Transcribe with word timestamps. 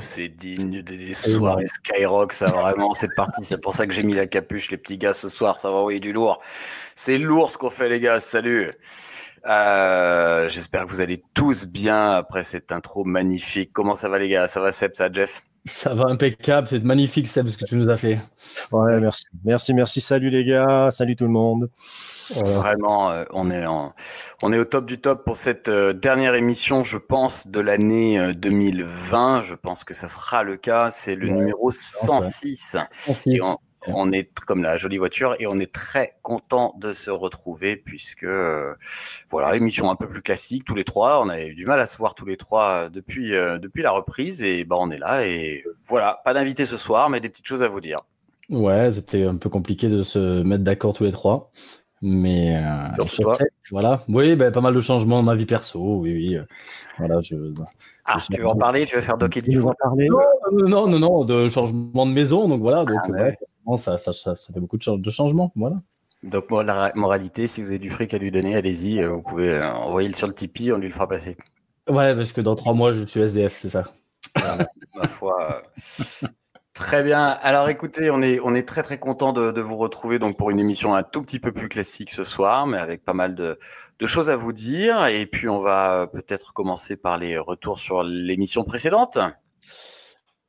C'est 0.00 0.28
digne 0.28 0.82
des 0.82 1.14
soirées 1.14 1.66
Skyrock, 1.66 2.32
ça 2.32 2.46
vraiment, 2.46 2.94
c'est 2.94 3.14
parti. 3.14 3.44
C'est 3.44 3.58
pour 3.58 3.74
ça 3.74 3.86
que 3.86 3.92
j'ai 3.92 4.02
mis 4.02 4.14
la 4.14 4.26
capuche, 4.26 4.70
les 4.70 4.76
petits 4.76 4.98
gars, 4.98 5.12
ce 5.12 5.28
soir, 5.28 5.60
ça 5.60 5.70
va 5.70 5.76
envoyer 5.76 6.00
du 6.00 6.12
lourd. 6.12 6.40
C'est 6.94 7.18
lourd 7.18 7.50
ce 7.50 7.58
qu'on 7.58 7.70
fait, 7.70 7.88
les 7.88 8.00
gars. 8.00 8.20
Salut. 8.20 8.70
Euh, 9.46 10.48
J'espère 10.48 10.84
que 10.84 10.90
vous 10.90 11.00
allez 11.00 11.22
tous 11.34 11.66
bien 11.66 12.12
après 12.12 12.44
cette 12.44 12.72
intro 12.72 13.04
magnifique. 13.04 13.72
Comment 13.72 13.96
ça 13.96 14.08
va, 14.08 14.18
les 14.18 14.28
gars? 14.28 14.48
Ça 14.48 14.60
va, 14.60 14.72
Seb? 14.72 14.92
Ça 14.94 15.12
Jeff? 15.12 15.42
Ça 15.68 15.94
va 15.94 16.06
impeccable, 16.06 16.66
c'est 16.66 16.82
magnifique 16.82 17.26
Seb 17.26 17.46
ce 17.48 17.58
que 17.58 17.66
tu 17.66 17.76
nous 17.76 17.90
as 17.90 17.96
fait. 17.96 18.18
Ouais, 18.72 18.98
merci. 19.00 19.24
Merci, 19.44 19.74
merci. 19.74 20.00
Salut 20.00 20.30
les 20.30 20.44
gars, 20.44 20.90
salut 20.90 21.14
tout 21.14 21.24
le 21.24 21.30
monde. 21.30 21.70
Vraiment, 22.42 23.10
euh, 23.10 23.24
on, 23.32 23.50
est 23.50 23.66
en, 23.66 23.94
on 24.42 24.52
est 24.52 24.58
au 24.58 24.64
top 24.64 24.86
du 24.86 24.98
top 24.98 25.24
pour 25.24 25.36
cette 25.36 25.68
euh, 25.68 25.92
dernière 25.92 26.34
émission, 26.34 26.84
je 26.84 26.96
pense, 26.96 27.46
de 27.46 27.60
l'année 27.60 28.18
euh, 28.18 28.32
2020. 28.32 29.42
Je 29.42 29.54
pense 29.54 29.84
que 29.84 29.92
ça 29.92 30.08
sera 30.08 30.42
le 30.42 30.56
cas. 30.56 30.90
C'est 30.90 31.14
le 31.14 31.28
Ouais, 31.28 31.34
numéro 31.34 31.70
106. 31.70 32.76
Et 33.26 33.40
on, 33.42 33.56
on 33.86 34.12
est 34.12 34.28
comme 34.46 34.62
la 34.62 34.76
jolie 34.76 34.98
voiture 34.98 35.36
et 35.38 35.46
on 35.46 35.58
est 35.58 35.72
très 35.72 36.16
content 36.22 36.74
de 36.78 36.92
se 36.92 37.10
retrouver 37.10 37.76
puisque 37.76 38.24
euh, 38.24 38.74
voilà 39.30 39.54
émission 39.56 39.90
un 39.90 39.96
peu 39.96 40.08
plus 40.08 40.20
classique 40.20 40.64
tous 40.64 40.74
les 40.74 40.84
trois 40.84 41.22
on 41.24 41.28
avait 41.28 41.48
eu 41.48 41.54
du 41.54 41.64
mal 41.64 41.80
à 41.80 41.86
se 41.86 41.96
voir 41.96 42.14
tous 42.14 42.26
les 42.26 42.36
trois 42.36 42.64
euh, 42.64 42.88
depuis 42.88 43.36
euh, 43.36 43.58
depuis 43.58 43.82
la 43.82 43.92
reprise 43.92 44.42
et 44.42 44.64
ben 44.64 44.76
on 44.78 44.90
est 44.90 44.98
là 44.98 45.26
et 45.26 45.64
voilà 45.86 46.20
pas 46.24 46.34
d'invité 46.34 46.64
ce 46.64 46.76
soir 46.76 47.08
mais 47.08 47.20
des 47.20 47.28
petites 47.28 47.46
choses 47.46 47.62
à 47.62 47.68
vous 47.68 47.80
dire 47.80 48.02
Ouais, 48.50 48.92
c'était 48.92 49.24
un 49.24 49.36
peu 49.36 49.50
compliqué 49.50 49.88
de 49.88 50.02
se 50.02 50.42
mettre 50.42 50.64
d'accord 50.64 50.94
tous 50.94 51.04
les 51.04 51.12
trois. 51.12 51.50
Mais 52.00 52.56
euh, 52.56 53.06
sur 53.06 53.34
cette, 53.34 53.52
voilà. 53.70 54.02
Oui, 54.08 54.36
ben, 54.36 54.52
pas 54.52 54.60
mal 54.60 54.72
de 54.74 54.80
changements 54.80 55.16
dans 55.16 55.24
ma 55.24 55.34
vie 55.34 55.46
perso. 55.46 55.98
Oui, 55.98 56.12
oui. 56.12 56.38
Voilà, 56.96 57.20
je... 57.20 57.34
ah 58.04 58.18
tu 58.30 58.40
veux 58.40 58.46
en 58.46 58.54
parler? 58.54 58.84
Tu 58.86 58.96
veux 58.96 59.02
faire 59.02 59.18
doc 59.18 59.36
Euh, 59.36 59.68
non, 60.52 60.86
non, 60.86 60.98
non, 60.98 61.24
de 61.24 61.48
changement 61.48 62.06
de 62.06 62.12
maison. 62.12 62.48
Donc 62.48 62.60
voilà, 62.62 62.84
donc 62.84 62.98
Ah, 63.04 63.10
ouais, 63.10 63.36
ça, 63.76 63.98
ça, 63.98 64.12
ça, 64.12 64.34
ça 64.36 64.52
fait 64.52 64.60
beaucoup 64.60 64.78
de, 64.78 64.82
cha- 64.82 64.96
de 64.96 65.10
changements. 65.10 65.52
Voilà. 65.56 65.76
donc 66.22 66.50
moi 66.50 66.64
la 66.64 66.90
moralité 66.94 67.46
si 67.46 67.60
vous 67.60 67.68
avez 67.68 67.78
du 67.78 67.90
fric 67.90 68.12
à 68.14 68.18
lui 68.18 68.30
donner 68.30 68.56
allez-y 68.56 69.00
euh, 69.00 69.10
vous 69.10 69.22
pouvez 69.22 69.50
euh, 69.52 69.70
envoyer 69.72 70.08
le 70.08 70.14
sur 70.14 70.26
le 70.26 70.34
Tipeee 70.34 70.72
on 70.72 70.78
lui 70.78 70.88
le 70.88 70.92
fera 70.94 71.06
passer 71.08 71.36
Ouais, 71.88 72.14
parce 72.14 72.32
que 72.34 72.42
dans 72.42 72.54
trois 72.54 72.74
mois, 72.74 72.92
je 72.92 73.02
suis 73.04 73.18
SDF, 73.20 73.54
c'est 73.56 73.70
ça. 73.70 73.84
ma 74.94 75.08
foi. 75.08 75.62
Très 76.74 77.02
bien. 77.02 77.20
Alors 77.42 77.68
écoutez, 77.70 78.10
on 78.10 78.20
est, 78.22 78.38
on 78.40 78.54
est 78.54 78.62
très 78.68 78.82
très 78.82 78.98
content 78.98 79.32
de, 79.32 79.50
de 79.50 79.60
vous 79.60 79.76
retrouver 79.76 80.18
donc 80.20 80.36
pour 80.36 80.50
une 80.50 80.60
émission 80.60 80.94
un 80.94 81.02
tout 81.02 81.22
petit 81.22 81.40
peu 81.40 81.50
plus 81.50 81.68
classique 81.68 82.10
ce 82.10 82.22
soir, 82.24 82.66
mais 82.66 82.78
avec 82.78 83.04
pas 83.04 83.14
mal 83.14 83.34
de, 83.34 83.58
de 83.98 84.06
choses 84.06 84.30
à 84.30 84.36
vous 84.36 84.52
dire. 84.52 85.06
Et 85.06 85.26
puis 85.26 85.48
on 85.48 85.58
va 85.58 86.02
euh, 86.02 86.06
peut-être 86.06 86.52
commencer 86.52 86.96
par 86.96 87.16
les 87.18 87.36
retours 87.38 87.78
sur 87.80 88.02
l'émission 88.04 88.62
précédente. 88.64 89.18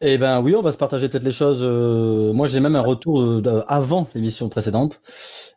Eh 0.02 0.18
ben 0.18 0.42
oui, 0.42 0.56
on 0.56 0.62
va 0.62 0.72
se 0.72 0.78
partager 0.78 1.10
peut-être 1.10 1.26
les 1.26 1.32
choses. 1.34 1.60
euh, 1.62 2.32
moi, 2.32 2.48
j'ai 2.48 2.62
même 2.62 2.78
un 2.78 2.82
retour 2.82 3.20
euh, 3.22 3.64
avant 3.68 4.08
l'émission 4.16 4.48
précédente, 4.48 5.02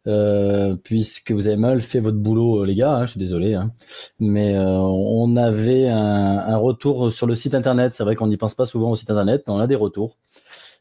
euh, 0.09 0.75
puisque 0.83 1.31
vous 1.31 1.47
avez 1.47 1.57
mal 1.57 1.81
fait 1.81 2.01
votre 2.01 2.19
boulot, 2.19 2.65
les 2.65 2.75
gars. 2.75 2.93
hein, 2.97 3.05
je 3.07 3.13
suis 3.13 3.21
désolé, 3.21 3.55
hein. 3.55 3.71
mais 4.19 4.57
on 4.59 5.37
avait 5.37 5.89
un, 5.89 6.39
un 6.39 6.57
retour 6.57 7.13
sur 7.13 7.29
le 7.29 7.37
site 7.37 7.55
internet. 7.55 7.93
C'est 7.95 8.03
vrai 8.03 8.17
qu'on 8.17 8.27
n'y 8.27 8.37
pense 8.37 8.55
pas 8.57 8.67
souvent 8.67 8.91
au 8.91 8.97
site 8.97 9.11
internet, 9.11 9.45
mais 9.47 9.53
on 9.55 9.59
a 9.59 9.69
des 9.69 9.77
retours. 9.77 10.17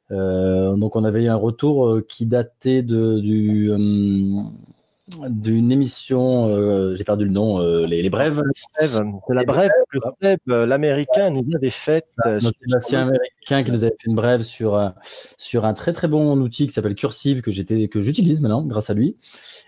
Donc, 0.10 0.96
on 0.98 1.04
avait 1.06 1.24
eu 1.24 1.30
un 1.30 1.36
retour 1.36 2.02
qui 2.10 2.26
datait 2.26 2.84
de 2.84 3.20
du 3.20 3.72
d'une 5.30 5.72
émission. 5.72 6.48
euh, 6.50 6.96
j'ai 6.96 7.04
perdu 7.04 7.26
le 7.26 7.32
nom. 7.32 7.60
euh, 7.60 7.86
les, 7.86 8.02
les 8.02 8.10
brèves. 8.10 8.42
C'est 8.80 9.00
la 9.30 9.44
brève 9.44 9.72
que 9.92 9.98
Seb, 10.22 10.40
euh, 10.50 10.66
l'américain, 10.66 11.30
nous 11.32 11.46
avait 11.56 11.70
faite. 11.70 12.08
Notre 12.26 12.58
Sébastien 12.60 13.02
américain 13.08 13.64
qui 13.64 13.72
nous 13.72 13.84
avait 13.84 13.96
fait 14.00 14.08
une 14.08 14.16
brève 14.16 14.44
sur, 14.44 14.94
sur 15.38 15.66
un 15.66 15.74
très 15.74 15.94
très 15.94 16.08
bon 16.08 16.40
outil 16.40 16.68
qui 16.68 16.74
s'appelle 16.74 16.96
Cursive 16.96 17.42
que 17.42 17.52
j'étais 17.52 17.88
que 17.88 18.02
j'utilise 18.02 18.42
maintenant 18.42 18.62
grâce 18.64 18.90
à 18.90 18.94
lui. 18.94 19.18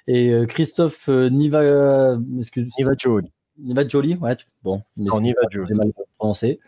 Et 0.07 0.29
euh, 0.31 0.45
Christophe 0.45 1.07
Niva, 1.09 2.17
excuse, 2.39 2.69
Niva 2.79 2.91
Jolie. 2.97 3.31
Niva 3.59 3.87
Jolie, 3.87 4.15
ouais, 4.15 4.35
tu- 4.35 4.45
bon, 4.63 4.81
Non, 4.97 5.19
Niva 5.21 5.41
j'ai 5.51 5.59
Jolie. 5.59 5.73
mal 5.75 5.91
prononcé, 6.17 6.59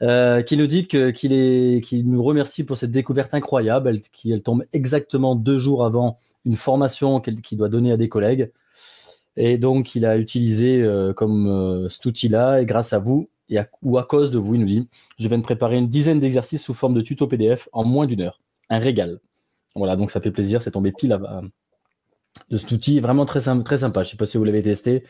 euh, 0.00 0.40
qui 0.42 0.56
nous 0.56 0.66
dit 0.66 0.86
qu'il 0.86 1.32
est, 1.32 1.82
qu'il 1.84 2.10
nous 2.10 2.22
remercie 2.22 2.64
pour 2.64 2.78
cette 2.78 2.92
découverte 2.92 3.34
incroyable, 3.34 3.88
elle, 3.90 4.00
qui 4.00 4.32
elle 4.32 4.42
tombe 4.42 4.64
exactement 4.72 5.36
deux 5.36 5.58
jours 5.58 5.84
avant 5.84 6.18
une 6.48 6.56
formation 6.56 7.20
qu'il 7.20 7.58
doit 7.58 7.68
donner 7.68 7.92
à 7.92 7.96
des 7.96 8.08
collègues. 8.08 8.50
Et 9.36 9.58
donc, 9.58 9.94
il 9.94 10.04
a 10.06 10.16
utilisé 10.16 10.82
euh, 10.82 11.12
comme 11.12 11.46
euh, 11.46 11.88
cet 11.88 12.04
outil-là, 12.06 12.60
et 12.60 12.66
grâce 12.66 12.92
à 12.92 12.98
vous, 12.98 13.28
et 13.50 13.58
à, 13.58 13.68
ou 13.82 13.98
à 13.98 14.04
cause 14.04 14.30
de 14.30 14.38
vous, 14.38 14.54
il 14.54 14.62
nous 14.62 14.66
dit, 14.66 14.88
je 15.18 15.28
viens 15.28 15.38
de 15.38 15.42
préparer 15.42 15.76
une 15.76 15.88
dizaine 15.88 16.20
d'exercices 16.20 16.62
sous 16.62 16.74
forme 16.74 16.94
de 16.94 17.02
tuto 17.02 17.26
PDF 17.28 17.68
en 17.72 17.84
moins 17.84 18.06
d'une 18.06 18.22
heure. 18.22 18.40
Un 18.70 18.78
régal. 18.78 19.20
Voilà, 19.76 19.94
donc 19.94 20.10
ça 20.10 20.20
fait 20.20 20.30
plaisir, 20.30 20.62
c'est 20.62 20.72
tombé 20.72 20.90
pile 20.90 21.12
à, 21.12 21.42
de 22.50 22.56
cet 22.56 22.72
outil, 22.72 22.98
vraiment 22.98 23.26
très, 23.26 23.40
très 23.62 23.78
sympa. 23.78 24.02
Je 24.02 24.10
sais 24.10 24.16
pas 24.16 24.26
si 24.26 24.38
vous 24.38 24.44
l'avez 24.44 24.62
testé, 24.62 25.04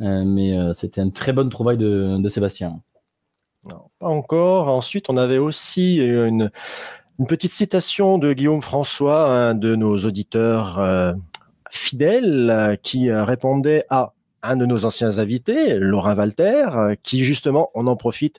euh, 0.00 0.24
mais 0.24 0.56
c'était 0.74 1.02
une 1.02 1.12
très 1.12 1.32
bonne 1.32 1.50
trouvaille 1.50 1.78
de, 1.78 2.28
Sébastien. 2.28 2.80
Pas 3.64 4.08
encore. 4.08 4.68
Ensuite, 4.68 5.10
on 5.10 5.16
avait 5.18 5.38
aussi 5.38 5.98
une, 5.98 6.50
une 7.18 7.26
petite 7.26 7.52
citation 7.52 8.18
de 8.18 8.32
Guillaume 8.32 8.62
François, 8.62 9.28
un 9.28 9.54
de 9.54 9.74
nos 9.74 9.98
auditeurs 9.98 10.78
euh, 10.78 11.12
fidèles, 11.70 12.78
qui 12.82 13.10
euh, 13.10 13.24
répondait 13.24 13.84
à 13.90 14.12
un 14.42 14.56
de 14.56 14.66
nos 14.66 14.84
anciens 14.84 15.18
invités, 15.18 15.78
Laurent 15.78 16.14
Walter, 16.14 16.66
euh, 16.72 16.94
qui 17.02 17.24
justement, 17.24 17.70
on 17.74 17.86
en 17.88 17.96
profite, 17.96 18.38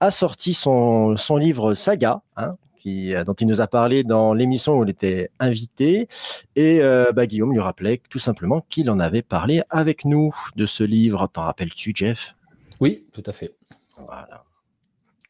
a 0.00 0.10
sorti 0.10 0.54
son, 0.54 1.16
son 1.16 1.36
livre 1.36 1.74
Saga, 1.74 2.22
hein, 2.36 2.56
qui, 2.76 3.12
dont 3.26 3.34
il 3.34 3.46
nous 3.46 3.60
a 3.60 3.66
parlé 3.66 4.04
dans 4.04 4.34
l'émission 4.34 4.78
où 4.78 4.84
il 4.84 4.90
était 4.90 5.30
invité. 5.40 6.08
Et 6.54 6.80
euh, 6.80 7.12
bah, 7.12 7.26
Guillaume 7.26 7.52
lui 7.52 7.60
rappelait 7.60 8.00
tout 8.08 8.18
simplement 8.18 8.64
qu'il 8.68 8.90
en 8.90 9.00
avait 9.00 9.22
parlé 9.22 9.62
avec 9.70 10.04
nous 10.04 10.34
de 10.56 10.66
ce 10.66 10.84
livre. 10.84 11.28
T'en 11.32 11.42
rappelles-tu, 11.42 11.92
Jeff? 11.94 12.34
Oui, 12.80 13.04
tout 13.12 13.22
à 13.26 13.32
fait. 13.32 13.52
Voilà. 13.96 14.44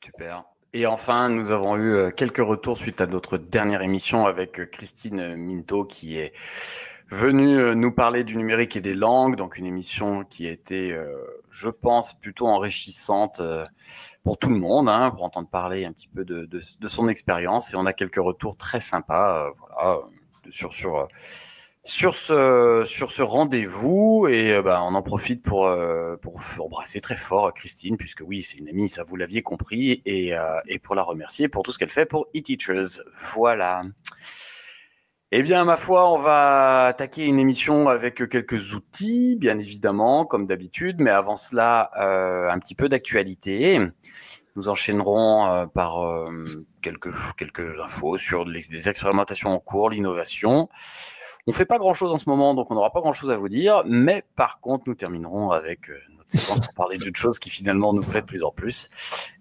Super. 0.03 0.45
Et 0.75 0.87
enfin, 0.87 1.29
nous 1.29 1.51
avons 1.51 1.77
eu 1.77 1.93
euh, 1.93 2.11
quelques 2.11 2.39
retours 2.39 2.79
suite 2.79 3.01
à 3.03 3.07
notre 3.07 3.37
dernière 3.37 3.83
émission 3.83 4.27
avec 4.27 4.59
euh, 4.59 4.65
Christine 4.65 5.37
Minto 5.37 5.85
qui 5.85 6.19
est 6.19 6.33
venue 7.13 7.59
euh, 7.59 7.75
nous 7.75 7.93
parler 7.93 8.25
du 8.25 8.39
numérique 8.39 8.77
et 8.77 8.81
des 8.81 8.95
langues. 8.95 9.37
Donc 9.37 9.59
une 9.59 9.67
émission 9.67 10.25
qui 10.25 10.49
a 10.49 10.51
été, 10.51 10.93
euh, 10.93 11.15
je 11.51 11.69
pense, 11.69 12.15
plutôt 12.15 12.47
enrichissante 12.47 13.41
euh, 13.41 13.67
pour 14.25 14.39
tout 14.39 14.49
le 14.49 14.59
monde, 14.59 14.89
hein, 14.89 15.11
pour 15.11 15.25
entendre 15.25 15.49
parler 15.49 15.85
un 15.85 15.93
petit 15.93 16.09
peu 16.09 16.25
de, 16.25 16.49
son 16.87 17.09
expérience. 17.09 17.73
Et 17.73 17.77
on 17.77 17.85
a 17.85 17.93
quelques 17.93 18.17
retours 18.17 18.57
très 18.57 18.81
sympas, 18.81 19.47
euh, 19.47 19.51
voilà, 19.59 20.01
sur 20.49 20.73
sur 20.73 20.97
euh, 20.97 21.07
sur 21.85 22.15
ce 22.15 22.85
sur 22.87 23.11
ce 23.11 23.23
rendez-vous 23.23 24.29
et 24.31 24.53
euh, 24.53 24.63
bah, 24.63 24.83
on 24.85 24.95
en 24.95 25.03
profite 25.03 25.43
pour 25.43 25.67
euh, 25.67 26.17
pour 26.17 26.41
embrasser 26.61 27.01
très 27.01 27.17
fort 27.17 27.47
euh, 27.47 27.51
Christine 27.51 27.97
puisque 27.97 28.23
oui 28.25 28.45
c'est 28.45 28.59
une 28.59 28.69
amie 28.69 28.89
ça 28.89 29.03
vous 29.03 29.17
l'aviez 29.17 29.43
compris 29.43 30.01
et 30.07 30.37
euh, 30.37 30.61
et 30.69 30.79
pour 30.79 30.95
la 30.95 31.03
remercier 31.03 31.49
pour 31.49 31.65
tout 31.65 31.73
ce 31.73 31.79
qu'elle 31.79 31.91
fait 31.91 32.07
pour 32.07 32.29
eTeachers 32.35 33.03
voilà. 33.35 33.83
Eh 35.33 35.43
bien 35.43 35.65
ma 35.65 35.77
foi 35.77 36.09
on 36.13 36.19
va 36.19 36.87
attaquer 36.87 37.25
une 37.25 37.41
émission 37.41 37.89
avec 37.89 38.29
quelques 38.29 38.75
outils 38.75 39.35
bien 39.37 39.59
évidemment 39.59 40.25
comme 40.25 40.47
d'habitude 40.47 41.01
mais 41.01 41.11
avant 41.11 41.37
cela 41.37 41.91
un 42.53 42.59
petit 42.59 42.75
peu 42.75 42.89
d'actualité. 42.91 43.81
Nous 44.55 44.69
enchaînerons 44.69 45.67
par 45.73 46.29
quelques 46.83 47.15
quelques 47.39 47.81
infos 47.81 48.19
sur 48.19 48.45
les, 48.45 48.61
les 48.71 48.89
expérimentations 48.91 49.49
en 49.49 49.59
cours 49.59 49.89
l'innovation 49.89 50.69
on 51.47 51.53
fait 51.53 51.65
pas 51.65 51.79
grand 51.79 51.95
chose 51.95 52.13
en 52.13 52.19
ce 52.19 52.29
moment, 52.29 52.55
donc 52.55 52.71
on 52.71 52.75
n'aura 52.75 52.91
pas 52.91 53.01
grand 53.01 53.13
chose 53.13 53.31
à 53.31 53.37
vous 53.37 53.49
dire. 53.49 53.83
Mais 53.87 54.25
par 54.37 54.61
contre, 54.61 54.85
nous 54.87 54.95
terminerons 54.95 55.51
avec 55.51 55.91
euh, 55.91 55.95
notre 56.17 56.31
séquence 56.31 56.61
pour 56.61 56.75
parler 56.75 56.99
d'une 56.99 57.17
chose 57.17 57.39
qui 57.39 57.51
finalement 57.51 57.93
nous 57.93 58.03
plaît 58.03 58.21
de 58.21 58.27
plus 58.27 58.45
en 58.45 58.51
plus. 58.51 58.89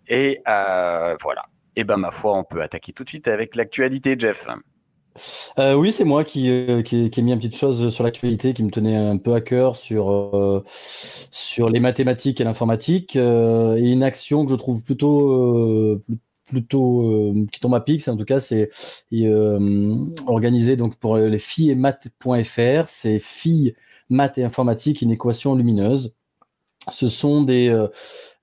Et 0.08 0.42
euh, 0.48 1.16
voilà. 1.22 1.46
Et 1.76 1.84
ben 1.84 1.98
ma 1.98 2.12
foi, 2.12 2.36
on 2.36 2.44
peut 2.44 2.62
attaquer 2.62 2.92
tout 2.92 3.04
de 3.04 3.10
suite 3.10 3.28
avec 3.28 3.56
l'actualité, 3.56 4.16
Jeff. 4.18 4.48
Euh, 5.60 5.74
oui, 5.74 5.92
c'est 5.92 6.04
moi 6.04 6.24
qui, 6.24 6.50
ai 6.50 7.22
mis 7.22 7.32
une 7.32 7.38
petite 7.38 7.56
chose 7.56 7.94
sur 7.94 8.04
l'actualité 8.04 8.54
qui 8.54 8.64
me 8.64 8.72
tenait 8.72 8.96
un 8.96 9.18
peu 9.18 9.34
à 9.34 9.42
cœur 9.42 9.76
sur, 9.76 10.64
sur 11.32 11.70
les 11.70 11.80
mathématiques 11.80 12.42
et 12.42 12.44
l'informatique. 12.44 13.16
et 13.16 13.20
une 13.92 14.04
action 14.04 14.46
que 14.46 14.52
je 14.52 14.56
trouve 14.56 14.84
plutôt, 14.84 16.00
pl- 16.06 16.18
plutôt 16.52 17.04
euh, 17.04 17.46
qui 17.52 17.60
tombe 17.62 17.74
à 17.74 17.80
pic, 17.80 18.02
c'est 18.02 18.12
en 18.12 18.18
tout 18.18 18.26
cas, 18.26 18.42
c'est 18.42 18.70
euh, 19.14 19.96
organisé 20.28 20.76
donc 20.76 20.98
pour 20.98 21.16
les 21.18 21.40
filles 21.40 21.72
et 21.72 21.76
maths.fr. 21.76 22.90
C'est 22.90 23.20
filles, 23.20 23.76
maths 24.10 24.38
et 24.38 24.44
informatique, 24.44 25.02
une 25.02 25.12
équation 25.12 25.56
lumineuse. 25.56 26.14
Ce 26.92 27.08
sont 27.08 27.44
des, 27.44 27.70
euh, 27.70 27.88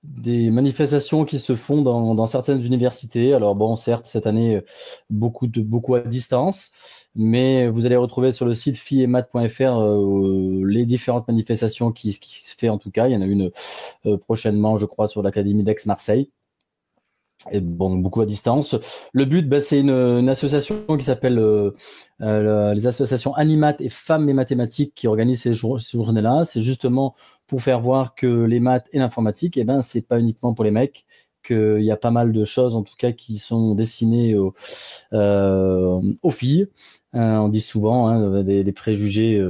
des 0.03 0.49
manifestations 0.49 1.25
qui 1.25 1.39
se 1.39 1.55
font 1.55 1.81
dans, 1.81 2.27
certaines 2.27 2.63
universités. 2.65 3.33
Alors 3.33 3.55
bon, 3.55 3.75
certes, 3.75 4.05
cette 4.07 4.25
année, 4.27 4.61
beaucoup, 5.09 5.47
de, 5.47 5.61
beaucoup 5.61 5.95
à 5.95 5.99
distance, 6.01 6.71
mais 7.15 7.67
vous 7.67 7.85
allez 7.85 7.97
retrouver 7.97 8.31
sur 8.31 8.45
le 8.45 8.53
site 8.53 8.77
filleetmath.fr 8.77 9.61
euh, 9.61 10.63
les 10.65 10.85
différentes 10.85 11.27
manifestations 11.27 11.91
qui, 11.91 12.13
se 12.13 12.55
fait 12.57 12.69
en 12.69 12.77
tout 12.79 12.91
cas. 12.91 13.07
Il 13.07 13.13
y 13.13 13.17
en 13.17 13.21
a 13.21 13.25
une 13.25 13.51
prochainement, 14.21 14.77
je 14.77 14.85
crois, 14.85 15.07
sur 15.07 15.21
l'Académie 15.21 15.63
d'Aix-Marseille. 15.63 16.31
Et 17.51 17.61
bon, 17.61 17.95
beaucoup 17.95 18.19
à 18.21 18.25
distance. 18.25 18.75
Le 19.13 19.23
but, 19.25 19.47
ben, 19.47 19.61
c'est 19.61 19.79
une, 19.79 19.91
une 19.91 20.27
association 20.29 20.75
qui 20.97 21.05
s'appelle 21.05 21.39
euh, 21.39 21.71
euh, 22.21 22.73
les 22.73 22.85
associations 22.85 23.33
Animat 23.33 23.75
et 23.79 23.87
Femmes 23.87 24.27
et 24.27 24.33
Mathématiques 24.33 24.93
qui 24.93 25.07
organisent 25.07 25.43
ces, 25.43 25.53
jour- 25.53 25.79
ces 25.79 25.97
journées-là. 25.97 26.43
C'est 26.43 26.61
justement 26.61 27.15
pour 27.47 27.61
faire 27.61 27.79
voir 27.79 28.13
que 28.13 28.27
les 28.27 28.59
maths 28.59 28.87
et 28.91 28.99
l'informatique, 28.99 29.55
eh 29.57 29.63
ben, 29.63 29.81
c'est 29.81 30.01
pas 30.01 30.19
uniquement 30.19 30.53
pour 30.53 30.65
les 30.65 30.71
mecs, 30.71 31.05
qu'il 31.41 31.81
y 31.81 31.91
a 31.91 31.95
pas 31.97 32.11
mal 32.11 32.33
de 32.33 32.43
choses, 32.43 32.75
en 32.75 32.83
tout 32.83 32.95
cas, 32.97 33.13
qui 33.13 33.37
sont 33.37 33.73
destinées 33.73 34.35
aux, 34.35 34.53
euh, 35.13 36.01
aux 36.21 36.31
filles. 36.31 36.67
Euh, 37.15 37.37
on 37.37 37.47
dit 37.47 37.61
souvent, 37.61 38.09
hein, 38.09 38.43
des, 38.43 38.65
des 38.65 38.71
préjugés. 38.73 39.41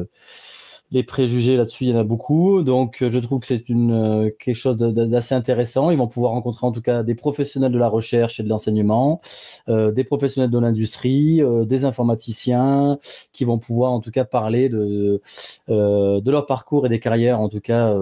Les 0.91 1.03
préjugés 1.03 1.55
là-dessus, 1.55 1.85
il 1.85 1.89
y 1.91 1.93
en 1.93 1.99
a 1.99 2.03
beaucoup. 2.03 2.63
Donc, 2.63 3.01
euh, 3.01 3.11
je 3.11 3.19
trouve 3.19 3.41
que 3.41 3.47
c'est 3.47 3.69
une 3.69 3.91
euh, 3.91 4.29
quelque 4.39 4.55
chose 4.55 4.77
d'assez 4.77 5.35
intéressant. 5.35 5.91
Ils 5.91 5.97
vont 5.97 6.07
pouvoir 6.07 6.31
rencontrer 6.31 6.65
en 6.65 6.71
tout 6.71 6.81
cas 6.81 7.03
des 7.03 7.15
professionnels 7.15 7.71
de 7.71 7.77
la 7.77 7.87
recherche 7.87 8.39
et 8.39 8.43
de 8.43 8.49
l'enseignement, 8.49 9.21
euh, 9.69 9.91
des 9.91 10.03
professionnels 10.03 10.49
de 10.49 10.59
l'industrie, 10.59 11.41
des 11.65 11.85
informaticiens, 11.85 12.97
qui 13.33 13.45
vont 13.45 13.59
pouvoir 13.59 13.91
en 13.91 13.99
tout 13.99 14.11
cas 14.11 14.25
parler 14.25 14.69
de 14.69 15.21
de 15.67 16.31
leur 16.31 16.45
parcours 16.45 16.85
et 16.85 16.89
des 16.89 16.99
carrières 16.99 17.39
en 17.39 17.49
tout 17.49 17.61
cas 17.61 17.95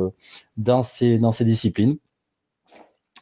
dans 0.57 0.83
ces 0.83 1.17
dans 1.17 1.31
ces 1.31 1.45
disciplines. 1.45 1.97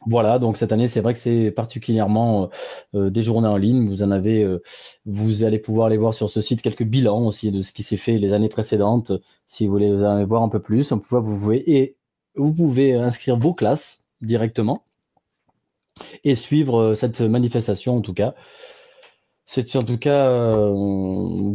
Voilà, 0.08 0.38
donc 0.38 0.56
cette 0.56 0.70
année, 0.70 0.86
c'est 0.86 1.00
vrai 1.00 1.14
que 1.14 1.18
c'est 1.18 1.50
particulièrement 1.50 2.48
euh, 2.94 3.10
des 3.10 3.22
journées 3.22 3.48
en 3.48 3.56
ligne. 3.56 3.88
Vous 3.88 4.04
en 4.04 4.12
avez, 4.12 4.42
euh, 4.44 4.62
vous 5.04 5.42
allez 5.42 5.58
pouvoir 5.58 5.88
aller 5.88 5.96
voir 5.96 6.14
sur 6.14 6.30
ce 6.30 6.40
site 6.40 6.62
quelques 6.62 6.84
bilans 6.84 7.26
aussi 7.26 7.50
de 7.50 7.62
ce 7.62 7.72
qui 7.72 7.82
s'est 7.82 7.96
fait 7.96 8.18
les 8.18 8.32
années 8.32 8.48
précédentes. 8.48 9.12
Si 9.48 9.66
vous 9.66 9.72
voulez 9.72 9.92
en 9.92 10.24
voir 10.24 10.42
un 10.42 10.48
peu 10.48 10.62
plus, 10.62 10.92
on 10.92 11.00
peut, 11.00 11.18
vous 11.18 11.38
pouvez 11.38 11.70
et 11.76 11.96
vous 12.36 12.54
pouvez 12.54 12.94
inscrire 12.94 13.36
vos 13.36 13.52
classes 13.52 14.04
directement 14.20 14.84
et 16.22 16.36
suivre 16.36 16.80
euh, 16.80 16.94
cette 16.94 17.20
manifestation 17.20 17.96
en 17.96 18.00
tout 18.00 18.14
cas. 18.14 18.34
C'est 19.48 19.76
en 19.76 19.84
tout 19.84 19.96
cas, 19.96 20.28
euh, 20.28 20.72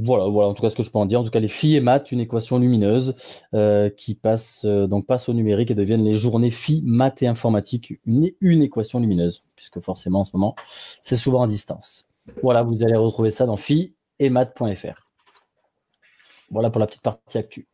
voilà, 0.02 0.26
voilà, 0.30 0.48
en 0.48 0.54
tout 0.54 0.62
cas 0.62 0.70
ce 0.70 0.78
que 0.78 0.84
je 0.84 0.90
peux 0.90 0.98
en 0.98 1.06
dire. 1.06 1.20
En 1.20 1.26
tout 1.26 1.30
cas, 1.30 1.42
les 1.42 1.50
filles 1.50 1.76
et 1.76 1.82
maths, 1.82 2.14
une 2.14 2.22
équation 2.22 2.58
lumineuse 2.58 3.16
euh, 3.54 3.90
qui 3.90 4.16
passe 4.16 4.64
euh, 4.64 4.88
donc 4.88 5.06
passe 5.06 5.28
au 5.28 5.34
numérique 5.34 5.72
et 5.72 5.76
deviennent 5.76 6.06
les 6.06 6.14
journées 6.14 6.52
filles, 6.52 6.84
maths 6.86 7.22
et 7.22 7.28
informatique, 7.28 8.00
une, 8.06 8.32
une 8.40 8.62
équation 8.62 9.00
lumineuse, 9.00 9.44
puisque 9.58 9.82
forcément 9.82 10.22
en 10.22 10.26
ce 10.26 10.32
moment 10.38 10.56
c'est 11.02 11.18
souvent 11.18 11.44
à 11.44 11.48
distance. 11.48 12.08
Voilà, 12.42 12.64
vous 12.64 12.82
allez 12.84 12.96
retrouver 12.96 13.30
ça 13.30 13.46
dans 13.46 13.58
filles 13.58 13.94
et 14.20 14.30
maths.fr. 14.30 15.08
Voilà 16.50 16.70
pour 16.70 16.80
la 16.80 16.88
petite 16.88 17.02
partie 17.02 17.38
actu. 17.38 17.68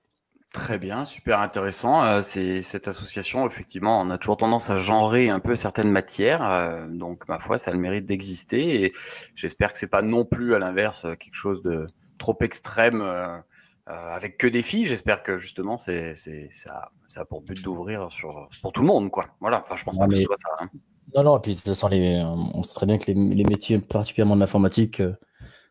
Très 0.57 0.80
bien, 0.80 1.06
super 1.06 1.39
intéressant. 1.39 2.04
Euh, 2.04 2.24
c'est 2.24 2.63
cette 2.63 2.88
association, 2.88 3.45
effectivement, 3.45 4.01
on 4.01 4.09
a 4.09 4.18
toujours 4.18 4.38
tendance 4.38 4.71
à 4.71 4.80
genrer 4.80 5.30
un 5.30 5.39
peu 5.39 5.56
certaines 5.56 5.92
matières, 5.92 6.42
euh, 6.44 6.88
donc 6.89 7.27
ma 7.27 7.38
foi, 7.38 7.59
ça 7.59 7.69
a 7.69 7.74
le 7.75 7.80
mérite 7.80 8.07
d'exister. 8.07 8.83
Et 8.86 8.94
j'espère 9.36 9.71
que 9.71 9.77
c'est 9.77 9.86
pas 9.86 10.01
non 10.01 10.25
plus 10.25 10.56
à 10.56 10.59
l'inverse 10.59 11.04
quelque 11.19 11.36
chose 11.36 11.62
de 11.62 11.86
trop 12.18 12.36
extrême 12.42 13.01
euh, 13.04 13.38
avec 13.86 14.39
que 14.39 14.48
des 14.48 14.63
filles. 14.63 14.88
J'espère 14.88 15.21
que 15.21 15.38
justement, 15.38 15.77
c'est 15.77 16.15
ça, 16.15 16.89
ça 17.07 17.21
a 17.21 17.25
pour 17.25 17.42
but 17.44 17.62
d'ouvrir 17.62 18.12
sur 18.12 18.50
pour 18.63 18.71
tout 18.71 18.81
le 18.81 18.88
monde, 18.88 19.12
quoi. 19.12 19.27
Voilà. 19.39 19.60
Enfin, 19.60 19.75
je 19.77 19.83
pense 19.83 19.94
Non, 19.95 20.07
pas 20.07 20.07
que 20.07 20.15
ce 20.15 20.24
soit 20.24 20.38
ça. 20.39 20.65
hein. 20.65 20.69
Non, 21.15 21.24
non, 21.24 21.38
et 21.38 21.42
puis 21.42 21.51
de 21.51 21.57
toute 21.57 21.68
façon, 21.68 21.88
les, 21.88 22.19
on 22.25 22.63
sait 22.63 22.74
très 22.74 22.88
bien 22.88 22.98
que 22.98 23.12
les, 23.12 23.13
les 23.13 23.44
métiers, 23.44 23.77
particulièrement 23.77 24.36
de 24.36 24.39
l'informatique, 24.42 25.03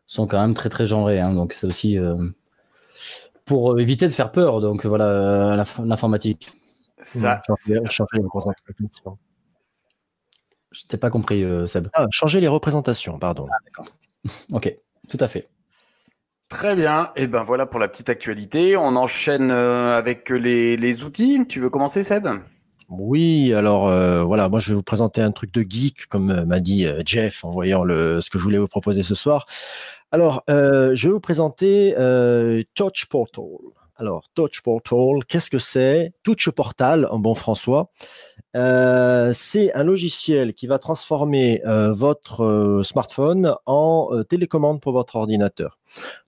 sont 0.05 0.27
quand 0.27 0.39
même 0.39 0.53
très 0.53 0.69
très 0.69 0.85
genrés. 0.87 1.19
hein. 1.19 1.33
donc 1.33 1.51
c'est 1.51 1.67
aussi 1.67 1.97
pour 3.47 3.71
euh, 3.73 3.77
éviter 3.79 4.05
de 4.07 4.13
faire 4.13 4.31
peur. 4.31 4.61
Donc 4.61 4.85
voilà, 4.85 5.05
euh, 5.05 5.55
l'inf- 5.55 5.81
l'informatique. 5.83 6.49
Ça, 6.99 7.41
changer, 7.47 7.79
changer 7.89 8.17
les 8.17 8.23
représentations. 8.23 9.17
Je 10.71 10.83
t'ai 10.87 10.97
pas 10.97 11.09
compris, 11.09 11.43
euh, 11.43 11.65
Seb. 11.65 11.87
Ah, 11.93 12.05
changer 12.11 12.39
les 12.41 12.47
représentations, 12.47 13.17
pardon. 13.17 13.47
Ok, 14.51 14.75
tout 15.09 15.17
à 15.21 15.27
fait. 15.27 15.47
Très 16.49 16.75
bien. 16.75 17.11
Et 17.15 17.27
ben 17.27 17.43
voilà 17.43 17.65
pour 17.65 17.79
la 17.79 17.87
petite 17.87 18.09
actualité. 18.09 18.75
On 18.77 18.95
enchaîne 18.95 19.51
avec 19.51 20.29
les, 20.29 20.75
les 20.75 21.03
outils. 21.03 21.45
Tu 21.47 21.59
veux 21.61 21.69
commencer, 21.69 22.03
Seb? 22.03 22.27
Oui, 22.89 23.53
alors 23.53 23.87
euh, 23.89 24.23
voilà, 24.23 24.47
moi 24.49 24.59
je 24.59 24.69
vais 24.71 24.75
vous 24.75 24.83
présenter 24.83 25.21
un 25.21 25.31
truc 25.31 25.53
de 25.53 25.65
geek, 25.67 26.07
comme 26.07 26.45
m'a 26.45 26.59
dit 26.61 26.87
Jeff 27.05 27.43
en 27.43 27.51
voyant 27.51 27.83
le, 27.83 28.21
ce 28.21 28.29
que 28.29 28.37
je 28.39 28.43
voulais 28.43 28.57
vous 28.59 28.67
proposer 28.69 29.03
ce 29.03 29.13
soir. 29.13 29.45
Alors, 30.11 30.43
euh, 30.49 30.95
je 30.95 31.09
vais 31.09 31.13
vous 31.13 31.19
présenter 31.19 31.93
euh, 31.97 32.63
Touch 32.75 33.07
Portal. 33.07 33.43
Alors, 33.97 34.23
Touch 34.35 34.61
Portal, 34.61 35.25
qu'est-ce 35.27 35.49
que 35.49 35.59
c'est? 35.59 36.13
Touch 36.23 36.49
Portal, 36.51 37.09
en 37.11 37.19
bon 37.19 37.35
François. 37.35 37.91
Euh, 38.55 39.33
c'est 39.33 39.73
un 39.73 39.83
logiciel 39.83 40.53
qui 40.53 40.65
va 40.65 40.79
transformer 40.79 41.61
votre 41.65 42.83
smartphone 42.85 43.55
en 43.65 44.23
télécommande 44.29 44.79
pour 44.79 44.93
votre 44.93 45.17
ordinateur. 45.17 45.77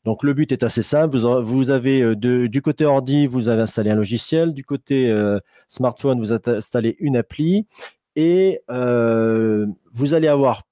Donc, 0.03 0.23
le 0.23 0.33
but 0.33 0.51
est 0.51 0.63
assez 0.63 0.83
simple. 0.83 1.17
Vous, 1.17 1.69
avez 1.69 2.15
du 2.15 2.61
côté 2.61 2.85
ordi, 2.85 3.27
vous 3.27 3.47
avez 3.47 3.61
installé 3.61 3.91
un 3.91 3.95
logiciel. 3.95 4.53
Du 4.53 4.65
côté 4.65 5.15
smartphone, 5.69 6.19
vous 6.19 6.33
installez 6.33 6.97
une 6.99 7.15
appli 7.15 7.65
et 8.15 8.61
vous 8.67 10.13
allez 10.13 10.27
avoir 10.27 10.63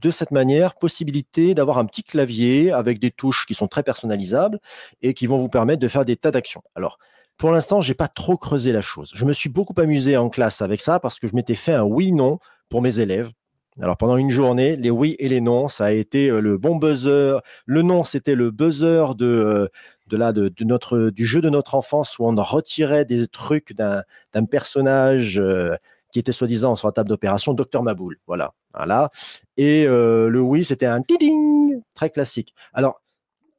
de 0.00 0.10
cette 0.10 0.30
manière 0.30 0.74
possibilité 0.74 1.54
d'avoir 1.54 1.78
un 1.78 1.86
petit 1.86 2.02
clavier 2.02 2.72
avec 2.72 2.98
des 2.98 3.10
touches 3.10 3.46
qui 3.46 3.54
sont 3.54 3.68
très 3.68 3.82
personnalisables 3.82 4.60
et 5.02 5.14
qui 5.14 5.26
vont 5.26 5.38
vous 5.38 5.48
permettre 5.48 5.80
de 5.80 5.88
faire 5.88 6.04
des 6.04 6.16
tas 6.16 6.30
d'actions. 6.30 6.62
Alors, 6.74 6.98
pour 7.36 7.50
l'instant, 7.52 7.80
j'ai 7.80 7.94
pas 7.94 8.08
trop 8.08 8.36
creusé 8.36 8.72
la 8.72 8.80
chose. 8.80 9.12
Je 9.14 9.24
me 9.24 9.32
suis 9.32 9.48
beaucoup 9.48 9.74
amusé 9.80 10.16
en 10.16 10.28
classe 10.28 10.60
avec 10.60 10.80
ça 10.80 10.98
parce 10.98 11.18
que 11.18 11.28
je 11.28 11.36
m'étais 11.36 11.54
fait 11.54 11.74
un 11.74 11.84
oui/non 11.84 12.38
pour 12.68 12.82
mes 12.82 12.98
élèves. 12.98 13.30
Alors 13.80 13.96
pendant 13.96 14.16
une 14.16 14.30
journée, 14.30 14.74
les 14.74 14.90
oui 14.90 15.14
et 15.20 15.28
les 15.28 15.40
non, 15.40 15.68
ça 15.68 15.86
a 15.86 15.92
été 15.92 16.30
euh, 16.30 16.40
le 16.40 16.58
bon 16.58 16.76
buzzer. 16.76 17.40
Le 17.64 17.82
non, 17.82 18.02
c'était 18.02 18.34
le 18.34 18.50
buzzer 18.50 19.14
de, 19.14 19.26
euh, 19.26 19.68
de, 20.08 21.10
du 21.10 21.26
jeu 21.26 21.40
de 21.40 21.48
notre 21.48 21.76
enfance 21.76 22.18
où 22.18 22.24
on 22.26 22.34
retirait 22.34 23.04
des 23.04 23.28
trucs 23.28 23.74
d'un 23.74 24.02
d'un 24.32 24.44
personnage 24.46 25.38
euh, 25.38 25.76
qui 26.12 26.18
était 26.18 26.32
soi-disant 26.32 26.74
sur 26.74 26.88
la 26.88 26.92
table 26.92 27.08
d'opération, 27.08 27.54
Docteur 27.54 27.82
Maboul. 27.84 28.18
Voilà. 28.26 28.52
Voilà. 28.74 29.10
Et 29.56 29.86
euh, 29.86 30.28
le 30.28 30.40
oui, 30.40 30.64
c'était 30.64 30.86
un 30.86 31.02
tiding, 31.02 31.80
très 31.94 32.10
classique. 32.10 32.54
Alors, 32.72 33.02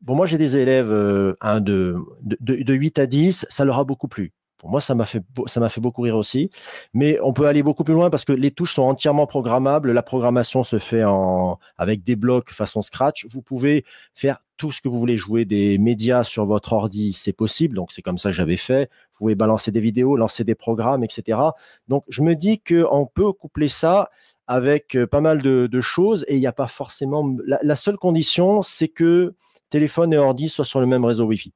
bon, 0.02 0.16
moi 0.16 0.26
j'ai 0.26 0.38
des 0.38 0.58
élèves 0.58 0.92
euh, 0.92 1.34
de, 1.60 1.98
de, 2.22 2.38
de, 2.40 2.64
de 2.64 2.74
8 2.74 3.00
à 3.00 3.06
10, 3.06 3.46
ça 3.50 3.66
leur 3.66 3.80
a 3.80 3.84
beaucoup 3.86 4.08
plu. 4.08 4.34
Pour 4.60 4.70
moi, 4.70 4.82
ça 4.82 4.94
m'a 4.94 5.06
fait, 5.06 5.24
ça 5.48 5.60
m'a 5.60 5.70
fait 5.70 5.82
beaucoup 5.82 6.02
rire 6.02 6.18
aussi. 6.18 6.52
Mais 6.94 7.18
on 7.24 7.34
peut 7.34 7.48
aller 7.48 7.64
beaucoup 7.64 7.86
plus 7.86 7.94
loin 7.94 8.10
parce 8.10 8.26
que 8.26 8.34
les 8.34 8.52
touches 8.52 8.76
sont 8.76 8.84
entièrement 8.84 9.26
programmables. 9.26 9.92
La 9.92 10.04
programmation 10.04 10.64
se 10.64 10.78
fait 10.80 11.06
en, 11.06 11.58
avec 11.78 12.04
des 12.04 12.18
blocs 12.18 12.52
façon 12.52 12.82
Scratch. 12.82 13.26
Vous 13.30 13.42
pouvez 13.42 13.86
faire 14.14 14.38
tout 14.58 14.72
ce 14.72 14.82
que 14.82 14.90
vous 14.90 15.00
voulez 15.00 15.16
jouer 15.16 15.46
des 15.46 15.78
médias 15.78 16.26
sur 16.26 16.46
votre 16.46 16.74
ordi, 16.74 17.14
c'est 17.14 17.32
possible. 17.32 17.76
Donc, 17.76 17.94
c'est 17.94 18.02
comme 18.02 18.18
ça 18.18 18.30
que 18.30 18.36
j'avais 18.36 18.58
fait. 18.58 18.90
Vous 19.14 19.20
pouvez 19.20 19.36
balancer 19.36 19.72
des 19.72 19.80
vidéos, 19.80 20.18
lancer 20.18 20.44
des 20.44 20.56
programmes, 20.56 21.06
etc. 21.06 21.40
Donc, 21.88 22.04
je 22.10 22.22
me 22.22 22.36
dis 22.36 22.60
qu'on 22.60 23.06
peut 23.06 23.32
coupler 23.32 23.70
ça 23.70 24.10
avec 24.48 24.96
euh, 24.96 25.08
pas 25.08 25.22
mal 25.22 25.42
de, 25.42 25.82
choses 25.82 26.26
et 26.28 26.36
il 26.36 26.40
n'y 26.42 26.48
a 26.48 26.52
pas 26.52 26.68
forcément. 26.68 27.38
La 27.46 27.76
seule 27.78 27.96
condition, 27.96 28.62
c'est 28.62 28.90
que 28.90 29.34
téléphone 29.70 30.12
et 30.12 30.18
ordi 30.18 30.50
soient 30.50 30.66
sur 30.66 30.82
le 30.82 30.86
même 30.86 31.06
réseau 31.06 31.24
Wi-Fi. 31.26 31.54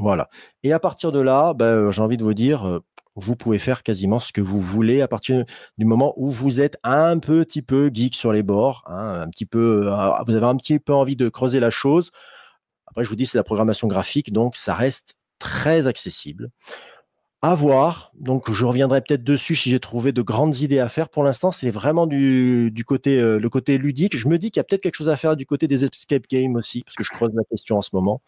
Voilà. 0.00 0.30
Et 0.62 0.72
à 0.72 0.80
partir 0.80 1.12
de 1.12 1.20
là, 1.20 1.52
ben, 1.52 1.90
j'ai 1.90 2.00
envie 2.00 2.16
de 2.16 2.24
vous 2.24 2.32
dire, 2.32 2.66
euh, 2.66 2.80
vous 3.16 3.36
pouvez 3.36 3.58
faire 3.58 3.82
quasiment 3.82 4.18
ce 4.18 4.32
que 4.32 4.40
vous 4.40 4.58
voulez 4.58 5.02
à 5.02 5.08
partir 5.08 5.44
du 5.76 5.84
moment 5.84 6.14
où 6.16 6.30
vous 6.30 6.62
êtes 6.62 6.78
un 6.84 7.18
petit 7.18 7.60
peu 7.60 7.90
geek 7.92 8.14
sur 8.14 8.32
les 8.32 8.42
bords, 8.42 8.82
hein, 8.86 9.20
un 9.20 9.28
petit 9.28 9.44
peu, 9.44 9.88
euh, 9.92 10.08
vous 10.26 10.34
avez 10.34 10.46
un 10.46 10.56
petit 10.56 10.78
peu 10.78 10.94
envie 10.94 11.16
de 11.16 11.28
creuser 11.28 11.60
la 11.60 11.68
chose. 11.68 12.10
Après, 12.86 13.04
je 13.04 13.10
vous 13.10 13.16
dis, 13.16 13.26
c'est 13.26 13.36
la 13.36 13.44
programmation 13.44 13.88
graphique, 13.88 14.32
donc 14.32 14.56
ça 14.56 14.74
reste 14.74 15.16
très 15.38 15.86
accessible. 15.86 16.50
À 17.42 17.54
voir. 17.54 18.12
Donc, 18.18 18.52
je 18.52 18.66
reviendrai 18.66 19.00
peut-être 19.00 19.24
dessus 19.24 19.56
si 19.56 19.70
j'ai 19.70 19.80
trouvé 19.80 20.12
de 20.12 20.20
grandes 20.20 20.58
idées 20.60 20.78
à 20.78 20.90
faire. 20.90 21.08
Pour 21.08 21.24
l'instant, 21.24 21.52
c'est 21.52 21.70
vraiment 21.70 22.06
du, 22.06 22.84
côté, 22.86 23.18
euh, 23.18 23.38
le 23.38 23.48
côté 23.48 23.78
ludique. 23.78 24.14
Je 24.14 24.28
me 24.28 24.36
dis 24.36 24.50
qu'il 24.50 24.60
y 24.60 24.62
a 24.62 24.64
peut-être 24.64 24.82
quelque 24.82 24.96
chose 24.96 25.08
à 25.08 25.16
faire 25.16 25.36
du 25.36 25.46
côté 25.46 25.66
des 25.66 25.82
escape 25.82 26.24
games 26.28 26.54
aussi, 26.56 26.82
parce 26.82 26.96
que 26.96 27.02
je 27.02 27.10
creuse 27.10 27.30
la 27.34 27.44
question 27.44 27.78
en 27.78 27.82
ce 27.82 27.90
moment. 27.94 28.20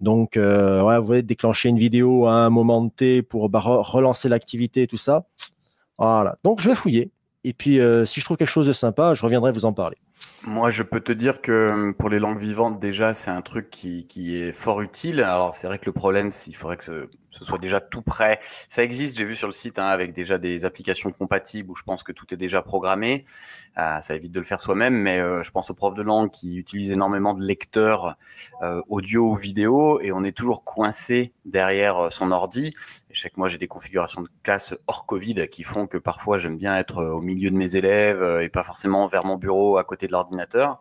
Donc, 0.00 0.36
euh, 0.36 0.82
ouais, 0.82 0.98
vous 0.98 1.06
voyez, 1.06 1.22
déclencher 1.22 1.70
une 1.70 1.78
vidéo 1.78 2.26
à 2.26 2.34
un 2.34 2.50
moment 2.50 2.86
T 2.90 3.22
pour 3.22 3.48
bah, 3.48 3.60
re- 3.60 3.82
relancer 3.82 4.28
l'activité 4.28 4.82
et 4.82 4.86
tout 4.86 4.98
ça. 4.98 5.24
Voilà. 5.96 6.36
Donc, 6.44 6.60
je 6.60 6.68
vais 6.68 6.74
fouiller. 6.74 7.10
Et 7.44 7.54
puis, 7.54 7.80
euh, 7.80 8.04
si 8.04 8.20
je 8.20 8.26
trouve 8.26 8.36
quelque 8.36 8.50
chose 8.50 8.66
de 8.66 8.74
sympa, 8.74 9.14
je 9.14 9.22
reviendrai 9.22 9.52
vous 9.52 9.64
en 9.64 9.72
parler. 9.72 9.96
Moi, 10.46 10.70
je 10.70 10.82
peux 10.82 11.00
te 11.00 11.12
dire 11.12 11.40
que 11.40 11.92
pour 11.98 12.10
les 12.10 12.18
langues 12.18 12.38
vivantes, 12.38 12.78
déjà, 12.78 13.14
c'est 13.14 13.30
un 13.30 13.40
truc 13.40 13.70
qui, 13.70 14.06
qui 14.06 14.36
est 14.36 14.52
fort 14.52 14.82
utile. 14.82 15.20
Alors, 15.20 15.54
c'est 15.54 15.66
vrai 15.66 15.78
que 15.78 15.86
le 15.86 15.92
problème, 15.92 16.28
qu'il 16.28 16.54
faudrait 16.54 16.76
que 16.76 16.84
ce, 16.84 17.08
ce 17.30 17.44
soit 17.44 17.58
déjà 17.58 17.80
tout 17.80 18.02
prêt. 18.02 18.40
Ça 18.68 18.82
existe, 18.82 19.16
j'ai 19.16 19.24
vu 19.24 19.34
sur 19.34 19.48
le 19.48 19.52
site, 19.52 19.78
hein, 19.78 19.86
avec 19.86 20.12
déjà 20.12 20.38
des 20.38 20.64
applications 20.64 21.10
compatibles 21.12 21.70
où 21.70 21.76
je 21.76 21.82
pense 21.82 22.02
que 22.02 22.12
tout 22.12 22.32
est 22.34 22.36
déjà 22.36 22.62
programmé. 22.62 23.24
Euh, 23.78 24.00
ça 24.00 24.14
évite 24.14 24.32
de 24.32 24.40
le 24.40 24.44
faire 24.44 24.60
soi-même, 24.60 24.94
mais 24.94 25.20
euh, 25.20 25.42
je 25.42 25.50
pense 25.50 25.70
aux 25.70 25.74
profs 25.74 25.94
de 25.94 26.02
langue 26.02 26.30
qui 26.30 26.56
utilisent 26.56 26.90
énormément 26.90 27.34
de 27.34 27.42
lecteurs 27.42 28.16
euh, 28.62 28.82
audio 28.88 29.30
ou 29.30 29.36
vidéo 29.36 30.00
et 30.00 30.12
on 30.12 30.24
est 30.24 30.36
toujours 30.36 30.64
coincé 30.64 31.32
derrière 31.44 31.98
euh, 31.98 32.10
son 32.10 32.32
ordi. 32.32 32.74
Et 33.10 33.14
je 33.14 33.20
sais 33.20 33.30
que 33.30 33.34
moi, 33.38 33.48
j'ai 33.48 33.58
des 33.58 33.68
configurations 33.68 34.22
de 34.22 34.28
classe 34.42 34.74
hors 34.86 35.06
Covid 35.06 35.48
qui 35.48 35.62
font 35.62 35.86
que 35.86 35.98
parfois, 35.98 36.38
j'aime 36.38 36.56
bien 36.56 36.76
être 36.76 37.02
au 37.04 37.20
milieu 37.20 37.50
de 37.50 37.56
mes 37.56 37.76
élèves 37.76 38.22
et 38.40 38.48
pas 38.48 38.62
forcément 38.62 39.06
vers 39.08 39.24
mon 39.24 39.36
bureau 39.36 39.78
à 39.78 39.84
côté 39.84 40.06
de 40.06 40.12
l'ordinateur. 40.12 40.80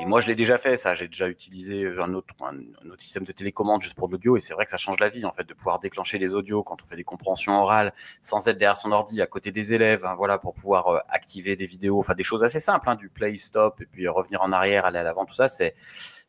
Et 0.00 0.06
moi, 0.06 0.20
je 0.20 0.28
l'ai 0.28 0.36
déjà 0.36 0.58
fait, 0.58 0.76
ça. 0.76 0.94
J'ai 0.94 1.08
déjà 1.08 1.28
utilisé 1.28 1.86
un 1.98 2.14
autre, 2.14 2.32
un, 2.40 2.56
autre 2.88 3.02
système 3.02 3.24
de 3.24 3.32
télécommande 3.32 3.80
juste 3.80 3.96
pour 3.96 4.06
l'audio. 4.08 4.36
Et 4.36 4.40
c'est 4.40 4.54
vrai 4.54 4.64
que 4.64 4.70
ça 4.70 4.78
change 4.78 5.00
la 5.00 5.08
vie, 5.08 5.24
en 5.24 5.32
fait, 5.32 5.42
de 5.42 5.54
pouvoir 5.54 5.80
déclencher 5.80 6.18
les 6.18 6.34
audios 6.34 6.62
quand 6.62 6.80
on 6.82 6.86
fait 6.86 6.94
des 6.94 7.04
compréhensions 7.04 7.60
orales 7.60 7.92
sans 8.22 8.46
être 8.46 8.58
derrière 8.58 8.76
son 8.76 8.92
ordi, 8.92 9.20
à 9.20 9.26
côté 9.26 9.50
des 9.50 9.72
élèves, 9.72 10.04
hein, 10.04 10.14
voilà, 10.16 10.38
pour 10.38 10.54
pouvoir 10.54 10.88
euh, 10.88 10.98
activer 11.08 11.56
des 11.56 11.66
vidéos, 11.66 11.98
enfin, 11.98 12.14
des 12.14 12.22
choses 12.22 12.44
assez 12.44 12.60
simples, 12.60 12.88
hein, 12.88 12.94
du 12.94 13.08
play, 13.08 13.36
stop, 13.36 13.80
et 13.80 13.86
puis 13.86 14.06
euh, 14.06 14.12
revenir 14.12 14.40
en 14.42 14.52
arrière, 14.52 14.86
aller 14.86 14.98
à 15.00 15.02
l'avant, 15.02 15.24
tout 15.24 15.34
ça, 15.34 15.48
c'est, 15.48 15.74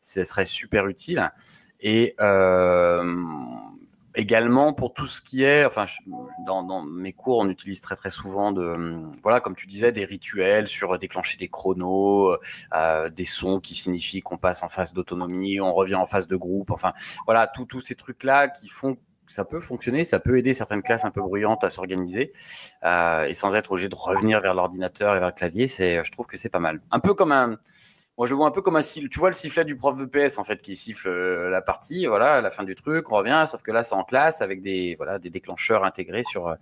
ce 0.02 0.24
serait 0.24 0.46
super 0.46 0.88
utile. 0.88 1.30
Et 1.80 2.16
euh, 2.20 3.04
également 4.14 4.72
pour 4.72 4.92
tout 4.92 5.06
ce 5.06 5.22
qui 5.22 5.44
est, 5.44 5.64
enfin, 5.64 5.84
dans, 6.46 6.62
dans 6.62 6.82
mes 6.82 7.12
cours, 7.12 7.38
on 7.38 7.48
utilise 7.48 7.80
très 7.80 7.96
très 7.96 8.10
souvent 8.10 8.52
de, 8.52 8.62
hum, 8.62 9.12
voilà, 9.22 9.40
comme 9.40 9.54
tu 9.54 9.66
disais, 9.66 9.92
des 9.92 10.04
rituels 10.04 10.68
sur 10.68 10.98
déclencher 10.98 11.36
des 11.38 11.48
chronos, 11.48 12.36
euh, 12.74 13.08
des 13.08 13.24
sons 13.24 13.60
qui 13.60 13.74
signifient 13.74 14.20
qu'on 14.20 14.38
passe 14.38 14.62
en 14.62 14.68
phase 14.68 14.92
d'autonomie, 14.92 15.60
on 15.60 15.72
revient 15.72 15.94
en 15.94 16.06
phase 16.06 16.28
de 16.28 16.36
groupe, 16.36 16.70
enfin, 16.70 16.92
voilà, 17.26 17.46
tous 17.46 17.80
ces 17.80 17.94
trucs-là 17.94 18.48
qui 18.48 18.68
font 18.68 18.96
ça 19.26 19.44
peut 19.44 19.60
fonctionner, 19.60 20.02
ça 20.04 20.18
peut 20.18 20.38
aider 20.38 20.54
certaines 20.54 20.82
classes 20.82 21.04
un 21.04 21.12
peu 21.12 21.20
bruyantes 21.20 21.62
à 21.62 21.70
s'organiser 21.70 22.32
euh, 22.84 23.26
et 23.26 23.34
sans 23.34 23.54
être 23.54 23.70
obligé 23.70 23.88
de 23.88 23.94
revenir 23.94 24.40
vers 24.40 24.54
l'ordinateur 24.54 25.14
et 25.14 25.20
vers 25.20 25.28
le 25.28 25.34
clavier, 25.34 25.68
c'est, 25.68 26.04
je 26.04 26.10
trouve 26.10 26.26
que 26.26 26.36
c'est 26.36 26.48
pas 26.48 26.58
mal. 26.58 26.80
Un 26.90 26.98
peu 26.98 27.14
comme 27.14 27.30
un, 27.30 27.56
moi, 28.20 28.26
je 28.26 28.34
vois 28.34 28.46
un 28.46 28.50
peu 28.50 28.60
comme 28.60 28.76
un 28.76 28.82
sifflet. 28.82 29.08
Tu 29.08 29.18
vois 29.18 29.30
le 29.30 29.34
sifflet 29.34 29.64
du 29.64 29.78
prof 29.78 29.96
de 29.96 30.04
PS 30.04 30.36
en 30.36 30.44
fait 30.44 30.60
qui 30.60 30.76
siffle 30.76 31.08
euh, 31.08 31.48
la 31.48 31.62
partie, 31.62 32.04
voilà, 32.04 32.34
à 32.34 32.40
la 32.42 32.50
fin 32.50 32.64
du 32.64 32.74
truc, 32.74 33.10
on 33.10 33.14
revient. 33.14 33.46
Sauf 33.48 33.62
que 33.62 33.72
là, 33.72 33.82
c'est 33.82 33.94
en 33.94 34.04
classe 34.04 34.42
avec 34.42 34.60
des 34.60 34.94
voilà 34.96 35.18
des 35.18 35.30
déclencheurs 35.30 35.84
intégrés 35.84 36.22
sur 36.22 36.54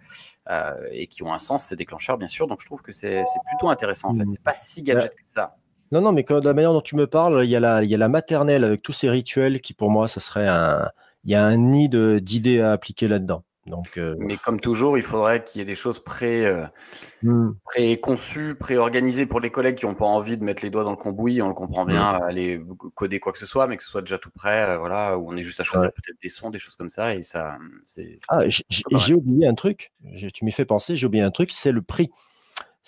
euh, 0.50 0.75
et 0.93 1.09
qui 1.09 1.25
ont 1.25 1.33
un 1.33 1.41
sens 1.41 1.65
ces 1.65 1.75
déclencheurs 1.75 2.17
bien 2.17 2.29
sûr. 2.29 2.47
Donc 2.47 2.61
je 2.61 2.67
trouve 2.67 2.81
que 2.81 2.93
c'est 2.93 3.25
plutôt 3.49 3.71
intéressant 3.71 4.11
en 4.11 4.15
fait. 4.15 4.23
Mhm. 4.23 4.31
C'est 4.31 4.43
pas 4.45 4.55
si 4.55 4.85
gadget 4.85 5.12
que 5.17 5.23
ça. 5.25 5.57
Non, 5.91 6.00
non, 6.00 6.12
mais 6.12 6.23
de 6.23 6.45
la 6.45 6.55
manière 6.55 6.73
dont 6.73 6.81
tu 6.81 6.95
me 6.95 7.09
parles, 7.09 7.45
il 7.45 7.50
y 7.50 7.57
a 7.57 7.61
la, 7.61 7.83
il 7.83 7.91
y 7.91 7.95
a 7.97 7.99
la 7.99 8.09
maternelle 8.09 8.62
avec 8.62 8.81
tous 8.81 8.93
ces 8.93 9.11
rituels 9.11 9.61
qui, 9.61 9.75
pour 9.75 9.91
moi, 9.91 10.07
ça 10.07 10.21
serait 10.21 10.47
un, 10.47 10.88
il 11.25 11.33
y 11.33 11.35
a 11.35 11.45
un 11.45 11.57
nid 11.57 11.88
d'idées 12.21 12.61
à 12.61 12.71
appliquer 12.71 13.09
là-dedans. 13.09 13.43
Donc, 13.69 13.99
euh, 13.99 14.15
Mais 14.19 14.37
comme 14.37 14.61
toujours, 14.61 14.97
il 14.99 15.03
faudrait 15.03 15.45
qu'il 15.45 15.61
y 15.61 15.63
ait 15.63 15.67
des 15.67 15.75
choses 15.75 15.99
pré 15.99 16.47
euh, 16.47 16.65
hmm. 17.23 17.51
préconçues, 17.65 18.55
préorganisées 18.55 19.27
pour 19.27 19.41
les 19.41 19.51
collègues 19.51 19.77
qui 19.77 19.87
n'ont 19.87 19.95
pas 19.95 20.07
envie 20.07 20.37
de 20.37 20.45
mettre 20.45 20.63
les 20.65 20.71
doigts 20.71 20.85
dans 20.85 20.91
le 20.91 20.97
cambouis. 20.97 21.41
On 21.43 21.49
le 21.49 21.55
comprend 21.55 21.85
bien, 21.85 22.03
aller 22.03 22.61
coder 22.95 23.21
quoi 23.21 23.33
que 23.33 23.39
ce 23.39 23.47
soit, 23.47 23.67
mais 23.67 23.77
que 23.77 23.83
ce 23.83 23.91
soit 23.91 24.03
déjà 24.03 24.19
tout 24.19 24.31
prêt. 24.31 24.69
euh, 24.69 24.79
voilà, 24.79 25.19
où 25.19 25.31
on 25.31 25.37
est 25.37 25.43
juste 25.43 25.61
à 25.61 25.65
choisir 25.65 25.89
Ouais. 25.89 25.95
peut-être 25.95 26.19
des 26.23 26.29
sons, 26.29 26.51
des 26.51 26.59
choses 26.59 26.77
comme 26.77 26.91
ça, 26.91 27.15
et 27.15 27.23
ça, 27.23 27.59
c'est. 27.87 28.17
Ah, 28.29 28.41
j'ai- 28.49 29.15
oublié 29.15 29.47
un 29.47 29.55
truc. 29.55 29.93
Tu 30.35 30.45
m'y 30.45 30.53
fais 30.53 30.65
penser. 30.65 30.97
J'ai 30.97 31.07
oublié 31.07 31.23
un 31.23 31.31
truc. 31.31 31.53
C'est 31.53 31.73
le 31.73 31.83
prix. 31.83 32.11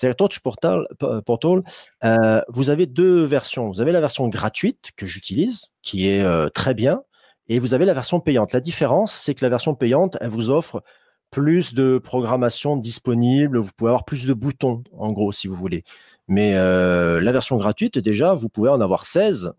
C'est 0.01 0.15
Torch 0.15 0.41
Portal, 0.41 0.87
Portal 1.27 1.63
euh, 2.05 2.41
vous 2.49 2.71
avez 2.71 2.87
deux 2.87 3.25
versions. 3.25 3.69
Vous 3.69 3.83
avez 3.83 3.93
la 3.93 4.01
version 4.01 4.29
gratuite 4.29 4.93
que 4.97 5.05
j'utilise, 5.05 5.67
qui 5.83 6.09
est 6.09 6.23
euh, 6.23 6.49
très 6.49 6.73
bien, 6.73 7.03
et 7.51 7.59
vous 7.59 7.75
avez 7.75 7.85
la 7.85 7.95
version 7.95 8.21
payante. 8.21 8.53
La 8.53 8.61
différence, 8.61 9.13
c'est 9.13 9.35
que 9.35 9.45
la 9.45 9.49
version 9.51 9.75
payante, 9.75 10.17
elle 10.21 10.29
vous 10.31 10.51
offre 10.51 10.85
plus 11.31 11.75
de 11.75 11.99
programmation 11.99 12.77
disponible. 12.77 13.59
Vous 13.59 13.73
pouvez 13.77 13.89
avoir 13.91 14.05
plus 14.05 14.25
de 14.25 14.33
boutons, 14.33 14.85
en 14.97 15.11
gros, 15.11 15.33
si 15.33 15.49
vous 15.49 15.57
voulez. 15.57 15.83
Mais 16.29 16.55
euh, 16.55 17.21
la 17.21 17.33
version 17.33 17.57
gratuite, 17.57 17.99
déjà, 17.99 18.35
vous 18.35 18.49
pouvez 18.49 18.71
en 18.71 18.81
avoir 18.81 19.05
16. 19.05 19.53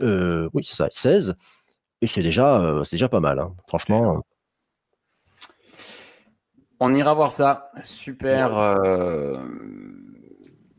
Euh, 0.00 0.48
oui, 0.54 0.64
c'est 0.66 0.74
ça, 0.74 0.88
16. 0.90 1.34
Et 2.00 2.06
c'est 2.06 2.22
déjà, 2.22 2.62
euh, 2.62 2.82
c'est 2.82 2.96
déjà 2.96 3.10
pas 3.10 3.20
mal. 3.20 3.38
hein. 3.38 3.54
Franchement. 3.66 4.22
On 6.80 6.94
ira 6.94 7.12
voir 7.12 7.30
ça. 7.30 7.72
Super, 7.82 8.78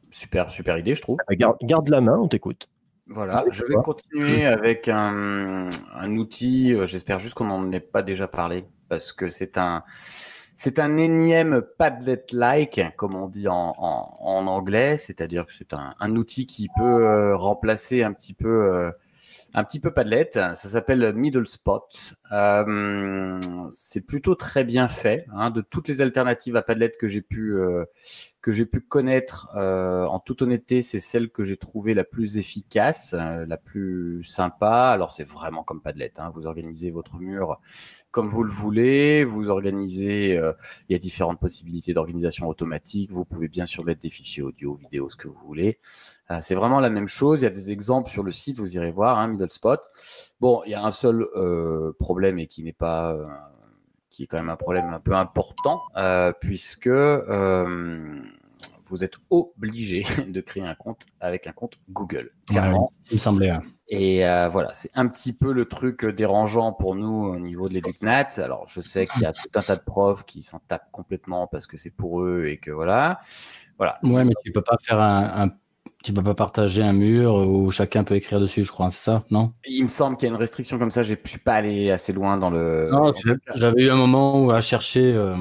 super, 0.10 0.50
super 0.50 0.80
idée, 0.80 0.96
je 0.96 1.02
trouve. 1.04 1.18
Garde, 1.30 1.58
garde 1.62 1.90
la 1.90 2.02
main, 2.02 2.18
on 2.18 2.28
t'écoute. 2.28 2.70
Voilà, 3.12 3.44
je 3.50 3.64
vais 3.66 3.74
continuer 3.84 4.46
avec 4.46 4.88
un, 4.88 5.68
un 5.96 6.16
outil. 6.18 6.74
euh, 6.76 6.86
J'espère 6.86 7.20
juste 7.20 7.34
qu'on 7.34 7.46
n'en 7.46 7.72
ait 7.72 7.80
pas 7.80 8.04
déjà 8.04 8.28
parlé 8.28 8.66
parce 8.88 9.12
que 9.14 9.30
c'est 9.32 9.58
un, 9.58 9.84
c'est 10.56 10.78
un 10.80 10.96
énième 10.98 11.62
Padlet-like, 11.78 12.82
comme 12.98 13.16
on 13.16 13.28
dit 13.28 13.48
en, 13.48 13.74
en, 13.78 14.16
en 14.20 14.48
anglais, 14.48 14.98
c'est-à-dire 14.98 15.46
que 15.48 15.54
c'est 15.54 15.74
un, 15.74 15.96
un 16.00 16.16
outil 16.16 16.46
qui 16.46 16.70
peut 16.78 16.84
euh, 17.08 17.36
remplacer 17.36 18.04
un 18.04 18.14
petit 18.14 18.34
peu, 18.34 18.48
euh, 18.74 18.92
un 19.54 19.64
petit 19.64 19.80
peu 19.80 19.92
Padlet. 19.92 20.30
Ça 20.34 20.56
s'appelle 20.56 21.14
Middle 21.16 21.48
Spot. 21.48 22.14
Euh, 22.32 23.40
c'est 23.72 24.02
plutôt 24.02 24.36
très 24.36 24.64
bien 24.64 24.88
fait. 24.88 25.26
hein. 25.34 25.50
de 25.50 25.62
toutes 25.62 25.88
les 25.88 26.02
alternatives 26.02 26.56
à 26.56 26.62
Padlet 26.62 26.92
que 27.00 27.08
j'ai 27.08 27.22
pu 27.22 27.54
euh, 27.58 27.86
que 28.42 28.52
j'ai 28.54 28.66
pu 28.66 28.80
connaître, 28.80 29.50
euh, 29.56 30.06
en 30.06 30.20
toute 30.20 30.42
honnêteté, 30.42 30.82
c'est 30.82 31.02
celle 31.02 31.30
que 31.30 31.44
j'ai 31.44 31.58
trouvée 31.58 31.94
la 31.94 32.06
plus 32.06 32.38
efficace, 32.38 33.14
euh, 33.14 33.46
la 33.46 33.58
plus 33.58 34.24
sympa. 34.24 34.92
Alors 34.92 35.12
c'est 35.12 35.26
vraiment 35.26 35.64
comme 35.64 35.82
Padlet. 35.82 36.14
Hein. 36.18 36.32
Vous 36.34 36.48
organisez 36.48 36.90
votre 36.92 37.18
mur 37.18 37.60
comme 38.12 38.30
vous 38.30 38.44
le 38.44 38.50
voulez. 38.50 39.24
Vous 39.24 39.50
organisez. 39.50 40.38
euh, 40.38 40.54
il 40.88 40.94
y 40.94 40.96
a 40.96 41.00
différentes 41.00 41.40
possibilités 41.40 41.94
d'organisation 41.94 42.48
automatique. 42.48 43.12
Vous 43.12 43.26
pouvez 43.26 43.48
bien 43.48 43.66
sûr 43.66 43.84
mettre 43.84 44.02
des 44.02 44.10
fichiers 44.10 44.44
audio, 44.44 44.76
vidéo, 44.76 45.10
ce 45.10 45.16
que 45.16 45.28
vous 45.28 45.40
voulez. 45.46 45.80
Euh, 46.32 46.40
c'est 46.42 46.56
vraiment 46.56 46.80
la 46.80 46.90
même 46.90 47.08
chose. 47.08 47.42
Il 47.42 47.44
y 47.44 47.48
a 47.48 47.52
des 47.52 47.72
exemples 47.72 48.10
sur 48.10 48.24
le 48.24 48.32
site. 48.32 48.60
Vous 48.60 48.76
irez 48.76 48.92
voir. 48.92 49.20
Hein, 49.20 49.28
Middle 49.28 49.52
Spot. 49.52 49.80
Bon, 50.40 50.62
il 50.66 50.72
y 50.72 50.76
a 50.76 50.84
un 50.84 50.92
seul 50.92 51.28
euh, 51.36 51.94
problème 52.00 52.40
et 52.40 52.48
qui 52.48 52.64
n'est 52.64 52.74
pas 52.74 53.18
qui 54.10 54.24
est 54.24 54.28
quand 54.28 54.38
même 54.38 54.50
un 54.50 54.56
problème 54.56 54.92
un 54.92 55.00
peu 55.00 55.14
important, 55.14 55.84
puisque 56.42 56.90
vous 58.90 59.04
êtes 59.04 59.16
obligé 59.30 60.04
de 60.28 60.42
créer 60.42 60.64
un 60.64 60.76
compte 60.76 61.06
avec 61.20 61.48
un 61.48 61.52
compte 61.52 61.74
Google, 61.90 62.32
clairement. 62.48 62.84
Ouais, 62.84 62.98
il 63.12 63.14
me 63.16 63.20
semblait. 63.20 63.54
Et 63.88 64.28
euh, 64.28 64.50
voilà, 64.50 64.74
c'est 64.74 64.92
un 64.94 65.08
petit 65.08 65.34
peu 65.34 65.52
le 65.52 65.66
truc 65.66 66.06
dérangeant 66.06 66.74
pour 66.74 66.96
nous 66.96 67.08
au 67.34 67.40
niveau 67.40 67.70
de 67.70 67.74
l'EducNat. 67.74 68.30
Alors, 68.38 68.66
je 68.68 68.82
sais 68.82 69.08
qu'il 69.08 69.22
y 69.22 69.26
a 69.26 69.34
tout 69.34 69.50
un 69.56 69.62
tas 69.62 69.76
de 69.76 69.82
profs 69.82 70.26
qui 70.26 70.44
s'en 70.44 70.60
tapent 70.68 70.92
complètement 70.92 71.48
parce 71.48 71.66
que 71.68 71.78
c'est 71.78 71.90
pour 71.90 72.22
eux 72.22 72.46
et 72.46 72.58
que 72.58 72.72
voilà. 72.72 73.20
Voilà. 73.78 73.98
Ouais, 74.04 74.26
mais 74.26 74.34
tu 74.44 74.52
peux 74.52 74.62
pas 74.62 74.78
faire 74.82 75.00
un, 75.00 75.46
un- 75.46 75.50
tu 76.04 76.14
peux 76.14 76.24
pas 76.24 76.36
partager 76.36 76.82
un 76.82 76.94
mur 76.94 77.34
où 77.36 77.72
chacun 77.72 78.04
peut 78.04 78.16
écrire 78.16 78.40
dessus, 78.40 78.64
je 78.64 78.72
crois, 78.72 78.90
c'est 78.90 79.04
ça, 79.04 79.24
non? 79.32 79.54
Il 79.66 79.84
me 79.84 79.88
semble 79.90 80.16
qu'il 80.18 80.28
y 80.28 80.32
a 80.32 80.34
une 80.34 80.40
restriction 80.40 80.80
comme 80.80 80.92
ça. 80.92 81.04
Je 81.04 81.16
suis 81.26 81.40
pas 81.40 81.56
allé 81.56 81.92
assez 81.92 82.14
loin 82.14 82.38
dans 82.38 82.50
le. 82.50 82.90
Non, 82.92 83.14
j'avais 83.56 83.84
eu 83.86 83.90
un 83.90 83.98
moment 83.98 84.46
où 84.46 84.52
à 84.52 84.62
chercher 84.62 85.14
euh, 85.14 85.36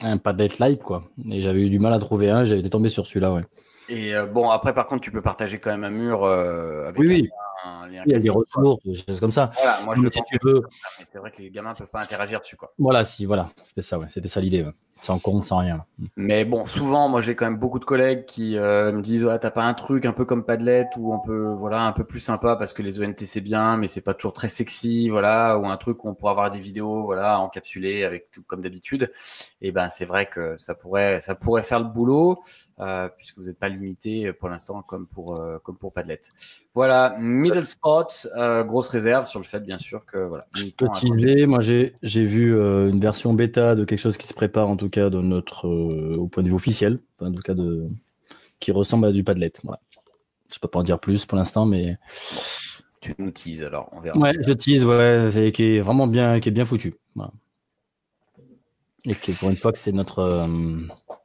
un 0.00 0.18
Padlet 0.18 0.48
like 0.58 0.82
quoi, 0.82 1.02
et 1.30 1.42
j'avais 1.42 1.60
eu 1.62 1.70
du 1.70 1.78
mal 1.78 1.92
à 1.92 1.98
trouver 1.98 2.30
un. 2.30 2.44
J'avais 2.44 2.60
été 2.60 2.70
tombé 2.70 2.88
sur 2.88 3.06
celui-là, 3.06 3.32
ouais. 3.32 3.42
Et 3.88 4.14
euh, 4.14 4.26
bon, 4.26 4.50
après, 4.50 4.74
par 4.74 4.86
contre, 4.86 5.00
tu 5.00 5.10
peux 5.10 5.22
partager 5.22 5.58
quand 5.58 5.70
même 5.70 5.84
un 5.84 5.90
mur 5.90 6.24
euh, 6.24 6.84
avec 6.88 6.98
Oui, 6.98 7.06
un, 7.06 7.10
oui. 7.10 7.28
un 7.64 7.86
lien 7.88 8.02
Il 8.06 8.12
y 8.12 8.14
a 8.14 8.18
des 8.18 8.30
ressources, 8.30 8.82
des 8.84 8.94
choses 8.94 9.18
comme 9.18 9.32
ça. 9.32 9.50
Voilà, 9.54 9.80
moi 9.84 9.94
je 9.96 10.08
si 10.10 10.22
tu 10.22 10.38
veux- 10.44 10.62
c'est 11.10 11.18
vrai 11.18 11.30
que 11.30 11.40
les 11.40 11.50
gamins 11.50 11.72
peuvent 11.74 11.88
pas 11.90 12.02
interagir 12.02 12.40
dessus 12.40 12.56
quoi. 12.56 12.72
Voilà, 12.78 13.04
si, 13.04 13.24
voilà, 13.24 13.48
c'était 13.66 13.82
ça, 13.82 13.98
ouais. 13.98 14.06
C'était 14.10 14.28
ça 14.28 14.40
l'idée, 14.40 14.62
ouais. 14.62 14.72
Sans 15.00 15.18
compte, 15.18 15.44
sans 15.44 15.58
rien. 15.58 15.84
Mais 16.16 16.44
bon, 16.44 16.66
souvent, 16.66 17.08
moi 17.08 17.20
j'ai 17.20 17.36
quand 17.36 17.44
même 17.46 17.58
beaucoup 17.58 17.78
de 17.78 17.84
collègues 17.84 18.24
qui 18.24 18.58
euh, 18.58 18.92
me 18.92 19.00
disent 19.00 19.24
ouais, 19.24 19.38
t'as 19.38 19.50
pas 19.50 19.62
un 19.62 19.74
truc 19.74 20.04
un 20.04 20.12
peu 20.12 20.24
comme 20.24 20.44
Padlet 20.44 20.88
où 20.96 21.14
on 21.14 21.20
peut 21.20 21.54
voilà 21.56 21.82
un 21.82 21.92
peu 21.92 22.04
plus 22.04 22.18
sympa 22.20 22.56
parce 22.56 22.72
que 22.72 22.82
les 22.82 22.98
ONT 22.98 23.24
c'est 23.24 23.40
bien, 23.40 23.76
mais 23.76 23.86
c'est 23.86 24.00
pas 24.00 24.14
toujours 24.14 24.32
très 24.32 24.48
sexy, 24.48 25.08
voilà, 25.08 25.56
ou 25.58 25.66
un 25.66 25.76
truc 25.76 26.04
où 26.04 26.08
on 26.08 26.14
pourrait 26.14 26.32
avoir 26.32 26.50
des 26.50 26.58
vidéos 26.58 27.04
voilà 27.04 27.40
encapsulées 27.40 28.04
avec 28.04 28.30
tout 28.32 28.42
comme 28.42 28.60
d'habitude. 28.60 29.12
Et 29.60 29.70
ben 29.70 29.88
c'est 29.88 30.04
vrai 30.04 30.26
que 30.26 30.56
ça 30.58 30.74
pourrait 30.74 31.20
ça 31.20 31.34
pourrait 31.36 31.62
faire 31.62 31.78
le 31.78 31.86
boulot 31.86 32.40
euh, 32.80 33.08
puisque 33.16 33.36
vous 33.38 33.44
n'êtes 33.44 33.58
pas 33.58 33.68
limité 33.68 34.32
pour 34.32 34.48
l'instant 34.48 34.82
comme 34.82 35.06
pour 35.06 35.36
euh, 35.36 35.58
comme 35.62 35.76
pour 35.76 35.92
Padlet. 35.92 36.20
Voilà, 36.74 37.16
Middle 37.18 37.66
spot, 37.66 38.28
euh, 38.36 38.62
grosse 38.64 38.88
réserve 38.88 39.26
sur 39.26 39.40
le 39.40 39.44
fait, 39.44 39.60
bien 39.60 39.78
sûr, 39.78 40.06
que 40.06 40.18
voilà. 40.18 40.46
Je 40.54 40.66
peux 40.76 40.86
teaser. 40.94 41.46
Moi, 41.46 41.60
j'ai 41.60 41.94
j'ai 42.02 42.24
vu 42.24 42.56
euh, 42.56 42.88
une 42.90 43.00
version 43.00 43.34
bêta 43.34 43.74
de 43.74 43.84
quelque 43.84 43.98
chose 43.98 44.16
qui 44.16 44.26
se 44.26 44.34
prépare, 44.34 44.68
en 44.68 44.76
tout 44.76 44.88
cas, 44.90 45.10
de 45.10 45.20
notre, 45.20 45.66
euh, 45.66 46.16
au 46.16 46.28
point 46.28 46.42
de 46.42 46.48
vue 46.48 46.54
officiel, 46.54 47.00
en 47.20 47.32
tout 47.32 47.42
cas, 47.42 47.54
de, 47.54 47.88
qui 48.60 48.70
ressemble 48.72 49.06
à 49.06 49.12
du 49.12 49.24
Padlet. 49.24 49.50
Voilà. 49.64 49.80
Je 50.52 50.58
peux 50.60 50.68
pas 50.68 50.78
en 50.78 50.82
dire 50.84 50.98
plus 51.00 51.26
pour 51.26 51.36
l'instant, 51.36 51.66
mais 51.66 51.98
Tu 53.00 53.14
nous 53.18 53.30
teases 53.30 53.62
alors, 53.64 53.88
on 53.92 54.00
verra. 54.00 54.18
ouais, 54.18 54.34
je 54.46 54.52
tease, 54.52 54.84
ouais, 54.84 55.52
qui 55.52 55.64
est 55.64 55.80
vraiment 55.80 56.06
bien, 56.06 56.40
qui 56.40 56.48
est 56.48 56.52
bien 56.52 56.64
foutu. 56.64 56.94
Voilà. 57.14 57.32
Et 59.04 59.14
qui, 59.14 59.32
pour 59.32 59.50
une 59.50 59.56
fois, 59.56 59.72
que 59.72 59.78
c'est 59.78 59.92
notre 59.92 60.18
euh, 60.20 60.46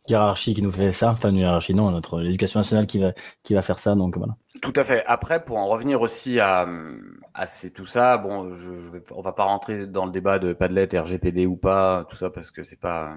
hiérarchie 0.07 0.53
qui 0.53 0.61
nous 0.61 0.71
fait 0.71 0.93
ça, 0.93 1.11
enfin, 1.11 1.29
une 1.29 1.37
hiérarchie, 1.37 1.73
non, 1.73 1.91
notre 1.91 2.21
l'éducation 2.21 2.59
nationale 2.59 2.87
qui 2.87 2.99
va, 2.99 3.13
qui 3.41 3.53
va 3.53 3.61
faire 3.61 3.79
ça, 3.79 3.95
donc 3.95 4.17
voilà. 4.17 4.35
Tout 4.61 4.73
à 4.75 4.83
fait. 4.83 5.03
Après, 5.07 5.43
pour 5.43 5.57
en 5.57 5.67
revenir 5.67 5.99
aussi 6.01 6.39
à, 6.39 6.67
à 7.33 7.47
ces- 7.47 7.71
tout 7.73 7.85
ça, 7.85 8.17
bon, 8.17 8.53
je, 8.53 8.99
pas- 8.99 9.15
on 9.15 9.21
va 9.21 9.33
pas 9.33 9.43
rentrer 9.43 9.87
dans 9.87 10.05
le 10.05 10.11
débat 10.11 10.39
de 10.39 10.53
Padlet, 10.53 10.87
RGPD 10.93 11.45
ou 11.47 11.55
pas, 11.57 12.05
tout 12.09 12.15
ça, 12.15 12.29
parce 12.29 12.51
que 12.51 12.63
c'est 12.63 12.79
pas, 12.79 13.15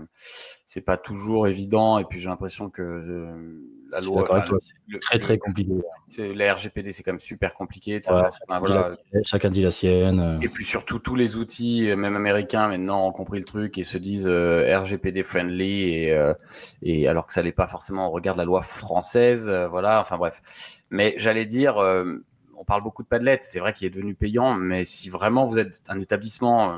c'est 0.64 0.80
pas 0.80 0.96
toujours 0.96 1.46
évident. 1.46 1.98
Et 1.98 2.04
puis 2.04 2.18
j'ai 2.18 2.28
l'impression 2.28 2.70
que 2.70 2.82
euh, 2.82 3.60
la 3.90 3.98
loi, 4.00 4.22
enfin, 4.22 4.40
toi, 4.42 4.58
le- 4.88 4.98
Très, 4.98 5.18
très 5.18 5.38
compliqué. 5.38 5.72
la 6.34 6.54
RGPD, 6.54 6.92
c'est 6.92 7.02
quand 7.02 7.12
même 7.12 7.20
super 7.20 7.54
compliqué. 7.54 7.92
de 7.92 7.96
Ouais, 7.96 8.02
savoir- 8.02 8.30
enfin, 8.48 8.58
voilà. 8.58 8.96
Chacun 9.24 9.48
dit 9.50 9.62
la 9.62 9.70
sienne. 9.70 10.20
euh. 10.20 10.40
Et 10.40 10.48
puis 10.48 10.64
surtout, 10.64 10.98
tous 10.98 11.14
les 11.14 11.36
outils, 11.36 11.88
euh, 11.90 11.96
même 11.96 12.16
américains, 12.16 12.68
maintenant 12.68 13.06
ont 13.06 13.12
compris 13.12 13.38
le 13.38 13.44
truc 13.44 13.78
et 13.78 13.84
se 13.84 13.98
disent 13.98 14.26
euh, 14.26 14.76
RGPD 14.78 15.22
friendly, 15.22 15.94
et, 15.94 16.12
euh, 16.12 16.32
et 16.82 17.06
alors 17.08 17.26
que 17.26 17.32
ça 17.32 17.42
l'est 17.42 17.52
pas 17.52 17.66
forcément. 17.66 18.08
On 18.08 18.10
regarde 18.10 18.38
la 18.38 18.44
loi 18.44 18.62
française, 18.62 19.48
euh, 19.48 19.68
voilà. 19.68 20.00
Enfin 20.00 20.16
bref. 20.18 20.42
Mais 20.90 21.14
j'allais 21.16 21.46
dire, 21.46 21.76
on 22.58 22.64
parle 22.64 22.82
beaucoup 22.82 23.02
de 23.02 23.08
Padlet. 23.08 23.38
C'est 23.42 23.58
vrai 23.60 23.72
qu'il 23.72 23.86
est 23.86 23.90
devenu 23.90 24.14
payant, 24.14 24.54
mais 24.54 24.84
si 24.84 25.10
vraiment 25.10 25.44
vous 25.46 25.58
êtes 25.58 25.82
un 25.88 25.98
établissement 26.00 26.76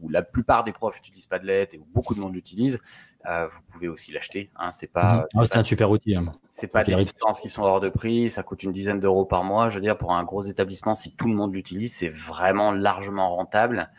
où 0.00 0.08
la 0.08 0.22
plupart 0.22 0.64
des 0.64 0.72
profs 0.72 0.98
utilisent 0.98 1.26
Padlet 1.26 1.68
et 1.72 1.78
où 1.78 1.86
beaucoup 1.94 2.14
de 2.16 2.20
monde 2.20 2.34
l'utilise, 2.34 2.80
euh, 3.28 3.46
vous 3.48 3.60
pouvez 3.72 3.88
aussi 3.88 4.12
l'acheter. 4.12 4.50
Hein, 4.56 4.72
c'est 4.72 4.90
pas, 4.92 5.14
Mhm. 5.14 5.20
Ah, 5.22 5.26
c'est 5.44 5.52
c'est 5.52 5.58
un 5.58 5.64
super 5.64 5.90
outil. 5.90 6.14
hein. 6.16 6.24
c'est 6.50 6.66
pas 6.68 6.84
des 6.84 6.94
licences 6.96 7.40
qui 7.40 7.48
sont 7.48 7.62
hors 7.62 7.80
de 7.80 7.88
prix, 7.88 8.30
ça 8.30 8.42
coûte 8.42 8.62
une 8.62 8.72
dizaine 8.72 9.00
d'euros 9.00 9.24
par 9.24 9.44
mois. 9.44 9.70
Je 9.70 9.76
veux 9.76 9.80
dire, 9.82 9.96
pour 9.98 10.12
un 10.14 10.22
gros 10.24 10.42
établissement, 10.42 10.94
si 10.94 11.14
tout 11.16 11.28
le 11.28 11.34
monde 11.34 11.54
l'utilise, 11.54 11.94
c'est 11.94 12.08
vraiment 12.08 12.72
largement 12.72 13.34
rentable. 13.34 13.90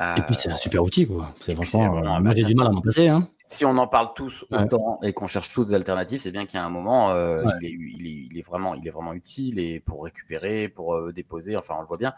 Euh, 0.00 0.16
Et 0.16 0.22
puis 0.22 0.34
c'est 0.34 0.50
un 0.50 0.56
super 0.56 0.82
outil 0.82 1.06
quoi. 1.06 1.30
C'est 1.40 1.54
franchement, 1.54 1.98
euh, 1.98 2.20
moi 2.20 2.32
j'ai 2.34 2.42
du 2.44 2.54
mal 2.56 2.66
à 2.66 2.70
m'en 2.70 2.80
passer. 2.80 3.06
Hein. 3.08 3.28
si 3.46 3.64
on 3.64 3.76
en 3.78 3.86
parle 3.86 4.08
tous 4.16 4.44
Ouais. 4.50 4.58
autant 4.64 4.98
et 5.04 5.12
qu'on 5.12 5.28
cherche 5.28 5.52
tous 5.52 5.68
des 5.68 5.74
alternatives, 5.74 6.20
c'est 6.20 6.32
bien 6.32 6.46
qu'il 6.46 6.58
y 6.58 6.62
a 6.62 6.66
un 6.66 6.70
moment, 6.70 7.10
euh, 7.12 7.44
Ouais. 7.44 7.52
il, 7.60 7.66
est, 7.66 7.70
il, 7.70 8.06
est, 8.06 8.28
il 8.32 8.38
est 8.38 8.42
vraiment, 8.42 8.74
il 8.74 8.84
est 8.88 8.90
vraiment 8.90 9.12
utile 9.12 9.60
et 9.60 9.78
pour 9.78 10.02
récupérer, 10.04 10.68
pour 10.68 10.96
euh, 10.96 11.12
déposer, 11.12 11.56
enfin 11.56 11.74
on 11.78 11.82
le 11.82 11.86
voit 11.86 11.96
bien. 11.98 12.12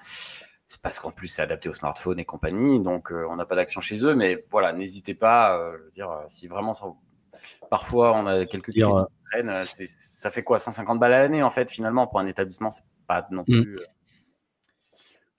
C'est 0.68 0.80
parce 0.80 0.98
qu'en 0.98 1.10
plus 1.12 1.28
c'est 1.28 1.42
adapté 1.42 1.68
au 1.68 1.74
smartphone 1.74 2.18
et 2.18 2.24
compagnie, 2.24 2.80
donc 2.80 3.12
euh, 3.12 3.26
on 3.30 3.36
n'a 3.36 3.46
pas 3.46 3.54
d'action 3.54 3.80
chez 3.80 4.04
eux. 4.04 4.14
Mais 4.14 4.44
voilà, 4.50 4.72
n'hésitez 4.72 5.14
pas. 5.14 5.56
euh, 5.58 5.76
je 5.78 5.84
veux 5.84 5.90
dire, 5.92 6.10
euh, 6.10 6.24
si 6.28 6.48
vraiment, 6.48 6.74
ça- 6.74 6.86
parfois 7.70 8.12
on 8.14 8.26
a 8.26 8.46
quelques 8.46 8.72
Dire, 8.72 8.94
euh, 8.96 9.04
ça 9.64 10.30
fait 10.30 10.42
quoi 10.42 10.58
150 10.58 10.98
balles 10.98 11.12
à 11.12 11.18
l'année 11.18 11.42
en 11.42 11.50
fait 11.50 11.70
finalement 11.70 12.06
pour 12.08 12.18
un 12.20 12.26
établissement, 12.26 12.70
c'est 12.70 12.82
pas 13.06 13.26
non 13.30 13.42
Mm. 13.46 13.62
plus. 13.62 13.76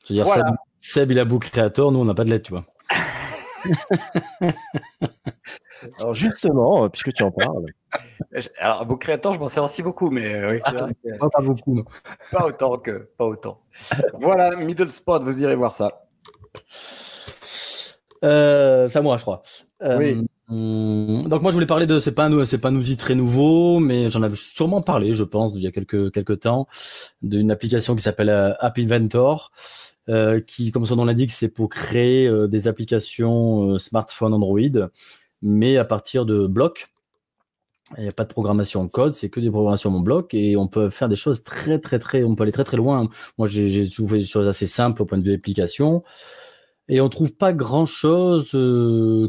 Je 0.05 0.13
veux 0.13 0.15
dire, 0.15 0.25
Voilà. 0.25 0.46
Seb, 0.46 0.55
Seb, 0.79 1.12
il 1.12 1.19
a 1.19 1.25
Book 1.25 1.50
Creator, 1.50 1.91
nous 1.91 2.00
on 2.00 2.05
n'a 2.05 2.13
pas 2.13 2.24
de 2.24 2.29
lettre, 2.29 2.46
tu 2.46 2.51
vois. 2.53 2.65
Alors 6.00 6.13
justement, 6.13 6.86
euh, 6.86 6.89
puisque 6.89 7.13
tu 7.13 7.24
en 7.24 7.31
parles, 7.31 7.65
Alors, 8.60 8.86
Book 8.86 9.01
Creator, 9.01 9.34
je 9.34 9.39
m'en 9.39 9.48
sers 9.48 9.63
aussi 9.63 9.81
beaucoup, 9.84 10.10
mais 10.10 10.34
euh, 10.34 10.51
oui, 10.51 10.60
vrai 10.74 10.93
que- 11.03 11.17
Pas, 11.17 11.29
pas 11.29 11.41
beaucoup. 11.41 11.75
non. 11.75 11.84
Pas 12.31 12.46
autant 12.46 12.77
que, 12.77 13.10
pas 13.17 13.25
autant. 13.25 13.62
voilà, 14.19 14.55
Middle 14.55 14.89
Spot, 14.89 15.22
vous 15.24 15.41
irez 15.41 15.55
voir 15.55 15.74
ça. 15.74 16.07
Euh, 18.24 18.89
c'est 18.89 19.00
à 19.00 19.01
moi, 19.01 19.17
je 19.17 19.22
crois. 19.22 19.41
Euh, 19.84 19.98
Oui. 19.98 20.27
hum, 20.50 21.27
donc 21.29 21.41
moi 21.43 21.51
je 21.51 21.55
voulais 21.55 21.67
parler 21.67 21.86
de 21.86 22.00
c'est 22.00 22.13
pas 22.13 22.25
un 22.25 22.46
c'est 22.46 22.57
pas 22.57 22.69
un 22.69 22.75
outil 22.75 22.98
très 22.98 23.13
nouveau 23.13 23.79
mais 23.79 24.10
j'en 24.10 24.24
avais 24.24 24.36
sûrement 24.36 24.81
parlé 24.81 25.13
je 25.13 25.24
pense 25.24 25.51
il 25.53 25.62
y 25.62 25.67
a 25.67 25.72
quelques 25.72 26.12
quelques 26.12 26.39
temps 26.39 26.65
d'une 27.22 27.51
application 27.51 27.96
qui 27.96 28.01
s'appelle 28.01 28.29
euh, 28.29 28.53
App 28.60 28.79
Inventor 28.79 29.51
euh, 30.10 30.39
qui 30.39 30.72
comme 30.72 30.88
son 30.88 30.96
nom 30.96 31.05
l'indique 31.05 31.29
c'est 31.31 31.50
pour 31.50 31.69
créer 31.69 32.25
euh, 32.27 32.48
des 32.48 32.67
applications 32.67 33.74
euh, 33.74 33.77
smartphone 33.77 34.34
Android 34.34 34.88
mais 35.41 35.77
à 35.77 35.86
partir 35.86 36.25
de 36.25 36.48
blocs 36.48 36.88
il 37.96 38.03
n'y 38.03 38.10
a 38.10 38.12
pas 38.12 38.25
de 38.25 38.29
programmation 38.29 38.82
en 38.82 38.88
code, 38.88 39.13
c'est 39.13 39.29
que 39.29 39.39
des 39.39 39.50
programmations 39.50 39.96
en 39.96 40.01
bloc 40.01 40.34
et 40.34 40.58
on 40.58 40.67
peut 40.67 40.89
faire 40.89 41.08
des 41.08 41.15
choses 41.15 41.43
très 41.43 41.80
très 41.80 42.00
très, 42.00 42.23
on 42.23 42.36
peut 42.36 42.43
aller 42.43 42.52
très 42.52 42.65
très 42.65 42.76
loin. 42.76 43.08
Moi 43.38 43.47
j'ai 43.47 43.86
fait 43.88 44.17
des 44.17 44.26
choses 44.26 44.47
assez 44.47 44.67
simples 44.67 45.02
au 45.02 45.06
point 45.06 45.17
de 45.17 45.23
vue 45.23 45.34
application 45.34 46.04
et 46.89 47.02
on 47.02 47.10
trouve 47.10 47.36
pas 47.36 47.52
grand 47.52 47.86
chose 47.86 48.52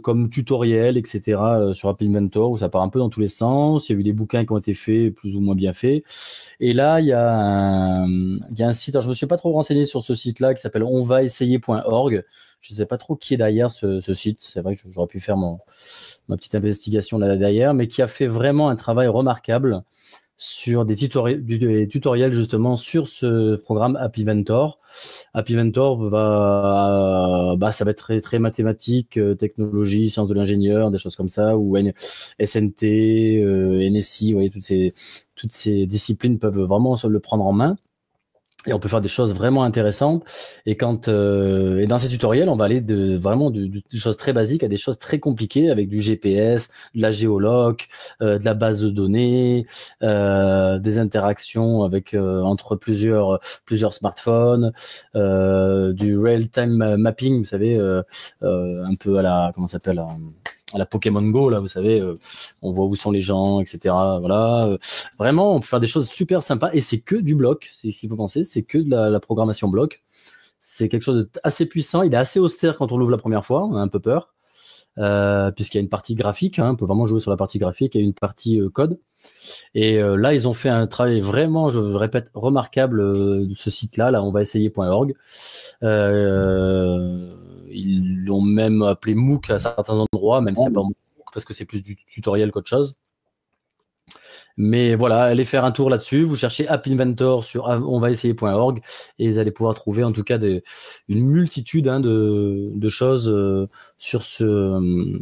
comme 0.02 0.30
tutoriel, 0.30 0.96
etc. 0.96 1.38
euh, 1.40 1.74
sur 1.74 1.88
App 1.88 2.00
Inventor 2.02 2.50
où 2.50 2.58
ça 2.58 2.68
part 2.68 2.82
un 2.82 2.88
peu 2.88 3.00
dans 3.00 3.08
tous 3.08 3.20
les 3.20 3.28
sens. 3.28 3.88
Il 3.88 3.92
y 3.92 3.96
a 3.96 3.98
eu 3.98 4.02
des 4.04 4.12
bouquins 4.12 4.44
qui 4.44 4.52
ont 4.52 4.58
été 4.58 4.74
faits, 4.74 5.14
plus 5.14 5.34
ou 5.34 5.40
moins 5.40 5.56
bien 5.56 5.72
faits. 5.72 6.04
Et 6.60 6.72
là, 6.72 7.00
il 7.00 7.06
y 7.06 7.12
a 7.12 8.04
un, 8.04 8.72
site. 8.72 8.94
Alors, 8.94 9.02
je 9.02 9.08
me 9.08 9.14
suis 9.14 9.26
pas 9.26 9.36
trop 9.36 9.52
renseigné 9.52 9.86
sur 9.86 10.02
ce 10.02 10.14
site-là 10.14 10.54
qui 10.54 10.60
s'appelle 10.60 10.84
onvaessayer.org. 10.84 12.24
Je 12.60 12.74
sais 12.74 12.86
pas 12.86 12.98
trop 12.98 13.16
qui 13.16 13.34
est 13.34 13.38
derrière 13.38 13.70
ce, 13.70 14.00
ce 14.00 14.14
site. 14.14 14.38
C'est 14.40 14.60
vrai 14.60 14.76
que 14.76 14.82
j'aurais 14.90 15.06
pu 15.08 15.20
faire 15.20 15.36
mon, 15.36 15.58
ma 16.28 16.36
petite 16.36 16.54
investigation 16.54 17.18
là 17.18 17.36
derrière, 17.36 17.74
mais 17.74 17.88
qui 17.88 18.02
a 18.02 18.08
fait 18.08 18.26
vraiment 18.26 18.68
un 18.68 18.76
travail 18.76 19.08
remarquable 19.08 19.82
sur 20.38 20.84
des, 20.84 20.94
tutori 20.94 21.36
des 21.36 21.88
tutoriels 21.88 22.32
justement 22.32 22.76
sur 22.76 23.08
ce 23.08 23.56
programme. 23.56 23.96
App 23.96 24.16
Inventor 24.18 24.78
va, 25.98 27.54
bah, 27.58 27.72
ça 27.72 27.84
va 27.84 27.90
être 27.90 27.98
très, 27.98 28.20
très 28.20 28.38
mathématique, 28.38 29.18
euh, 29.18 29.34
technologie, 29.34 30.08
sciences 30.08 30.28
de 30.28 30.34
l'ingénieur, 30.34 30.90
des 30.92 30.98
choses 30.98 31.16
comme 31.16 31.28
ça, 31.28 31.58
ou 31.58 31.76
SNT, 32.38 33.42
euh, 33.42 33.90
NSI, 33.90 34.32
vous 34.32 34.38
voyez, 34.38 34.50
toutes 34.50 34.62
ces, 34.62 34.94
toutes 35.34 35.52
ces 35.52 35.86
disciplines 35.86 36.38
peuvent 36.38 36.60
vraiment 36.60 36.96
se 36.96 37.08
le 37.08 37.20
prendre 37.20 37.44
en 37.44 37.52
main. 37.52 37.76
Et 38.66 38.72
on 38.72 38.80
peut 38.80 38.88
faire 38.88 39.00
des 39.00 39.08
choses 39.08 39.32
vraiment 39.34 39.62
intéressantes. 39.62 40.24
Et 40.66 40.76
quand 40.76 41.06
euh, 41.08 41.78
et 41.78 41.86
dans 41.86 41.98
ces 42.00 42.08
tutoriels, 42.08 42.48
on 42.48 42.56
va 42.56 42.64
aller 42.64 42.80
de 42.80 43.16
vraiment 43.16 43.50
de, 43.50 43.66
de, 43.66 43.82
choses 43.92 44.16
très 44.16 44.32
basiques 44.32 44.64
à 44.64 44.68
des 44.68 44.76
choses 44.76 44.98
très 44.98 45.20
compliquées 45.20 45.70
avec 45.70 45.88
du 45.88 46.00
GPS, 46.00 46.68
de 46.94 47.00
la 47.00 47.12
géoloc, 47.12 47.88
euh, 48.20 48.38
de 48.38 48.44
la 48.44 48.54
base 48.54 48.80
de 48.80 48.90
données, 48.90 49.64
euh, 50.02 50.80
des 50.80 50.98
interactions 50.98 51.84
avec 51.84 52.14
euh, 52.14 52.42
entre 52.42 52.74
plusieurs 52.74 53.38
plusieurs 53.64 53.94
smartphones, 53.94 54.72
euh, 55.14 55.92
du 55.92 56.18
real 56.18 56.48
time 56.48 56.96
mapping, 56.96 57.38
vous 57.38 57.44
savez, 57.44 57.76
euh, 57.76 58.02
un 58.42 58.94
peu 58.96 59.18
à 59.18 59.22
la 59.22 59.52
comment 59.54 59.68
s'appelle 59.68 60.02
à 60.74 60.78
la 60.78 60.86
Pokémon 60.86 61.22
Go 61.22 61.50
là, 61.50 61.60
vous 61.60 61.68
savez, 61.68 62.00
euh, 62.00 62.18
on 62.62 62.72
voit 62.72 62.86
où 62.86 62.96
sont 62.96 63.10
les 63.10 63.22
gens, 63.22 63.60
etc. 63.60 63.94
Voilà, 64.20 64.66
euh, 64.66 64.78
vraiment, 65.18 65.54
on 65.54 65.60
peut 65.60 65.66
faire 65.66 65.80
des 65.80 65.86
choses 65.86 66.08
super 66.08 66.42
sympas 66.42 66.70
et 66.72 66.80
c'est 66.80 67.00
que 67.00 67.16
du 67.16 67.34
bloc. 67.34 67.70
C'est 67.72 67.90
ce 67.90 67.98
qu'il 68.00 68.10
faut 68.10 68.16
penser, 68.16 68.44
c'est 68.44 68.62
que 68.62 68.78
de 68.78 68.90
la, 68.90 69.20
programmation 69.20 69.68
bloc. 69.68 70.02
C'est 70.60 70.88
quelque 70.88 71.02
chose 71.02 71.28
d'assez 71.44 71.66
puissant. 71.66 72.02
Il 72.02 72.12
est 72.14 72.16
assez 72.16 72.40
austère 72.40 72.76
quand 72.76 72.92
on 72.92 72.98
l'ouvre 72.98 73.10
la 73.12 73.18
première 73.18 73.44
fois, 73.44 73.64
on 73.64 73.76
a 73.76 73.80
un 73.80 73.88
peu 73.88 74.00
peur, 74.00 74.34
euh, 74.98 75.50
puisqu'il 75.52 75.78
y 75.78 75.80
a 75.80 75.82
une 75.82 75.88
partie 75.88 76.14
graphique. 76.14 76.58
Hein, 76.58 76.70
on 76.72 76.76
peut 76.76 76.86
vraiment 76.86 77.06
jouer 77.06 77.20
sur 77.20 77.30
la 77.30 77.36
partie 77.36 77.58
graphique 77.58 77.96
et 77.96 78.00
une 78.00 78.14
partie 78.14 78.60
code. 78.72 78.98
Et 79.74 80.00
là, 80.00 80.34
ils 80.34 80.46
ont 80.48 80.52
fait 80.52 80.68
un 80.68 80.86
travail 80.86 81.20
vraiment, 81.20 81.70
je, 81.70 81.78
répète, 81.78 82.30
remarquable 82.34 82.98
de 83.48 83.54
ce 83.54 83.70
site-là. 83.70 84.10
Là, 84.10 84.22
on 84.22 84.30
va 84.30 84.42
essayer.org. 84.42 85.14
Ils 87.70 88.24
l'ont 88.24 88.40
même 88.40 88.82
appelé 88.82 89.14
MOOC 89.14 89.50
à 89.50 89.58
certains 89.58 89.92
endroits, 89.92 90.07
même 90.40 90.56
si 90.56 90.62
c'est 90.62 90.72
pas 90.72 90.82
parce 91.32 91.44
que 91.44 91.54
c'est 91.54 91.66
plus 91.66 91.82
du 91.82 91.96
tutoriel 91.96 92.50
qu'autre 92.50 92.68
chose. 92.68 92.96
Mais 94.56 94.96
voilà, 94.96 95.22
allez 95.22 95.44
faire 95.44 95.64
un 95.64 95.70
tour 95.70 95.88
là-dessus. 95.88 96.24
Vous 96.24 96.34
cherchez 96.34 96.66
App 96.66 96.86
Inventor 96.88 97.44
sur 97.44 97.66
onvaessayer.org 97.66 98.80
et 99.20 99.30
vous 99.30 99.38
allez 99.38 99.52
pouvoir 99.52 99.74
trouver 99.74 100.02
en 100.02 100.10
tout 100.10 100.24
cas 100.24 100.36
des, 100.36 100.64
une 101.08 101.26
multitude 101.26 101.86
hein, 101.86 102.00
de, 102.00 102.72
de, 102.74 102.88
choses 102.88 103.28
euh, 103.28 103.68
sur, 103.98 104.22
ce, 104.24 104.42
euh, 104.42 105.18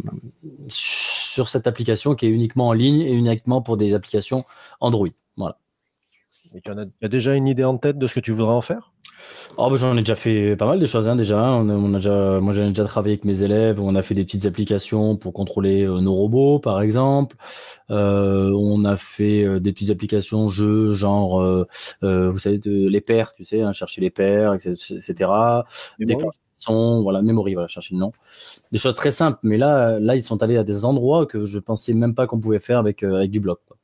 sur 0.69 1.49
cette 1.49 1.67
application 1.67 2.15
qui 2.15 2.27
est 2.27 2.31
uniquement 2.31 2.69
en 2.69 2.73
ligne 2.73 3.03
et 3.03 3.13
uniquement 3.13 3.61
pour 3.61 3.77
des 3.77 3.93
applications 3.93 4.45
Android. 4.81 5.09
Et 6.57 6.61
tu 6.63 6.71
as, 6.71 6.75
as 7.03 7.09
déjà 7.09 7.35
une 7.35 7.47
idée 7.47 7.65
en 7.65 7.77
tête 7.77 7.99
de 7.99 8.07
ce 8.07 8.15
que 8.15 8.21
tu 8.21 8.33
voudrais 8.33 8.55
en 8.55 8.63
faire? 8.63 8.93
Oh, 9.59 9.71
bah, 9.71 9.77
j'en 9.77 9.97
ai 9.97 10.01
déjà 10.01 10.17
fait 10.17 10.57
pas 10.57 10.67
mal 10.67 10.79
de 10.79 10.87
choses 10.87 11.09
hein, 11.09 11.17
déjà. 11.17 11.39
On 11.39 11.69
a, 11.69 11.75
on 11.75 11.95
a 11.95 11.97
déjà. 11.97 12.41
Moi, 12.41 12.53
j'en 12.53 12.65
ai 12.65 12.69
déjà 12.69 12.85
travaillé 12.85 13.15
avec 13.15 13.25
mes 13.25 13.43
élèves. 13.43 13.81
On 13.81 13.95
a 13.95 14.03
fait 14.03 14.15
des 14.15 14.25
petites 14.25 14.47
applications 14.47 15.17
pour 15.17 15.33
contrôler 15.33 15.83
euh, 15.83 16.01
nos 16.01 16.15
robots, 16.15 16.59
par 16.59 16.81
exemple. 16.81 17.37
Euh, 17.91 18.51
on 18.53 18.85
a 18.85 18.97
fait 18.97 19.45
euh, 19.45 19.61
des 19.61 19.73
petites 19.73 19.91
applications 19.91 20.49
jeux, 20.49 20.95
genre, 20.95 21.41
vous 22.03 22.39
savez, 22.39 22.59
de, 22.59 22.89
les 22.89 23.01
paires, 23.01 23.33
tu 23.33 23.45
sais, 23.45 23.63
hein, 23.63 23.73
chercher 23.73 24.01
les 24.01 24.11
paires, 24.11 24.55
etc. 24.55 24.75
etc. 24.97 25.31
Des 25.99 26.17
son, 26.59 27.03
voilà, 27.03 27.21
memory, 27.21 27.53
voilà, 27.53 27.69
chercher 27.69 27.95
le 27.95 28.01
nom. 28.01 28.13
Des 28.73 28.79
choses 28.79 28.95
très 28.95 29.11
simples. 29.11 29.39
Mais 29.43 29.59
là, 29.59 30.01
là, 30.01 30.17
ils 30.17 30.23
sont 30.23 30.43
allés 30.43 30.57
à 30.57 30.65
des 30.65 30.87
endroits 30.87 31.27
que 31.27 31.45
je 31.45 31.59
pensais 31.59 31.93
même 31.93 32.15
pas 32.15 32.27
qu'on 32.27 32.41
pouvait 32.41 32.61
faire 32.61 32.79
avec 32.79 33.03
avec 33.03 33.31
du 33.31 33.41
bloc. 33.41 33.61
Quoi. 33.67 33.76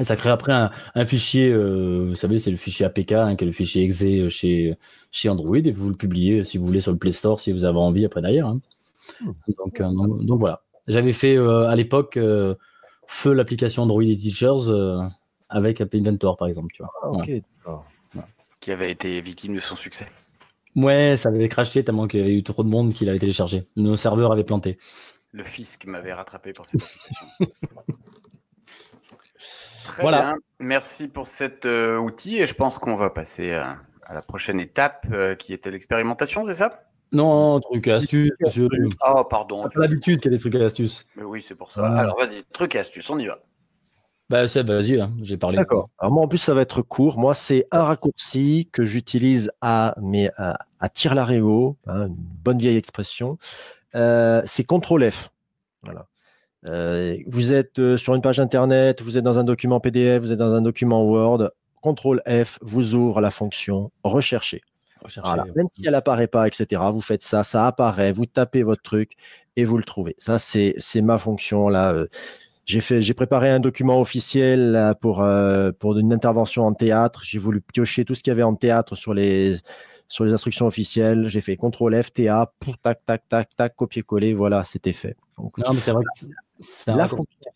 Et 0.00 0.04
ça 0.04 0.16
crée 0.16 0.30
après 0.30 0.52
un, 0.52 0.70
un 0.94 1.04
fichier, 1.04 1.50
euh, 1.52 2.06
vous 2.08 2.16
savez, 2.16 2.38
c'est 2.38 2.50
le 2.50 2.56
fichier 2.56 2.86
APK, 2.86 3.12
hein, 3.12 3.36
qui 3.36 3.44
est 3.44 3.46
le 3.46 3.52
fichier 3.52 3.84
exe 3.84 4.04
chez, 4.28 4.74
chez 5.10 5.28
Android, 5.28 5.56
et 5.56 5.70
vous 5.72 5.90
le 5.90 5.96
publiez 5.96 6.42
si 6.44 6.58
vous 6.58 6.66
voulez 6.66 6.80
sur 6.80 6.92
le 6.92 6.98
Play 6.98 7.12
Store, 7.12 7.40
si 7.40 7.52
vous 7.52 7.64
avez 7.64 7.78
envie 7.78 8.04
après 8.04 8.22
d'ailleurs. 8.22 8.48
hein. 8.48 8.60
Donc, 9.58 9.80
euh, 9.80 9.90
donc, 9.90 10.24
donc 10.24 10.40
voilà. 10.40 10.62
J'avais 10.88 11.12
fait 11.12 11.36
euh, 11.36 11.68
à 11.68 11.74
l'époque 11.76 12.16
euh, 12.16 12.54
feu 13.06 13.32
l'application 13.32 13.82
Android 13.82 14.02
et 14.02 14.16
Teachers 14.16 14.68
euh, 14.68 15.00
avec 15.48 15.80
App 15.80 15.94
Inventor 15.94 16.36
par 16.36 16.48
exemple. 16.48 16.72
Tu 16.74 16.82
vois. 16.82 16.92
Ah. 18.16 18.26
Qui 18.60 18.72
avait 18.72 18.90
été 18.90 19.20
victime 19.20 19.54
de 19.54 19.60
son 19.60 19.76
succès. 19.76 20.06
Ouais, 20.76 21.16
ça 21.16 21.28
avait 21.30 21.48
craché 21.48 21.82
tellement 21.82 22.06
qu'il 22.06 22.20
y 22.20 22.22
avait 22.22 22.34
eu 22.36 22.42
trop 22.42 22.62
de 22.62 22.68
monde 22.68 22.92
qui 22.92 23.04
l'avait 23.04 23.18
téléchargé. 23.18 23.64
Nos 23.76 23.96
serveurs 23.96 24.32
avaient 24.32 24.44
planté. 24.44 24.78
Le 25.32 25.44
fisc 25.44 25.84
m'avait 25.86 26.12
rattrapé 26.12 26.52
pour 26.52 26.66
cette 26.66 26.82
application. 26.82 27.26
Très 29.92 30.02
Voilà. 30.02 30.22
bien. 30.22 30.34
Merci 30.60 31.08
pour 31.08 31.26
cet 31.26 31.66
euh, 31.66 31.98
outil 31.98 32.36
et 32.38 32.46
je 32.46 32.54
pense 32.54 32.78
qu'on 32.78 32.96
va 32.96 33.10
passer 33.10 33.52
à, 33.52 33.78
à 34.04 34.14
la 34.14 34.22
prochaine 34.22 34.60
étape 34.60 35.06
euh, 35.12 35.34
qui 35.34 35.52
était 35.52 35.70
l'expérimentation, 35.70 36.44
c'est 36.44 36.54
ça? 36.54 36.84
Non, 37.12 37.58
truc 37.60 37.88
et 37.88 37.92
astuce. 37.92 38.30
monsieur. 38.40 38.68
Oh, 39.08 39.24
pardon. 39.24 39.64
T'as 39.64 39.70
pas 39.70 39.80
l'habitude 39.80 40.20
qu'il 40.20 40.30
y 40.30 40.34
a 40.34 40.36
des 40.36 40.40
trucs 40.40 40.54
et 40.54 40.64
astuces. 40.64 41.08
Mais 41.16 41.24
oui, 41.24 41.42
c'est 41.42 41.56
pour 41.56 41.72
ça. 41.72 41.82
Ah. 41.92 42.00
Alors 42.00 42.16
vas-y, 42.18 42.44
truc 42.52 42.74
et 42.76 42.78
astuce, 42.78 43.08
on 43.10 43.18
y 43.18 43.26
va. 43.26 43.40
Bah, 44.28 44.46
c'est, 44.46 44.62
vas-y, 44.62 45.00
hein, 45.00 45.10
j'ai 45.22 45.36
parlé. 45.36 45.56
D'accord. 45.56 45.90
Alors 45.98 46.12
moi, 46.12 46.22
en 46.22 46.28
plus, 46.28 46.38
ça 46.38 46.54
va 46.54 46.60
être 46.60 46.82
court. 46.82 47.18
Moi, 47.18 47.34
c'est 47.34 47.66
un 47.72 47.82
raccourci 47.82 48.68
que 48.72 48.84
j'utilise 48.84 49.50
à, 49.60 49.96
mais 50.00 50.30
à, 50.36 50.56
à 50.78 50.88
tir 50.88 51.16
l'arigot, 51.16 51.76
hein, 51.88 52.06
une 52.06 52.14
bonne 52.16 52.58
vieille 52.58 52.76
expression. 52.76 53.38
Euh, 53.96 54.40
c'est 54.44 54.62
CTRL 54.64 55.10
F. 55.10 55.30
Voilà. 55.82 56.06
Euh, 56.66 57.16
vous 57.26 57.52
êtes 57.52 57.78
euh, 57.78 57.96
sur 57.96 58.14
une 58.14 58.20
page 58.22 58.38
internet, 58.40 59.00
vous 59.02 59.16
êtes 59.16 59.24
dans 59.24 59.38
un 59.38 59.44
document 59.44 59.80
PDF, 59.80 60.22
vous 60.22 60.32
êtes 60.32 60.38
dans 60.38 60.54
un 60.54 60.62
document 60.62 61.04
Word. 61.04 61.50
CTRL 61.82 62.20
F 62.44 62.58
vous 62.60 62.94
ouvre 62.94 63.20
la 63.22 63.30
fonction 63.30 63.90
rechercher. 64.04 64.60
Voilà. 65.24 65.46
Même 65.56 65.68
si 65.72 65.86
elle 65.86 65.94
apparaît 65.94 66.26
pas, 66.26 66.46
etc. 66.46 66.82
Vous 66.92 67.00
faites 67.00 67.22
ça, 67.22 67.42
ça 67.42 67.66
apparaît, 67.66 68.12
vous 68.12 68.26
tapez 68.26 68.62
votre 68.62 68.82
truc 68.82 69.12
et 69.56 69.64
vous 69.64 69.78
le 69.78 69.84
trouvez. 69.84 70.14
Ça, 70.18 70.38
c'est 70.38 70.74
ma 71.02 71.16
fonction 71.16 71.70
là. 71.70 71.94
euh, 71.94 72.06
J'ai 72.66 72.82
fait, 72.82 73.00
j'ai 73.00 73.14
préparé 73.14 73.48
un 73.48 73.60
document 73.60 73.98
officiel 73.98 74.72
là, 74.72 74.94
pour 74.94 75.22
euh, 75.22 75.72
pour 75.78 75.96
une 75.98 76.12
intervention 76.12 76.66
en 76.66 76.74
théâtre. 76.74 77.22
J'ai 77.24 77.38
voulu 77.38 77.62
piocher 77.62 78.04
tout 78.04 78.14
ce 78.14 78.22
qu'il 78.22 78.30
y 78.30 78.32
avait 78.32 78.42
en 78.42 78.54
théâtre 78.54 78.94
sur 78.94 79.14
les 79.14 79.56
sur 80.08 80.24
les 80.26 80.32
instructions 80.34 80.66
officielles. 80.66 81.28
J'ai 81.28 81.40
fait 81.40 81.56
CTRL 81.56 82.02
F, 82.02 82.12
TA, 82.12 82.52
pouf, 82.60 82.76
tac, 82.82 83.00
tac, 83.06 83.22
tac, 83.28 83.48
tac, 83.56 83.74
copier-coller. 83.76 84.34
Voilà, 84.34 84.64
c'était 84.64 84.92
fait. 84.92 85.16
Donc, 85.38 85.56
Non, 85.56 85.72
mais 85.72 85.80
c'est 85.80 85.92
vrai 85.92 86.04
que 86.04 86.26
c'est- 86.60 86.90
un 86.90 87.08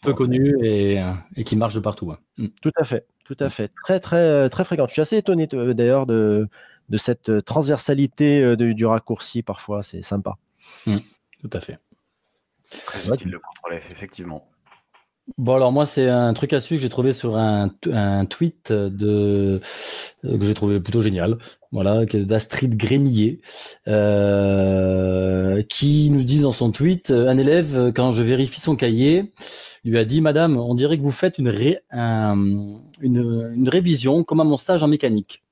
peu 0.02 0.14
connu 0.14 0.56
et, 0.64 1.00
euh, 1.00 1.12
et 1.36 1.44
qui 1.44 1.56
marche 1.56 1.74
de 1.74 1.80
partout. 1.80 2.10
hein. 2.10 2.18
Mm. 2.38 2.46
Tout 2.60 2.72
à 2.76 2.84
fait, 2.84 3.06
tout 3.24 3.36
à 3.38 3.50
fait. 3.50 3.70
Très, 3.84 4.00
très, 4.00 4.48
très 4.50 4.64
fréquente. 4.64 4.88
Je 4.88 4.94
suis 4.94 5.02
assez 5.02 5.16
étonné 5.18 5.48
euh, 5.54 5.74
d'ailleurs 5.74 6.06
de, 6.06 6.48
de 6.88 6.96
cette 6.98 7.28
euh, 7.28 7.40
transversalité 7.40 8.42
euh, 8.42 8.56
de- 8.56 8.72
du 8.72 8.86
raccourci 8.86 9.42
parfois. 9.42 9.82
C'est 9.82 10.02
sympa. 10.02 10.36
Tout 10.84 11.50
à 11.52 11.60
fait. 11.60 11.78
Très 12.86 13.08
utile 13.08 13.30
le 13.30 13.38
contrôle 13.38 13.78
F, 13.78 13.90
effectivement. 13.90 14.48
Bon, 15.38 15.54
alors 15.54 15.72
moi, 15.72 15.86
c'est 15.86 16.06
un 16.08 16.34
truc 16.34 16.52
astuce 16.52 16.76
que 16.76 16.82
j'ai 16.82 16.90
trouvé 16.90 17.14
sur 17.14 17.38
un, 17.38 17.70
un 17.90 18.26
tweet 18.26 18.70
de, 18.72 19.58
euh, 20.24 20.38
que 20.38 20.44
j'ai 20.44 20.52
trouvé 20.52 20.80
plutôt 20.80 21.00
génial. 21.00 21.38
Voilà, 21.72 22.04
d'Astrid 22.04 22.76
Grémillet, 22.76 23.40
euh, 23.88 25.62
qui 25.62 26.10
nous 26.10 26.22
dit 26.22 26.40
dans 26.40 26.52
son 26.52 26.70
tweet, 26.72 27.10
euh, 27.10 27.28
un 27.30 27.38
élève, 27.38 27.76
euh, 27.78 27.90
quand 27.92 28.12
je 28.12 28.22
vérifie 28.22 28.60
son 28.60 28.76
cahier, 28.76 29.32
lui 29.84 29.96
a 29.98 30.04
dit, 30.04 30.20
Madame, 30.20 30.58
on 30.58 30.74
dirait 30.74 30.98
que 30.98 31.02
vous 31.02 31.10
faites 31.10 31.38
une, 31.38 31.48
ré- 31.48 31.78
un- 31.90 32.36
une, 33.00 33.52
une 33.56 33.68
révision 33.68 34.24
comme 34.24 34.40
à 34.40 34.44
mon 34.44 34.58
stage 34.58 34.82
en 34.82 34.88
mécanique. 34.88 35.42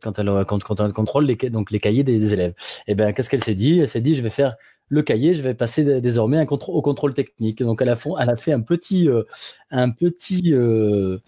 Quand 0.00 0.18
elle, 0.18 0.44
quand, 0.46 0.62
quand 0.62 0.80
elle 0.80 0.92
contrôle 0.92 1.26
les, 1.26 1.36
donc 1.50 1.70
les 1.70 1.80
cahiers 1.80 2.04
des, 2.04 2.18
des 2.18 2.32
élèves. 2.32 2.54
Et 2.86 2.94
ben, 2.94 3.12
qu'est-ce 3.12 3.28
qu'elle 3.28 3.44
s'est 3.44 3.54
dit? 3.54 3.80
Elle 3.80 3.88
s'est 3.88 4.00
dit, 4.00 4.14
je 4.14 4.22
vais 4.22 4.30
faire 4.30 4.54
le 4.90 5.02
cahier, 5.02 5.34
je 5.34 5.42
vais 5.42 5.54
passer 5.54 5.84
dé- 5.84 6.00
désormais 6.02 6.38
au 6.50 6.82
contrôle 6.82 7.14
technique. 7.14 7.62
Donc 7.62 7.82
elle 7.82 7.88
a, 7.90 7.98
elle 8.20 8.30
a 8.30 8.36
fait 8.36 8.52
un 8.52 8.60
petit, 8.62 9.08
euh, 9.08 9.24
un 9.70 9.90
petit, 9.90 10.52
euh, 10.54 11.18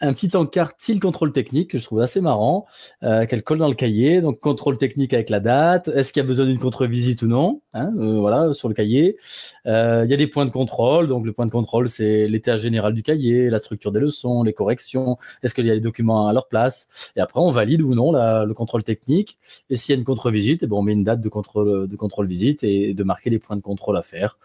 un 0.00 0.12
petit 0.12 0.34
encart 0.36 0.72
style 0.78 1.00
contrôle 1.00 1.32
technique 1.32 1.70
que 1.70 1.78
je 1.78 1.84
trouve 1.84 2.00
assez 2.00 2.20
marrant, 2.20 2.66
euh, 3.02 3.26
qu'elle 3.26 3.42
colle 3.42 3.58
dans 3.58 3.68
le 3.68 3.74
cahier. 3.74 4.20
Donc 4.20 4.40
contrôle 4.40 4.78
technique 4.78 5.12
avec 5.12 5.30
la 5.30 5.40
date. 5.40 5.88
Est-ce 5.88 6.12
qu'il 6.12 6.22
y 6.22 6.24
a 6.24 6.26
besoin 6.26 6.46
d'une 6.46 6.58
contre-visite 6.58 7.22
ou 7.22 7.26
non 7.26 7.60
hein, 7.74 7.92
euh, 7.98 8.18
Voilà 8.18 8.52
sur 8.52 8.68
le 8.68 8.74
cahier. 8.74 9.16
Euh, 9.66 10.02
Il 10.04 10.10
y 10.10 10.14
a 10.14 10.16
des 10.16 10.26
points 10.26 10.46
de 10.46 10.50
contrôle. 10.50 11.06
Donc 11.08 11.26
le 11.26 11.32
point 11.32 11.46
de 11.46 11.50
contrôle 11.50 11.88
c'est 11.88 12.28
l'état 12.28 12.56
général 12.56 12.94
du 12.94 13.02
cahier, 13.02 13.50
la 13.50 13.58
structure 13.58 13.92
des 13.92 14.00
leçons, 14.00 14.42
les 14.42 14.52
corrections. 14.54 15.18
Est-ce 15.42 15.54
qu'il 15.54 15.66
y 15.66 15.70
a 15.70 15.74
les 15.74 15.80
documents 15.80 16.28
à 16.28 16.32
leur 16.32 16.48
place? 16.48 17.12
Et 17.16 17.20
après 17.20 17.40
on 17.40 17.50
valide 17.50 17.82
ou 17.82 17.94
non 17.94 18.12
le 18.12 18.52
contrôle 18.54 18.84
technique. 18.84 19.38
Et 19.68 19.76
s'il 19.76 19.94
y 19.94 19.96
a 19.96 19.98
une 19.98 20.04
contre-visite, 20.04 20.62
eh 20.62 20.66
ben, 20.66 20.76
on 20.76 20.82
met 20.82 20.92
une 20.92 21.04
date 21.04 21.20
de 21.20 21.28
contrôle, 21.28 21.88
de 21.88 21.96
contrôle 21.96 22.26
visite 22.26 22.64
et 22.64 22.94
de 22.94 23.04
marquer 23.04 23.30
les 23.30 23.38
points 23.38 23.56
de 23.56 23.62
contrôle 23.62 23.96
à 23.96 24.02
faire. 24.02 24.38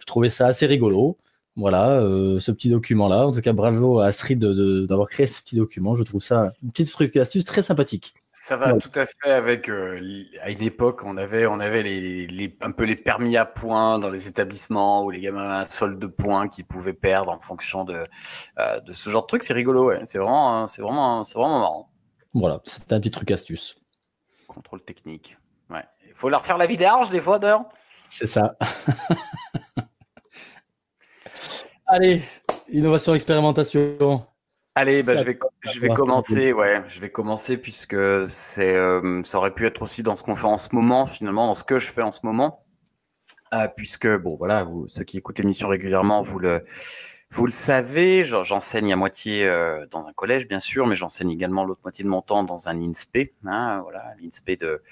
Je 0.00 0.06
trouvais 0.06 0.30
ça 0.30 0.46
assez 0.46 0.66
rigolo. 0.66 1.16
Voilà, 1.56 1.90
euh, 2.00 2.40
ce 2.40 2.50
petit 2.50 2.70
document-là. 2.70 3.26
En 3.26 3.32
tout 3.32 3.40
cas, 3.42 3.52
bravo 3.52 3.98
à 4.00 4.06
Astrid 4.06 4.38
d'avoir 4.86 5.08
créé 5.08 5.26
ce 5.26 5.42
petit 5.42 5.56
document. 5.56 5.94
Je 5.94 6.02
trouve 6.02 6.22
ça 6.22 6.52
une 6.62 6.70
petite 6.70 6.90
truc 6.90 7.14
astuce 7.16 7.44
très 7.44 7.62
sympathique. 7.62 8.14
Ça 8.32 8.56
va 8.56 8.72
Ouais. 8.72 8.78
tout 8.80 8.90
à 8.96 9.04
fait 9.06 9.30
avec 9.30 9.68
euh, 9.68 10.00
à 10.40 10.50
une 10.50 10.62
époque 10.62 11.02
on 11.04 11.16
avait 11.16 11.46
on 11.46 11.60
avait 11.60 11.84
les, 11.84 12.26
les- 12.26 12.56
un 12.60 12.72
peu 12.72 12.82
les 12.84 12.96
permis 12.96 13.36
à 13.36 13.44
points 13.44 14.00
dans 14.00 14.10
les 14.10 14.26
établissements 14.26 15.04
où 15.04 15.10
les 15.10 15.20
gamins 15.20 15.42
avaient 15.44 15.62
un 15.66 15.70
solde 15.70 15.96
de 16.00 16.06
points 16.08 16.48
qu'ils 16.48 16.64
pouvaient 16.64 16.92
perdre 16.94 17.30
en 17.30 17.38
fonction 17.38 17.84
de 17.84 18.04
euh, 18.58 18.80
de 18.80 18.92
ce 18.92 19.10
genre 19.10 19.22
de 19.22 19.26
truc 19.28 19.44
c'est 19.44 19.52
rigolo 19.52 19.86
ouais. 19.90 20.00
c'est 20.04 20.18
vraiment 20.18 20.62
euh, 20.62 20.66
c'est 20.66 20.82
vraiment 20.82 21.22
c'est 21.22 21.38
vraiment 21.38 21.60
marrant 21.60 21.90
Voilà, 22.34 22.60
c'est 22.64 22.92
un 22.92 22.98
petit 22.98 23.12
truc 23.12 23.30
astuce. 23.30 23.76
contrôle 24.48 24.82
technique 24.82 25.36
ouais 25.70 25.84
il 26.08 26.14
faut 26.14 26.28
leur 26.28 26.44
faire 26.44 26.58
la 26.58 26.66
vidange 26.66 27.10
des 27.10 27.20
fois 27.20 27.38
d'ailleurs 27.38 27.66
C'est 28.08 28.26
ça. 28.26 28.56
Allez, 31.94 32.22
innovation, 32.70 33.14
expérimentation. 33.14 34.26
Allez, 34.74 35.02
bah, 35.02 35.14
je 35.14 35.24
vais, 35.24 35.38
je 35.60 35.78
vais 35.78 35.88
va. 35.88 35.94
commencer, 35.94 36.54
ouais, 36.54 36.80
je 36.88 37.00
vais 37.00 37.10
commencer 37.10 37.58
puisque 37.58 37.94
c'est, 38.28 38.74
euh, 38.74 39.22
ça 39.24 39.36
aurait 39.36 39.52
pu 39.52 39.66
être 39.66 39.82
aussi 39.82 40.02
dans 40.02 40.16
ce 40.16 40.22
qu'on 40.22 40.34
fait 40.34 40.46
en 40.46 40.56
ce 40.56 40.74
moment, 40.74 41.04
finalement, 41.04 41.46
dans 41.46 41.54
ce 41.54 41.64
que 41.64 41.78
je 41.78 41.92
fais 41.92 42.00
en 42.00 42.10
ce 42.10 42.20
moment, 42.24 42.64
Euh, 43.52 43.68
puisque 43.76 44.08
bon, 44.08 44.36
voilà, 44.36 44.64
vous, 44.64 44.88
ceux 44.88 45.04
qui 45.04 45.18
écoutent 45.18 45.38
l'émission 45.38 45.68
régulièrement, 45.68 46.22
vous 46.22 46.38
le, 46.38 46.64
vous 47.30 47.44
le 47.44 47.52
savez, 47.52 48.24
j'en- 48.24 48.42
j'enseigne 48.42 48.90
à 48.94 48.96
moitié 48.96 49.46
euh, 49.46 49.84
dans 49.90 50.06
un 50.06 50.12
collège, 50.14 50.48
bien 50.48 50.60
sûr, 50.60 50.86
mais 50.86 50.96
j'enseigne 50.96 51.30
également 51.30 51.62
l'autre 51.66 51.82
moitié 51.84 52.02
de 52.02 52.08
mon 52.08 52.22
temps 52.22 52.42
dans 52.44 52.70
un 52.70 52.80
INSPE, 52.80 53.34
hein, 53.44 53.80
voilà, 53.82 54.14
l'INSPE 54.22 54.58
de, 54.58 54.82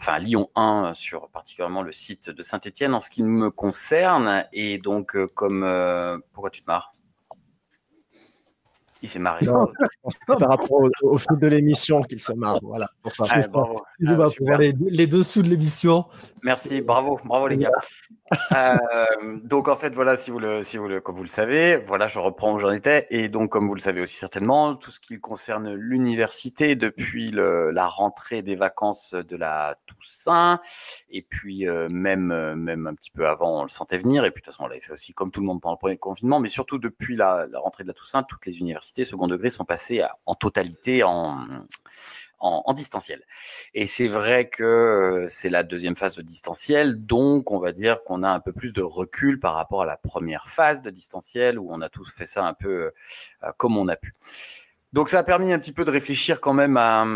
enfin 0.00 0.18
Lyon 0.18 0.48
1 0.54 0.94
sur 0.94 1.28
particulièrement 1.28 1.82
le 1.82 1.92
site 1.92 2.30
de 2.30 2.42
Saint-Étienne 2.42 2.94
en 2.94 3.00
ce 3.00 3.10
qui 3.10 3.22
me 3.22 3.50
concerne, 3.50 4.46
et 4.52 4.78
donc 4.78 5.14
euh, 5.14 5.26
comme, 5.26 5.62
euh, 5.62 6.18
pourquoi 6.32 6.50
tu 6.50 6.62
te 6.62 6.66
marres 6.66 6.90
Il 9.02 9.08
s'est 9.08 9.18
marré. 9.18 9.46
Non. 9.46 9.66
Par 10.26 10.48
rapport 10.48 10.72
au, 10.72 10.90
au 11.02 11.18
fil 11.18 11.36
de 11.38 11.46
l'émission 11.46 12.02
qu'il 12.02 12.20
se 12.20 12.32
marre. 12.32 12.58
Voilà. 12.62 12.88
pour 13.02 13.12
ça. 13.12 13.24
Ah, 13.30 13.40
bravo. 13.50 13.82
Ah, 14.06 14.14
pour 14.36 14.56
les, 14.58 14.74
les 14.78 15.06
dessous 15.06 15.42
de 15.42 15.48
l'émission. 15.48 16.04
Merci, 16.42 16.80
bravo, 16.80 17.18
bravo 17.24 17.48
les 17.48 17.56
gars. 17.58 17.70
Euh, 18.52 18.76
donc 19.42 19.66
en 19.66 19.74
fait 19.74 19.92
voilà, 19.92 20.14
si 20.14 20.30
vous 20.30 20.38
le, 20.38 20.62
si 20.62 20.76
vous 20.76 20.86
le, 20.86 21.00
comme 21.00 21.16
vous 21.16 21.24
le 21.24 21.28
savez, 21.28 21.78
voilà, 21.78 22.06
je 22.06 22.20
reprends 22.20 22.54
où 22.54 22.60
j'en 22.60 22.70
étais 22.70 23.08
et 23.10 23.28
donc 23.28 23.50
comme 23.50 23.66
vous 23.66 23.74
le 23.74 23.80
savez 23.80 24.00
aussi 24.00 24.14
certainement, 24.14 24.76
tout 24.76 24.92
ce 24.92 25.00
qui 25.00 25.18
concerne 25.18 25.72
l'université 25.74 26.76
depuis 26.76 27.32
le- 27.32 27.72
la 27.72 27.88
rentrée 27.88 28.42
des 28.42 28.54
vacances 28.54 29.14
de 29.14 29.36
la 29.36 29.74
Toussaint 29.86 30.60
et 31.10 31.22
puis 31.22 31.66
euh, 31.68 31.88
même 31.90 32.30
euh, 32.30 32.54
même 32.54 32.86
un 32.86 32.94
petit 32.94 33.10
peu 33.10 33.26
avant, 33.26 33.60
on 33.60 33.62
le 33.64 33.68
sentait 33.68 33.98
venir 33.98 34.24
et 34.24 34.30
puis 34.30 34.42
de 34.42 34.44
toute 34.44 34.54
façon 34.54 34.62
on 34.62 34.68
l'avait 34.68 34.80
fait 34.80 34.92
aussi 34.92 35.12
comme 35.12 35.32
tout 35.32 35.40
le 35.40 35.46
monde 35.46 35.60
pendant 35.60 35.74
le 35.74 35.78
premier 35.80 35.96
confinement, 35.98 36.38
mais 36.38 36.48
surtout 36.48 36.78
depuis 36.78 37.16
la, 37.16 37.46
la 37.50 37.58
rentrée 37.58 37.82
de 37.82 37.88
la 37.88 37.94
Toussaint, 37.94 38.22
toutes 38.22 38.46
les 38.46 38.60
universités 38.60 38.89
second 39.04 39.26
degré 39.28 39.50
sont 39.50 39.64
passées 39.64 40.00
à- 40.00 40.16
en 40.26 40.34
totalité 40.34 41.02
en 41.04 42.72
distanciel. 42.72 43.22
Et 43.74 43.86
c'est 43.86 44.08
vrai 44.08 44.48
que 44.48 44.62
euh, 44.62 45.26
c'est 45.28 45.50
la 45.50 45.62
deuxième 45.62 45.96
phase 45.96 46.16
de 46.16 46.22
distanciel, 46.22 47.04
donc 47.04 47.50
on 47.50 47.58
va 47.58 47.72
dire 47.72 48.02
qu'on 48.04 48.22
a 48.22 48.30
un 48.30 48.40
peu 48.40 48.52
plus 48.52 48.72
de 48.72 48.82
recul 48.82 49.38
par 49.38 49.54
rapport 49.54 49.82
à 49.82 49.86
la 49.86 49.96
première 49.96 50.48
phase 50.48 50.82
de 50.82 50.90
distanciel 50.90 51.58
où 51.58 51.68
on 51.70 51.80
a 51.80 51.88
tous 51.88 52.10
fait 52.10 52.26
ça 52.26 52.44
un 52.44 52.54
peu 52.54 52.92
euh, 53.42 53.52
comme 53.58 53.76
on 53.76 53.88
a 53.88 53.96
pu. 53.96 54.14
Donc 54.92 55.08
ça 55.08 55.20
a 55.20 55.22
permis 55.22 55.52
un 55.52 55.58
petit 55.60 55.70
peu 55.70 55.84
de 55.84 55.90
réfléchir 55.92 56.40
quand 56.40 56.52
même 56.52 56.76
à, 56.76 57.06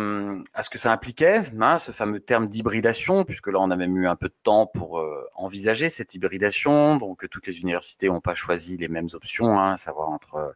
ce 0.62 0.70
que 0.70 0.78
ça 0.78 0.92
impliquait, 0.92 1.40
hein, 1.60 1.78
ce 1.80 1.90
fameux 1.90 2.20
terme 2.20 2.46
d'hybridation, 2.46 3.24
puisque 3.24 3.48
là 3.48 3.58
on 3.60 3.68
a 3.72 3.74
même 3.74 3.96
eu 3.96 4.06
un 4.06 4.14
peu 4.14 4.28
de 4.28 4.36
temps 4.44 4.66
pour 4.66 5.00
euh, 5.00 5.26
envisager 5.34 5.88
cette 5.88 6.14
hybridation. 6.14 6.96
Donc 6.96 7.28
toutes 7.28 7.48
les 7.48 7.60
universités 7.60 8.06
n'ont 8.06 8.20
pas 8.20 8.36
choisi 8.36 8.76
les 8.76 8.86
mêmes 8.86 9.08
options, 9.12 9.58
hein, 9.58 9.72
à 9.72 9.76
savoir 9.76 10.10
entre 10.10 10.54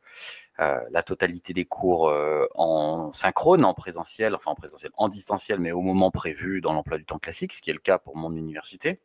la 0.59 1.03
totalité 1.03 1.53
des 1.53 1.64
cours 1.64 2.09
euh, 2.09 2.47
en 2.55 3.12
synchrone, 3.12 3.64
en 3.64 3.75
présentiel, 3.75 4.35
enfin 4.35 4.51
en 4.51 4.55
présentiel, 4.55 4.90
en 4.97 5.09
distanciel, 5.09 5.61
mais 5.61 5.73
au 5.73 5.83
moment 5.83 6.11
prévu 6.11 6.61
dans 6.61 6.73
l'emploi 6.73 6.99
du 6.99 7.05
temps 7.05 7.18
classique, 7.18 7.53
ce 7.53 7.62
qui 7.62 7.71
est 7.71 7.75
le 7.75 7.79
cas 7.79 7.99
pour 7.99 8.16
mon 8.16 8.35
université. 8.35 9.01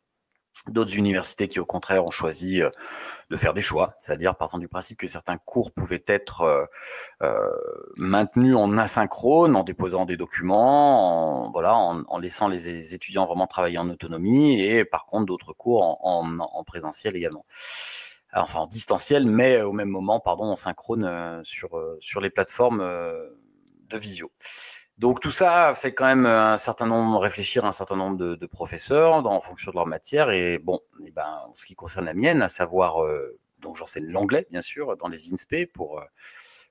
D'autres 0.68 0.96
universités 0.96 1.48
qui, 1.48 1.58
au 1.58 1.66
contraire, 1.66 2.06
ont 2.06 2.10
choisi 2.10 2.62
euh, 2.62 2.70
de 3.28 3.36
faire 3.36 3.54
des 3.54 3.60
choix, 3.60 3.96
c'est-à-dire 3.98 4.36
partant 4.36 4.58
du 4.58 4.68
principe 4.68 4.96
que 4.98 5.08
certains 5.08 5.36
cours 5.36 5.72
pouvaient 5.72 6.04
être 6.06 6.42
euh, 6.42 6.64
euh, 7.22 7.50
maintenus 7.96 8.56
en 8.56 8.78
asynchrone, 8.78 9.56
en 9.56 9.64
déposant 9.64 10.06
des 10.06 10.16
documents, 10.16 11.46
en, 11.46 11.50
voilà, 11.50 11.76
en, 11.76 12.18
laissant 12.18 12.48
les, 12.48 12.94
étudiants 12.94 13.26
vraiment 13.26 13.46
travailler 13.46 13.78
en 13.78 13.90
autonomie, 13.90 14.62
et 14.62 14.84
par 14.84 15.06
contre 15.06 15.26
d'autres 15.26 15.52
cours 15.52 15.98
en, 16.06 16.64
présentiel 16.64 17.16
également. 17.16 17.44
Enfin, 18.34 18.60
en 18.60 18.66
distanciel, 18.66 19.26
mais 19.26 19.62
au 19.62 19.72
même 19.72 19.88
moment, 19.88 20.18
pardon, 20.20 20.44
en 20.44 20.56
synchrone 20.56 21.40
sur, 21.44 21.80
sur 22.00 22.20
les 22.20 22.30
plateformes 22.30 22.80
de 22.80 23.98
visio. 23.98 24.32
Donc 24.98 25.20
tout 25.20 25.32
ça 25.32 25.72
fait 25.74 25.92
quand 25.92 26.06
même 26.06 26.26
un 26.26 26.56
certain 26.56 26.86
nombre, 26.86 27.18
réfléchir 27.18 27.64
un 27.64 27.72
certain 27.72 27.96
nombre 27.96 28.16
de, 28.16 28.46
professeurs 28.46 29.26
en 29.26 29.40
fonction 29.40 29.72
de 29.72 29.76
leur 29.76 29.86
matière. 29.86 30.30
Et 30.30 30.58
bon, 30.58 30.80
et 31.00 31.06
eh 31.08 31.10
ben, 31.10 31.42
en 31.48 31.54
ce 31.54 31.66
qui 31.66 31.74
concerne 31.74 32.06
la 32.06 32.14
mienne, 32.14 32.42
à 32.42 32.48
savoir, 32.48 33.02
euh, 33.02 33.38
donc 33.58 33.76
j'enseigne 33.76 34.06
l'anglais 34.06 34.46
bien 34.50 34.60
sûr 34.60 34.96
dans 34.96 35.08
les 35.08 35.32
INSPE 35.32 35.72
pour 35.72 35.98
euh, 35.98 36.04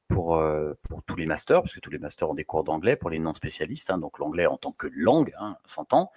pour, 0.10 0.36
euh, 0.36 0.74
pour 0.84 1.02
tous 1.04 1.16
les 1.16 1.26
masters, 1.26 1.62
parce 1.62 1.74
que 1.74 1.80
tous 1.80 1.90
les 1.90 1.98
masters 1.98 2.30
ont 2.30 2.34
des 2.34 2.44
cours 2.44 2.64
d'anglais 2.64 2.96
pour 2.96 3.10
les 3.10 3.20
non 3.20 3.34
spécialistes. 3.34 3.90
Hein, 3.90 3.98
donc 3.98 4.20
l'anglais 4.20 4.46
en 4.46 4.58
tant 4.58 4.72
que 4.72 4.88
langue, 4.92 5.34
hein, 5.40 5.58
s'entend. 5.66 6.12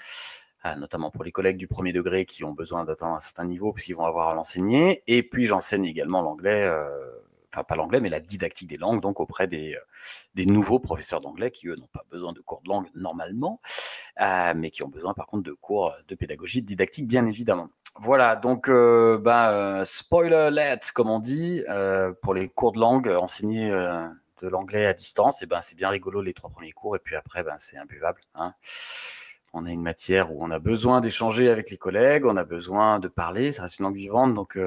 Notamment 0.75 1.11
pour 1.11 1.23
les 1.23 1.31
collègues 1.31 1.57
du 1.57 1.69
premier 1.69 1.93
degré 1.93 2.25
qui 2.25 2.43
ont 2.43 2.53
besoin 2.53 2.85
d'atteindre 2.85 3.15
un 3.15 3.21
certain 3.21 3.45
niveau 3.45 3.73
puisqu'ils 3.73 3.95
vont 3.95 4.07
avoir 4.07 4.29
à 4.29 4.35
l'enseigner. 4.35 5.05
Et 5.07 5.23
puis 5.23 5.47
j'enseigne 5.47 5.85
également 5.85 6.23
l'anglais 6.23 6.69
enfin 7.57 7.65
pas 7.65 7.77
l'anglais, 7.77 8.01
mais 8.01 8.09
la 8.11 8.21
didactique 8.21 8.69
des 8.69 8.77
langues, 8.77 9.01
donc 9.01 9.21
auprès 9.21 9.47
des, 9.47 9.75
euh, 9.75 9.81
des 10.35 10.47
nouveaux 10.47 10.79
professeurs 10.79 11.21
d'anglais 11.21 11.51
qui, 11.51 11.69
eux, 11.69 11.77
n'ont 11.77 11.89
pas 11.89 12.05
besoin 12.11 12.33
de 12.33 12.41
cours 12.41 12.61
de 12.63 12.69
langue 12.69 12.89
normalement, 12.95 13.61
euh, 14.21 14.53
mais 14.55 14.71
qui 14.71 14.83
ont 14.83 14.89
besoin 14.89 15.15
par 15.15 15.27
contre 15.27 15.45
de 15.45 15.53
cours 15.53 15.95
de 16.07 16.15
pédagogie, 16.15 16.63
de 16.63 16.67
didactique, 16.67 17.07
bien 17.07 17.27
évidemment. 17.27 17.69
Voilà, 17.99 18.37
donc 18.37 18.69
euh, 18.69 19.17
bah, 19.19 19.85
spoiler 19.87 20.37
alert, 20.37 20.93
comme 20.93 21.09
on 21.09 21.19
dit, 21.19 21.63
pour 22.23 22.35
les 22.35 22.49
cours 22.49 22.73
de 22.73 22.79
langue 22.79 23.09
enseignés 23.09 23.71
de 23.71 24.49
l'anglais 24.49 24.85
à 24.85 24.93
distance, 24.93 25.43
et 25.43 25.47
ben 25.47 25.63
c'est 25.63 25.77
bien 25.77 25.89
rigolo 25.89 26.21
les 26.21 26.35
trois 26.35 26.51
premiers 26.51 26.73
cours, 26.73 26.95
et 26.95 26.99
puis 26.99 27.17
après, 27.17 27.43
ben, 27.43 27.55
c'est 27.57 27.79
imbuvable. 27.79 28.21
Hein. 28.35 28.53
On 29.57 29.67
a 29.67 29.73
une 29.73 29.83
matière 29.83 30.33
où 30.33 30.45
on 30.45 30.51
a 30.51 30.59
besoin 30.59 31.01
d'échanger 31.01 31.49
avec 31.51 31.71
les 31.71 31.79
collègues, 31.79 32.25
on 32.27 32.37
a 32.37 32.45
besoin 32.45 32.99
de 32.99 33.09
parler, 33.09 33.53
ça 33.53 33.63
reste 33.63 33.79
une 33.79 33.85
langue 33.85 33.97
vivante, 33.97 34.35
donc 34.35 34.59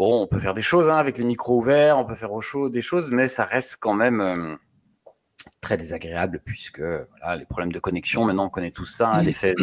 Bon, 0.00 0.22
on 0.22 0.26
peut 0.26 0.38
faire 0.38 0.54
des 0.54 0.62
choses 0.62 0.88
hein, 0.88 0.96
avec 0.96 1.18
les 1.18 1.24
micros 1.24 1.58
ouverts, 1.58 1.98
on 1.98 2.06
peut 2.06 2.14
faire 2.14 2.30
des 2.70 2.80
choses, 2.80 3.10
mais 3.10 3.28
ça 3.28 3.44
reste 3.44 3.76
quand 3.78 3.92
même 3.92 4.22
euh, 4.22 4.56
très 5.60 5.76
désagréable 5.76 6.40
puisque 6.44 6.80
voilà, 6.80 7.36
les 7.36 7.44
problèmes 7.44 7.72
de 7.72 7.78
connexion, 7.78 8.24
maintenant 8.24 8.46
on 8.46 8.50
connaît 8.50 8.70
tout 8.70 8.84
ça, 8.84 9.10
hein, 9.10 9.22
l'effet 9.22 9.54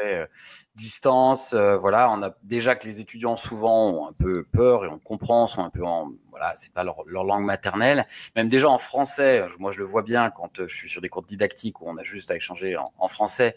euh, 0.00 0.26
distance, 0.74 1.52
euh, 1.52 1.76
voilà, 1.76 2.10
on 2.10 2.22
a 2.22 2.34
déjà 2.42 2.74
que 2.74 2.86
les 2.86 3.00
étudiants 3.00 3.36
souvent 3.36 3.90
ont 3.90 4.08
un 4.08 4.12
peu 4.12 4.44
peur 4.44 4.84
et 4.84 4.88
on 4.88 4.98
comprend, 4.98 5.46
sont 5.46 5.62
un 5.62 5.70
peu 5.70 5.84
en 5.84 6.12
voilà, 6.30 6.52
c'est 6.56 6.72
pas 6.72 6.84
leur, 6.84 7.04
langue 7.06 7.44
maternelle, 7.44 8.06
même 8.36 8.48
déjà 8.48 8.68
en 8.68 8.78
français, 8.78 9.46
moi 9.58 9.72
je 9.72 9.78
le 9.78 9.84
vois 9.84 10.02
bien 10.02 10.30
quand 10.30 10.66
je 10.66 10.74
suis 10.74 10.88
sur 10.88 11.00
des 11.00 11.08
cours 11.08 11.22
didactiques 11.22 11.80
où 11.80 11.84
on 11.88 11.96
a 11.98 12.04
juste 12.04 12.30
à 12.30 12.36
échanger 12.36 12.76
en, 12.76 13.08
français, 13.08 13.54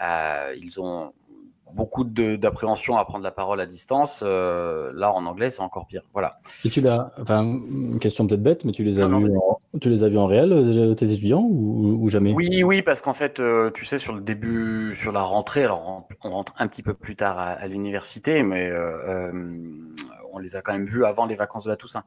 ils 0.00 0.80
ont 0.80 1.12
beaucoup 1.72 2.04
d'appréhension 2.04 2.96
à 2.96 3.04
prendre 3.04 3.24
la 3.24 3.30
parole 3.30 3.60
à 3.60 3.66
distance. 3.66 4.22
Euh, 4.24 4.92
là, 4.94 5.12
en 5.12 5.26
anglais, 5.26 5.50
c'est 5.50 5.62
encore 5.62 5.86
pire. 5.86 6.02
Voilà. 6.12 6.38
Et 6.64 6.70
tu 6.70 6.80
l'as, 6.80 7.12
enfin, 7.20 7.42
une 7.44 7.98
question 7.98 8.26
peut-être 8.26 8.42
bête, 8.42 8.64
mais 8.64 8.72
tu 8.72 8.84
les 8.84 8.98
as 8.98 9.06
vus, 9.06 9.36
en, 9.36 9.60
tu 9.80 9.88
les 9.88 10.04
as 10.04 10.08
vus 10.08 10.18
en 10.18 10.26
réel, 10.26 10.52
euh, 10.52 10.94
tes 10.94 11.10
étudiants, 11.10 11.46
ou, 11.48 12.08
jamais? 12.08 12.32
Oui, 12.32 12.62
oui, 12.62 12.82
parce 12.82 13.00
qu'en 13.00 13.14
fait, 13.14 13.40
euh, 13.40 13.70
tu 13.70 13.84
sais, 13.84 13.98
sur 13.98 14.14
le 14.14 14.20
début, 14.20 14.94
sur 14.94 15.12
la 15.12 15.22
rentrée, 15.22 15.64
alors 15.64 16.06
on, 16.22 16.30
rentre 16.30 16.54
un 16.58 16.66
petit 16.68 16.82
peu 16.82 16.94
plus 16.94 17.16
tard 17.16 17.38
à, 17.38 17.66
l'université, 17.66 18.42
mais 18.42 18.70
on 20.36 20.38
les 20.38 20.54
a 20.54 20.62
quand 20.62 20.72
même 20.72 20.86
vus 20.86 21.04
avant 21.04 21.26
les 21.26 21.34
vacances 21.34 21.64
de 21.64 21.70
la 21.70 21.76
Toussaint. 21.76 22.04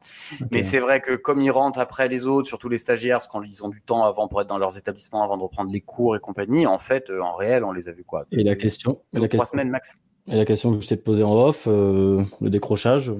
Mais 0.51 0.63
c'est 0.63 0.79
vrai 0.79 1.01
que 1.01 1.15
comme 1.15 1.41
ils 1.41 1.51
rentrent 1.51 1.79
après 1.79 2.07
les 2.07 2.27
autres, 2.27 2.47
surtout 2.47 2.69
les 2.69 2.77
stagiaires, 2.77 3.17
parce 3.17 3.27
qu'ils 3.27 3.63
ont 3.63 3.69
du 3.69 3.81
temps 3.81 4.03
avant 4.05 4.27
pour 4.27 4.41
être 4.41 4.47
dans 4.47 4.57
leurs 4.57 4.77
établissements, 4.77 5.23
avant 5.23 5.37
de 5.37 5.43
reprendre 5.43 5.71
les 5.71 5.81
cours 5.81 6.15
et 6.15 6.19
compagnie, 6.19 6.67
en 6.67 6.79
fait, 6.79 7.09
euh, 7.09 7.21
en 7.21 7.33
réel, 7.33 7.63
on 7.63 7.71
les 7.71 7.89
a 7.89 7.91
vus 7.91 8.03
quoi 8.03 8.25
Et 8.31 8.43
la 8.43 8.55
question, 8.55 9.01
la 9.13 9.27
trois 9.27 9.45
semaines 9.45 9.69
max. 9.69 9.97
Et 10.27 10.35
la 10.35 10.45
question 10.45 10.75
que 10.75 10.81
je 10.81 10.87
t'ai 10.87 10.97
posée 10.97 11.23
en 11.23 11.33
off, 11.33 11.65
euh, 11.67 12.23
le 12.39 12.49
décrochage. 12.49 13.11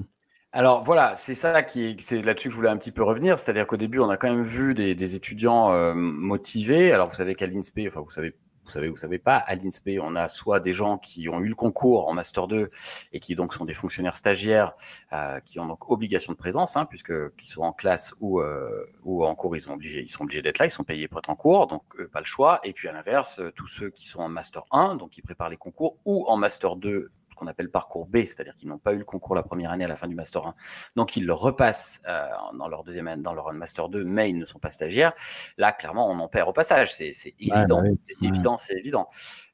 Alors 0.52 0.84
voilà, 0.84 1.16
c'est 1.16 1.36
ça 1.36 1.62
qui 1.62 1.96
c'est 2.00 2.22
là-dessus 2.22 2.50
que 2.50 2.52
je 2.52 2.58
voulais 2.58 2.70
un 2.70 2.78
petit 2.78 2.92
peu 2.92 3.04
revenir, 3.04 3.38
c'est-à-dire 3.38 3.68
qu'au 3.68 3.78
début, 3.78 4.00
on 4.00 4.10
a 4.10 4.18
quand 4.18 4.30
même 4.30 4.46
vu 4.46 4.74
des, 4.74 5.16
étudiants 5.16 5.72
euh, 5.72 5.94
motivés. 5.96 6.92
Alors 6.92 7.08
vous 7.08 7.16
savez 7.16 7.36
qu'à 7.36 7.48
l'INSPE, 7.48 7.82
enfin 7.88 8.02
vous 8.02 8.12
savez 8.12 8.36
vous 8.70 8.74
savez, 8.74 8.90
vous 8.90 8.98
savez 8.98 9.18
pas, 9.18 9.38
à 9.38 9.56
l'INSPE, 9.56 10.00
on 10.00 10.16
a 10.16 10.30
soit 10.30 10.60
des 10.60 10.74
gens 10.74 11.00
qui 11.00 11.28
ont 11.28 11.40
eu 11.40 11.48
le 11.48 11.56
concours 11.56 12.08
en 12.08 12.14
Master 12.14 12.48
2 12.48 12.70
et 13.14 13.20
qui 13.20 13.36
donc 13.36 13.56
sont 13.56 13.66
des 13.66 13.74
fonctionnaires 13.74 14.16
stagiaires 14.16 14.74
euh, 15.12 15.40
qui 15.40 15.60
ont 15.60 15.66
donc 15.66 15.90
obligation 15.90 16.34
de 16.34 16.38
présence, 16.38 16.78
hein, 16.78 16.86
puisque 16.86 17.36
qu'ils 17.36 17.50
soient 17.50 17.66
en 17.66 17.74
classe 17.74 18.14
ou, 18.20 18.42
euh, 18.42 18.86
ou 19.04 19.26
en 19.26 19.34
cours, 19.34 19.56
ils, 19.56 19.62
sont 19.62 19.74
obligés, 19.74 20.06
obligés 20.20 20.44
d'être 20.44 20.60
là, 20.60 20.68
ils 20.68 20.72
sont 20.72 20.84
payés 20.84 21.08
pour 21.08 21.18
être 21.18 21.32
en 21.32 21.36
cours, 21.36 21.66
donc 21.66 21.84
pas 22.12 22.20
le 22.20 22.28
choix. 22.28 22.60
Et 22.64 22.74
puis 22.74 22.88
à 22.88 22.92
l'inverse, 22.92 23.42
tous 23.56 23.68
ceux 23.68 23.90
qui 23.90 24.06
sont 24.08 24.20
en 24.20 24.30
Master 24.30 24.64
1, 24.70 24.96
donc 24.96 25.10
qui 25.10 25.24
préparent 25.24 25.50
les 25.50 25.58
concours, 25.58 25.98
ou 26.06 26.26
en 26.28 26.38
Master 26.38 26.76
2 26.76 27.10
qu'on 27.40 27.48
appelle 27.48 27.70
parcours 27.70 28.06
B, 28.06 28.18
c'est-à-dire 28.18 28.56
qu'ils 28.56 28.70
n'ont 28.70 28.78
pas 28.78 28.94
eu 28.94 28.98
le 28.98 29.06
concours 29.06 29.36
la 29.36 29.44
première 29.44 29.72
année 29.72 29.86
à 29.86 29.88
la 29.88 29.96
fin 29.96 30.08
du 30.08 30.16
master 30.16 30.46
1, 30.48 30.56
donc 30.96 31.16
ils 31.16 31.26
le 31.26 31.34
repassent 31.34 32.02
euh, 32.08 32.28
dans 32.58 32.68
leur 32.68 32.84
deuxième 32.84 33.08
année, 33.08 33.24
dans 33.24 33.34
leur 33.34 33.52
master 33.54 33.90
2, 33.90 34.04
mais 34.04 34.30
ils 34.30 34.38
ne 34.38 34.46
sont 34.46 34.60
pas 34.60 34.72
stagiaires. 34.72 35.14
Là, 35.58 35.72
clairement, 35.72 36.10
on 36.10 36.20
en 36.20 36.28
perd 36.28 36.50
au 36.50 36.54
passage. 36.54 36.94
C'est 36.94 37.14
évident, 37.40 37.82
bah 37.82 37.90
c'est 37.98 38.28
évident, 38.28 38.58
c'est 38.58 38.78
évident. 38.78 39.08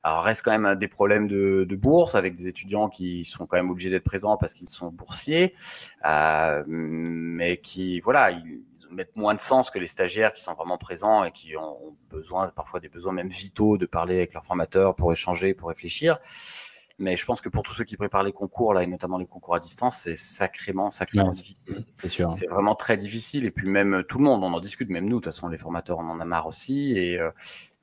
Alors, 0.03 0.23
reste 0.23 0.43
quand 0.43 0.57
même 0.57 0.75
des 0.75 0.87
problèmes 0.87 1.27
de, 1.27 1.75
bourse 1.75 2.15
avec 2.15 2.35
des 2.35 2.47
étudiants 2.47 2.89
qui 2.89 3.25
sont 3.25 3.45
quand 3.45 3.57
même 3.57 3.69
obligés 3.69 3.89
d'être 3.89 4.03
présents 4.03 4.37
parce 4.37 4.53
qu'ils 4.53 4.69
sont 4.69 4.89
boursiers, 4.89 5.53
euh, 6.05 6.63
mais 6.67 7.57
qui, 7.57 7.99
voilà, 8.01 8.31
ils, 8.31 8.61
mettent 8.91 9.15
moins 9.15 9.33
de 9.33 9.41
sens 9.41 9.69
que 9.69 9.79
les 9.79 9.87
stagiaires 9.87 10.33
qui 10.33 10.41
sont 10.41 10.53
vraiment 10.53 10.77
présents 10.77 11.23
et 11.23 11.31
qui 11.31 11.57
ont 11.57 11.95
besoin, 12.09 12.49
parfois 12.49 12.79
des 12.79 12.89
besoins 12.89 13.13
même 13.13 13.29
vitaux, 13.29 13.77
de 13.77 13.85
parler 13.85 14.17
avec 14.17 14.33
leur 14.33 14.45
formateur 14.45 14.95
pour 14.95 15.11
échanger, 15.11 15.53
pour 15.53 15.69
réfléchir. 15.69 16.17
Mais 16.97 17.17
je 17.17 17.25
pense 17.25 17.41
que 17.41 17.49
pour 17.49 17.63
tous 17.63 17.73
ceux 17.73 17.83
qui 17.83 17.97
préparent 17.97 18.23
les 18.23 18.31
concours, 18.31 18.73
là, 18.73 18.83
et 18.83 18.87
notamment 18.87 19.17
les 19.17 19.25
concours 19.25 19.55
à 19.55 19.59
distance, 19.59 19.97
c'est 19.97 20.15
sacrément, 20.15 20.91
sacrément 20.91 21.31
difficile. 21.31 21.85
C'est 21.95 22.07
sûr. 22.07 22.33
C'est 22.33 22.47
vraiment 22.47 22.75
très 22.75 22.95
difficile. 22.95 23.43
Et 23.45 23.51
puis 23.51 23.67
même 23.67 24.03
tout 24.07 24.17
le 24.17 24.23
monde, 24.23 24.43
on 24.43 24.53
en 24.53 24.59
discute, 24.61 24.89
même 24.89 25.03
nous, 25.05 25.19
de 25.19 25.23
toute 25.23 25.33
façon, 25.33 25.49
les 25.49 25.57
formateurs, 25.57 25.99
on 25.99 26.09
en 26.09 26.21
a 26.21 26.25
marre 26.25 26.47
aussi. 26.47 26.97
Et 26.97 27.19
euh, 27.19 27.31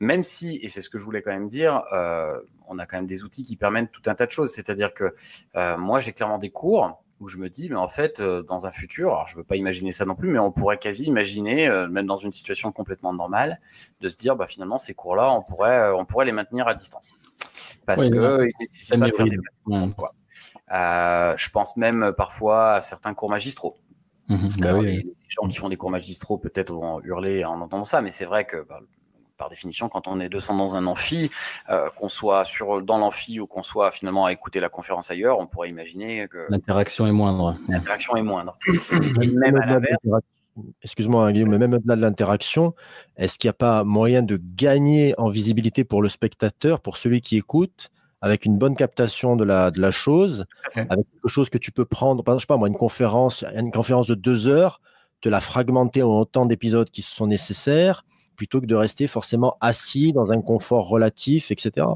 même 0.00 0.22
si, 0.22 0.56
et 0.62 0.68
c'est 0.68 0.80
ce 0.80 0.88
que 0.88 0.98
je 0.98 1.04
voulais 1.04 1.20
quand 1.20 1.32
même 1.32 1.48
dire, 1.48 1.82
euh, 1.92 2.40
on 2.68 2.78
a 2.78 2.86
quand 2.86 2.96
même 2.96 3.06
des 3.06 3.22
outils 3.22 3.44
qui 3.44 3.56
permettent 3.56 3.92
tout 3.92 4.02
un 4.06 4.14
tas 4.14 4.24
de 4.24 4.30
choses. 4.30 4.50
C'est-à-dire 4.50 4.94
que 4.94 5.14
euh, 5.56 5.76
moi, 5.76 6.00
j'ai 6.00 6.12
clairement 6.12 6.38
des 6.38 6.50
cours 6.50 7.02
où 7.20 7.28
je 7.28 7.36
me 7.36 7.50
dis, 7.50 7.68
mais 7.68 7.76
en 7.76 7.88
fait, 7.88 8.20
dans 8.20 8.66
un 8.66 8.72
futur, 8.72 9.10
alors 9.10 9.28
je 9.28 9.36
veux 9.36 9.44
pas 9.44 9.54
imaginer 9.54 9.92
ça 9.92 10.04
non 10.04 10.16
plus, 10.16 10.28
mais 10.28 10.40
on 10.40 10.50
pourrait 10.50 10.78
quasi 10.78 11.04
imaginer, 11.04 11.68
même 11.88 12.06
dans 12.06 12.16
une 12.16 12.32
situation 12.32 12.72
complètement 12.72 13.12
normale, 13.12 13.60
de 14.00 14.08
se 14.08 14.16
dire, 14.16 14.34
bah 14.34 14.48
finalement, 14.48 14.76
ces 14.76 14.92
cours-là, 14.92 15.32
on 15.32 15.40
pourrait, 15.40 15.92
on 15.92 16.04
pourrait 16.04 16.24
les 16.24 16.32
maintenir 16.32 16.66
à 16.66 16.74
distance 16.74 17.12
parce 17.86 18.08
que 18.08 18.46
il 18.46 18.52
nécessite 18.60 18.98
pas 19.00 19.08
de 19.08 19.12
faire 19.12 19.26
des 19.26 19.38
euh, 20.72 21.34
je 21.36 21.50
pense 21.50 21.76
même 21.76 22.12
parfois 22.16 22.74
à 22.74 22.82
certains 22.82 23.14
cours 23.14 23.30
magistraux. 23.30 23.76
Mhm. 24.28 24.48
bah 24.58 24.74
oui, 24.74 24.86
les, 24.86 25.14
gens 25.28 25.48
qui 25.48 25.58
font 25.58 25.68
des 25.68 25.76
cours 25.76 25.90
magistraux 25.90 26.38
peut-être 26.38 26.72
vont 26.72 27.00
hurler 27.02 27.44
en 27.44 27.60
entendant 27.60 27.84
ça, 27.84 28.00
mais 28.00 28.10
c'est 28.10 28.24
vrai 28.24 28.46
que 28.46 28.64
bah, 28.66 28.80
par 29.36 29.50
définition, 29.50 29.88
quand 29.88 30.06
on 30.06 30.20
est 30.20 30.28
200 30.28 30.56
dans 30.56 30.76
un 30.76 30.86
amphi, 30.86 31.30
euh, 31.68 31.90
qu'on 31.96 32.08
soit 32.08 32.44
sur, 32.44 32.80
dans 32.82 32.98
l'amphi 32.98 33.40
ou 33.40 33.46
qu'on 33.46 33.64
soit 33.64 33.90
finalement 33.90 34.26
à 34.26 34.32
écouter 34.32 34.60
la 34.60 34.68
conférence 34.68 35.10
ailleurs, 35.10 35.38
on 35.40 35.46
pourrait 35.46 35.68
imaginer 35.68 36.28
que 36.28 36.46
l'interaction 36.48 37.06
est 37.06 37.12
moindre. 37.12 37.56
L'interaction 37.68 38.16
est 38.16 38.22
moindre. 38.22 38.56
même 39.18 39.56
à 39.56 39.66
l'inverse. 39.66 40.06
Excuse-moi, 40.82 41.32
Guillaume, 41.32 41.50
mais 41.50 41.58
même 41.58 41.74
au-delà 41.74 41.96
de 41.96 42.02
l'interaction, 42.02 42.74
est-ce 43.16 43.38
qu'il 43.38 43.48
n'y 43.48 43.52
a 43.52 43.54
pas 43.54 43.84
moyen 43.84 44.22
de 44.22 44.38
gagner 44.54 45.14
en 45.18 45.30
visibilité 45.30 45.84
pour 45.84 46.02
le 46.02 46.08
spectateur, 46.08 46.80
pour 46.80 46.96
celui 46.96 47.20
qui 47.20 47.36
écoute, 47.38 47.90
avec 48.20 48.44
une 48.44 48.58
bonne 48.58 48.76
captation 48.76 49.34
de 49.34 49.44
la, 49.44 49.70
de 49.70 49.80
la 49.80 49.90
chose, 49.90 50.44
avec 50.74 51.06
quelque 51.10 51.28
chose 51.28 51.48
que 51.48 51.58
tu 51.58 51.72
peux 51.72 51.84
prendre, 51.84 52.22
par 52.22 52.34
exemple, 52.34 52.40
je 52.40 52.44
sais 52.44 52.54
pas 52.54 52.56
moi, 52.58 52.68
une 52.68 52.76
conférence, 52.76 53.44
une 53.54 53.72
conférence 53.72 54.06
de 54.06 54.14
deux 54.14 54.46
heures, 54.46 54.80
te 55.20 55.28
la 55.28 55.40
fragmenter 55.40 56.02
en 56.02 56.10
autant 56.10 56.46
d'épisodes 56.46 56.90
qui 56.90 57.02
sont 57.02 57.26
nécessaires, 57.26 58.04
plutôt 58.42 58.60
que 58.60 58.66
de 58.66 58.74
rester 58.74 59.06
forcément 59.06 59.56
assis 59.60 60.12
dans 60.12 60.32
un 60.32 60.42
confort 60.42 60.88
relatif, 60.88 61.52
etc. 61.52 61.86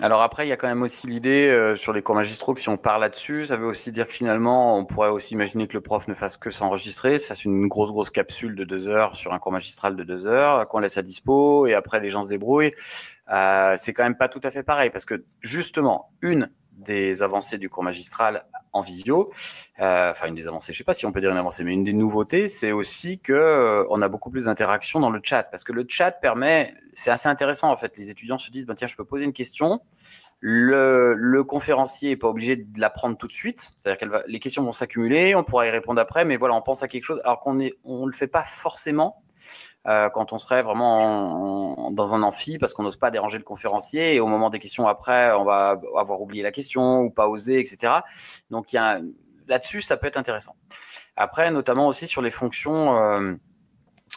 Alors 0.00 0.22
après, 0.22 0.46
il 0.46 0.48
y 0.48 0.52
a 0.52 0.56
quand 0.56 0.68
même 0.68 0.82
aussi 0.82 1.08
l'idée 1.08 1.48
euh, 1.48 1.74
sur 1.74 1.92
les 1.92 2.02
cours 2.02 2.14
magistraux 2.14 2.54
que 2.54 2.60
si 2.60 2.68
on 2.68 2.76
parle 2.76 3.00
là-dessus, 3.00 3.46
ça 3.46 3.56
veut 3.56 3.66
aussi 3.66 3.90
dire 3.90 4.06
que 4.06 4.12
finalement, 4.12 4.78
on 4.78 4.84
pourrait 4.84 5.08
aussi 5.08 5.34
imaginer 5.34 5.66
que 5.66 5.74
le 5.74 5.80
prof 5.80 6.06
ne 6.06 6.14
fasse 6.14 6.36
que 6.36 6.50
s'enregistrer, 6.50 7.18
se 7.18 7.26
fasse 7.26 7.44
une 7.44 7.66
grosse 7.66 7.90
grosse 7.90 8.10
capsule 8.10 8.54
de 8.54 8.62
deux 8.62 8.86
heures 8.86 9.16
sur 9.16 9.32
un 9.32 9.40
cours 9.40 9.50
magistral 9.50 9.96
de 9.96 10.04
deux 10.04 10.28
heures, 10.28 10.68
qu'on 10.68 10.78
laisse 10.78 10.98
à 10.98 11.02
dispo 11.02 11.66
et 11.66 11.74
après 11.74 11.98
les 11.98 12.10
gens 12.10 12.22
se 12.22 12.28
débrouillent. 12.28 12.70
Euh, 13.32 13.74
c'est 13.76 13.92
quand 13.92 14.04
même 14.04 14.16
pas 14.16 14.28
tout 14.28 14.40
à 14.44 14.52
fait 14.52 14.62
pareil 14.62 14.90
parce 14.90 15.04
que 15.04 15.24
justement, 15.40 16.12
une 16.20 16.48
des 16.70 17.24
avancées 17.24 17.58
du 17.58 17.68
cours 17.68 17.82
magistral 17.82 18.44
en 18.72 18.80
visio. 18.80 19.32
Euh, 19.80 20.10
enfin, 20.10 20.28
une 20.28 20.34
des 20.34 20.48
avancées, 20.48 20.72
je 20.72 20.78
sais 20.78 20.84
pas 20.84 20.94
si 20.94 21.06
on 21.06 21.12
peut 21.12 21.20
dire 21.20 21.30
une 21.30 21.36
avancée, 21.36 21.64
mais 21.64 21.72
une 21.72 21.84
des 21.84 21.92
nouveautés, 21.92 22.48
c'est 22.48 22.72
aussi 22.72 23.18
que 23.18 23.32
euh, 23.32 23.84
on 23.90 24.02
a 24.02 24.08
beaucoup 24.08 24.30
plus 24.30 24.46
d'interaction 24.46 25.00
dans 25.00 25.10
le 25.10 25.20
chat, 25.22 25.44
parce 25.44 25.64
que 25.64 25.72
le 25.72 25.84
chat 25.88 26.12
permet, 26.12 26.74
c'est 26.94 27.10
assez 27.10 27.28
intéressant 27.28 27.70
en 27.70 27.76
fait. 27.76 27.96
Les 27.96 28.10
étudiants 28.10 28.38
se 28.38 28.50
disent, 28.50 28.66
bah, 28.66 28.74
tiens, 28.74 28.88
je 28.88 28.96
peux 28.96 29.04
poser 29.04 29.24
une 29.24 29.32
question. 29.32 29.80
Le, 30.40 31.14
le 31.14 31.44
conférencier 31.44 32.10
n'est 32.10 32.16
pas 32.16 32.28
obligé 32.28 32.56
de 32.56 32.80
la 32.80 32.90
prendre 32.90 33.16
tout 33.16 33.28
de 33.28 33.32
suite. 33.32 33.72
C'est-à-dire 33.76 34.08
que 34.08 34.28
les 34.28 34.40
questions 34.40 34.64
vont 34.64 34.72
s'accumuler, 34.72 35.36
on 35.36 35.44
pourra 35.44 35.66
y 35.68 35.70
répondre 35.70 36.00
après, 36.00 36.24
mais 36.24 36.36
voilà, 36.36 36.54
on 36.54 36.62
pense 36.62 36.82
à 36.82 36.88
quelque 36.88 37.04
chose 37.04 37.20
alors 37.24 37.40
qu'on 37.40 37.54
ne 37.54 37.68
on 37.84 38.06
le 38.06 38.12
fait 38.12 38.26
pas 38.26 38.42
forcément 38.42 39.21
euh, 39.88 40.08
quand 40.10 40.32
on 40.32 40.38
serait 40.38 40.62
vraiment 40.62 41.90
dans 41.90 42.14
un 42.14 42.22
amphi 42.22 42.58
parce 42.58 42.74
qu'on 42.74 42.82
n'ose 42.82 42.96
pas 42.96 43.10
déranger 43.10 43.38
le 43.38 43.44
conférencier 43.44 44.14
et 44.14 44.20
au 44.20 44.26
moment 44.26 44.50
des 44.50 44.58
questions 44.58 44.86
après, 44.86 45.32
on 45.32 45.44
va 45.44 45.80
avoir 45.96 46.20
oublié 46.20 46.42
la 46.42 46.52
question 46.52 47.00
ou 47.00 47.10
pas 47.10 47.28
osé, 47.28 47.58
etc. 47.58 47.94
Donc 48.50 48.72
là-dessus, 48.72 49.80
ça 49.80 49.96
peut 49.96 50.06
être 50.06 50.16
intéressant. 50.16 50.56
Après, 51.16 51.50
notamment 51.50 51.88
aussi 51.88 52.06
sur 52.06 52.22
les 52.22 52.30
fonctions. 52.30 53.38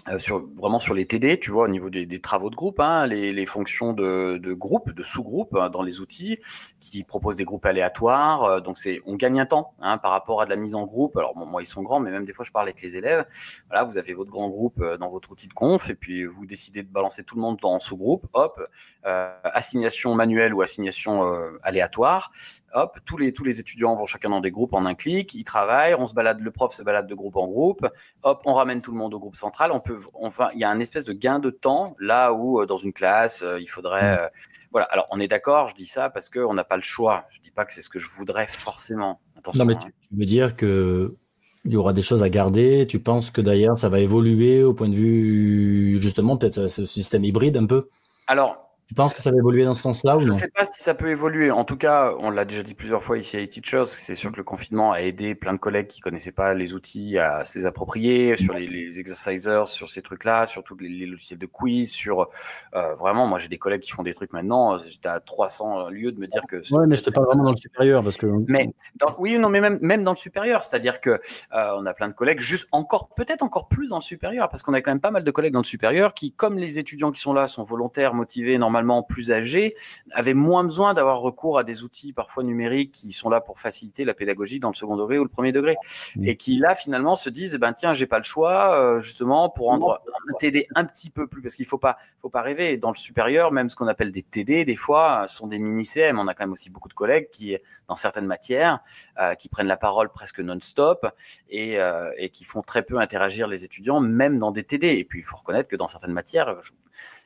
Euh, 0.07 0.19
sur, 0.19 0.45
vraiment 0.55 0.77
sur 0.77 0.93
les 0.93 1.07
TD, 1.07 1.39
tu 1.39 1.49
vois, 1.49 1.63
au 1.63 1.67
niveau 1.67 1.89
des, 1.89 2.05
des 2.05 2.21
travaux 2.21 2.51
de 2.51 2.55
groupe, 2.55 2.79
hein, 2.79 3.07
les, 3.07 3.33
les, 3.33 3.45
fonctions 3.47 3.93
de, 3.93 4.37
de 4.37 4.53
groupe, 4.53 4.91
de 4.91 5.01
sous-groupe 5.01 5.55
hein, 5.55 5.69
dans 5.69 5.81
les 5.81 5.99
outils, 5.99 6.37
qui 6.79 7.03
proposent 7.03 7.37
des 7.37 7.43
groupes 7.43 7.65
aléatoires. 7.65 8.43
Euh, 8.43 8.59
donc, 8.59 8.77
c'est, 8.77 9.01
on 9.07 9.15
gagne 9.15 9.39
un 9.39 9.47
temps 9.47 9.73
hein, 9.79 9.97
par 9.97 10.11
rapport 10.11 10.41
à 10.41 10.45
de 10.45 10.51
la 10.51 10.57
mise 10.57 10.75
en 10.75 10.83
groupe. 10.83 11.17
Alors, 11.17 11.33
bon, 11.33 11.45
moi, 11.47 11.63
ils 11.63 11.65
sont 11.65 11.81
grands, 11.81 11.99
mais 11.99 12.11
même 12.11 12.25
des 12.25 12.33
fois, 12.33 12.45
je 12.45 12.51
parle 12.51 12.67
avec 12.67 12.81
les 12.83 12.97
élèves. 12.97 13.25
Voilà, 13.67 13.83
vous 13.83 13.97
avez 13.97 14.13
votre 14.13 14.29
grand 14.29 14.49
groupe 14.49 14.79
euh, 14.81 14.97
dans 14.97 15.09
votre 15.09 15.31
outil 15.31 15.47
de 15.47 15.53
conf, 15.53 15.89
et 15.89 15.95
puis 15.95 16.25
vous 16.25 16.45
décidez 16.45 16.83
de 16.83 16.89
balancer 16.89 17.23
tout 17.23 17.35
le 17.35 17.41
monde 17.41 17.57
dans 17.61 17.79
sous-groupe. 17.79 18.27
Hop, 18.33 18.61
assignation 19.05 20.15
manuelle 20.15 20.53
ou 20.53 20.61
assignation 20.61 21.23
aléatoire 21.63 22.31
hop, 22.75 22.99
tous 23.05 23.17
les, 23.17 23.33
tous 23.33 23.43
les 23.43 23.59
étudiants 23.59 23.95
vont 23.95 24.05
chacun 24.05 24.29
dans 24.29 24.41
des 24.41 24.51
groupes 24.51 24.73
en 24.73 24.85
un 24.85 24.95
clic, 24.95 25.33
ils 25.33 25.43
travaillent, 25.43 25.95
on 25.95 26.07
se 26.07 26.13
balade, 26.13 26.39
le 26.41 26.51
prof 26.51 26.73
se 26.73 26.83
balade 26.83 27.07
de 27.07 27.15
groupe 27.15 27.37
en 27.37 27.47
groupe, 27.47 27.87
hop, 28.23 28.41
on 28.45 28.53
ramène 28.53 28.81
tout 28.81 28.91
le 28.91 28.97
monde 28.97 29.13
au 29.13 29.19
groupe 29.19 29.35
central. 29.35 29.71
On 29.71 29.79
peut, 29.79 29.97
enfin, 30.13 30.49
il 30.53 30.59
y 30.59 30.63
a 30.63 30.69
un 30.69 30.79
espèce 30.79 31.05
de 31.05 31.13
gain 31.13 31.39
de 31.39 31.49
temps 31.49 31.95
là 31.99 32.33
où 32.33 32.61
euh, 32.61 32.65
dans 32.65 32.77
une 32.77 32.93
classe, 32.93 33.41
euh, 33.41 33.59
il 33.59 33.67
faudrait, 33.67 34.19
euh, 34.19 34.27
voilà. 34.71 34.87
Alors, 34.91 35.07
on 35.11 35.19
est 35.19 35.27
d'accord, 35.27 35.69
je 35.69 35.75
dis 35.75 35.85
ça 35.85 36.09
parce 36.09 36.29
qu'on 36.29 36.53
n'a 36.53 36.65
pas 36.65 36.75
le 36.75 36.81
choix. 36.81 37.25
Je 37.29 37.39
dis 37.39 37.51
pas 37.51 37.65
que 37.65 37.73
c'est 37.73 37.81
ce 37.81 37.89
que 37.89 37.99
je 37.99 38.09
voudrais 38.09 38.47
forcément. 38.47 39.21
Attention, 39.37 39.59
non, 39.59 39.65
mais 39.65 39.79
tu, 39.79 39.87
hein. 39.87 39.91
veux 40.11 40.25
dire 40.25 40.55
que 40.55 41.15
il 41.63 41.73
y 41.73 41.77
aura 41.77 41.93
des 41.93 42.03
choses 42.03 42.21
à 42.21 42.29
garder. 42.29 42.85
Tu 42.85 42.99
penses 42.99 43.31
que 43.31 43.41
d'ailleurs 43.41 43.77
ça 43.77 43.89
va 43.89 43.99
évoluer 43.99 44.63
au 44.63 44.75
point 44.75 44.87
de 44.87 44.93
vue 44.93 45.97
justement 45.99 46.37
peut-être 46.37 46.67
ce 46.67 46.85
système 46.85 47.23
hybride 47.23 47.57
un 47.57 47.65
peu? 47.65 47.89
Alors 48.27 48.64
tu 48.87 48.93
penses 48.93 49.15
que 49.15 49.21
ça 49.21 49.31
va 49.31 49.37
évoluer 49.37 49.65
dans 49.65 49.73
ce 49.73 49.81
sens-là 49.81 50.17
ou 50.17 50.19
Je 50.19 50.27
ne 50.27 50.35
sais 50.35 50.47
pas 50.47 50.63
si 50.63 50.83
ça 50.83 50.93
peut 50.93 51.09
évoluer. 51.09 51.49
En 51.49 51.63
tout 51.63 51.75
cas, 51.75 52.13
on 52.19 52.29
l'a 52.29 52.45
déjà 52.45 52.61
dit 52.61 52.75
plusieurs 52.75 53.01
fois 53.01 53.17
ici 53.17 53.35
à 53.35 53.45
teachers 53.47 53.87
c'est 53.87 54.13
sûr 54.13 54.31
que 54.31 54.37
le 54.37 54.43
confinement 54.43 54.91
a 54.91 55.01
aidé 55.01 55.33
plein 55.33 55.53
de 55.53 55.57
collègues 55.57 55.87
qui 55.87 56.01
connaissaient 56.01 56.31
pas 56.31 56.53
les 56.53 56.75
outils 56.75 57.17
à 57.17 57.45
se 57.45 57.57
les 57.57 57.65
approprier, 57.65 58.37
sur 58.37 58.53
les, 58.53 58.67
les 58.67 58.99
exercisers, 58.99 59.63
sur 59.65 59.89
ces 59.89 60.03
trucs-là, 60.03 60.45
sur 60.45 60.63
tous 60.63 60.77
les, 60.77 61.07
logiciels 61.07 61.39
de 61.39 61.47
quiz, 61.47 61.91
sur 61.91 62.29
euh, 62.75 62.93
vraiment, 62.93 63.25
moi 63.25 63.39
j'ai 63.39 63.47
des 63.47 63.57
collègues 63.57 63.81
qui 63.81 63.91
font 63.91 64.03
des 64.03 64.13
trucs 64.13 64.33
maintenant, 64.33 64.77
j'étais 64.77 65.09
à 65.09 65.19
300 65.19 65.89
lieux 65.89 66.11
de 66.11 66.19
me 66.19 66.27
dire 66.27 66.43
que... 66.47 66.57
Ouais, 66.71 66.85
mais 66.87 66.97
je 66.97 67.03
te 67.03 67.09
parle 67.09 67.25
vraiment 67.25 67.45
dans 67.45 67.51
le 67.51 67.57
supérieur 67.57 68.03
parce 68.03 68.17
que... 68.17 68.27
Mais 68.47 68.71
dans, 68.97 69.15
oui, 69.17 69.39
non, 69.39 69.49
mais 69.49 69.61
même, 69.61 69.79
même 69.81 70.03
dans 70.03 70.11
le 70.11 70.17
supérieur, 70.17 70.63
c'est-à-dire 70.63 71.01
que 71.01 71.09
euh, 71.09 71.71
on 71.75 71.87
a 71.87 71.93
plein 71.95 72.07
de 72.07 72.13
collègues, 72.13 72.39
juste 72.39 72.67
encore, 72.71 73.09
peut-être 73.15 73.41
encore 73.41 73.67
plus 73.67 73.89
dans 73.89 73.97
le 73.97 74.03
supérieur, 74.03 74.47
parce 74.47 74.61
qu'on 74.61 74.73
a 74.73 74.81
quand 74.81 74.91
même 74.91 74.99
pas 74.99 75.11
mal 75.11 75.23
de 75.23 75.31
collègues 75.31 75.53
dans 75.53 75.59
le 75.59 75.65
supérieur 75.65 76.13
qui, 76.13 76.31
comme 76.31 76.59
les 76.59 76.77
étudiants 76.77 77.11
qui 77.11 77.21
sont 77.21 77.33
là, 77.33 77.47
sont 77.47 77.63
volontaires, 77.63 78.13
motivés, 78.13 78.59
normalement 78.59 78.74
plus 79.03 79.31
âgés, 79.31 79.75
avaient 80.11 80.33
moins 80.33 80.63
besoin 80.63 80.93
d'avoir 80.93 81.19
recours 81.19 81.57
à 81.57 81.63
des 81.63 81.83
outils 81.83 82.13
parfois 82.13 82.43
numériques 82.43 82.91
qui 82.91 83.11
sont 83.11 83.29
là 83.29 83.41
pour 83.41 83.59
faciliter 83.59 84.05
la 84.05 84.13
pédagogie 84.13 84.59
dans 84.59 84.69
le 84.69 84.75
second 84.75 84.97
degré 84.97 85.19
ou 85.19 85.23
le 85.23 85.29
premier 85.29 85.51
degré. 85.51 85.75
Mmh. 86.15 86.25
Et 86.25 86.37
qui 86.37 86.57
là 86.57 86.75
finalement 86.75 87.15
se 87.15 87.29
disent, 87.29 87.55
eh 87.55 87.57
ben 87.57 87.73
tiens, 87.73 87.93
j'ai 87.93 88.07
pas 88.07 88.17
le 88.17 88.23
choix 88.23 88.73
euh, 88.75 88.99
justement 88.99 89.49
pour 89.49 89.67
rendre 89.67 90.01
TD 90.39 90.67
un 90.75 90.85
petit 90.85 91.09
peu 91.09 91.27
plus, 91.27 91.41
parce 91.41 91.55
qu'il 91.55 91.65
faut 91.65 91.77
pas, 91.77 91.97
faut 92.21 92.29
pas 92.29 92.41
rêver. 92.41 92.77
Dans 92.77 92.91
le 92.91 92.95
supérieur, 92.95 93.51
même 93.51 93.69
ce 93.69 93.75
qu'on 93.75 93.87
appelle 93.87 94.11
des 94.11 94.23
TD, 94.23 94.65
des 94.65 94.75
fois, 94.75 95.27
sont 95.27 95.47
des 95.47 95.59
mini-CM. 95.59 96.19
On 96.19 96.27
a 96.27 96.33
quand 96.33 96.43
même 96.43 96.53
aussi 96.53 96.69
beaucoup 96.69 96.89
de 96.89 96.93
collègues 96.93 97.29
qui, 97.31 97.57
dans 97.87 97.95
certaines 97.95 98.25
matières, 98.25 98.79
euh, 99.19 99.35
qui 99.35 99.49
prennent 99.49 99.67
la 99.67 99.77
parole 99.77 100.09
presque 100.09 100.39
non-stop 100.39 101.07
et, 101.49 101.79
euh, 101.79 102.11
et, 102.17 102.29
qui 102.29 102.43
font 102.43 102.61
très 102.61 102.83
peu 102.83 102.99
interagir 102.99 103.47
les 103.47 103.63
étudiants, 103.63 103.99
même 103.99 104.39
dans 104.39 104.51
des 104.51 104.63
TD. 104.63 104.87
Et 104.97 105.03
puis, 105.05 105.19
il 105.19 105.23
faut 105.23 105.37
reconnaître 105.37 105.69
que 105.69 105.75
dans 105.75 105.87
certaines 105.87 106.13
matières, 106.13 106.55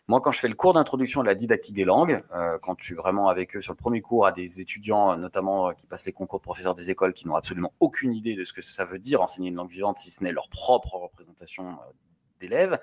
moi, 0.09 0.21
quand 0.21 0.31
je 0.31 0.39
fais 0.39 0.47
le 0.47 0.55
cours 0.55 0.73
d'introduction 0.73 1.21
à 1.21 1.23
la 1.23 1.35
didactique 1.35 1.75
des 1.75 1.85
langues, 1.85 2.23
euh, 2.33 2.57
quand 2.63 2.75
je 2.79 2.83
suis 2.83 2.95
vraiment 2.95 3.29
avec 3.29 3.55
eux 3.55 3.61
sur 3.61 3.73
le 3.73 3.77
premier 3.77 4.01
cours 4.01 4.25
à 4.25 4.31
des 4.31 4.59
étudiants, 4.59 5.15
notamment 5.15 5.69
euh, 5.69 5.73
qui 5.73 5.85
passent 5.85 6.07
les 6.07 6.13
concours 6.13 6.39
de 6.39 6.43
professeurs 6.43 6.73
des 6.73 6.89
écoles, 6.89 7.13
qui 7.13 7.27
n'ont 7.27 7.35
absolument 7.35 7.73
aucune 7.79 8.15
idée 8.15 8.33
de 8.33 8.43
ce 8.43 8.51
que 8.51 8.63
ça 8.63 8.85
veut 8.85 8.97
dire 8.97 9.21
enseigner 9.21 9.49
une 9.49 9.55
langue 9.55 9.69
vivante, 9.69 9.99
si 9.99 10.09
ce 10.09 10.23
n'est 10.23 10.31
leur 10.31 10.49
propre 10.49 10.95
représentation 10.95 11.73
euh, 11.73 11.91
d'élèves, 12.39 12.79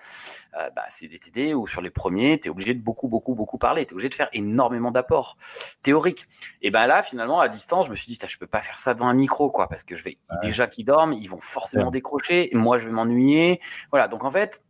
bah, 0.52 0.84
c'est 0.90 1.08
des 1.08 1.18
TD 1.18 1.54
où 1.54 1.66
sur 1.66 1.80
les 1.80 1.88
premiers, 1.88 2.38
tu 2.38 2.46
es 2.46 2.50
obligé 2.50 2.74
de 2.74 2.80
beaucoup, 2.80 3.08
beaucoup, 3.08 3.34
beaucoup 3.34 3.56
parler. 3.56 3.86
Tu 3.86 3.90
es 3.90 3.92
obligé 3.94 4.10
de 4.10 4.14
faire 4.14 4.28
énormément 4.34 4.90
d'apports 4.90 5.38
théoriques. 5.82 6.26
Et 6.60 6.70
ben 6.70 6.86
là, 6.86 7.02
finalement, 7.02 7.40
à 7.40 7.48
distance, 7.48 7.86
je 7.86 7.90
me 7.90 7.96
suis 7.96 8.12
dit, 8.12 8.18
je 8.28 8.38
peux 8.38 8.46
pas 8.46 8.60
faire 8.60 8.78
ça 8.78 8.92
devant 8.92 9.08
un 9.08 9.14
micro, 9.14 9.50
quoi, 9.50 9.66
parce 9.66 9.82
que 9.82 9.96
je 9.96 10.04
vais, 10.04 10.18
déjà 10.42 10.66
qu'ils 10.66 10.84
dorment, 10.84 11.14
ils 11.14 11.28
vont 11.28 11.40
forcément 11.40 11.90
décrocher, 11.90 12.50
moi, 12.52 12.78
je 12.78 12.86
vais 12.86 12.92
m'ennuyer. 12.92 13.62
Voilà. 13.90 14.08
Donc, 14.08 14.24
en 14.24 14.30
fait, 14.30 14.62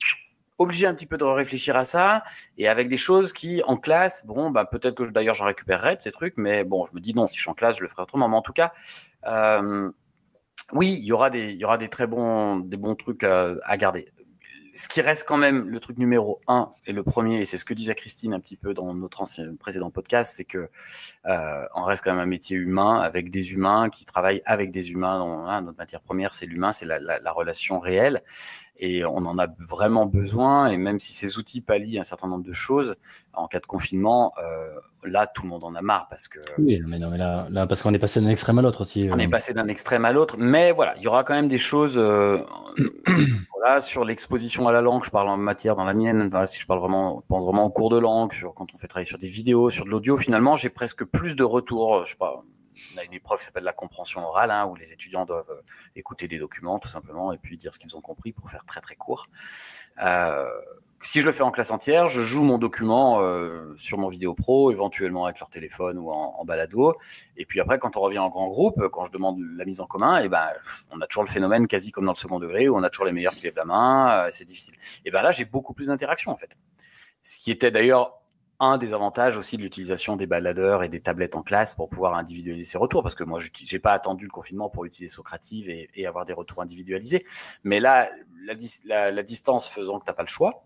obligé 0.59 0.87
un 0.87 0.95
petit 0.95 1.07
peu 1.07 1.19
de 1.19 1.25
réfléchir 1.25 1.77
à 1.77 1.85
ça 1.85 2.25
et 2.59 2.69
avec 2.69 2.89
des 2.89 2.97
choses 2.97 3.33
qui 3.33 3.63
en 3.65 3.77
classe 3.77 4.25
bon 4.27 4.51
bah 4.51 4.65
peut-être 4.65 4.95
que 4.95 5.05
d'ailleurs 5.05 5.35
j'en 5.35 5.47
récupérerai 5.47 5.97
de 5.97 6.03
ces 6.03 6.13
trucs 6.13 6.35
mais 6.37 6.65
bon 6.65 6.87
je 6.87 6.95
me 6.95 7.01
dis 7.01 7.15
non 7.15 7.27
si 7.27 7.37
je 7.37 7.43
suis 7.43 7.51
en 7.51 7.55
classe 7.55 7.77
je 7.77 7.83
le 7.83 7.89
ferai 7.89 8.03
autrement 8.03 8.29
mais 8.29 8.37
en 8.37 8.43
tout 8.43 8.53
cas 8.53 8.73
euh, 9.27 9.91
oui 10.73 10.97
il 10.99 11.05
y 11.05 11.13
aura 11.13 11.31
des 11.31 11.51
il 11.53 11.59
y 11.59 11.65
aura 11.65 11.79
des 11.79 11.89
très 11.89 12.07
bons 12.07 12.59
des 12.61 12.77
bons 12.77 12.95
trucs 12.95 13.25
à, 13.25 13.55
à 13.65 13.77
garder 13.77 14.13
ce 14.77 14.89
qui 14.89 15.01
reste 15.01 15.27
quand 15.27 15.39
même 15.39 15.69
le 15.69 15.81
truc 15.81 15.97
numéro 15.97 16.39
un 16.49 16.71
et 16.87 16.93
le 16.93 17.03
premier, 17.03 17.41
et 17.41 17.45
c'est 17.47 17.57
ce 17.57 17.65
que 17.65 17.73
disait 17.73 17.95
Christine 17.95 18.35
un 18.35 18.41
petit 18.41 18.57
peu 18.57 18.75
dans 18.75 18.95
notre 18.95 19.23
ancien 19.23 19.57
précédent 19.57 19.91
podcast, 19.91 20.35
c'est 20.37 20.45
que 20.45 20.69
euh, 21.27 21.65
on 21.75 21.85
reste 21.85 22.05
quand 22.05 22.13
même 22.13 22.21
un 22.21 22.27
métier 22.27 22.57
humain 22.57 23.01
avec 23.01 23.31
des 23.31 23.53
humains 23.53 23.89
qui 23.89 24.05
travaillent 24.05 24.43
avec 24.45 24.71
des 24.71 24.91
humains. 24.91 25.21
Hein, 25.49 25.63
notre 25.63 25.79
matière 25.79 26.03
première, 26.03 26.35
c'est 26.35 26.45
l'humain, 26.45 26.73
c'est 26.73 26.85
la, 26.85 27.33
relation 27.33 27.81
réelle, 27.81 28.23
et 28.79 29.05
on 29.05 29.19
en 29.19 29.39
a 29.39 29.47
vraiment 29.59 30.07
besoin. 30.07 30.69
Et 30.69 30.77
même 30.77 30.99
si 30.99 31.13
ces 31.13 31.39
outils 31.39 31.61
pallient 31.61 31.99
un 31.99 32.05
certain 32.05 32.29
nombre 32.29 32.45
de 32.45 32.53
choses, 32.53 32.97
en 33.33 33.47
cas 33.49 33.61
de 33.61 33.67
confinement, 33.67 34.33
euh, 34.43 34.69
là, 35.05 35.27
tout 35.27 35.43
le 35.43 35.49
monde 35.49 35.65
en 35.65 35.75
a 35.75 35.83
marre 35.83 36.09
parce 36.09 36.29
que. 36.29 36.41
Oui, 36.59 36.81
mais 36.87 36.99
non, 36.99 37.11
mais 37.11 37.19
là, 37.19 37.47
là 37.51 37.67
parce 37.67 37.83
qu'on 37.83 37.95
est 37.95 37.99
passé 37.99 38.21
d'un 38.21 38.29
extrême 38.29 38.59
à 38.59 38.63
l'autre 38.63 38.83
aussi. 38.83 39.09
On 39.13 39.19
est 39.19 39.27
euh. 39.27 39.31
passé 39.31 39.55
d'un 39.55 39.69
extrême 39.69 40.05
à 40.05 40.13
l'autre, 40.13 40.37
mais 40.39 40.73
voilà, 40.73 40.95
il 40.97 41.03
y 41.03 41.07
aura 41.07 41.25
quand 41.25 41.35
même 41.35 41.49
des 41.49 41.59
choses. 41.59 41.97
Euh, 41.97 42.39
voilà, 43.55 43.81
sur 43.81 44.05
l'exposition 44.05 44.69
à 44.69 44.73
la 44.73 44.81
langue, 44.81 45.05
je 45.05 45.11
parle 45.11 45.29
en 45.29 45.37
matière 45.37 45.77
dans 45.77 45.85
la 45.85 45.95
mienne. 45.95 46.31
si 46.47 46.61
je 46.61 46.67
parle 46.67 46.81
vraiment, 46.81 47.23
pense 47.29 47.45
vraiment 47.45 47.65
en 47.65 47.71
cours 47.71 47.91
de 47.91 47.99
langue, 47.99 48.33
sur 48.33 48.55
quand 48.55 48.67
on 48.75 48.79
fait 48.79 48.89
travailler 48.89 49.09
sur 49.09 49.19
des 49.19 49.29
vidéos, 49.29 49.71
sur 49.71 49.85
de 49.85 49.91
l'audio, 49.91 50.17
finalement, 50.17 50.57
j'ai 50.57 50.71
presque 50.71 51.05
plus 51.05 51.37
de 51.37 51.45
retours. 51.45 52.05
Je 52.05 52.11
sais 52.11 52.17
pas. 52.17 52.45
On 52.95 52.99
a 52.99 53.05
une 53.05 53.15
épreuve 53.15 53.39
qui 53.39 53.45
s'appelle 53.45 53.65
la 53.65 53.73
compréhension 53.73 54.21
orale, 54.23 54.51
hein, 54.51 54.67
où 54.67 54.75
les 54.75 54.93
étudiants 54.93 55.25
doivent 55.25 55.51
euh, 55.51 55.63
écouter 55.95 56.29
des 56.29 56.39
documents 56.39 56.79
tout 56.79 56.89
simplement 56.89 57.33
et 57.33 57.39
puis 57.39 57.57
dire 57.57 57.73
ce 57.73 57.79
qu'ils 57.79 57.97
ont 57.97 58.01
compris 58.01 58.33
pour 58.33 58.51
faire 58.51 58.65
très 58.65 58.81
très 58.81 58.97
court. 58.97 59.27
Euh, 60.03 60.49
si 61.03 61.21
je 61.21 61.27
le 61.27 61.33
fais 61.33 61.43
en 61.43 61.51
classe 61.51 61.71
entière, 61.71 62.09
je 62.09 62.23
joue 62.23 62.43
mon 62.43 62.59
document 62.59 63.21
euh, 63.21 63.75
sur 63.77 63.99
mon 63.99 64.09
vidéo 64.09 64.35
pro, 64.35 64.71
éventuellement 64.71 65.27
avec 65.27 65.39
leur 65.39 65.51
téléphone 65.51 65.99
ou 65.99 66.11
en, 66.11 66.45
balado. 66.45 66.95
Et 67.37 67.45
puis 67.45 67.61
après, 67.61 67.79
quand 67.79 67.97
on 67.97 68.01
revient 68.01 68.19
en 68.19 68.29
grand 68.29 68.49
groupe, 68.49 68.89
quand 68.89 69.05
je 69.05 69.13
demande 69.13 69.39
la 69.57 69.65
mise 69.65 69.81
en 69.81 69.87
commun, 69.87 70.21
et 70.21 70.25
eh 70.25 70.29
ben, 70.29 70.49
on 70.91 71.01
a 71.01 71.07
toujours 71.07 71.23
le 71.25 71.31
phénomène 71.31 71.69
quasi 71.69 71.93
comme 71.93 72.07
dans 72.07 72.13
le 72.13 72.17
second 72.17 72.39
degré 72.39 72.69
où 72.69 72.77
on 72.77 72.83
a 72.83 72.91
toujours 72.91 73.07
les 73.07 73.13
meilleurs 73.13 73.35
qui 73.35 73.43
lèvent 73.45 73.57
la 73.57 73.67
main. 73.67 74.27
C'est 74.31 74.45
difficile. 74.45 74.75
Et 75.05 75.11
ben 75.11 75.23
là, 75.23 75.33
j'ai 75.33 75.45
beaucoup 75.45 75.75
plus 75.75 75.89
d'interaction 75.89 76.33
en 76.33 76.37
fait. 76.37 76.57
Ce 77.23 77.39
qui 77.39 77.51
était 77.51 77.71
d'ailleurs 77.71 78.21
un 78.61 78.79
des 78.79 78.95
avantages 78.95 79.37
aussi 79.37 79.57
de 79.57 79.63
l'utilisation 79.63 80.17
des 80.17 80.27
baladeurs 80.27 80.83
et 80.83 80.89
des 80.89 81.01
tablettes 81.01 81.37
en 81.37 81.43
classe 81.43 81.75
pour 81.75 81.89
pouvoir 81.89 82.15
individualiser 82.15 82.71
ses 82.71 82.79
retours, 82.79 83.03
parce 83.03 83.15
que 83.15 83.25
moi, 83.25 83.41
je 83.41 83.51
n'ai 83.73 83.79
pas 83.79 83.93
attendu 83.93 84.25
le 84.25 84.31
confinement 84.31 84.71
pour 84.71 84.85
utiliser 84.85 85.13
Socrative 85.15 85.69
et, 85.69 85.91
et, 85.95 86.07
avoir 86.07 86.25
des 86.25 86.33
retours 86.33 86.63
individualisés. 86.63 87.25
Mais 87.65 87.81
là, 87.81 88.09
la, 88.45 88.55
la, 88.85 89.11
la 89.11 89.23
distance 89.23 89.69
faisant 89.69 89.99
que 89.99 90.05
tu 90.05 90.11
n'as 90.11 90.15
pas 90.15 90.23
le 90.23 90.29
choix, 90.29 90.65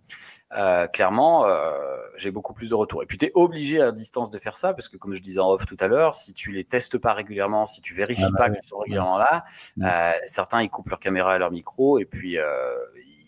euh, 0.53 0.89
clairement, 0.89 1.47
euh, 1.47 1.71
j'ai 2.17 2.31
beaucoup 2.33 2.53
plus 2.53 2.71
de 2.71 2.75
retours. 2.75 3.03
Et 3.03 3.07
puis, 3.07 3.19
tu 3.19 3.27
es 3.27 3.31
obligé 3.35 3.81
à 3.81 3.93
distance 3.93 4.31
de 4.31 4.39
faire 4.39 4.57
ça, 4.57 4.75
parce 4.75 4.89
que 4.89 4.97
comme 4.97 5.15
je 5.15 5.23
disais 5.23 5.39
en 5.39 5.51
off 5.51 5.65
tout 5.65 5.77
à 5.79 5.87
l'heure, 5.87 6.15
si 6.15 6.35
tu 6.35 6.51
les 6.51 6.65
testes 6.65 6.99
pas 6.99 7.15
régulièrement, 7.15 7.67
si 7.67 7.81
tu 7.81 7.95
vérifies 7.95 8.25
ah 8.25 8.31
bah 8.31 8.39
pas 8.39 8.51
qu'ils 8.51 8.63
sont 8.63 8.79
régulièrement 8.79 9.19
là, 9.19 9.45
euh, 9.83 10.13
certains, 10.27 10.63
ils 10.63 10.71
coupent 10.71 10.91
leur 10.91 10.99
caméra 10.99 11.37
et 11.37 11.39
leur 11.39 11.53
micro, 11.53 11.99
et 11.99 12.05
puis 12.05 12.37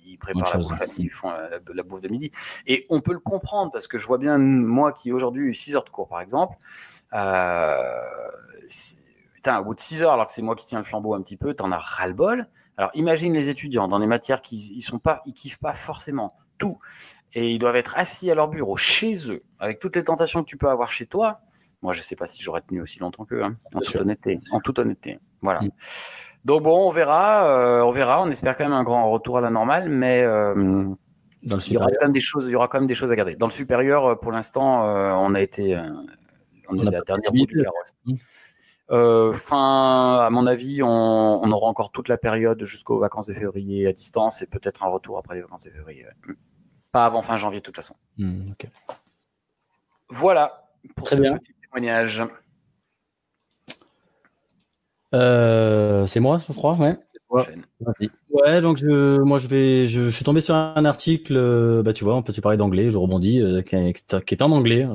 ils 0.04 0.18
préparent 0.18 0.56
la 0.56 0.58
bouffe, 0.58 0.80
ils 0.98 1.10
font 1.10 1.30
la, 1.30 1.48
la, 1.74 1.82
bouffe 1.82 2.00
de 2.00 2.08
midi. 2.08 2.30
Et 2.66 2.86
on 2.90 3.00
peut 3.00 3.12
le 3.12 3.20
comprendre 3.20 3.72
parce 3.72 3.86
que 3.86 3.98
je 3.98 4.06
vois 4.06 4.18
bien, 4.18 4.38
moi 4.38 4.92
qui 4.92 5.12
aujourd'hui 5.12 5.44
eu 5.44 5.54
6 5.54 5.76
heures 5.76 5.84
de 5.84 5.90
cours 5.90 6.08
par 6.08 6.20
exemple, 6.20 6.56
euh, 7.14 7.76
putain, 9.34 9.58
au 9.60 9.64
bout 9.64 9.74
de 9.74 9.80
6 9.80 10.02
heures, 10.02 10.12
alors 10.12 10.26
que 10.26 10.32
c'est 10.32 10.42
moi 10.42 10.54
qui 10.54 10.66
tiens 10.66 10.78
le 10.78 10.84
flambeau 10.84 11.14
un 11.14 11.22
petit 11.22 11.36
peu, 11.36 11.54
t'en 11.54 11.72
as 11.72 11.78
ras-le-bol. 11.78 12.46
Alors 12.76 12.90
imagine 12.94 13.32
les 13.32 13.48
étudiants 13.48 13.88
dans 13.88 14.00
des 14.00 14.06
matières 14.06 14.42
qui 14.42 14.56
ils 14.56 14.82
sont 14.82 14.98
pas, 14.98 15.22
ils 15.26 15.32
kiffent 15.32 15.58
pas 15.58 15.74
forcément 15.74 16.34
tout. 16.58 16.78
Et 17.34 17.50
ils 17.52 17.58
doivent 17.58 17.76
être 17.76 17.96
assis 17.96 18.30
à 18.30 18.34
leur 18.34 18.48
bureau, 18.48 18.76
chez 18.76 19.30
eux, 19.30 19.42
avec 19.58 19.78
toutes 19.78 19.96
les 19.96 20.04
tentations 20.04 20.42
que 20.42 20.48
tu 20.48 20.58
peux 20.58 20.68
avoir 20.68 20.92
chez 20.92 21.06
toi. 21.06 21.40
Moi, 21.80 21.94
je 21.94 22.02
sais 22.02 22.14
pas 22.14 22.26
si 22.26 22.42
j'aurais 22.42 22.60
tenu 22.60 22.80
aussi 22.80 23.00
longtemps 23.00 23.24
qu'eux, 23.24 23.42
hein, 23.42 23.56
en, 23.74 23.80
toute 23.80 23.96
honnêteté, 23.96 24.38
en 24.52 24.60
toute 24.60 24.78
honnêteté. 24.78 25.18
Voilà. 25.40 25.62
Mm. 25.62 25.70
Donc 26.44 26.62
bon, 26.62 26.88
on 26.88 26.90
verra, 26.90 27.46
euh, 27.46 27.82
on 27.82 27.90
verra. 27.90 28.22
On 28.22 28.30
espère 28.30 28.56
quand 28.56 28.64
même 28.64 28.72
un 28.72 28.82
grand 28.82 29.10
retour 29.10 29.38
à 29.38 29.40
la 29.40 29.50
normale, 29.50 29.88
mais 29.88 30.22
euh, 30.22 30.84
il 31.42 31.72
y 31.72 31.76
aura 31.76 31.86
quand 31.90 32.02
même 32.02 32.12
des 32.12 32.20
choses, 32.20 32.46
il 32.46 32.52
y 32.52 32.56
aura 32.56 32.68
quand 32.68 32.78
même 32.78 32.88
des 32.88 32.94
choses 32.94 33.10
à 33.10 33.16
garder. 33.16 33.36
Dans 33.36 33.46
le 33.46 33.52
supérieur, 33.52 34.04
euh, 34.06 34.14
pour 34.16 34.32
l'instant, 34.32 34.86
euh, 34.86 35.12
on 35.12 35.34
a 35.34 35.40
été, 35.40 35.80
on 36.68 36.76
est 36.78 36.84
la 36.84 37.00
dernière 37.00 37.30
de 37.32 37.38
roue 37.38 37.46
du 37.46 37.62
carrosse. 37.62 37.92
Mm. 38.04 38.14
Euh, 38.90 39.32
fin, 39.32 40.16
à 40.20 40.28
mon 40.30 40.46
avis, 40.46 40.82
on, 40.82 40.88
on 40.88 41.52
aura 41.52 41.68
encore 41.68 41.92
toute 41.92 42.08
la 42.08 42.18
période 42.18 42.62
jusqu'aux 42.64 42.98
vacances 42.98 43.26
de 43.26 43.32
février 43.32 43.86
à 43.86 43.92
distance 43.92 44.42
et 44.42 44.46
peut-être 44.46 44.82
un 44.82 44.88
retour 44.88 45.18
après 45.18 45.36
les 45.36 45.40
vacances 45.42 45.64
de 45.64 45.70
février. 45.70 46.04
ouais. 46.04 46.32
Mm. 46.32 46.36
Pas 46.90 47.06
avant 47.06 47.22
fin 47.22 47.36
janvier 47.38 47.60
de 47.60 47.64
toute 47.64 47.76
façon. 47.76 47.94
Ok. 48.20 48.68
Voilà 50.10 50.68
pour 50.94 51.06
Très 51.06 51.16
ce 51.16 51.22
bien. 51.22 51.38
petit 51.38 51.54
témoignage. 51.62 52.22
Euh, 55.14 56.06
c'est 56.06 56.20
moi, 56.20 56.40
je 56.46 56.52
crois, 56.52 56.76
ouais. 56.76 56.94
Ouais. 58.30 58.60
Donc 58.60 58.76
je, 58.78 59.20
moi 59.20 59.38
je 59.38 59.48
vais, 59.48 59.86
je, 59.86 60.04
je 60.04 60.10
suis 60.10 60.24
tombé 60.24 60.40
sur 60.40 60.54
un 60.54 60.84
article, 60.84 61.34
euh, 61.36 61.82
bah 61.82 61.92
tu 61.92 62.04
vois, 62.04 62.14
on 62.16 62.22
peut 62.22 62.32
tu 62.32 62.40
parler 62.40 62.58
d'anglais, 62.58 62.90
je 62.90 62.98
rebondis, 62.98 63.40
euh, 63.40 63.62
qui, 63.62 63.76
est, 63.76 64.24
qui 64.24 64.34
est 64.34 64.42
en 64.42 64.52
anglais. 64.52 64.86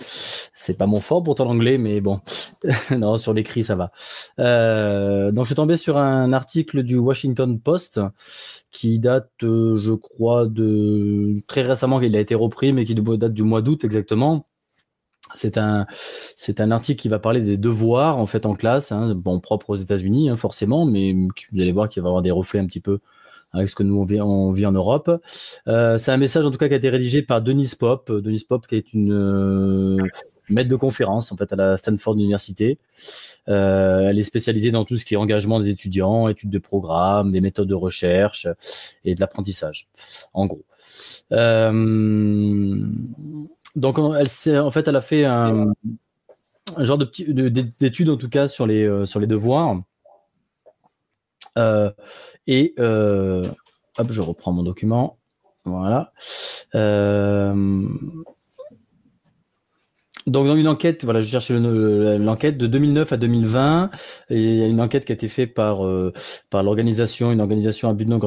C'est 0.00 0.78
pas 0.78 0.86
mon 0.86 1.00
fort 1.00 1.22
pourtant 1.22 1.44
l'anglais, 1.44 1.78
mais 1.78 2.00
bon, 2.00 2.20
non 2.96 3.18
sur 3.18 3.32
l'écrit 3.34 3.64
ça 3.64 3.74
va. 3.74 3.90
Euh, 4.38 5.32
donc 5.32 5.44
je 5.44 5.48
suis 5.48 5.54
tombé 5.56 5.76
sur 5.76 5.96
un 5.96 6.32
article 6.32 6.82
du 6.82 6.96
Washington 6.98 7.58
Post 7.60 8.00
qui 8.70 8.98
date, 8.98 9.30
je 9.40 9.94
crois, 9.94 10.46
de 10.46 11.40
très 11.48 11.62
récemment, 11.62 12.00
il 12.00 12.14
a 12.16 12.20
été 12.20 12.34
repris, 12.34 12.72
mais 12.72 12.84
qui 12.84 12.94
date 12.94 13.32
du 13.32 13.42
mois 13.42 13.62
d'août 13.62 13.84
exactement. 13.84 14.46
C'est 15.34 15.58
un, 15.58 15.86
c'est 16.36 16.60
un 16.60 16.70
article 16.70 17.00
qui 17.00 17.08
va 17.08 17.18
parler 17.18 17.40
des 17.40 17.56
devoirs 17.56 18.18
en 18.18 18.26
fait 18.26 18.46
en 18.46 18.54
classe, 18.54 18.92
hein, 18.92 19.14
bon 19.14 19.40
propre 19.40 19.70
aux 19.70 19.76
États-Unis 19.76 20.30
hein, 20.30 20.36
forcément, 20.36 20.84
mais 20.86 21.12
vous 21.12 21.60
allez 21.60 21.72
voir 21.72 21.88
qu'il 21.88 22.02
va 22.02 22.08
avoir 22.08 22.22
des 22.22 22.30
reflets 22.30 22.60
un 22.60 22.66
petit 22.66 22.80
peu 22.80 22.98
avec 23.52 23.68
ce 23.68 23.74
que 23.74 23.82
nous 23.82 23.98
on 23.98 24.04
vit, 24.04 24.20
on 24.20 24.52
vit 24.52 24.66
en 24.66 24.72
Europe. 24.72 25.10
Euh, 25.68 25.98
c'est 25.98 26.10
un 26.12 26.16
message 26.16 26.44
en 26.44 26.50
tout 26.50 26.58
cas 26.58 26.68
qui 26.68 26.74
a 26.74 26.76
été 26.76 26.90
rédigé 26.90 27.22
par 27.22 27.40
Denise 27.42 27.74
Pop, 27.74 28.10
Euh, 28.10 28.20
Denise 28.20 28.44
Pop 28.44 28.66
qui 28.66 28.74
est 28.76 28.92
une 28.92 29.12
euh, 29.12 29.96
maître 30.48 30.68
de 30.68 30.76
conférence 30.76 31.32
en 31.32 31.36
fait 31.36 31.52
à 31.52 31.56
la 31.56 31.76
Stanford 31.76 32.14
Université. 32.14 32.78
Euh, 33.48 34.08
elle 34.08 34.18
est 34.18 34.24
spécialisée 34.24 34.70
dans 34.70 34.84
tout 34.84 34.96
ce 34.96 35.04
qui 35.04 35.14
est 35.14 35.16
engagement 35.16 35.60
des 35.60 35.70
étudiants, 35.70 36.28
études 36.28 36.50
de 36.50 36.58
programme, 36.58 37.32
des 37.32 37.40
méthodes 37.40 37.68
de 37.68 37.74
recherche 37.74 38.46
et 39.04 39.14
de 39.14 39.20
l'apprentissage, 39.20 39.88
en 40.34 40.46
gros. 40.46 40.64
Donc 43.78 43.98
on- 43.98 44.14
elle 44.14 44.28
en 44.58 44.70
fait 44.70 44.88
elle 44.88 44.96
a 44.96 45.00
fait 45.00 45.24
un, 45.24 45.68
un 46.76 46.84
genre 46.84 46.98
de 46.98 47.04
petit 47.04 47.32
de- 47.32 47.48
d'études 47.48 48.10
en 48.10 48.16
tout 48.16 48.28
cas 48.28 48.48
sur 48.48 48.66
les 48.66 48.84
euh, 48.84 49.06
sur 49.06 49.20
les 49.20 49.26
devoirs. 49.26 49.80
Euh, 51.56 51.90
et 52.46 52.74
euh, 52.78 53.42
hop, 53.98 54.06
je 54.10 54.20
reprends 54.20 54.52
mon 54.52 54.62
document. 54.62 55.18
Voilà. 55.64 56.12
Donc 60.28 60.46
dans 60.46 60.56
une 60.56 60.68
enquête, 60.68 61.04
voilà, 61.04 61.20
je 61.20 61.26
cherchais 61.28 61.54
le- 61.58 61.60
le- 61.60 62.16
l'enquête 62.18 62.58
de 62.58 62.66
2009 62.66 63.12
à 63.12 63.16
2020. 63.16 63.90
Et 64.30 64.36
il 64.42 64.54
y 64.56 64.62
a 64.62 64.66
une 64.66 64.80
enquête 64.80 65.04
qui 65.04 65.12
a 65.12 65.14
été 65.14 65.28
faite 65.28 65.54
par 65.54 65.86
euh, 65.86 66.12
par 66.50 66.62
l'organisation, 66.62 67.32
une 67.32 67.40
organisation 67.40 67.88
à 67.88 67.94
but 67.94 68.06
non 68.08 68.18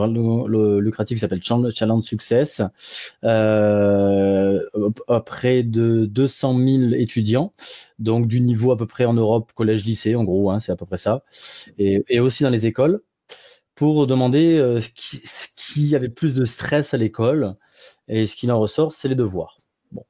lucratif 0.79 1.17
qui 1.17 1.19
s'appelle 1.21 1.43
Challenge 1.43 2.03
Success, 2.03 2.61
euh, 3.23 4.59
auprès 5.07 5.63
de 5.63 6.05
200 6.05 6.53
000 6.53 6.95
étudiants, 6.95 7.53
donc 7.99 8.27
du 8.27 8.41
niveau 8.41 8.71
à 8.71 8.77
peu 8.77 8.87
près 8.87 9.05
en 9.05 9.13
Europe, 9.13 9.51
collège-lycée, 9.53 10.15
en 10.15 10.23
gros, 10.23 10.49
hein, 10.51 10.59
c'est 10.59 10.71
à 10.71 10.75
peu 10.75 10.85
près 10.85 10.97
ça, 10.97 11.23
et, 11.77 12.03
et 12.09 12.19
aussi 12.19 12.43
dans 12.43 12.49
les 12.49 12.65
écoles, 12.67 13.01
pour 13.75 14.07
demander 14.07 14.57
euh, 14.59 14.81
ce, 14.81 14.89
qui, 14.89 15.17
ce 15.17 15.47
qui 15.57 15.95
avait 15.95 16.09
plus 16.09 16.33
de 16.35 16.45
stress 16.45 16.93
à 16.95 16.97
l'école, 16.97 17.55
et 18.09 18.27
ce 18.27 18.35
qui 18.37 18.51
en 18.51 18.59
ressort, 18.59 18.93
c'est 18.93 19.09
les 19.09 19.15
devoirs. 19.15 19.60
Bon. 19.91 20.05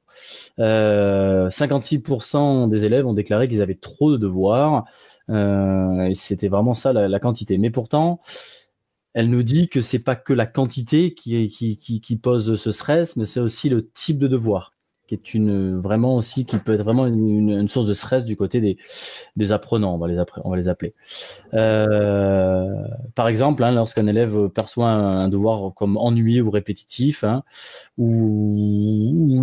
Euh, 0.58 1.48
56% 1.50 2.68
des 2.68 2.84
élèves 2.84 3.06
ont 3.06 3.14
déclaré 3.14 3.48
qu'ils 3.48 3.62
avaient 3.62 3.74
trop 3.74 4.12
de 4.12 4.16
devoirs, 4.16 4.84
euh, 5.30 6.02
et 6.04 6.14
c'était 6.14 6.48
vraiment 6.48 6.74
ça 6.74 6.92
la, 6.92 7.20
quantité. 7.20 7.58
Mais 7.58 7.70
pourtant, 7.70 8.20
elle 9.14 9.30
nous 9.30 9.42
dit 9.42 9.68
que 9.68 9.80
c'est 9.80 9.98
pas 9.98 10.16
que 10.16 10.32
la 10.32 10.46
quantité 10.46 11.14
qui, 11.14 11.48
qui 11.48 12.16
pose 12.16 12.60
ce 12.60 12.72
stress, 12.72 13.16
mais 13.16 13.26
c'est 13.26 13.40
aussi 13.40 13.68
le 13.68 13.88
type 13.90 14.18
de 14.18 14.28
devoir 14.28 14.71
qui 15.12 15.30
est 15.30 15.34
une 15.34 15.78
vraiment 15.78 16.16
aussi 16.16 16.44
qui 16.44 16.56
peut 16.56 16.72
être 16.72 16.82
vraiment 16.82 17.06
une, 17.06 17.68
source 17.68 17.86
de 17.86 17.94
stress 17.94 18.24
du 18.24 18.36
côté 18.36 18.60
des, 18.60 18.78
des 19.36 19.52
apprenants, 19.52 19.94
on 19.94 19.98
va 19.98 20.08
les, 20.08 20.68
appeler. 20.68 20.94
Euh, 21.54 22.66
par 23.14 23.28
exemple, 23.28 23.62
hein, 23.64 23.72
lorsqu'un 23.72 24.06
élève 24.06 24.48
perçoit 24.48 24.90
un, 24.90 25.28
devoir 25.28 25.74
comme 25.74 25.96
ennuyé 25.96 26.40
ou 26.40 26.50
répétitif, 26.50 27.24
hein, 27.24 27.42
ou, 27.98 29.42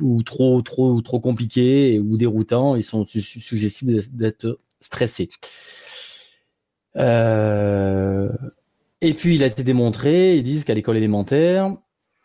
ou, 0.00 0.22
trop 0.22 1.20
compliqué 1.20 2.00
ou 2.00 2.16
déroutant, 2.16 2.76
ils 2.76 2.82
sont 2.82 3.04
su- 3.04 3.20
su- 3.20 3.40
susceptibles 3.40 4.00
d'être 4.12 4.58
stressés. 4.80 5.28
Euh, 6.96 8.28
et 9.00 9.12
puis 9.12 9.34
il 9.34 9.42
a 9.42 9.46
été 9.46 9.62
démontré, 9.62 10.36
ils 10.36 10.42
disent 10.42 10.64
qu'à 10.64 10.74
l'école 10.74 10.96
élémentaire, 10.96 11.72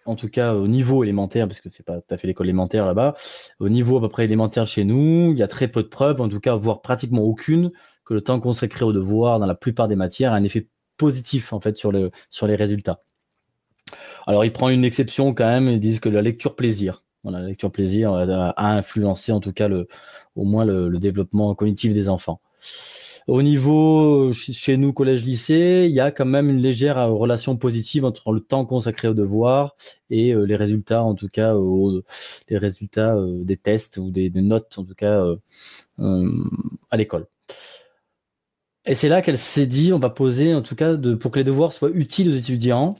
en 0.05 0.15
tout 0.15 0.29
cas 0.29 0.53
au 0.55 0.67
niveau 0.67 1.03
élémentaire, 1.03 1.47
parce 1.47 1.61
que 1.61 1.69
c'est 1.69 1.85
pas 1.85 2.01
tout 2.01 2.13
à 2.13 2.17
fait 2.17 2.27
l'école 2.27 2.47
élémentaire 2.47 2.85
là-bas, 2.85 3.15
au 3.59 3.69
niveau 3.69 3.97
à 3.97 4.01
peu 4.01 4.09
près 4.09 4.25
élémentaire 4.25 4.65
chez 4.65 4.83
nous, 4.83 5.31
il 5.31 5.37
y 5.37 5.43
a 5.43 5.47
très 5.47 5.67
peu 5.67 5.83
de 5.83 5.87
preuves, 5.87 6.21
en 6.21 6.29
tout 6.29 6.39
cas 6.39 6.55
voire 6.55 6.81
pratiquement 6.81 7.23
aucune, 7.23 7.71
que 8.05 8.13
le 8.13 8.21
temps 8.21 8.39
consacré 8.39 8.83
aux 8.83 8.93
devoirs 8.93 9.39
dans 9.39 9.45
la 9.45 9.55
plupart 9.55 9.87
des 9.87 9.95
matières 9.95 10.33
a 10.33 10.35
un 10.35 10.43
effet 10.43 10.67
positif 10.97 11.53
en 11.53 11.59
fait 11.59 11.77
sur 11.77 11.91
le 11.91 12.11
sur 12.29 12.47
les 12.47 12.55
résultats. 12.55 13.03
Alors 14.27 14.45
il 14.45 14.51
prend 14.51 14.69
une 14.69 14.85
exception 14.85 15.33
quand 15.33 15.47
même, 15.47 15.67
ils 15.67 15.79
disent 15.79 15.99
que 15.99 16.09
la 16.09 16.21
lecture 16.21 16.55
plaisir, 16.55 17.03
la 17.23 17.41
lecture 17.41 17.71
plaisir 17.71 18.13
a, 18.13 18.49
a 18.49 18.77
influencé 18.77 19.31
en 19.31 19.39
tout 19.39 19.53
cas 19.53 19.69
au 20.35 20.43
moins 20.43 20.65
le 20.65 20.97
développement 20.99 21.53
cognitif 21.55 21.93
des 21.93 22.09
enfants. 22.09 22.41
Au 23.27 23.41
niveau 23.43 24.33
ch- 24.33 24.55
chez 24.55 24.77
nous 24.77 24.93
collège-lycée, 24.93 25.85
il 25.87 25.93
y 25.93 25.99
a 25.99 26.11
quand 26.11 26.25
même 26.25 26.49
une 26.49 26.59
légère 26.59 26.97
euh, 26.97 27.07
relation 27.07 27.55
positive 27.55 28.03
entre 28.03 28.31
le 28.31 28.39
temps 28.39 28.65
consacré 28.65 29.07
aux 29.07 29.13
devoirs 29.13 29.75
et 30.09 30.33
euh, 30.33 30.43
les 30.43 30.55
résultats, 30.55 31.03
en 31.03 31.13
tout 31.15 31.27
cas, 31.27 31.55
euh, 31.55 32.01
les 32.49 32.57
résultats 32.57 33.15
euh, 33.15 33.43
des 33.43 33.57
tests 33.57 33.97
ou 33.97 34.09
des, 34.11 34.29
notes, 34.31 34.77
en 34.77 34.85
tout 34.85 34.95
cas, 34.95 35.21
euh, 35.23 35.35
euh, 35.99 36.31
à 36.89 36.97
l'école. 36.97 37.27
Et 38.85 38.95
c'est 38.95 39.09
là 39.09 39.21
qu'elle 39.21 39.37
s'est 39.37 39.67
dit, 39.67 39.93
on 39.93 39.99
va 39.99 40.09
poser, 40.09 40.55
en 40.55 40.63
tout 40.63 40.75
cas, 40.75 40.95
de, 40.95 41.13
pour 41.13 41.29
que 41.31 41.37
les 41.37 41.45
devoirs 41.45 41.73
soient 41.73 41.91
utiles 41.91 42.29
aux 42.29 42.35
étudiants, 42.35 42.95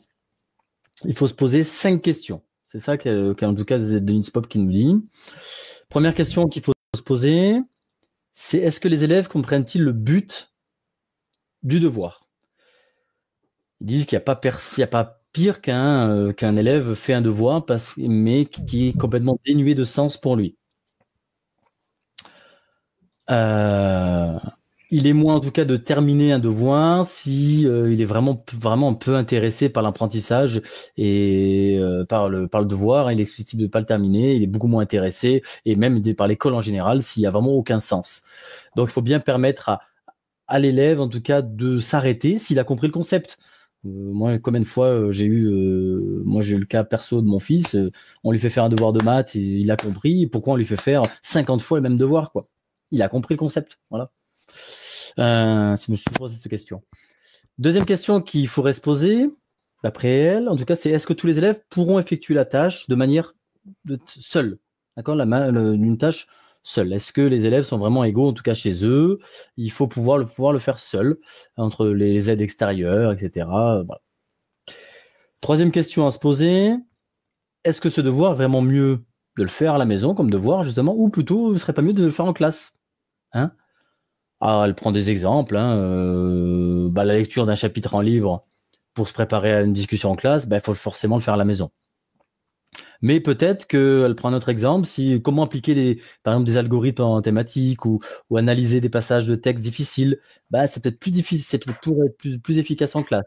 il 1.06 1.16
faut 1.16 1.28
se 1.28 1.34
poser 1.34 1.64
cinq 1.64 2.02
questions. 2.04 2.44
C'est 2.68 2.80
ça 2.80 2.98
qu'en 2.98 3.56
tout 3.56 3.66
cas, 3.66 3.80
Denise 3.80 4.30
Pop 4.30 4.48
qui 4.48 4.60
nous 4.60 4.72
dit. 4.72 5.04
Première 5.90 6.14
question 6.14 6.48
qu'il 6.48 6.64
faut 6.64 6.74
se 6.96 7.02
poser, 7.02 7.60
c'est 8.44 8.58
est-ce 8.58 8.80
que 8.80 8.88
les 8.88 9.04
élèves 9.04 9.28
comprennent-ils 9.28 9.84
le 9.84 9.94
but 9.94 10.52
du 11.62 11.80
devoir? 11.80 12.28
Ils 13.82 13.88
disent 13.88 14.06
qu'il 14.08 14.18
n'y 14.18 14.24
a 14.84 14.88
pas, 14.88 15.22
pire 15.34 15.62
qu'un 15.62 16.10
euh, 16.10 16.34
qu'un 16.34 16.56
élève 16.56 16.96
fait 16.96 17.14
un 17.14 17.22
devoir, 17.22 17.64
mais 17.98 18.46
qui 18.46 18.90
est 18.90 18.98
complètement 18.98 19.40
dénué 19.46 19.76
de 19.76 19.84
sens 19.84 20.18
pour 20.18 20.36
lui. 20.36 20.58
Euh, 23.30 24.40
il 24.92 25.08
est 25.08 25.14
moins 25.14 25.36
en 25.36 25.40
tout 25.40 25.52
cas 25.52 25.66
de 25.66 25.78
terminer 25.78 26.34
un 26.34 26.40
devoir 26.40 27.06
si 27.06 27.66
euh, 27.68 27.92
il 27.92 28.02
est 28.02 28.06
vraiment 28.06 28.44
vraiment 28.54 28.94
peu 28.94 29.16
intéressé 29.16 29.70
par 29.70 29.84
l'apprentissage 29.84 30.62
et 30.98 31.78
euh, 31.80 32.06
par 32.06 32.30
le 32.30 32.48
par 32.48 32.62
le 32.62 32.68
devoir. 32.68 33.12
Il 33.12 33.22
est 33.22 33.26
susceptible 33.26 33.64
de 33.64 33.68
pas 33.68 33.80
le 33.80 33.86
terminer. 33.86 34.36
Il 34.36 34.44
est 34.44 34.48
beaucoup 34.48 34.68
moins 34.68 34.84
intéressé 34.84 35.44
et 35.66 35.76
même 35.76 36.02
par 36.16 36.28
l'école 36.28 36.54
en 36.54 36.62
général 36.62 37.02
s'il 37.02 37.24
y 37.24 37.26
a 37.26 37.32
vraiment 37.32 37.52
aucun 37.54 37.80
sens. 37.80 38.24
Donc 38.76 38.90
il 38.90 38.92
faut 38.92 39.02
bien 39.02 39.20
permettre 39.20 39.70
à 39.70 39.82
à 40.48 40.60
l'élève 40.60 41.00
en 41.02 41.08
tout 41.08 41.22
cas 41.22 41.42
de 41.42 41.80
s'arrêter 41.80 42.38
s'il 42.38 42.60
a 42.60 42.64
compris 42.66 42.88
le 42.88 42.94
concept. 42.94 43.38
Euh, 43.86 43.90
moi 44.14 44.38
combien 44.40 44.62
de 44.62 44.66
fois 44.66 44.88
euh, 44.88 45.12
j'ai 45.12 45.26
eu 45.26 45.46
euh, 45.48 46.22
moi 46.26 46.42
j'ai 46.44 46.56
eu 46.56 46.60
le 46.60 46.66
cas 46.66 46.84
perso 46.84 47.22
de 47.22 47.28
mon 47.28 47.40
fils 47.40 47.74
euh, 47.76 47.92
on 48.24 48.32
lui 48.32 48.38
fait 48.40 48.52
faire 48.52 48.64
un 48.66 48.70
devoir 48.70 48.94
de 48.94 49.04
maths 49.04 49.36
et 49.36 49.40
il 49.40 49.72
a 49.72 49.78
compris. 49.78 50.28
Pourquoi 50.28 50.54
on 50.54 50.58
lui 50.58 50.66
fait 50.66 50.78
faire 50.78 51.04
50 51.24 51.62
fois 51.62 51.78
le 51.80 51.84
même 51.84 51.98
devoir 51.98 52.32
quoi? 52.32 52.46
Il 52.92 53.02
a 53.02 53.10
compris 53.10 53.36
le 53.36 53.40
concept 53.40 53.80
voilà 53.90 54.12
euh, 55.20 55.76
si 55.78 55.96
je 55.96 56.10
me 56.10 56.18
posé 56.18 56.36
cette 56.36 56.50
question. 56.50 56.84
Deuxième 57.58 57.86
question 57.86 58.22
qu'il 58.22 58.48
faudrait 58.48 58.74
se 58.74 58.82
poser, 58.82 59.28
d'après 59.84 60.12
elle, 60.12 60.50
en 60.50 60.56
tout 60.56 60.66
cas, 60.66 60.76
c'est 60.76 60.90
est-ce 60.90 61.08
que 61.08 61.14
tous 61.14 61.28
les 61.28 61.38
élèves 61.38 61.62
pourront 61.70 62.00
effectuer 62.00 62.34
la 62.34 62.46
tâche 62.46 62.88
de 62.88 62.96
manière 62.96 63.34
seule? 64.08 64.58
D'accord 64.98 65.20
Une 65.20 65.98
tâche 65.98 66.28
seule. 66.64 66.94
Est-ce 66.94 67.14
que 67.14 67.22
les 67.22 67.46
élèves 67.46 67.64
sont 67.64 67.78
vraiment 67.78 68.04
égaux, 68.04 68.30
en 68.30 68.34
tout 68.34 68.44
cas 68.44 68.54
chez 68.54 68.86
eux? 68.86 69.20
Il 69.58 69.72
faut 69.72 69.88
pouvoir 69.88 70.18
le, 70.18 70.26
pouvoir 70.26 70.54
le 70.54 70.60
faire 70.60 70.80
seul, 70.80 71.18
entre 71.58 71.88
les 71.88 72.30
aides 72.30 72.42
extérieures, 72.42 73.12
etc. 73.12 73.48
Euh. 73.50 73.84
Troisième 75.42 75.72
question 75.72 76.06
à 76.06 76.12
se 76.12 76.20
poser 76.20 76.76
est-ce 77.64 77.82
que 77.82 77.90
ce 77.90 78.02
devoir 78.02 78.32
est 78.32 78.36
vraiment 78.36 78.62
mieux 78.62 79.04
de 79.38 79.44
le 79.44 79.50
faire 79.50 79.76
à 79.76 79.78
la 79.78 79.86
maison 79.86 80.16
comme 80.16 80.30
devoir, 80.30 80.64
justement, 80.64 80.96
ou 80.96 81.10
plutôt, 81.10 81.54
ce 81.54 81.60
serait 81.60 81.74
pas 81.74 81.82
mieux 81.82 81.94
de 81.94 82.04
le 82.04 82.12
faire 82.12 82.26
en 82.26 82.34
classe? 82.34 82.78
Hein? 83.34 83.52
Ah, 84.42 84.64
elle 84.66 84.76
prend 84.76 84.92
des 84.92 85.10
exemples. 85.10 85.56
Hein, 85.56 85.78
euh, 85.78 86.90
bah, 86.92 87.06
la 87.06 87.14
lecture 87.14 87.46
d'un 87.46 87.56
chapitre 87.56 87.96
en 87.96 88.02
livre 88.02 88.44
pour 88.94 89.08
se 89.08 89.14
préparer 89.14 89.54
à 89.54 89.62
une 89.62 89.74
discussion 89.74 90.12
en 90.12 90.16
classe, 90.16 90.48
il 90.52 90.60
faut 90.62 90.74
forcément 90.74 91.16
le 91.18 91.22
faire 91.22 91.36
à 91.36 91.38
la 91.38 91.46
maison. 91.46 91.72
Mais 93.02 93.20
peut-être 93.20 93.68
qu'elle 93.68 94.16
prend 94.16 94.30
un 94.30 94.34
autre 94.34 94.50
exemple, 94.50 94.88
si 94.88 95.22
comment 95.22 95.44
appliquer 95.44 95.74
des, 95.74 96.02
par 96.24 96.34
exemple 96.34 96.48
des 96.48 96.58
algorithmes 96.58 97.04
en 97.04 97.22
thématique 97.22 97.86
ou, 97.86 98.00
analyser 98.36 98.82
des 98.82 98.90
passages 98.90 99.28
de 99.28 99.36
texte 99.36 99.64
difficiles, 99.64 100.20
bah, 100.52 100.68
c'est 100.68 100.84
peut-être 100.84 101.00
plus 101.00 101.12
difficile, 101.12 101.46
c'est 101.46 101.58
peut-être 101.60 101.80
pour 101.82 102.04
être 102.04 102.18
plus, 102.18 102.40
plus 102.40 102.60
efficace 102.60 102.96
en 102.96 103.04
classe. 103.04 103.26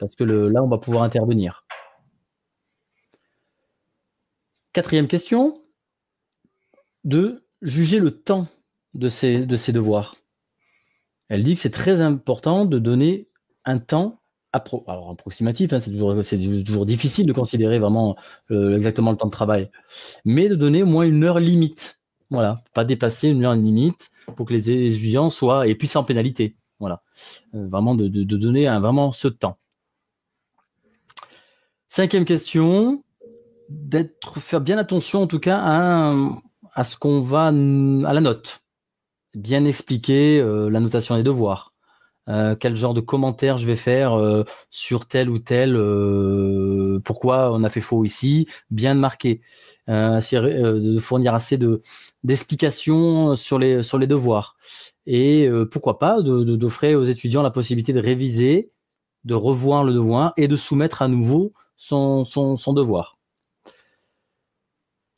Parce 0.00 0.16
que 0.16 0.24
le, 0.24 0.48
là, 0.48 0.62
on 0.62 0.68
va 0.68 0.78
pouvoir 0.78 1.04
intervenir. 1.04 1.64
Quatrième 4.72 5.06
question, 5.06 5.62
de 7.04 7.44
juger 7.60 7.98
le 7.98 8.10
temps 8.10 8.48
de 8.94 9.08
ces, 9.08 9.46
de 9.46 9.56
ces 9.56 9.72
devoirs. 9.72 10.16
Elle 11.32 11.44
dit 11.44 11.54
que 11.54 11.60
c'est 11.60 11.70
très 11.70 12.02
important 12.02 12.66
de 12.66 12.78
donner 12.78 13.26
un 13.64 13.78
temps 13.78 14.20
approximatif, 14.52 15.72
hein, 15.72 15.78
c'est 15.80 15.90
toujours, 15.90 16.84
difficile 16.84 17.24
de 17.24 17.32
considérer 17.32 17.78
vraiment 17.78 18.16
euh, 18.50 18.76
exactement 18.76 19.12
le 19.12 19.16
temps 19.16 19.28
de 19.28 19.32
travail, 19.32 19.70
mais 20.26 20.50
de 20.50 20.54
donner 20.54 20.82
au 20.82 20.86
moins 20.86 21.04
une 21.04 21.24
heure 21.24 21.40
limite. 21.40 22.02
Voilà, 22.28 22.60
pas 22.74 22.84
dépasser 22.84 23.30
une 23.30 23.46
heure 23.46 23.54
limite 23.54 24.10
pour 24.36 24.44
que 24.44 24.52
les 24.52 24.70
étudiants 24.70 25.30
soient 25.30 25.66
et 25.66 25.74
puis 25.74 25.88
sans 25.88 26.04
pénalité. 26.04 26.54
Voilà, 26.80 27.02
euh, 27.54 27.66
vraiment 27.66 27.94
de, 27.94 28.08
donner 28.08 28.66
vraiment 28.66 29.10
ce 29.12 29.28
temps. 29.28 29.56
Cinquième 31.88 32.26
question, 32.26 33.02
d'être 33.70 34.38
faire 34.38 34.60
bien 34.60 34.76
attention 34.76 35.22
en 35.22 35.26
tout 35.26 35.40
cas 35.40 35.58
à 36.74 36.84
ce 36.84 36.98
qu'on 36.98 37.22
va 37.22 37.46
à 37.46 37.52
la 37.52 38.20
note, 38.20 38.61
bien 39.34 39.64
expliquer 39.64 40.40
euh, 40.40 40.68
la 40.70 40.80
notation 40.80 41.16
des 41.16 41.22
devoirs. 41.22 41.72
Euh, 42.28 42.54
quel 42.54 42.76
genre 42.76 42.94
de 42.94 43.00
commentaire 43.00 43.58
je 43.58 43.66
vais 43.66 43.76
faire 43.76 44.14
euh, 44.14 44.44
sur 44.70 45.06
tel 45.08 45.28
ou 45.28 45.38
tel, 45.38 45.74
euh, 45.76 47.00
pourquoi 47.04 47.52
on 47.52 47.64
a 47.64 47.70
fait 47.70 47.80
faux 47.80 48.04
ici, 48.04 48.46
bien 48.70 48.94
de 48.94 49.00
marquer, 49.00 49.40
de 49.88 50.98
fournir 51.00 51.34
assez 51.34 51.58
de 51.58 51.80
d'explications 52.22 53.34
sur 53.34 53.58
les 53.58 53.82
sur 53.82 53.98
les 53.98 54.06
devoirs. 54.06 54.56
Et 55.06 55.48
pourquoi 55.72 55.98
pas 55.98 56.22
d'offrir 56.22 56.98
aux 57.00 57.04
étudiants 57.04 57.42
la 57.42 57.50
possibilité 57.50 57.92
de 57.92 58.00
réviser, 58.00 58.70
de 59.24 59.34
revoir 59.34 59.84
le 59.84 59.92
devoir 59.92 60.32
et 60.36 60.48
de 60.48 60.56
soumettre 60.56 61.02
à 61.02 61.08
nouveau 61.08 61.52
son, 61.76 62.24
son, 62.24 62.56
son 62.56 62.72
devoir. 62.72 63.18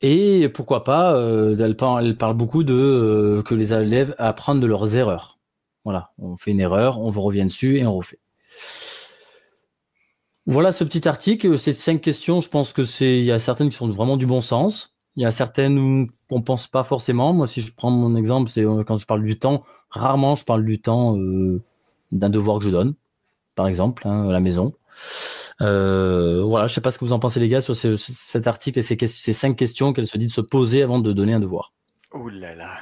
Et 0.07 0.49
pourquoi 0.49 0.83
pas, 0.83 1.19
elle 1.19 1.75
parle, 1.75 2.05
elle, 2.05 2.15
parle, 2.15 2.35
beaucoup 2.35 2.63
de 2.63 3.41
que 3.43 3.55
les 3.55 3.73
élèves 3.73 4.13
apprennent 4.19 4.59
de 4.59 4.67
leurs 4.67 4.95
erreurs. 4.95 5.39
Voilà, 5.83 6.11
on 6.19 6.37
fait 6.37 6.51
une 6.51 6.59
erreur, 6.59 6.99
on 6.99 7.09
revient 7.09 7.45
dessus 7.45 7.77
et 7.77 7.87
on 7.87 7.95
refait. 7.95 8.19
Voilà 10.47 10.71
ce 10.71 10.83
petit 10.83 11.07
article, 11.07 11.57
ces 11.57 11.73
cinq 11.73 12.01
questions, 12.01 12.39
je 12.39 12.49
pense 12.49 12.71
que 12.71 12.85
c'est, 12.85 13.17
il 13.17 13.23
y 13.23 13.31
a 13.31 13.39
certaines 13.39 13.71
qui 13.71 13.77
sont 13.77 13.89
vraiment 13.89 14.15
du 14.15 14.27
bon 14.27 14.41
sens. 14.41 14.95
Il 15.15 15.23
y 15.23 15.25
a 15.25 15.31
certaines 15.31 15.79
où 15.79 16.07
on 16.29 16.41
pense 16.41 16.67
pas 16.67 16.83
forcément. 16.83 17.33
Moi, 17.33 17.47
si 17.47 17.61
je 17.61 17.73
prends 17.73 17.89
mon 17.89 18.15
exemple, 18.15 18.49
c'est 18.51 18.63
euh, 18.63 18.83
quand 18.83 18.97
je 18.97 19.07
parle 19.07 19.23
du 19.23 19.39
temps. 19.39 19.63
Rarement, 19.89 20.35
je 20.35 20.45
parle 20.45 20.63
du 20.63 20.79
temps 20.79 21.17
euh, 21.17 21.63
d'un 22.11 22.29
devoir 22.29 22.59
que 22.59 22.65
je 22.65 22.69
donne, 22.69 22.93
par 23.55 23.67
exemple, 23.67 24.07
hein, 24.07 24.27
à 24.29 24.31
la 24.31 24.39
maison. 24.39 24.73
Euh, 25.61 26.43
voilà, 26.43 26.67
je 26.67 26.73
sais 26.73 26.81
pas 26.81 26.91
ce 26.91 26.99
que 26.99 27.05
vous 27.05 27.13
en 27.13 27.19
pensez 27.19 27.39
les 27.39 27.47
gars 27.47 27.61
sur 27.61 27.75
cet 27.75 28.47
article 28.47 28.79
et 28.79 28.81
ces, 28.81 28.97
ces 29.07 29.33
cinq 29.33 29.55
questions 29.55 29.93
qu'elle 29.93 30.07
se 30.07 30.17
dit 30.17 30.27
de 30.27 30.31
se 30.31 30.41
poser 30.41 30.83
avant 30.83 30.99
de 30.99 31.13
donner 31.13 31.33
un 31.33 31.39
devoir. 31.39 31.73
Ouh 32.13 32.29
là 32.29 32.55
là. 32.55 32.77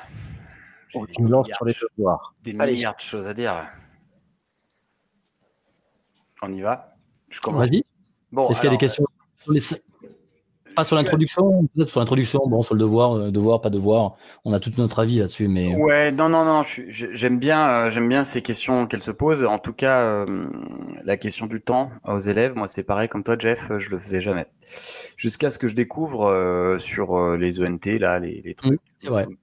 On 0.96 1.24
lance 1.24 1.48
sur 1.48 1.66
les 1.66 1.74
devoirs. 1.98 2.36
Des 2.44 2.54
milliards 2.54 2.96
de 2.96 3.02
choses 3.02 3.28
à 3.28 3.34
dire 3.34 3.56
là. 3.56 3.70
On 6.42 6.52
y 6.52 6.62
va? 6.62 6.96
Je 7.30 7.40
commence. 7.40 7.68
Vas-y. 7.68 7.84
Bon, 8.32 8.48
Est-ce 8.50 8.60
qu'il 8.60 8.68
y 8.68 8.74
a 8.74 8.76
des 8.76 8.78
questions 8.78 9.06
pas 10.76 10.84
sur 10.84 10.96
l'introduction, 10.96 11.68
peut-être 11.76 11.90
sur 11.90 12.00
l'introduction, 12.00 12.42
bon, 12.46 12.64
sur 12.64 12.76
le 12.76 12.80
devoir, 12.80 13.14
euh, 13.14 13.32
devoir, 13.32 13.62
pas 13.62 13.70
devoir. 13.70 14.16
On 14.46 14.54
a 14.54 14.60
tout 14.60 14.72
notre 14.78 15.00
avis 15.00 15.20
là-dessus, 15.20 15.48
mais. 15.48 15.76
Ouais, 15.76 16.12
non, 16.12 16.30
non, 16.30 16.46
non. 16.46 16.62
J'aime 16.64 17.40
bien, 17.40 17.68
euh, 17.68 17.90
j'aime 17.90 18.10
bien 18.10 18.24
ces 18.24 18.42
questions 18.42 18.88
qu'elle 18.88 19.02
se 19.02 19.12
pose. 19.12 19.44
En 19.44 19.60
tout 19.60 19.74
cas, 19.74 20.02
euh, 20.02 20.46
la 21.04 21.18
question 21.18 21.48
du 21.48 21.62
temps 21.62 21.92
aux 22.06 22.20
élèves, 22.20 22.56
moi, 22.56 22.68
c'est 22.68 22.84
pareil 22.84 23.08
comme 23.08 23.24
toi, 23.24 23.36
Jeff, 23.38 23.72
je 23.78 23.90
le 23.90 23.98
faisais 23.98 24.22
jamais. 24.22 24.46
Jusqu'à 25.18 25.50
ce 25.52 25.60
que 25.60 25.68
je 25.68 25.76
découvre 25.76 26.78
sur 26.80 27.38
les 27.38 27.62
ONT, 27.62 28.00
là, 28.00 28.18
les, 28.18 28.56
trucs, 28.56 28.82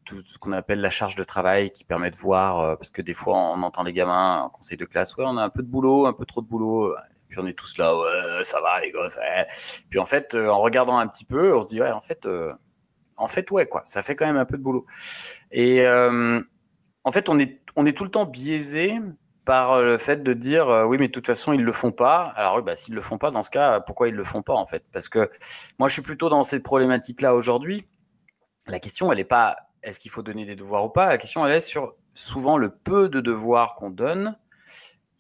tout, 0.05 0.17
ce 0.27 0.39
qu'on 0.39 0.51
appelle 0.51 0.81
la 0.81 0.91
charge 0.91 1.15
de 1.15 1.23
travail 1.23 1.71
qui 1.71 1.85
permet 1.85 2.11
de 2.11 2.17
voir, 2.17 2.77
parce 2.77 2.91
que 2.91 3.01
des 3.01 3.15
fois, 3.15 3.39
on 3.39 3.63
entend 3.63 3.85
les 3.85 3.93
gamins 3.93 4.43
en 4.43 4.49
conseil 4.49 4.77
de 4.77 4.85
classe, 4.85 5.17
ouais, 5.17 5.25
on 5.25 5.37
a 5.37 5.45
un 5.45 5.49
peu 5.49 5.63
de 5.63 5.69
boulot, 5.69 6.07
un 6.07 6.13
peu 6.13 6.25
trop 6.25 6.41
de 6.41 6.49
boulot 6.49 6.93
puis 7.31 7.39
on 7.39 7.47
est 7.47 7.55
tous 7.55 7.79
là, 7.79 7.97
ouais, 7.97 8.45
ça 8.45 8.61
va 8.61 8.81
les 8.81 8.91
gosses. 8.91 9.19
Puis 9.89 9.99
en 9.99 10.05
fait, 10.05 10.35
euh, 10.35 10.49
en 10.49 10.59
regardant 10.59 10.99
un 10.99 11.07
petit 11.07 11.25
peu, 11.25 11.57
on 11.57 11.63
se 11.63 11.69
dit, 11.69 11.81
ouais, 11.81 11.93
en 11.93 12.01
fait, 12.01 12.27
euh, 12.27 12.53
en 13.17 13.29
fait, 13.29 13.51
ouais, 13.51 13.67
quoi, 13.67 13.83
ça 13.87 14.03
fait 14.03 14.17
quand 14.17 14.27
même 14.27 14.37
un 14.37 14.45
peu 14.45 14.59
de 14.59 14.63
boulot. 14.63 14.85
Et 15.53 15.87
euh, 15.87 16.41
en 17.05 17.13
fait, 17.13 17.29
on 17.29 17.39
est, 17.39 17.61
on 17.77 17.87
est 17.87 17.97
tout 17.97 18.05
le 18.05 18.11
temps 18.11 18.27
biaisé 18.27 18.99
par 19.45 19.81
le 19.81 19.97
fait 19.97 20.23
de 20.23 20.33
dire, 20.33 20.85
oui, 20.87 20.99
mais 20.99 21.09
de 21.09 21.13
toute 21.13 21.27
façon, 21.27 21.53
ils 21.53 21.63
le 21.63 21.73
font 21.73 21.93
pas. 21.93 22.33
Alors 22.37 22.57
oui, 22.57 22.63
bah, 22.63 22.77
s'ils 22.77 22.95
le 22.95 23.01
font 23.01 23.19
pas, 23.19 23.31
dans 23.31 23.43
ce 23.43 23.51
cas, 23.51 23.81
pourquoi 23.81 24.09
ils 24.09 24.15
le 24.15 24.25
font 24.25 24.43
pas 24.43 24.55
en 24.55 24.67
fait? 24.67 24.85
Parce 24.93 25.09
que 25.09 25.31
moi, 25.79 25.89
je 25.89 25.95
suis 25.95 26.03
plutôt 26.03 26.29
dans 26.29 26.45
cette 26.45 26.63
problématique-là 26.63 27.35
aujourd'hui. 27.35 27.87
La 28.67 28.81
question, 28.81 29.11
elle 29.11 29.19
n'est 29.19 29.25
pas, 29.25 29.57
est-ce 29.83 29.99
qu'il 29.99 30.11
faut 30.11 30.23
donner 30.23 30.45
des 30.45 30.57
devoirs 30.57 30.85
ou 30.85 30.91
pas? 30.91 31.09
La 31.09 31.19
question, 31.19 31.47
elle 31.47 31.53
est 31.53 31.61
sur 31.61 31.95
souvent 32.15 32.59
le 32.59 32.71
peu 32.71 33.09
de 33.09 33.21
devoirs 33.21 33.77
qu'on 33.77 33.91
donne 33.91 34.37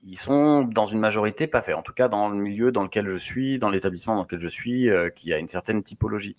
ils 0.02 0.18
sont 0.18 0.62
dans 0.62 0.86
une 0.86 0.98
majorité 0.98 1.46
pas 1.46 1.62
faits. 1.62 1.74
En 1.74 1.82
tout 1.82 1.92
cas, 1.92 2.08
dans 2.08 2.28
le 2.28 2.36
milieu 2.36 2.72
dans 2.72 2.82
lequel 2.82 3.08
je 3.08 3.16
suis, 3.16 3.58
dans 3.58 3.70
l'établissement 3.70 4.16
dans 4.16 4.22
lequel 4.22 4.40
je 4.40 4.48
suis, 4.48 4.88
euh, 4.88 5.10
qui 5.10 5.32
a 5.32 5.38
une 5.38 5.48
certaine 5.48 5.82
typologie. 5.82 6.36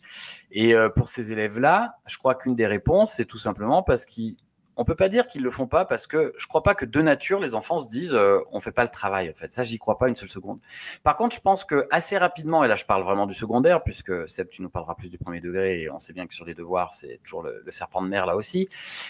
Et 0.52 0.76
euh, 0.76 0.90
pour 0.90 1.10
ces 1.10 1.32
élèves-là, 1.32 1.98
je 2.08 2.18
crois 2.18 2.36
qu'une 2.36 2.56
des 2.56 2.68
réponses, 2.68 3.14
c'est 3.14 3.26
tout 3.26 3.38
simplement 3.38 3.84
parce 3.84 4.06
qu'ils 4.06 4.38
on 4.78 4.86
peut 4.86 4.96
pas 4.96 5.10
dire 5.10 5.28
qu'ils 5.28 5.44
le 5.44 5.52
font 5.52 5.68
pas 5.68 5.86
parce 5.86 6.08
que 6.08 6.34
je 6.38 6.48
crois 6.48 6.64
pas 6.64 6.76
que 6.76 6.86
de 6.86 7.02
nature 7.02 7.40
les 7.40 7.56
enfants 7.56 7.80
se 7.80 7.90
disent 7.90 8.14
euh, 8.14 8.40
on 8.52 8.60
fait 8.60 8.72
pas 8.72 8.84
le 8.84 8.90
travail 8.90 9.30
en 9.30 9.34
fait. 9.34 9.52
Ça 9.52 9.64
j'y 9.64 9.78
crois 9.78 9.98
pas 9.98 10.08
une 10.08 10.16
seule 10.16 10.30
seconde. 10.30 10.60
Par 11.04 11.18
contre 11.18 11.36
je 11.36 11.42
pense 11.42 11.66
que 11.66 11.88
assez 11.92 12.18
rapidement 12.18 12.64
et 12.64 12.68
là 12.68 12.76
je 12.76 12.86
parle 12.86 13.04
vraiment 13.04 13.26
du 13.26 13.34
secondaire 13.34 13.84
puisque 13.84 14.28
Seb 14.30 14.50
tu 14.50 14.62
nous 14.62 14.70
parleras 14.70 14.96
plus 14.96 15.10
du 15.10 15.18
premier 15.18 15.42
degré 15.42 15.82
et 15.82 15.92
on 15.92 16.00
sait 16.00 16.14
bien 16.14 16.26
que 16.26 16.34
sur 16.34 16.46
les 16.46 16.54
devoirs 16.54 16.94
c'est 16.94 17.20
toujours 17.24 17.44
le, 17.44 17.64
serpent 17.70 18.02
de 18.02 18.08
mer 18.08 18.26
là 18.26 18.36
aussi. 18.36 18.70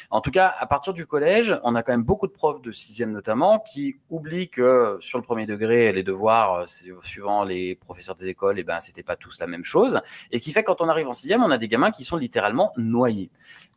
En 0.09 0.21
tout 0.21 0.31
cas 0.31 0.53
à 0.59 0.65
partir 0.65 0.93
du 0.93 1.05
collège 1.05 1.57
on 1.63 1.75
a 1.75 1.83
quand 1.83 1.93
même 1.93 2.03
beaucoup 2.03 2.27
de 2.27 2.33
profs 2.33 2.61
de 2.61 2.71
sixième 2.71 3.11
notamment 3.11 3.59
qui 3.59 3.97
oublient 4.09 4.49
que 4.49 4.97
sur 4.99 5.19
le 5.19 5.23
premier 5.23 5.45
degré 5.45 5.91
les 5.93 6.03
devoirs 6.03 6.67
suivant 6.67 7.43
les 7.43 7.75
professeurs 7.75 8.15
des 8.15 8.27
écoles 8.27 8.57
et 8.57 8.61
eh 8.61 8.63
ben 8.63 8.79
c'était 8.79 9.03
pas 9.03 9.15
tous 9.15 9.39
la 9.39 9.47
même 9.47 9.63
chose 9.63 10.01
et 10.31 10.39
qui 10.39 10.51
fait 10.51 10.63
quand 10.63 10.81
on 10.81 10.89
arrive 10.89 11.07
en 11.07 11.13
sixième 11.13 11.43
on 11.43 11.51
a 11.51 11.57
des 11.57 11.67
gamins 11.67 11.91
qui 11.91 12.03
sont 12.03 12.17
littéralement 12.17 12.71
noyés 12.77 13.29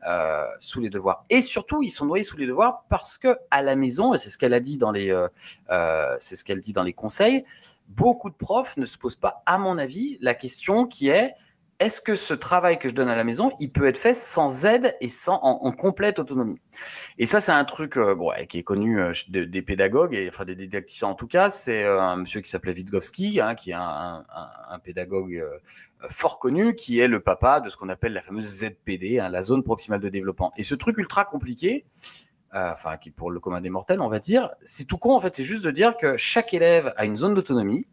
euh, 0.07 0.47
sous 0.61 0.81
les 0.81 0.91
devoirs. 0.91 1.25
Et 1.31 1.41
surtout, 1.41 1.83
ils 1.83 1.91
sont 1.91 2.07
noyés 2.07 2.25
sous 2.25 2.37
les 2.37 2.47
devoirs 2.47 2.85
parce 2.89 3.19
que 3.19 3.37
à 3.51 3.63
la 3.63 3.77
maison, 3.77 4.15
et 4.15 4.19
c'est 4.19 4.31
ce 4.31 4.39
qu'elle 4.39 4.55
a 4.55 4.61
dit 4.61 4.77
dans 4.77 4.91
les, 4.91 5.11
euh, 5.11 5.29
euh, 5.71 6.17
c'est 6.21 6.37
ce 6.37 6.45
qu'elle 6.45 6.61
dit 6.61 6.73
dans 6.73 6.83
les 6.83 6.93
conseils, 6.93 7.45
beaucoup 7.89 8.31
de 8.31 8.35
profs 8.35 8.77
ne 8.77 8.87
se 8.87 8.99
posent 8.99 9.17
pas, 9.17 9.43
à 9.47 9.59
mon 9.59 9.79
avis, 9.79 10.19
la 10.21 10.35
question 10.35 10.87
qui 10.87 11.09
est 11.09 11.35
est-ce 11.79 12.01
que 12.01 12.14
ce 12.14 12.35
travail 12.35 12.79
que 12.79 12.89
je 12.89 12.95
donne 12.95 13.09
à 13.09 13.16
la 13.16 13.25
maison, 13.25 13.51
il 13.59 13.70
peut 13.70 13.87
être 13.87 13.97
fait 13.99 14.14
sans 14.14 14.64
aide 14.64 14.97
et 15.01 15.09
sans 15.09 15.41
en, 15.43 15.72
complète 15.72 16.18
autonomie? 16.18 16.61
Et 17.18 17.27
ça, 17.27 17.41
c'est 17.41 17.53
un 17.53 17.64
truc 17.64 17.99
bon, 17.99 18.31
qui 18.49 18.59
est 18.59 18.62
connu 18.62 19.01
des 19.29 19.62
pédagogues 19.62 20.14
et 20.14 20.29
enfin 20.29 20.45
des 20.45 20.55
didacticiens 20.55 21.09
en 21.09 21.14
tout 21.14 21.27
cas. 21.27 21.51
C'est 21.51 21.85
un 21.85 22.16
monsieur 22.16 22.41
qui 22.41 22.51
s'appelait 22.51 22.75
Witkowski, 22.75 23.41
hein, 23.41 23.55
qui 23.55 23.70
est 23.70 23.77
un, 23.77 24.25
pédagogue 24.83 25.45
fort 26.09 26.39
connu, 26.39 26.75
qui 26.75 27.01
est 27.01 27.09
le 27.09 27.20
papa 27.20 27.61
de 27.61 27.70
ce 27.70 27.77
qu'on 27.77 27.89
appelle 27.89 28.12
la 28.12 28.22
fameuse 28.22 28.64
ZPD, 28.64 29.18
hein, 29.18 29.29
la 29.29 29.43
zone 29.43 29.62
proximale 29.62 30.01
de 30.01 30.09
développement. 30.09 30.53
Et 30.57 30.62
ce 30.62 30.75
truc 30.75 30.99
ultra 30.99 31.25
compliqué, 31.25 31.87
euh, 32.55 32.70
enfin 32.72 32.97
qui 32.99 33.11
pour 33.11 33.33
le 33.33 33.41
commun 33.41 33.61
des 33.61 33.70
mortels, 33.70 34.01
on 34.01 34.09
va 34.09 34.20
dire, 34.20 34.51
c'est 34.61 34.85
tout 34.85 34.99
con 34.99 35.14
en 35.14 35.20
fait. 35.20 35.35
C'est 35.35 35.45
juste 35.45 35.64
de 35.64 35.70
dire 35.70 35.97
que 35.97 36.16
chaque 36.16 36.55
élève 36.55 36.93
a 36.97 37.05
une 37.05 37.16
zone 37.16 37.35
d'autonomie 37.35 37.87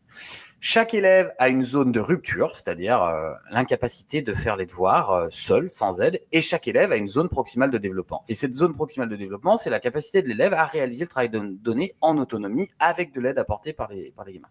chaque 0.64 0.94
élève 0.94 1.34
a 1.40 1.50
une 1.50 1.64
zone 1.64 1.92
de 1.92 2.00
rupture, 2.00 2.56
c'est-à-dire 2.56 3.02
euh, 3.02 3.34
l'incapacité 3.50 4.22
de 4.22 4.32
faire 4.32 4.58
les 4.58 4.68
devoirs 4.68 5.10
euh, 5.10 5.28
seul, 5.32 5.72
sans 5.72 6.02
aide, 6.02 6.22
et 6.32 6.44
chaque 6.44 6.68
élève 6.68 6.92
a 6.92 6.98
une 6.98 7.08
zone 7.08 7.30
proximale 7.30 7.72
de 7.72 7.80
développement. 7.80 8.24
Et 8.30 8.36
cette 8.36 8.54
zone 8.54 8.76
proximale 8.76 9.10
de 9.10 9.16
développement, 9.16 9.58
c'est 9.58 9.72
la 9.72 9.80
capacité 9.80 10.22
de 10.22 10.28
l'élève 10.28 10.54
à 10.54 10.66
réaliser 10.66 11.06
le 11.06 11.10
travail 11.10 11.30
donné 11.32 11.96
en 12.00 12.16
autonomie 12.20 12.70
avec 12.78 13.12
de 13.12 13.20
l'aide 13.20 13.40
apportée 13.40 13.74
par 13.74 13.90
les, 13.90 14.12
par 14.12 14.24
les 14.24 14.34
gamins. 14.34 14.50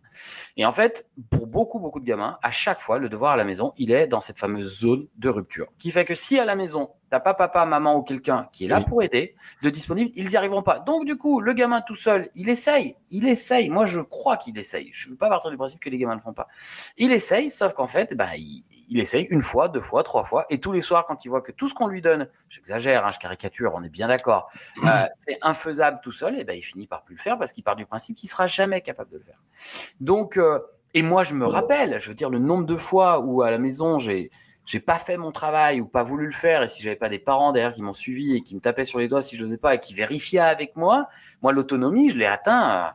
Et 0.57 0.67
en 0.67 0.73
fait, 0.73 1.07
pour 1.31 1.47
beaucoup, 1.47 1.79
beaucoup 1.79 2.01
de 2.01 2.07
gamins, 2.07 2.39
à 2.43 2.51
chaque 2.51 2.81
fois, 2.81 2.99
le 2.99 3.09
devoir 3.09 3.31
à 3.31 3.37
la 3.37 3.45
maison, 3.45 3.73
il 3.77 3.93
est 3.93 4.09
dans 4.09 4.21
cette 4.21 4.39
fameuse 4.39 4.81
zone 4.81 5.07
de 5.17 5.29
rupture, 5.29 5.69
qui 5.79 5.93
fait 5.93 6.05
que 6.05 6.17
si 6.17 6.41
à 6.41 6.45
la 6.45 6.57
maison, 6.57 6.91
t'as 7.11 7.21
pas 7.21 7.35
papa, 7.35 7.67
maman 7.67 7.97
ou 7.97 8.03
quelqu'un 8.03 8.49
qui 8.53 8.65
est 8.65 8.69
là 8.69 8.81
pour 8.81 9.03
aider, 9.03 9.35
de 9.63 9.69
disponible, 9.69 10.13
ils 10.15 10.31
y 10.31 10.37
arriveront 10.37 10.63
pas. 10.63 10.79
Donc 10.79 11.05
du 11.05 11.17
coup, 11.17 11.41
le 11.41 11.53
gamin 11.53 11.81
tout 11.81 11.97
seul, 11.97 12.31
il 12.37 12.49
essaye, 12.49 12.97
il 13.11 13.29
essaye. 13.29 13.69
Moi, 13.69 13.85
je 13.85 14.01
crois 14.01 14.37
qu'il 14.37 14.57
essaye. 14.57 14.91
Je 14.93 15.09
ne 15.09 15.13
veux 15.13 15.19
pas 15.19 15.29
partir 15.29 15.51
du 15.51 15.57
principe 15.57 15.81
que 15.81 15.91
les 15.91 15.99
gamins 15.99 16.13
ne 16.13 16.19
le 16.19 16.23
font 16.23 16.33
pas. 16.33 16.47
Il 16.97 17.13
essaye, 17.13 17.51
sauf 17.51 17.75
qu'en 17.75 17.89
fait, 17.89 18.15
bah, 18.15 18.37
il, 18.37 19.01
essaye 19.01 19.25
une 19.31 19.43
fois, 19.43 19.69
deux 19.69 19.81
fois, 19.81 20.03
trois 20.05 20.25
fois, 20.25 20.47
et 20.51 20.61
tous 20.61 20.73
les 20.73 20.81
soirs, 20.81 21.07
quand 21.07 21.25
il 21.25 21.29
voit 21.29 21.43
que 21.43 21.53
tout 21.53 21.69
ce 21.69 21.75
qu'on 21.75 21.89
lui 21.89 22.01
donne, 22.01 22.29
j'exagère, 22.49 23.05
hein, 23.05 23.11
je 23.13 23.19
caricature, 23.19 23.73
on 23.75 23.83
est 23.83 23.89
bien 23.89 24.09
d'accord, 24.09 24.49
euh, 24.85 24.89
c'est 25.21 25.39
infaisable 25.43 26.01
tout 26.03 26.13
seul, 26.13 26.39
et 26.39 26.45
ben 26.45 26.57
il 26.57 26.63
finit 26.63 26.87
par 26.87 27.03
plus 27.03 27.17
le 27.17 27.21
faire 27.21 27.39
parce 27.39 27.53
qu'il 27.53 27.65
part 27.65 27.77
du 27.77 27.87
principe 27.87 28.17
qu'il 28.17 28.29
sera 28.29 28.47
jamais 28.47 28.81
capable 28.81 29.11
de 29.11 29.19
le 29.19 29.25
faire. 29.25 29.41
Donc, 30.01 30.37
euh, 30.37 30.59
et 30.95 31.03
moi, 31.03 31.23
je 31.23 31.35
me 31.35 31.47
rappelle, 31.47 32.01
je 32.01 32.09
veux 32.09 32.15
dire, 32.15 32.31
le 32.31 32.39
nombre 32.39 32.67
de 32.67 32.77
fois 32.77 33.21
où 33.21 33.43
à 33.43 33.51
la 33.51 33.59
maison 33.59 33.99
j'ai 33.99 34.31
j'ai 34.71 34.79
pas 34.79 34.99
fait 34.99 35.16
mon 35.16 35.33
travail 35.33 35.81
ou 35.81 35.87
pas 35.87 36.05
voulu 36.05 36.27
le 36.27 36.33
faire, 36.33 36.62
et 36.62 36.68
si 36.68 36.81
j'avais 36.81 36.95
pas 36.95 37.09
des 37.09 37.18
parents 37.18 37.51
derrière 37.51 37.73
qui 37.73 37.83
m'ont 37.83 37.93
suivi 37.93 38.37
et 38.37 38.41
qui 38.41 38.55
me 38.55 38.61
tapaient 38.61 38.85
sur 38.85 39.01
les 39.01 39.09
doigts 39.09 39.21
si 39.21 39.35
je 39.37 39.43
n'osais 39.43 39.59
pas 39.59 39.75
et 39.75 39.81
qui 39.81 39.95
vérifiaient 39.95 40.39
avec 40.39 40.77
moi, 40.77 41.09
moi 41.43 41.51
l'autonomie, 41.51 42.11
je 42.11 42.16
l'ai 42.16 42.27
atteint. 42.27 42.71
euh, 42.71 42.91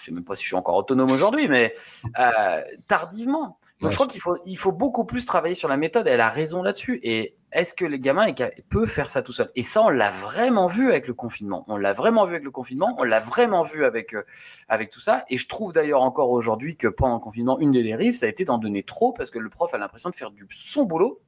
je 0.00 0.06
sais 0.06 0.10
même 0.10 0.24
pas 0.24 0.34
si 0.34 0.42
je 0.42 0.48
suis 0.48 0.56
encore 0.56 0.74
autonome 0.74 1.12
aujourd'hui, 1.12 1.46
mais 1.46 1.72
euh, 2.18 2.62
tardivement. 2.88 3.59
Donc 3.80 3.88
Ouais, 3.88 3.92
je 3.92 3.96
crois 3.96 4.06
qu'il 4.06 4.20
faut, 4.20 4.36
il 4.44 4.58
faut 4.58 4.72
beaucoup 4.72 5.06
plus 5.06 5.24
travailler 5.24 5.54
sur 5.54 5.68
la 5.68 5.78
méthode. 5.78 6.06
Elle 6.06 6.20
a 6.20 6.28
raison 6.28 6.62
là-dessus. 6.62 7.00
Et 7.02 7.36
est-ce 7.52 7.72
que 7.72 7.86
les 7.86 7.98
gamins 7.98 8.26
peuvent 8.68 8.86
faire 8.86 9.08
ça 9.08 9.22
tout 9.22 9.32
seul? 9.32 9.50
Et 9.56 9.62
ça, 9.62 9.82
on 9.82 9.88
l'a 9.88 10.10
vraiment 10.10 10.66
vu 10.66 10.90
avec 10.90 11.08
le 11.08 11.14
confinement. 11.14 11.64
On 11.66 11.78
l'a 11.78 11.94
vraiment 11.94 12.26
vu 12.26 12.32
avec 12.32 12.44
le 12.44 12.50
confinement. 12.50 12.94
On 12.98 13.04
l'a 13.04 13.20
vraiment 13.20 13.62
vu 13.62 13.86
avec 13.86 14.14
euh, 14.14 14.22
avec 14.68 14.90
tout 14.90 15.00
ça. 15.00 15.24
Et 15.30 15.38
je 15.38 15.48
trouve 15.48 15.72
d'ailleurs 15.72 16.02
encore 16.02 16.30
aujourd'hui 16.30 16.76
que 16.76 16.88
pendant 16.88 17.14
le 17.14 17.20
confinement, 17.20 17.58
une 17.58 17.70
des 17.70 17.82
dérives, 17.82 18.14
ça 18.14 18.26
a 18.26 18.28
été 18.28 18.44
d'en 18.44 18.58
donner 18.58 18.82
trop 18.82 19.12
parce 19.12 19.30
que 19.30 19.38
le 19.38 19.48
prof 19.48 19.72
a 19.72 19.78
l'impression 19.78 20.10
de 20.10 20.14
faire 20.14 20.30
du 20.30 20.46
son 20.50 20.84
boulot. 20.84 21.22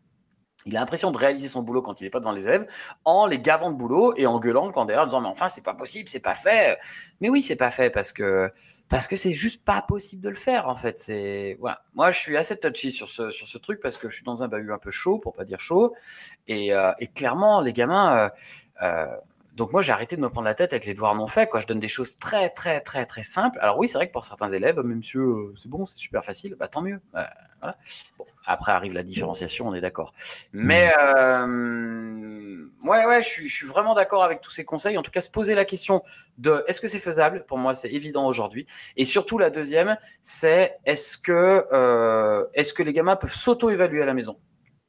Il 0.66 0.76
a 0.76 0.80
l'impression 0.80 1.10
de 1.10 1.18
réaliser 1.18 1.48
son 1.48 1.62
boulot 1.62 1.82
quand 1.82 2.00
il 2.00 2.04
n'est 2.04 2.10
pas 2.10 2.20
devant 2.20 2.32
les 2.32 2.46
élèves, 2.46 2.66
en 3.04 3.26
les 3.26 3.40
gavant 3.40 3.70
de 3.70 3.76
boulot 3.76 4.14
et 4.16 4.26
en 4.26 4.38
gueulant 4.38 4.70
quand 4.70 4.84
derrière, 4.84 5.02
en 5.02 5.06
disant 5.06 5.20
mais 5.20 5.28
enfin 5.28 5.48
c'est 5.48 5.64
pas 5.64 5.74
possible, 5.74 6.08
c'est 6.08 6.20
pas 6.20 6.34
fait. 6.34 6.78
Mais 7.20 7.30
oui, 7.30 7.42
c'est 7.42 7.56
pas 7.56 7.70
fait 7.70 7.90
parce 7.90 8.12
que 8.12 8.52
parce 8.88 9.08
que 9.08 9.16
c'est 9.16 9.32
juste 9.32 9.64
pas 9.64 9.82
possible 9.82 10.22
de 10.22 10.28
le 10.28 10.34
faire 10.36 10.68
en 10.68 10.76
fait. 10.76 10.98
C'est 10.98 11.56
voilà. 11.60 11.82
Moi, 11.94 12.10
je 12.10 12.18
suis 12.18 12.36
assez 12.36 12.56
touchy 12.58 12.92
sur 12.92 13.08
ce 13.08 13.30
sur 13.30 13.46
ce 13.46 13.58
truc 13.58 13.80
parce 13.80 13.96
que 13.96 14.08
je 14.10 14.14
suis 14.16 14.24
dans 14.24 14.42
un 14.42 14.48
bahut 14.48 14.72
un 14.72 14.78
peu 14.78 14.90
chaud 14.90 15.18
pour 15.18 15.32
pas 15.32 15.44
dire 15.44 15.60
chaud 15.60 15.94
et, 16.48 16.74
euh, 16.74 16.92
et 16.98 17.06
clairement 17.08 17.60
les 17.60 17.72
gamins. 17.72 18.16
euh, 18.18 18.30
euh, 18.82 19.16
donc 19.54 19.72
moi 19.72 19.82
j'ai 19.82 19.92
arrêté 19.92 20.16
de 20.16 20.20
me 20.22 20.30
prendre 20.30 20.46
la 20.46 20.54
tête 20.54 20.72
avec 20.72 20.86
les 20.86 20.94
devoirs 20.94 21.14
non 21.14 21.28
faits. 21.28 21.50
Quoi. 21.50 21.60
Je 21.60 21.66
donne 21.66 21.80
des 21.80 21.88
choses 21.88 22.18
très 22.18 22.48
très 22.50 22.80
très 22.80 23.04
très 23.06 23.22
simples. 23.24 23.58
Alors 23.60 23.78
oui 23.78 23.88
c'est 23.88 23.98
vrai 23.98 24.06
que 24.08 24.12
pour 24.12 24.24
certains 24.24 24.48
élèves, 24.48 24.78
même 24.80 25.02
si 25.02 25.18
euh, 25.18 25.52
c'est 25.56 25.68
bon, 25.68 25.84
c'est 25.86 25.98
super 25.98 26.24
facile, 26.24 26.54
bah 26.58 26.68
tant 26.68 26.82
mieux. 26.82 27.00
Euh, 27.16 27.22
voilà. 27.60 27.76
Bon, 28.18 28.26
après 28.46 28.72
arrive 28.72 28.92
la 28.92 29.02
différenciation, 29.02 29.68
on 29.68 29.74
est 29.74 29.80
d'accord. 29.80 30.12
Mais 30.52 30.92
euh, 30.98 32.66
ouais 32.84 33.06
ouais, 33.06 33.22
je 33.22 33.28
suis 33.28 33.48
je 33.48 33.54
suis 33.54 33.66
vraiment 33.66 33.94
d'accord 33.94 34.24
avec 34.24 34.40
tous 34.40 34.50
ces 34.50 34.64
conseils. 34.64 34.98
En 34.98 35.02
tout 35.02 35.10
cas, 35.10 35.20
se 35.20 35.30
poser 35.30 35.54
la 35.54 35.64
question 35.64 36.02
de 36.38 36.64
est-ce 36.66 36.80
que 36.80 36.88
c'est 36.88 36.98
faisable? 36.98 37.44
Pour 37.46 37.58
moi, 37.58 37.74
c'est 37.74 37.90
évident 37.90 38.26
aujourd'hui. 38.26 38.66
Et 38.96 39.04
surtout 39.04 39.38
la 39.38 39.50
deuxième, 39.50 39.96
c'est 40.22 40.78
est-ce 40.84 41.18
que 41.18 41.66
euh, 41.72 42.46
est-ce 42.54 42.74
que 42.74 42.82
les 42.82 42.92
gamins 42.92 43.16
peuvent 43.16 43.34
s'auto-évaluer 43.34 44.02
à 44.02 44.06
la 44.06 44.14
maison? 44.14 44.38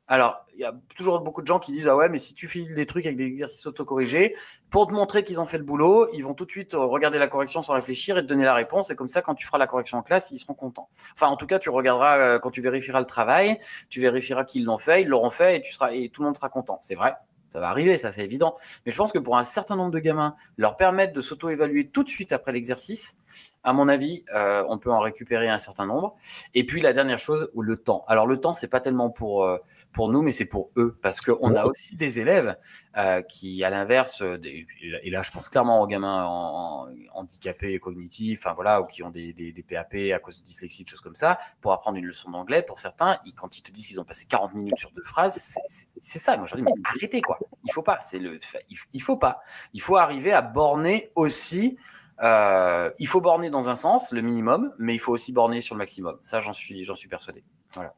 Alors, 0.08 0.46
il 0.54 0.60
y 0.60 0.66
a 0.66 0.74
toujours 0.96 1.22
beaucoup 1.22 1.42
de 1.42 1.48
gens 1.48 1.60
qui 1.60 1.72
disent 1.72 1.88
Ah 1.88 1.96
ouais, 1.96 2.10
mais 2.10 2.18
si 2.18 2.34
tu 2.34 2.48
files 2.48 2.76
des 2.76 2.86
trucs 2.86 3.06
avec 3.06 3.18
des 3.18 3.26
exercices 3.26 3.66
autocorrigés, 3.66 4.36
pour 4.70 4.88
te 4.88 4.94
montrer 4.94 5.24
qu'ils 5.24 5.40
ont 5.40 5.46
fait 5.46 5.58
le 5.58 5.64
boulot, 5.64 6.10
ils 6.14 6.22
vont 6.22 6.34
tout 6.34 6.46
de 6.46 6.52
suite 6.52 6.74
euh, 6.74 6.86
regarder 6.86 7.20
la 7.20 7.28
correction 7.28 7.62
sans 7.62 7.74
réfléchir 7.74 8.18
et 8.18 8.22
te 8.22 8.28
donner 8.28 8.44
la 8.44 8.54
réponse. 8.54 8.92
Et 8.92 8.96
comme 8.96 9.08
ça, 9.08 9.22
quand 9.22 9.34
tu 9.34 9.46
feras 9.46 9.58
la 9.58 9.68
correction 9.68 9.98
en 9.98 10.04
classe, 10.04 10.30
ils 10.32 10.38
seront 10.38 10.56
contents. 10.56 10.90
Enfin, 11.14 11.28
en 11.28 11.38
tout 11.38 11.48
cas, 11.48 11.58
tu 11.58 11.70
regarderas 11.70 12.18
euh, 12.18 12.40
quand 12.40 12.52
tu 12.52 12.62
vérifieras 12.62 13.00
le 13.00 13.06
travail, 13.06 13.60
tu 13.90 14.02
vérifieras 14.02 14.44
qu'ils 14.44 14.66
l'ont 14.66 14.78
fait, 14.78 15.04
ils 15.04 15.08
l'auront 15.08 15.32
fait 15.32 15.58
et, 15.58 15.62
tu 15.62 15.74
seras, 15.74 15.94
et 15.94 16.10
tout 16.10 16.22
le 16.22 16.28
monde 16.28 16.36
sera 16.36 16.50
content. 16.50 16.80
C'est 16.82 16.96
vrai, 16.96 17.14
ça 17.54 17.60
va 17.60 17.70
arriver, 17.70 17.98
ça 17.98 18.12
c'est 18.12 18.24
évident. 18.24 18.58
Mais 18.86 18.92
je 18.92 18.98
pense 18.98 19.14
que 19.14 19.20
pour 19.20 19.38
un 19.38 19.44
certain 19.44 19.76
nombre 19.78 19.92
de 19.92 20.00
gamins, 20.00 20.36
leur 20.58 20.76
permettre 20.76 21.14
de 21.14 21.22
s'auto-évaluer 21.22 21.88
tout 21.88 22.04
de 22.04 22.10
suite 22.10 22.34
après 22.34 22.52
l'exercice, 22.52 23.18
à 23.64 23.74
mon 23.74 23.88
avis, 23.88 24.26
euh, 24.36 24.66
on 24.68 24.78
peut 24.78 24.92
en 24.92 25.00
récupérer 25.00 25.50
un 25.50 25.60
certain 25.60 25.86
nombre. 25.86 26.16
Et 26.56 26.66
puis 26.66 26.82
la 26.82 26.94
dernière 26.94 27.20
chose, 27.20 27.50
le 27.58 27.78
temps. 27.78 28.04
Alors 28.08 28.28
le 28.28 28.40
temps, 28.40 28.54
c'est 28.54 28.68
pas 28.68 28.82
tellement 28.82 29.10
pour 29.10 29.48
pour 29.94 30.10
nous, 30.10 30.22
mais 30.22 30.32
c'est 30.32 30.46
pour 30.46 30.72
eux, 30.76 30.98
parce 31.02 31.22
qu'on 31.22 31.56
a 31.56 31.66
aussi 31.66 31.96
des 31.96 32.20
élèves 32.20 32.58
euh, 32.98 33.22
qui, 33.22 33.64
à 33.64 33.70
l'inverse, 33.70 34.22
euh, 34.22 34.38
et 34.44 35.10
là 35.10 35.22
je 35.22 35.32
pense 35.32 35.50
clairement 35.50 35.82
aux 35.82 35.88
gamins 35.88 36.26
en, 36.26 36.88
en- 36.88 36.94
handicapés 37.14 37.80
cognitifs, 37.80 38.40
enfin 38.46 38.54
voilà, 38.54 38.82
ou 38.82 38.86
qui 38.86 39.04
ont 39.04 39.10
des, 39.12 39.32
des, 39.34 39.54
des 39.54 39.64
PAP 39.64 39.96
à 40.14 40.20
cause 40.20 40.40
de 40.42 40.46
dyslexie, 40.46 40.84
des 40.84 40.90
choses 40.90 41.02
comme 41.02 41.16
ça, 41.16 41.40
pour 41.62 41.72
apprendre 41.74 41.98
une 41.98 42.06
leçon 42.06 42.32
d'anglais, 42.32 42.64
pour 42.64 42.80
certains, 42.80 43.18
ils- 43.26 43.34
quand 43.34 43.58
ils 43.58 43.62
te 43.62 43.72
disent 43.72 43.88
qu'ils 43.88 44.02
ont 44.02 44.06
passé 44.06 44.26
40 44.26 44.54
minutes 44.56 44.78
sur 44.80 44.92
deux 44.92 45.04
phrases, 45.04 45.36
c'est- 45.68 46.20
ça. 46.20 46.36
Moi 46.38 46.48
je 46.48 46.56
dis, 46.56 46.62
mais 46.64 46.72
arrêtez 46.84 47.22
quoi. 47.22 47.40
Il 47.64 47.72
faut 47.72 47.84
pas. 47.84 48.00
C'est 48.02 48.20
le, 48.20 48.40
il, 48.70 48.78
il 48.94 49.02
faut 49.02 49.18
pas. 49.18 49.42
Il 49.74 49.82
faut 49.82 49.96
arriver 49.98 50.34
à 50.34 50.42
borner 50.42 51.12
aussi. 51.16 51.78
euh, 52.22 52.92
il 53.00 53.08
faut 53.08 53.22
borner 53.22 53.50
dans 53.50 53.70
un 53.70 53.76
sens, 53.76 54.12
le 54.12 54.22
minimum, 54.22 54.74
mais 54.78 54.94
il 54.96 55.00
faut 55.00 55.12
aussi 55.12 55.32
borner 55.34 55.62
sur 55.62 55.76
le 55.76 55.80
maximum. 55.80 56.18
Ça, 56.22 56.40
j'en 56.40 56.54
suis, 56.54 56.84
j'en 56.86 56.96
suis 56.96 57.08
persuadé. 57.10 57.44
Voilà. 57.74 57.94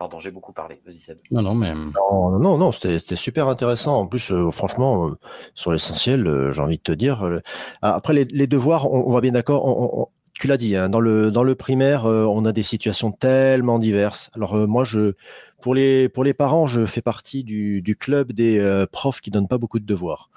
Pardon, 0.00 0.18
j'ai 0.18 0.30
beaucoup 0.30 0.54
parlé. 0.54 0.80
Vas-y, 0.86 0.94
Seb. 0.94 1.18
Non, 1.30 1.42
non, 1.42 1.54
mais. 1.54 1.74
Non, 1.74 2.38
non, 2.38 2.56
non, 2.56 2.72
c'était 2.72 3.16
super 3.16 3.48
intéressant. 3.48 4.00
En 4.00 4.06
plus, 4.06 4.32
euh, 4.32 4.50
franchement, 4.50 5.08
euh, 5.08 5.18
sur 5.54 5.72
l'essentiel, 5.72 6.26
euh, 6.26 6.52
j'ai 6.52 6.62
envie 6.62 6.78
de 6.78 6.82
te 6.82 6.92
dire. 6.92 7.22
euh, 7.22 7.42
après, 7.82 8.14
les, 8.14 8.24
les 8.24 8.46
devoirs, 8.46 8.90
on, 8.90 9.06
on 9.06 9.12
va 9.12 9.20
bien 9.20 9.32
d'accord. 9.32 9.66
on- 9.66 9.82
on- 9.98 10.02
on- 10.04 10.08
tu 10.32 10.46
l'as 10.46 10.56
dit, 10.56 10.74
hein, 10.74 10.88
dans 10.88 11.00
le 11.00 11.30
dans 11.30 11.42
le 11.42 11.54
primaire, 11.54 12.06
euh, 12.06 12.24
on 12.24 12.46
a 12.46 12.52
des 12.52 12.62
situations 12.62 13.12
tellement 13.12 13.78
diverses. 13.78 14.30
Alors 14.34 14.56
euh, 14.56 14.66
moi, 14.66 14.84
je 14.84 15.12
pour 15.60 15.74
les 15.74 16.08
pour 16.08 16.24
les 16.24 16.32
parents, 16.32 16.66
je 16.66 16.86
fais 16.86 17.02
partie 17.02 17.44
du, 17.44 17.82
du 17.82 17.94
club 17.94 18.32
des 18.32 18.58
euh, 18.58 18.86
profs 18.90 19.20
qui 19.20 19.30
donnent 19.30 19.48
pas 19.48 19.58
beaucoup 19.58 19.80
de 19.80 19.84
devoirs. 19.84 20.30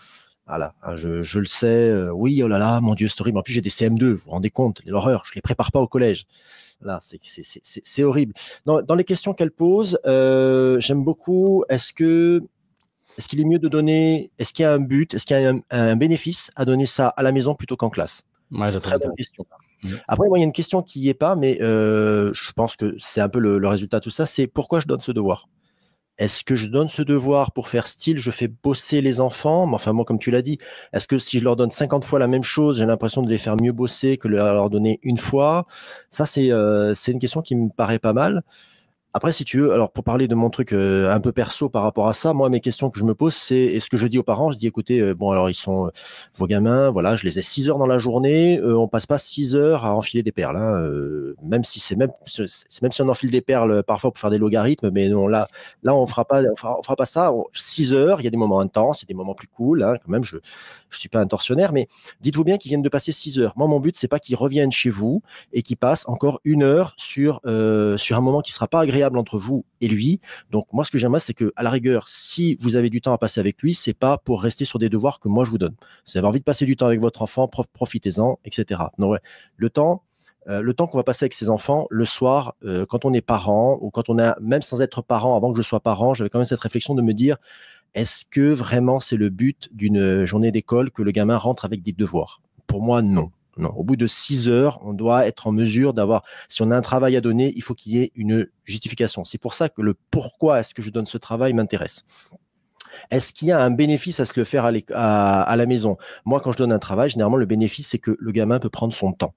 Voilà, 0.45 0.73
hein, 0.83 0.95
je, 0.97 1.21
je 1.23 1.39
le 1.39 1.45
sais. 1.45 1.67
euh, 1.89 2.11
oui, 2.11 2.43
oh 2.43 2.47
là 2.49 2.57
là, 2.57 2.81
mon 2.81 2.95
Dieu, 2.95 3.07
c'est 3.07 3.21
horrible. 3.21 3.37
En 3.37 3.43
plus, 3.43 3.53
j'ai 3.53 3.61
des 3.61 3.69
CM2. 3.69 4.03
Vous 4.03 4.21
vous 4.25 4.31
rendez 4.31 4.49
compte, 4.49 4.81
l'horreur. 4.85 5.23
Je 5.25 5.33
les 5.35 5.41
prépare 5.41 5.71
pas 5.71 5.79
au 5.79 5.87
collège. 5.87 6.25
Là, 6.81 6.99
c'est 7.01 8.03
horrible. 8.03 8.33
Dans, 8.65 8.81
dans 8.81 8.95
les 8.95 9.05
questions 9.05 9.33
qu'elle 9.33 9.51
pose, 9.51 9.97
euh, 10.05 10.79
j'aime 10.81 11.03
beaucoup. 11.03 11.63
Est-ce 11.69 11.93
que 11.93 12.41
est-ce 13.17 13.27
qu'il 13.29 13.39
est 13.39 13.45
mieux 13.45 13.59
de 13.59 13.69
donner 13.69 14.31
Est-ce 14.37 14.53
qu'il 14.53 14.63
y 14.63 14.65
a 14.65 14.73
un 14.73 14.79
but 14.79 15.13
Est-ce 15.13 15.25
qu'il 15.25 15.39
y 15.39 15.45
a 15.45 15.51
un, 15.51 15.59
un 15.69 15.95
bénéfice 15.95 16.51
à 16.55 16.65
donner 16.65 16.87
ça 16.87 17.07
à 17.09 17.23
la 17.23 17.31
maison 17.31 17.55
plutôt 17.55 17.77
qu'en 17.77 17.89
classe? 17.89 18.23
Ouais. 18.51 18.71
Très 18.79 18.97
bonne 18.99 19.15
question. 19.15 19.45
Mhm. 19.83 19.99
Après, 20.07 20.27
moi, 20.27 20.37
il 20.39 20.41
y 20.41 20.43
a 20.43 20.47
une 20.47 20.51
question 20.53 20.81
qui 20.81 20.99
n'y 20.99 21.09
est 21.09 21.13
pas, 21.13 21.35
mais 21.35 21.61
euh, 21.61 22.33
je 22.33 22.51
pense 22.51 22.75
que 22.75 22.95
c'est 22.99 23.21
un 23.21 23.29
peu 23.29 23.39
le, 23.39 23.59
le 23.59 23.67
résultat 23.69 23.99
de 23.99 24.03
tout 24.03 24.09
ça. 24.09 24.25
C'est 24.25 24.47
pourquoi 24.47 24.81
je 24.81 24.87
donne 24.87 24.99
ce 24.99 25.11
devoir? 25.13 25.47
Est-ce 26.17 26.43
que 26.43 26.55
je 26.55 26.67
donne 26.67 26.89
ce 26.89 27.01
devoir 27.01 27.51
pour 27.51 27.67
faire 27.67 27.87
style 27.87 28.17
Je 28.17 28.31
fais 28.31 28.47
bosser 28.47 29.01
les 29.01 29.19
enfants? 29.19 29.65
Mais 29.67 29.75
Enfin, 29.75 29.93
moi, 29.93 30.05
comme 30.05 30.19
tu 30.19 30.31
l'as 30.31 30.41
dit, 30.41 30.59
est-ce 30.93 31.07
que 31.07 31.17
si 31.17 31.39
je 31.39 31.43
leur 31.43 31.55
donne 31.55 31.71
50 31.71 32.05
fois 32.05 32.19
la 32.19 32.27
même 32.27 32.43
chose, 32.43 32.77
j'ai 32.77 32.85
l'impression 32.85 33.21
de 33.23 33.29
les 33.29 33.37
faire 33.39 33.57
mieux 33.57 33.71
bosser 33.71 34.17
que 34.17 34.27
de 34.27 34.33
leur 34.35 34.69
donner 34.69 34.99
une 35.03 35.17
fois? 35.17 35.65
Ça, 36.09 36.25
c'est 36.25 36.51
euh, 36.51 36.93
c'est 36.93 37.11
une 37.11 37.19
question 37.19 37.41
qui 37.41 37.55
me 37.55 37.69
paraît 37.69 37.99
pas 37.99 38.13
mal. 38.13 38.43
Après, 39.15 39.31
si 39.31 39.45
tu 39.45 39.59
veux, 39.59 39.71
alors 39.71 39.91
pour 39.91 40.03
parler 40.03 40.27
de 40.27 40.33
mon 40.33 40.49
truc 40.49 40.73
euh, 40.73 41.13
un 41.13 41.19
peu 41.19 41.31
perso 41.31 41.69
par 41.69 41.83
rapport 41.83 42.07
à 42.07 42.13
ça, 42.13 42.33
moi, 42.33 42.49
mes 42.49 42.61
questions 42.61 42.89
que 42.89 42.97
je 42.97 43.03
me 43.03 43.13
pose, 43.13 43.35
c'est 43.35 43.59
est-ce 43.59 43.87
que 43.87 43.95
je 43.95 44.07
dis 44.07 44.17
aux 44.17 44.23
parents, 44.23 44.49
je 44.49 44.57
dis 44.57 44.65
écoutez, 44.65 45.01
euh, 45.01 45.13
bon, 45.13 45.29
alors 45.29 45.51
ils 45.51 45.53
sont 45.53 45.85
euh, 45.85 45.89
vos 46.35 46.47
gamins, 46.47 46.89
voilà, 46.89 47.15
je 47.15 47.23
les 47.23 47.37
ai 47.37 47.43
6 47.43 47.69
heures 47.69 47.77
dans 47.77 47.85
la 47.85 47.99
journée, 47.99 48.59
on 48.63 48.87
passe 48.87 49.05
pas 49.05 49.19
6 49.19 49.55
heures 49.55 49.85
à 49.85 49.93
enfiler 49.95 50.23
des 50.23 50.31
perles, 50.31 50.57
hein, 50.57 50.89
même 51.43 51.63
si 51.63 51.79
c'est 51.79 51.95
même, 51.95 52.09
même 52.81 52.91
si 52.91 53.01
on 53.03 53.07
enfile 53.07 53.29
des 53.29 53.41
perles 53.41 53.83
parfois 53.83 54.11
pour 54.11 54.19
faire 54.19 54.31
des 54.31 54.39
logarithmes, 54.39 54.89
mais 54.89 55.07
non, 55.09 55.27
là, 55.27 55.47
là, 55.83 55.93
on 55.93 56.07
fera 56.07 56.25
pas, 56.25 56.41
on 56.41 56.55
fera, 56.55 56.79
on 56.79 56.81
fera 56.81 56.95
pas 56.95 57.05
ça. 57.05 57.31
6 57.53 57.93
heures, 57.93 58.19
il 58.19 58.23
y 58.23 58.27
a 58.27 58.31
des 58.31 58.37
moments 58.37 58.61
intenses, 58.61 59.03
il 59.03 59.05
y 59.05 59.07
a 59.07 59.11
des 59.13 59.13
moments 59.13 59.35
plus 59.35 59.47
cool, 59.47 59.83
hein, 59.83 59.93
quand 60.03 60.11
même, 60.11 60.23
je, 60.23 60.37
je 60.89 60.97
suis 60.97 61.09
pas 61.09 61.19
un 61.19 61.27
tortionnaire, 61.27 61.71
mais 61.71 61.87
dites-vous 62.21 62.43
bien 62.43 62.57
qu'ils 62.57 62.69
viennent 62.69 62.81
de 62.81 62.89
passer 62.89 63.11
6 63.11 63.39
heures. 63.39 63.53
Moi, 63.57 63.67
mon 63.67 63.79
but, 63.79 63.95
c'est 63.95 64.07
pas 64.07 64.19
qu'ils 64.19 64.37
reviennent 64.37 64.71
chez 64.71 64.89
vous 64.89 65.21
et 65.51 65.61
qu'ils 65.61 65.77
passent 65.77 66.07
encore 66.07 66.39
une 66.45 66.63
heure 66.63 66.95
sur, 66.97 67.41
sur 67.97 68.17
un 68.17 68.21
moment 68.21 68.41
qui 68.41 68.51
sera 68.51 68.67
pas 68.67 68.79
agréable 68.79 69.02
entre 69.05 69.37
vous 69.37 69.65
et 69.81 69.87
lui. 69.87 70.19
Donc, 70.51 70.67
moi, 70.73 70.85
ce 70.85 70.91
que 70.91 70.97
j'aimerais, 70.97 71.19
c'est 71.19 71.33
que, 71.33 71.51
à 71.55 71.63
la 71.63 71.69
rigueur, 71.69 72.09
si 72.09 72.57
vous 72.61 72.75
avez 72.75 72.89
du 72.89 73.01
temps 73.01 73.13
à 73.13 73.17
passer 73.17 73.39
avec 73.39 73.61
lui, 73.61 73.73
c'est 73.73 73.93
pas 73.93 74.17
pour 74.17 74.41
rester 74.41 74.65
sur 74.65 74.79
des 74.79 74.89
devoirs 74.89 75.19
que 75.19 75.27
moi 75.27 75.45
je 75.45 75.51
vous 75.51 75.57
donne. 75.57 75.75
Si 76.05 76.13
vous 76.13 76.19
avez 76.19 76.27
envie 76.27 76.39
de 76.39 76.43
passer 76.43 76.65
du 76.65 76.75
temps 76.75 76.87
avec 76.87 76.99
votre 76.99 77.21
enfant, 77.21 77.47
prof- 77.47 77.67
profitez-en, 77.73 78.39
etc. 78.45 78.81
Ouais, 78.97 79.19
le 79.57 79.69
temps, 79.69 80.03
euh, 80.47 80.61
le 80.61 80.73
temps 80.73 80.87
qu'on 80.87 80.97
va 80.97 81.03
passer 81.03 81.25
avec 81.25 81.33
ses 81.33 81.49
enfants 81.49 81.87
le 81.89 82.05
soir, 82.05 82.55
euh, 82.65 82.85
quand 82.85 83.05
on 83.05 83.13
est 83.13 83.21
parent 83.21 83.77
ou 83.81 83.91
quand 83.91 84.09
on 84.09 84.19
a, 84.19 84.37
même 84.41 84.61
sans 84.61 84.81
être 84.81 85.01
parent, 85.01 85.35
avant 85.35 85.53
que 85.53 85.57
je 85.61 85.67
sois 85.67 85.79
parent, 85.79 86.13
j'avais 86.13 86.29
quand 86.29 86.39
même 86.39 86.45
cette 86.45 86.59
réflexion 86.59 86.95
de 86.95 87.01
me 87.01 87.13
dire, 87.13 87.37
est-ce 87.93 88.25
que 88.25 88.51
vraiment 88.53 88.99
c'est 88.99 89.17
le 89.17 89.29
but 89.29 89.69
d'une 89.71 90.25
journée 90.25 90.51
d'école 90.51 90.91
que 90.91 91.01
le 91.01 91.11
gamin 91.11 91.37
rentre 91.37 91.65
avec 91.65 91.81
des 91.81 91.93
devoirs? 91.93 92.41
Pour 92.67 92.81
moi, 92.81 93.01
non. 93.01 93.31
Non, 93.57 93.69
au 93.69 93.83
bout 93.83 93.95
de 93.95 94.07
six 94.07 94.47
heures, 94.47 94.79
on 94.83 94.93
doit 94.93 95.27
être 95.27 95.47
en 95.47 95.51
mesure 95.51 95.93
d'avoir, 95.93 96.23
si 96.49 96.61
on 96.63 96.71
a 96.71 96.77
un 96.77 96.81
travail 96.81 97.15
à 97.15 97.21
donner, 97.21 97.53
il 97.55 97.61
faut 97.61 97.75
qu'il 97.75 97.93
y 97.93 98.01
ait 98.01 98.11
une 98.15 98.47
justification. 98.65 99.23
C'est 99.25 99.37
pour 99.37 99.53
ça 99.53 99.69
que 99.69 99.81
le 99.81 99.95
pourquoi 100.09 100.59
est-ce 100.59 100.73
que 100.73 100.81
je 100.81 100.89
donne 100.89 101.05
ce 101.05 101.17
travail 101.17 101.53
m'intéresse. 101.53 102.03
Est-ce 103.11 103.33
qu'il 103.33 103.47
y 103.49 103.51
a 103.51 103.61
un 103.61 103.71
bénéfice 103.71 104.19
à 104.19 104.25
se 104.25 104.39
le 104.39 104.43
faire 104.43 104.65
à, 104.65 105.55
la 105.55 105.65
maison? 105.65 105.97
Moi, 106.25 106.39
quand 106.41 106.51
je 106.51 106.57
donne 106.57 106.71
un 106.71 106.79
travail, 106.79 107.09
généralement, 107.09 107.37
le 107.37 107.45
bénéfice, 107.45 107.89
c'est 107.89 107.99
que 107.99 108.15
le 108.19 108.31
gamin 108.31 108.59
peut 108.59 108.69
prendre 108.69 108.93
son 108.93 109.13
temps. 109.13 109.33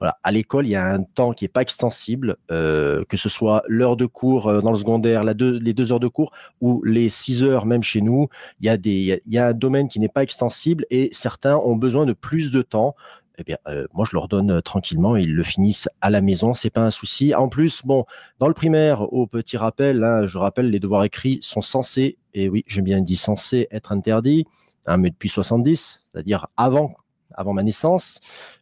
Voilà. 0.00 0.16
À 0.22 0.32
l'école, 0.32 0.66
il 0.66 0.70
y 0.70 0.76
a 0.76 0.86
un 0.86 1.02
temps 1.02 1.32
qui 1.32 1.44
n'est 1.44 1.48
pas 1.48 1.60
extensible, 1.60 2.36
euh, 2.50 3.04
que 3.04 3.18
ce 3.18 3.28
soit 3.28 3.62
l'heure 3.68 3.98
de 3.98 4.06
cours 4.06 4.48
euh, 4.48 4.62
dans 4.62 4.72
le 4.72 4.78
secondaire, 4.78 5.24
les 5.24 5.34
deux 5.74 5.92
heures 5.92 6.00
de 6.00 6.08
cours 6.08 6.32
ou 6.62 6.82
les 6.84 7.10
six 7.10 7.42
heures 7.42 7.66
même 7.66 7.82
chez 7.82 8.00
nous. 8.00 8.28
Il 8.60 9.20
y 9.26 9.38
a 9.38 9.46
un 9.46 9.52
domaine 9.52 9.88
qui 9.88 10.00
n'est 10.00 10.08
pas 10.08 10.22
extensible 10.22 10.86
et 10.88 11.10
certains 11.12 11.56
ont 11.58 11.76
besoin 11.76 12.06
de 12.06 12.14
plus 12.14 12.50
de 12.50 12.62
temps 12.62 12.96
eh 13.40 13.44
bien, 13.44 13.56
euh, 13.68 13.86
moi, 13.94 14.04
je 14.08 14.14
leur 14.14 14.28
donne 14.28 14.50
euh, 14.50 14.60
tranquillement 14.60 15.16
ils 15.16 15.34
le 15.34 15.42
finissent 15.42 15.88
à 16.02 16.10
la 16.10 16.20
maison. 16.20 16.52
C'est 16.52 16.70
pas 16.70 16.82
un 16.82 16.90
souci. 16.90 17.34
En 17.34 17.48
plus, 17.48 17.82
bon, 17.84 18.04
dans 18.38 18.48
le 18.48 18.54
primaire, 18.54 19.12
au 19.12 19.26
petit 19.26 19.56
rappel, 19.56 20.04
hein, 20.04 20.26
je 20.26 20.36
rappelle, 20.36 20.70
les 20.70 20.78
devoirs 20.78 21.04
écrits 21.04 21.38
sont 21.40 21.62
censés, 21.62 22.18
et 22.34 22.48
oui, 22.48 22.64
j'ai 22.66 22.82
bien 22.82 23.00
dit 23.00 23.16
censés 23.16 23.66
être 23.70 23.92
interdits, 23.92 24.46
hein, 24.86 24.98
mais 24.98 25.10
depuis 25.10 25.30
70, 25.30 26.04
c'est-à-dire 26.12 26.48
avant 26.56 26.94
avant 27.34 27.52
ma 27.52 27.62
naissance. 27.62 28.20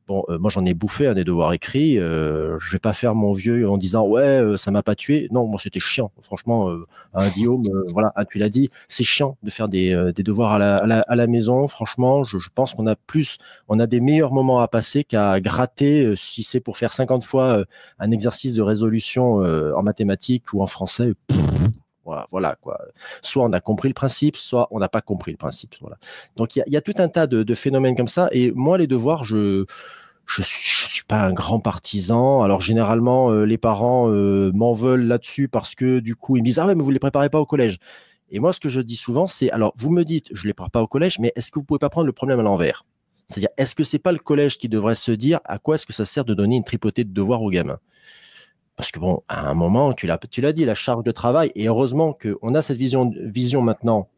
Bon, 0.09 0.25
euh, 0.31 0.39
moi 0.39 0.51
j'en 0.51 0.65
ai 0.65 0.73
bouffé 0.73 1.07
un 1.07 1.15
des 1.15 1.25
devoirs 1.25 1.53
écrits. 1.53 1.99
Euh, 1.99 2.59
je 2.61 2.73
vais 2.73 2.79
pas 2.79 2.95
faire 2.95 3.15
mon 3.15 3.35
vieux 3.35 3.69
en 3.69 3.77
disant 3.77 4.07
ouais, 4.07 4.23
euh, 4.23 4.57
ça 4.57 4.71
m'a 4.71 4.83
pas 4.83 4.95
tué. 4.95 5.29
Non, 5.31 5.47
moi 5.47 5.61
c'était 5.63 5.81
chiant. 5.81 6.11
Franchement, 6.23 6.71
euh, 6.71 6.87
un 7.13 7.29
Guillaume, 7.29 7.65
euh, 7.69 7.85
voilà, 7.93 8.13
ah, 8.17 8.25
tu 8.25 8.39
l'as 8.39 8.49
dit, 8.49 8.71
c'est 8.89 9.05
chiant 9.05 9.37
de 9.43 9.51
faire 9.51 9.69
des, 9.69 10.13
des 10.17 10.23
devoirs 10.23 10.53
à 10.53 10.59
la, 10.59 10.77
à 10.79 10.87
la, 10.87 11.01
à 11.01 11.15
la 11.15 11.27
maison. 11.27 11.69
Franchement, 11.69 12.25
je, 12.25 12.39
pense 12.55 12.73
qu'on 12.75 12.87
a 12.87 12.97
plus, 12.97 13.37
on 13.69 13.79
a 13.79 13.87
des 13.87 14.01
meilleurs 14.01 14.33
moments 14.33 14.61
à 14.61 14.69
passer 14.69 15.05
qu'à 15.05 15.39
gratter 15.41 16.15
si 16.17 16.43
c'est 16.43 16.61
pour 16.61 16.79
faire 16.79 16.95
50 16.95 17.23
fois 17.23 17.65
un 17.99 18.11
exercice 18.11 18.55
de 18.55 18.63
résolution 18.63 19.37
en 19.37 19.83
mathématiques 19.83 20.53
ou 20.55 20.63
en 20.63 20.67
français. 20.67 21.13
Voilà, 22.31 22.57
quoi. 22.61 22.79
Soit 23.23 23.45
on 23.45 23.53
a 23.53 23.61
compris 23.61 23.89
le 23.89 23.95
principe, 23.95 24.37
soit 24.37 24.69
on 24.71 24.79
n'a 24.79 24.89
pas 24.89 25.01
compris 25.01 25.33
le 25.33 25.37
principe. 25.37 25.75
Donc 26.37 26.57
il 26.57 26.65
y, 26.67 26.77
a- 26.77 26.81
tout 26.81 26.95
un 26.99 27.09
tas 27.09 27.27
de, 27.27 27.55
phénomènes 27.55 27.97
comme 27.97 28.09
ça. 28.09 28.29
Et 28.33 28.53
moi, 28.53 28.79
les 28.79 28.87
devoirs, 28.87 29.25
je 29.25 29.65
je 30.27 30.43
suis 30.43 31.05
pas 31.05 31.23
un 31.23 31.33
grand 31.33 31.59
partisan. 31.59 32.43
Alors 32.43 32.61
généralement, 32.61 33.31
euh, 33.31 33.45
les 33.45 33.57
parents 33.57 34.11
euh, 34.11 34.53
m'en 34.53 34.75
veulent 34.75 35.07
là-dessus 35.07 35.49
parce 35.49 35.75
que 35.75 36.01
du 36.01 36.17
coup, 36.17 36.37
ils 36.37 36.41
me 36.41 36.45
disent 36.45 36.59
ah 36.59 36.67
ouais, 36.67 36.75
mais 36.75 36.83
vous 36.83 36.91
les 36.91 36.99
préparez 36.99 37.31
pas 37.31 37.41
au 37.41 37.47
collège. 37.47 37.79
Et 38.31 38.41
moi, 38.41 38.53
ce 38.53 38.61
que 38.61 38.69
je 38.69 38.81
dis 38.81 38.97
souvent, 38.97 39.27
c'est 39.27 39.51
alors 39.51 39.73
vous 39.77 39.91
me 39.91 40.05
dites, 40.05 40.29
je 40.33 40.47
les 40.47 40.53
prépare 40.53 40.71
pas 40.71 40.83
au 40.83 40.87
collège, 40.87 41.19
mais 41.19 41.33
est-ce 41.35 41.51
que 41.51 41.59
vous 41.59 41.65
pouvez 41.65 41.79
pas 41.79 41.89
prendre 41.89 42.07
le 42.07 42.13
problème 42.13 42.41
à 42.41 42.43
l'envers? 42.43 42.85
C'est-à-dire, 43.27 43.51
est-ce 43.57 43.75
que 43.75 43.85
c'est 43.85 43.99
pas 43.99 44.13
le 44.13 44.19
collège 44.19 44.59
qui 44.59 44.69
devrait 44.69 44.95
se 44.95 45.13
dire 45.13 45.41
à 45.45 45.59
quoi 45.59 45.75
est-ce 45.75 45.87
que 45.87 45.93
ça 45.93 46.05
sert 46.05 46.25
de 46.25 46.35
donner 46.35 46.57
une 46.57 46.65
tripotée 46.65 47.05
de 47.05 47.13
devoirs 47.13 47.43
aux 47.43 47.51
gamins? 47.51 47.79
Parce 48.79 48.93
que 48.93 49.01
bon, 49.01 49.23
à 49.27 49.51
un 49.51 49.55
moment, 49.55 49.93
tu 49.93 50.07
l'as, 50.07 50.19
tu 50.31 50.41
l'as 50.41 50.53
dit, 50.53 50.65
la 50.65 50.77
charge 50.77 51.03
de 51.03 51.11
travail. 51.11 51.51
Et 51.57 51.67
heureusement 51.67 52.13
qu'on 52.15 52.55
a 52.55 52.63
cette 52.63 52.77
vision, 52.77 53.13
vision 53.17 53.61
maintenant, 53.61 54.09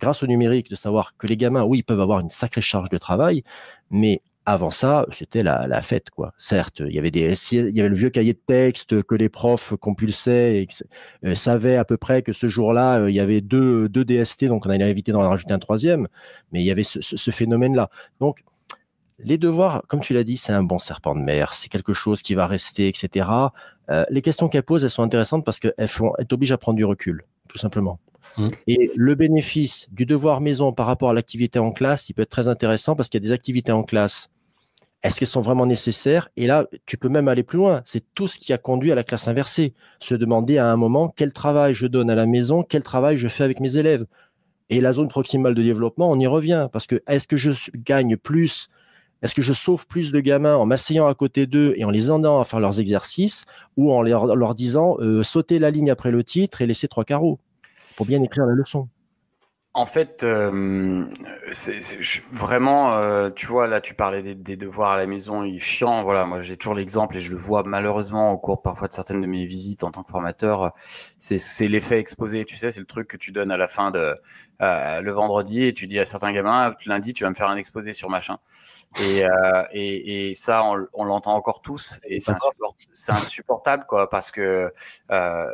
grâce 0.00 0.24
au 0.24 0.26
numérique, 0.26 0.68
de 0.68 0.74
savoir 0.74 1.16
que 1.16 1.28
les 1.28 1.36
gamins, 1.36 1.62
oui, 1.62 1.84
peuvent 1.84 2.00
avoir 2.00 2.18
une 2.18 2.28
sacrée 2.30 2.60
charge 2.60 2.90
de 2.90 2.98
travail, 2.98 3.44
mais 3.92 4.20
avant 4.44 4.70
ça, 4.70 5.06
c'était 5.12 5.44
la, 5.44 5.82
fête, 5.82 6.10
quoi. 6.10 6.32
Certes, 6.36 6.82
il 6.84 6.92
y 6.92 6.98
avait 6.98 7.12
des, 7.12 7.32
il 7.52 7.76
y 7.76 7.80
avait 7.80 7.90
le 7.90 7.94
vieux 7.94 8.10
cahier 8.10 8.32
de 8.32 8.40
texte 8.44 9.04
que 9.04 9.14
les 9.14 9.28
profs 9.28 9.74
compulsaient 9.76 10.62
et 10.62 10.66
que, 10.66 10.72
euh, 11.24 11.34
savaient 11.36 11.76
à 11.76 11.84
peu 11.84 11.96
près 11.96 12.22
que 12.22 12.32
ce 12.32 12.48
jour-là, 12.48 13.02
euh, 13.02 13.10
il 13.10 13.14
y 13.14 13.20
avait 13.20 13.40
deux, 13.40 13.88
deux 13.88 14.04
DST, 14.04 14.46
donc 14.46 14.66
on 14.66 14.70
allait 14.70 14.90
éviter 14.90 15.12
d'en 15.12 15.20
rajouter 15.20 15.52
un 15.52 15.58
troisième, 15.60 16.08
mais 16.50 16.60
il 16.60 16.66
y 16.66 16.72
avait 16.72 16.82
ce- 16.82 17.00
ce 17.02 17.30
phénomène-là. 17.30 17.88
Donc, 18.20 18.42
les 19.18 19.36
devoirs, 19.38 19.82
comme 19.88 20.00
tu 20.00 20.14
l'as 20.14 20.24
dit, 20.24 20.36
c'est 20.36 20.52
un 20.52 20.62
bon 20.62 20.78
serpent 20.78 21.14
de 21.14 21.20
mer, 21.20 21.52
c'est 21.52 21.68
quelque 21.68 21.92
chose 21.92 22.22
qui 22.22 22.34
va 22.34 22.46
rester, 22.46 22.88
etc. 22.88 23.28
Euh, 23.90 24.04
les 24.10 24.22
questions 24.22 24.48
qu'elles 24.48 24.62
posent, 24.62 24.84
elles 24.84 24.90
sont 24.90 25.02
intéressantes 25.02 25.44
parce 25.44 25.58
qu'elles 25.58 25.90
t'obligent 26.28 26.52
à 26.52 26.58
prendre 26.58 26.76
du 26.76 26.84
recul, 26.84 27.24
tout 27.48 27.58
simplement. 27.58 27.98
Mm. 28.36 28.48
Et 28.66 28.90
le 28.96 29.14
bénéfice 29.14 29.88
du 29.90 30.06
devoir 30.06 30.40
maison 30.40 30.72
par 30.72 30.86
rapport 30.86 31.10
à 31.10 31.14
l'activité 31.14 31.58
en 31.58 31.72
classe, 31.72 32.08
il 32.08 32.14
peut 32.14 32.22
être 32.22 32.30
très 32.30 32.48
intéressant 32.48 32.94
parce 32.94 33.08
qu'il 33.08 33.22
y 33.22 33.24
a 33.24 33.28
des 33.28 33.32
activités 33.32 33.72
en 33.72 33.82
classe. 33.82 34.30
Est-ce 35.02 35.20
qu'elles 35.20 35.28
sont 35.28 35.40
vraiment 35.40 35.64
nécessaires? 35.64 36.28
Et 36.36 36.46
là, 36.46 36.66
tu 36.84 36.96
peux 36.96 37.08
même 37.08 37.28
aller 37.28 37.44
plus 37.44 37.58
loin. 37.58 37.82
C'est 37.84 38.02
tout 38.14 38.26
ce 38.26 38.36
qui 38.36 38.52
a 38.52 38.58
conduit 38.58 38.90
à 38.90 38.96
la 38.96 39.04
classe 39.04 39.28
inversée. 39.28 39.72
Se 40.00 40.14
demander 40.14 40.58
à 40.58 40.70
un 40.70 40.76
moment 40.76 41.12
quel 41.14 41.32
travail 41.32 41.72
je 41.72 41.86
donne 41.86 42.10
à 42.10 42.16
la 42.16 42.26
maison, 42.26 42.64
quel 42.64 42.82
travail 42.82 43.16
je 43.16 43.28
fais 43.28 43.44
avec 43.44 43.60
mes 43.60 43.76
élèves? 43.76 44.06
Et 44.70 44.80
la 44.80 44.92
zone 44.92 45.08
proximale 45.08 45.54
de 45.54 45.62
développement, 45.62 46.10
on 46.10 46.18
y 46.18 46.26
revient. 46.26 46.68
Parce 46.72 46.88
que 46.88 47.00
est-ce 47.06 47.28
que 47.28 47.36
je 47.36 47.52
gagne 47.76 48.16
plus 48.16 48.68
Est-ce 49.22 49.34
que 49.34 49.42
je 49.42 49.52
sauve 49.52 49.86
plus 49.86 50.12
de 50.12 50.20
gamins 50.20 50.54
en 50.54 50.66
m'asseyant 50.66 51.08
à 51.08 51.14
côté 51.14 51.46
d'eux 51.46 51.74
et 51.76 51.84
en 51.84 51.90
les 51.90 52.06
aidant 52.06 52.40
à 52.40 52.44
faire 52.44 52.60
leurs 52.60 52.78
exercices 52.78 53.46
ou 53.76 53.92
en 53.92 54.02
leur, 54.02 54.54
disant 54.54 54.96
euh, 55.00 55.22
sautez 55.22 55.58
la 55.58 55.70
ligne 55.70 55.90
après 55.90 56.10
le 56.10 56.22
titre 56.22 56.62
et 56.62 56.66
laissez 56.66 56.88
trois 56.88 57.04
carreaux 57.04 57.40
pour 57.96 58.06
bien 58.06 58.22
écrire 58.22 58.46
la 58.46 58.54
leçon? 58.54 58.88
En 59.74 59.86
fait, 59.86 60.24
euh, 60.24 61.04
vraiment, 62.32 62.94
euh, 62.94 63.30
tu 63.30 63.46
vois, 63.46 63.68
là, 63.68 63.80
tu 63.80 63.94
parlais 63.94 64.22
des, 64.34 64.56
devoirs 64.56 64.92
à 64.92 64.96
la 64.96 65.06
maison, 65.06 65.44
il 65.44 65.56
est 65.56 65.58
chiant. 65.60 66.02
Voilà, 66.02 66.24
moi, 66.24 66.42
j'ai 66.42 66.56
toujours 66.56 66.74
l'exemple 66.74 67.16
et 67.16 67.20
je 67.20 67.30
le 67.30 67.36
vois 67.36 67.62
malheureusement 67.64 68.32
au 68.32 68.38
cours 68.38 68.60
parfois 68.62 68.88
de 68.88 68.92
certaines 68.92 69.20
de 69.20 69.26
mes 69.26 69.44
visites 69.44 69.84
en 69.84 69.92
tant 69.92 70.02
que 70.02 70.10
formateur. 70.10 70.72
C'est 71.18 71.68
l'effet 71.68 72.00
exposé, 72.00 72.44
tu 72.44 72.56
sais, 72.56 72.72
c'est 72.72 72.80
le 72.80 72.86
truc 72.86 73.06
que 73.06 73.16
tu 73.16 73.30
donnes 73.30 73.52
à 73.52 73.56
la 73.56 73.68
fin 73.68 73.90
de 73.92 74.16
le 74.60 75.10
vendredi 75.10 75.64
et 75.64 75.74
tu 75.74 75.86
dis 75.86 75.98
à 76.00 76.06
certains 76.06 76.32
gamins, 76.32 76.74
lundi, 76.86 77.12
tu 77.12 77.22
vas 77.22 77.30
me 77.30 77.36
faire 77.36 77.48
un 77.48 77.56
exposé 77.56 77.92
sur 77.92 78.10
machin. 78.10 78.38
Et, 79.00 79.24
euh, 79.24 79.62
et, 79.72 80.30
et 80.30 80.34
ça, 80.34 80.64
on, 80.64 80.86
on 80.92 81.04
l'entend 81.04 81.34
encore 81.34 81.60
tous 81.60 82.00
et 82.04 82.18
c'est 82.20 83.12
insupportable, 83.12 83.84
quoi, 83.86 84.08
parce 84.08 84.30
que 84.30 84.72
euh, 85.10 85.46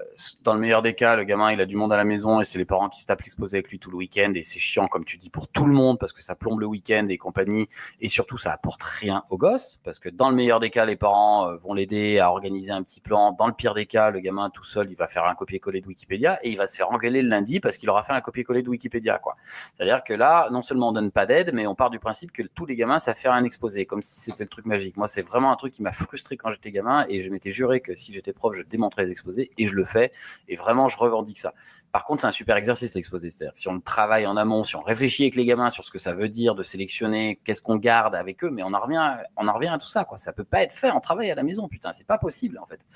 dans 0.42 0.54
le 0.54 0.60
meilleur 0.60 0.82
des 0.82 0.94
cas, 0.94 1.16
le 1.16 1.24
gamin, 1.24 1.50
il 1.52 1.60
a 1.60 1.66
du 1.66 1.76
monde 1.76 1.92
à 1.92 1.96
la 1.96 2.04
maison 2.04 2.40
et 2.40 2.44
c'est 2.44 2.58
les 2.58 2.64
parents 2.64 2.88
qui 2.88 3.00
se 3.00 3.06
tapent 3.06 3.22
l'exposé 3.22 3.56
avec 3.56 3.70
lui 3.70 3.78
tout 3.78 3.90
le 3.90 3.96
week-end 3.96 4.32
et 4.34 4.44
c'est 4.44 4.60
chiant, 4.60 4.86
comme 4.86 5.04
tu 5.04 5.18
dis, 5.18 5.30
pour 5.30 5.48
tout 5.48 5.66
le 5.66 5.72
monde 5.72 5.98
parce 5.98 6.12
que 6.12 6.22
ça 6.22 6.36
plombe 6.36 6.60
le 6.60 6.66
week-end 6.66 7.06
et 7.08 7.18
compagnie 7.18 7.68
et 8.00 8.08
surtout, 8.08 8.38
ça 8.38 8.52
apporte 8.52 8.82
rien 8.82 9.24
au 9.30 9.36
gosse 9.36 9.80
parce 9.84 9.98
que 9.98 10.08
dans 10.08 10.30
le 10.30 10.36
meilleur 10.36 10.60
des 10.60 10.70
cas, 10.70 10.84
les 10.84 10.96
parents 10.96 11.48
euh, 11.48 11.56
vont 11.56 11.74
l'aider 11.74 12.20
à 12.20 12.30
organiser 12.30 12.70
un 12.72 12.82
petit 12.82 13.00
plan. 13.00 13.32
Dans 13.32 13.48
le 13.48 13.52
pire 13.52 13.74
des 13.74 13.86
cas, 13.86 14.10
le 14.10 14.20
gamin 14.20 14.48
tout 14.50 14.64
seul, 14.64 14.90
il 14.90 14.96
va 14.96 15.08
faire 15.08 15.24
un 15.24 15.34
copier-coller 15.34 15.80
de 15.80 15.86
Wikipédia 15.86 16.38
et 16.42 16.50
il 16.50 16.56
va 16.56 16.66
se 16.66 16.76
faire 16.76 16.90
engueuler 16.90 17.20
le 17.20 17.28
lundi 17.28 17.58
parce 17.58 17.78
qu'il 17.78 17.90
aura 17.90 18.04
fait 18.04 18.12
un 18.12 18.20
copier-coller 18.20 18.62
de 18.62 18.68
Wikipédia, 18.68 19.18
quoi. 19.18 19.36
C'est-à-dire 19.76 20.04
que 20.04 20.14
là, 20.14 20.48
non 20.50 20.62
seulement 20.62 20.90
on 20.90 20.92
donne 20.92 21.10
pas 21.10 21.26
d'aide, 21.26 21.50
mais 21.52 21.66
on 21.66 21.74
part 21.74 21.90
du 21.90 21.98
principe 21.98 22.30
que 22.32 22.42
tous 22.42 22.64
les 22.64 22.76
gamins 22.76 22.98
savent 22.98 23.23
faire 23.24 23.32
un 23.32 23.44
exposé, 23.44 23.86
comme 23.86 24.02
si 24.02 24.20
c'était 24.20 24.44
le 24.44 24.50
truc 24.50 24.66
magique. 24.66 24.98
Moi, 24.98 25.08
c'est 25.08 25.22
vraiment 25.22 25.50
un 25.50 25.56
truc 25.56 25.72
qui 25.72 25.82
m'a 25.82 25.92
frustré 25.92 26.36
quand 26.36 26.50
j'étais 26.50 26.70
gamin 26.70 27.06
et 27.08 27.22
je 27.22 27.30
m'étais 27.30 27.50
juré 27.50 27.80
que 27.80 27.96
si 27.96 28.12
j'étais 28.12 28.34
prof, 28.34 28.54
je 28.54 28.62
démontrais 28.62 29.04
les 29.04 29.10
exposés 29.10 29.50
et 29.56 29.66
je 29.66 29.74
le 29.74 29.86
fais. 29.86 30.12
Et 30.46 30.56
vraiment, 30.56 30.88
je 30.88 30.98
revendique 30.98 31.38
ça. 31.38 31.54
Par 31.90 32.04
contre, 32.04 32.20
c'est 32.20 32.26
un 32.26 32.32
super 32.32 32.56
exercice 32.56 32.94
l'exposé. 32.94 33.30
C'est-à-dire 33.30 33.56
si 33.56 33.66
on 33.68 33.74
le 33.74 33.80
travaille 33.80 34.26
en 34.26 34.36
amont, 34.36 34.62
si 34.62 34.76
on 34.76 34.82
réfléchit 34.82 35.22
avec 35.22 35.36
les 35.36 35.46
gamins 35.46 35.70
sur 35.70 35.84
ce 35.84 35.90
que 35.90 35.96
ça 35.96 36.12
veut 36.12 36.28
dire 36.28 36.54
de 36.54 36.62
sélectionner, 36.62 37.40
qu'est-ce 37.44 37.62
qu'on 37.62 37.76
garde 37.76 38.14
avec 38.14 38.44
eux, 38.44 38.50
mais 38.50 38.62
on 38.62 38.74
en 38.74 38.80
revient, 38.80 39.16
on 39.38 39.48
en 39.48 39.54
revient 39.54 39.68
à 39.68 39.78
tout 39.78 39.86
ça. 39.86 40.04
Quoi. 40.04 40.18
Ça 40.18 40.34
peut 40.34 40.44
pas 40.44 40.62
être 40.62 40.74
fait 40.74 40.90
en 40.90 41.00
travail 41.00 41.30
à 41.30 41.34
la 41.34 41.42
maison. 41.42 41.66
Putain, 41.66 41.92
c'est 41.92 42.06
pas 42.06 42.18
possible 42.18 42.58
en 42.58 42.66
fait. 42.66 42.86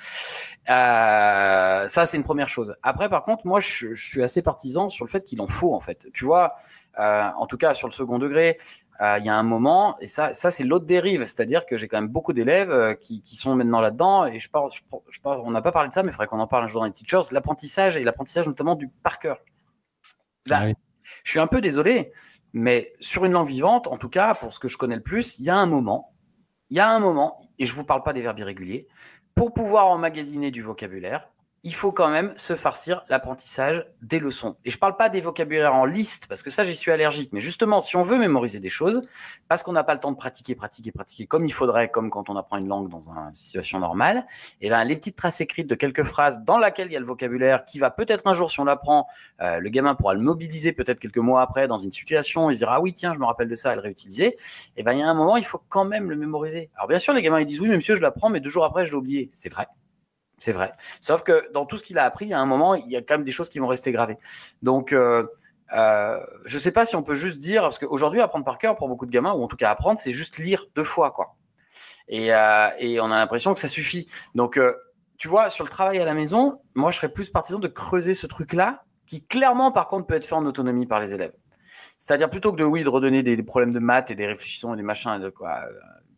Euh, 0.68 1.88
ça, 1.88 2.04
c'est 2.04 2.18
une 2.18 2.22
première 2.22 2.48
chose. 2.48 2.76
Après, 2.82 3.08
par 3.08 3.24
contre, 3.24 3.46
moi, 3.46 3.60
je 3.60 3.94
suis 3.94 4.22
assez 4.22 4.42
partisan 4.42 4.90
sur 4.90 5.06
le 5.06 5.10
fait 5.10 5.24
qu'il 5.24 5.40
en 5.40 5.48
faut 5.48 5.74
en 5.74 5.80
fait. 5.80 6.06
Tu 6.12 6.26
vois, 6.26 6.54
euh, 6.98 7.30
en 7.36 7.46
tout 7.46 7.56
cas 7.56 7.74
sur 7.74 7.88
le 7.88 7.92
second 7.92 8.18
degré, 8.18 8.58
euh, 9.00 9.18
il 9.20 9.24
y 9.24 9.28
a 9.28 9.36
un 9.36 9.44
moment, 9.44 9.96
et 10.00 10.08
ça, 10.08 10.32
ça 10.32 10.50
c'est 10.50 10.64
l'autre 10.64 10.84
dérive, 10.84 11.20
c'est-à-dire 11.20 11.66
que 11.66 11.76
j'ai 11.76 11.86
quand 11.86 12.00
même 12.00 12.10
beaucoup 12.10 12.32
d'élèves 12.32 12.72
euh, 12.72 12.94
qui, 12.94 13.22
qui 13.22 13.36
sont 13.36 13.54
maintenant 13.54 13.80
là-dedans, 13.80 14.26
et 14.26 14.40
je 14.40 14.50
parle, 14.50 14.70
je, 14.72 14.80
je 15.10 15.20
parle, 15.20 15.40
on 15.44 15.52
n'a 15.52 15.62
pas 15.62 15.70
parlé 15.70 15.88
de 15.88 15.94
ça, 15.94 16.02
mais 16.02 16.08
il 16.08 16.12
faudrait 16.12 16.26
qu'on 16.26 16.40
en 16.40 16.48
parle 16.48 16.64
un 16.64 16.68
jour 16.68 16.80
dans 16.80 16.86
les 16.86 16.92
teachers, 16.92 17.20
l'apprentissage 17.30 17.96
et 17.96 18.02
l'apprentissage 18.02 18.48
notamment 18.48 18.74
du 18.74 18.88
par 18.88 19.20
cœur. 19.20 19.38
Là, 20.46 20.60
Ah 20.62 20.66
oui. 20.66 20.74
Je 21.22 21.30
suis 21.30 21.40
un 21.40 21.46
peu 21.46 21.60
désolé, 21.60 22.12
mais 22.52 22.92
sur 22.98 23.24
une 23.24 23.32
langue 23.32 23.48
vivante, 23.48 23.86
en 23.86 23.98
tout 23.98 24.08
cas 24.08 24.34
pour 24.34 24.52
ce 24.52 24.58
que 24.58 24.68
je 24.68 24.76
connais 24.76 24.96
le 24.96 25.02
plus, 25.02 25.38
il 25.38 25.44
y 25.44 25.50
a 25.50 25.56
un 25.56 25.66
moment, 25.66 26.12
il 26.70 26.76
y 26.76 26.80
a 26.80 26.90
un 26.90 26.98
moment, 26.98 27.38
et 27.58 27.66
je 27.66 27.74
vous 27.74 27.84
parle 27.84 28.02
pas 28.02 28.12
des 28.12 28.20
verbes 28.20 28.40
irréguliers, 28.40 28.88
pour 29.34 29.54
pouvoir 29.54 29.86
emmagasiner 29.88 30.50
du 30.50 30.62
vocabulaire, 30.62 31.30
il 31.64 31.74
faut 31.74 31.90
quand 31.90 32.08
même 32.08 32.32
se 32.36 32.54
farcir 32.54 33.04
l'apprentissage 33.08 33.84
des 34.00 34.20
leçons. 34.20 34.56
Et 34.64 34.70
je 34.70 34.78
parle 34.78 34.96
pas 34.96 35.08
des 35.08 35.20
vocabulaires 35.20 35.74
en 35.74 35.84
liste, 35.84 36.26
parce 36.28 36.42
que 36.42 36.50
ça, 36.50 36.64
j'y 36.64 36.76
suis 36.76 36.92
allergique. 36.92 37.30
Mais 37.32 37.40
justement, 37.40 37.80
si 37.80 37.96
on 37.96 38.02
veut 38.02 38.18
mémoriser 38.18 38.60
des 38.60 38.68
choses, 38.68 39.02
parce 39.48 39.62
qu'on 39.62 39.72
n'a 39.72 39.82
pas 39.82 39.94
le 39.94 40.00
temps 40.00 40.12
de 40.12 40.16
pratiquer, 40.16 40.54
pratiquer, 40.54 40.92
pratiquer 40.92 41.26
comme 41.26 41.44
il 41.44 41.52
faudrait, 41.52 41.90
comme 41.90 42.10
quand 42.10 42.30
on 42.30 42.36
apprend 42.36 42.58
une 42.58 42.68
langue 42.68 42.88
dans 42.88 43.00
une 43.00 43.34
situation 43.34 43.80
normale, 43.80 44.24
et 44.60 44.70
ben 44.70 44.84
les 44.84 44.96
petites 44.96 45.16
traces 45.16 45.40
écrites 45.40 45.68
de 45.68 45.74
quelques 45.74 46.04
phrases 46.04 46.44
dans 46.44 46.58
laquelle 46.58 46.88
il 46.88 46.92
y 46.92 46.96
a 46.96 47.00
le 47.00 47.06
vocabulaire, 47.06 47.64
qui 47.64 47.78
va 47.78 47.90
peut-être 47.90 48.26
un 48.26 48.34
jour, 48.34 48.50
si 48.50 48.60
on 48.60 48.64
l'apprend, 48.64 49.08
euh, 49.40 49.58
le 49.58 49.68
gamin 49.68 49.94
pourra 49.94 50.14
le 50.14 50.20
mobiliser 50.20 50.72
peut-être 50.72 51.00
quelques 51.00 51.18
mois 51.18 51.42
après 51.42 51.66
dans 51.66 51.78
une 51.78 51.92
situation, 51.92 52.50
il 52.50 52.54
se 52.54 52.60
dira 52.60 52.76
ah 52.76 52.80
oui 52.80 52.94
tiens, 52.94 53.12
je 53.12 53.18
me 53.18 53.24
rappelle 53.24 53.48
de 53.48 53.56
ça, 53.56 53.72
et 53.72 53.74
le 53.74 53.82
réutiliser. 53.82 54.36
Et 54.76 54.82
ben 54.84 54.92
il 54.92 55.00
y 55.00 55.02
a 55.02 55.08
un 55.08 55.14
moment, 55.14 55.36
il 55.36 55.44
faut 55.44 55.60
quand 55.68 55.84
même 55.84 56.08
le 56.08 56.16
mémoriser. 56.16 56.70
Alors 56.76 56.86
bien 56.86 56.98
sûr, 56.98 57.12
les 57.12 57.22
gamins 57.22 57.40
ils 57.40 57.46
disent 57.46 57.60
oui, 57.60 57.68
monsieur, 57.68 57.94
je 57.96 58.00
l'apprends, 58.00 58.30
mais 58.30 58.40
deux 58.40 58.50
jours 58.50 58.64
après, 58.64 58.86
je 58.86 58.92
l'ai 58.92 58.98
oublié. 58.98 59.28
C'est 59.32 59.52
vrai. 59.52 59.66
C'est 60.38 60.52
vrai. 60.52 60.72
Sauf 61.00 61.22
que 61.22 61.50
dans 61.52 61.66
tout 61.66 61.76
ce 61.76 61.82
qu'il 61.82 61.98
a 61.98 62.04
appris, 62.04 62.32
a 62.32 62.40
un 62.40 62.46
moment, 62.46 62.74
il 62.74 62.88
y 62.90 62.96
a 62.96 63.02
quand 63.02 63.14
même 63.14 63.24
des 63.24 63.32
choses 63.32 63.48
qui 63.48 63.58
vont 63.58 63.66
rester 63.66 63.92
gravées. 63.92 64.16
Donc, 64.62 64.92
euh, 64.92 65.26
euh, 65.76 66.18
je 66.44 66.56
ne 66.56 66.60
sais 66.60 66.70
pas 66.70 66.86
si 66.86 66.96
on 66.96 67.02
peut 67.02 67.14
juste 67.14 67.38
dire, 67.38 67.62
parce 67.62 67.78
qu'aujourd'hui, 67.78 68.20
apprendre 68.20 68.44
par 68.44 68.58
cœur 68.58 68.76
pour 68.76 68.88
beaucoup 68.88 69.04
de 69.04 69.10
gamins, 69.10 69.32
ou 69.32 69.42
en 69.42 69.48
tout 69.48 69.56
cas 69.56 69.70
apprendre, 69.70 69.98
c'est 69.98 70.12
juste 70.12 70.38
lire 70.38 70.66
deux 70.74 70.84
fois, 70.84 71.10
quoi. 71.10 71.36
Et, 72.08 72.32
euh, 72.32 72.68
on 73.02 73.10
a 73.10 73.16
l'impression 73.16 73.52
que 73.52 73.60
ça 73.60 73.68
suffit. 73.68 74.08
Donc, 74.34 74.58
tu 75.18 75.28
vois, 75.28 75.50
sur 75.50 75.64
le 75.64 75.70
travail 75.70 75.98
à 75.98 76.04
la 76.04 76.14
maison, 76.14 76.60
moi, 76.74 76.92
je 76.92 76.98
serais 76.98 77.12
plus 77.12 77.30
partisan 77.30 77.58
de 77.58 77.68
creuser 77.68 78.14
ce 78.14 78.26
truc-là, 78.26 78.84
qui 79.06 79.26
clairement, 79.26 79.72
par 79.72 79.88
contre, 79.88 80.06
peut 80.06 80.14
être 80.14 80.24
fait 80.24 80.34
en 80.34 80.46
autonomie 80.46 80.86
par 80.86 81.00
les 81.00 81.14
élèves. 81.14 81.32
C'est-à-dire 81.98 82.30
plutôt 82.30 82.52
que 82.52 82.58
de 82.58 82.64
oui, 82.64 82.84
de 82.84 82.88
redonner 82.88 83.24
des, 83.24 83.42
problèmes 83.42 83.72
de 83.72 83.80
maths 83.80 84.12
et 84.12 84.14
des 84.14 84.26
réflexions 84.26 84.72
et 84.72 84.76
des 84.76 84.84
machins 84.84 85.30
quoi, 85.32 85.64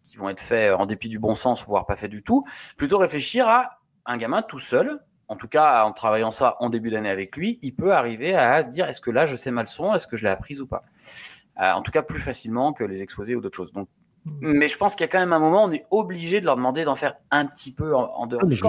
qui 0.04 0.18
vont 0.18 0.28
être 0.28 0.40
faits 0.40 0.74
en 0.74 0.84
dépit 0.84 1.08
du 1.08 1.18
bon 1.18 1.34
sens, 1.34 1.64
voire 1.64 1.86
pas 1.86 1.96
fait 1.96 2.08
du 2.08 2.22
tout, 2.22 2.44
plutôt 2.76 2.98
réfléchir 2.98 3.48
à 3.48 3.79
un 4.06 4.16
gamin 4.16 4.42
tout 4.42 4.58
seul, 4.58 5.00
en 5.28 5.36
tout 5.36 5.48
cas 5.48 5.84
en 5.84 5.92
travaillant 5.92 6.30
ça 6.30 6.56
en 6.60 6.70
début 6.70 6.90
d'année 6.90 7.10
avec 7.10 7.36
lui, 7.36 7.58
il 7.62 7.74
peut 7.74 7.92
arriver 7.92 8.34
à 8.34 8.62
se 8.62 8.68
dire 8.68 8.86
est-ce 8.88 9.00
que 9.00 9.10
là 9.10 9.26
je 9.26 9.34
sais 9.36 9.50
ma 9.50 9.62
leçon, 9.62 9.92
est-ce 9.94 10.06
que 10.06 10.16
je 10.16 10.24
l'ai 10.24 10.30
apprise 10.30 10.60
ou 10.60 10.66
pas? 10.66 10.82
Euh, 11.60 11.72
en 11.72 11.82
tout 11.82 11.92
cas 11.92 12.02
plus 12.02 12.20
facilement 12.20 12.72
que 12.72 12.84
les 12.84 13.02
exposés 13.02 13.36
ou 13.36 13.40
d'autres 13.40 13.56
choses. 13.56 13.72
Donc, 13.72 13.88
mais 14.40 14.68
je 14.68 14.76
pense 14.76 14.94
qu'il 14.94 15.04
y 15.04 15.08
a 15.08 15.08
quand 15.08 15.18
même 15.18 15.32
un 15.32 15.38
moment, 15.38 15.64
on 15.64 15.70
est 15.72 15.86
obligé 15.90 16.40
de 16.40 16.46
leur 16.46 16.56
demander 16.56 16.84
d'en 16.84 16.94
faire 16.96 17.14
un 17.30 17.46
petit 17.46 17.72
peu 17.72 17.94
en, 17.94 18.04
en 18.12 18.26
dehors. 18.26 18.42
Ah, 18.44 18.46
mais 18.46 18.54
je- 18.54 18.64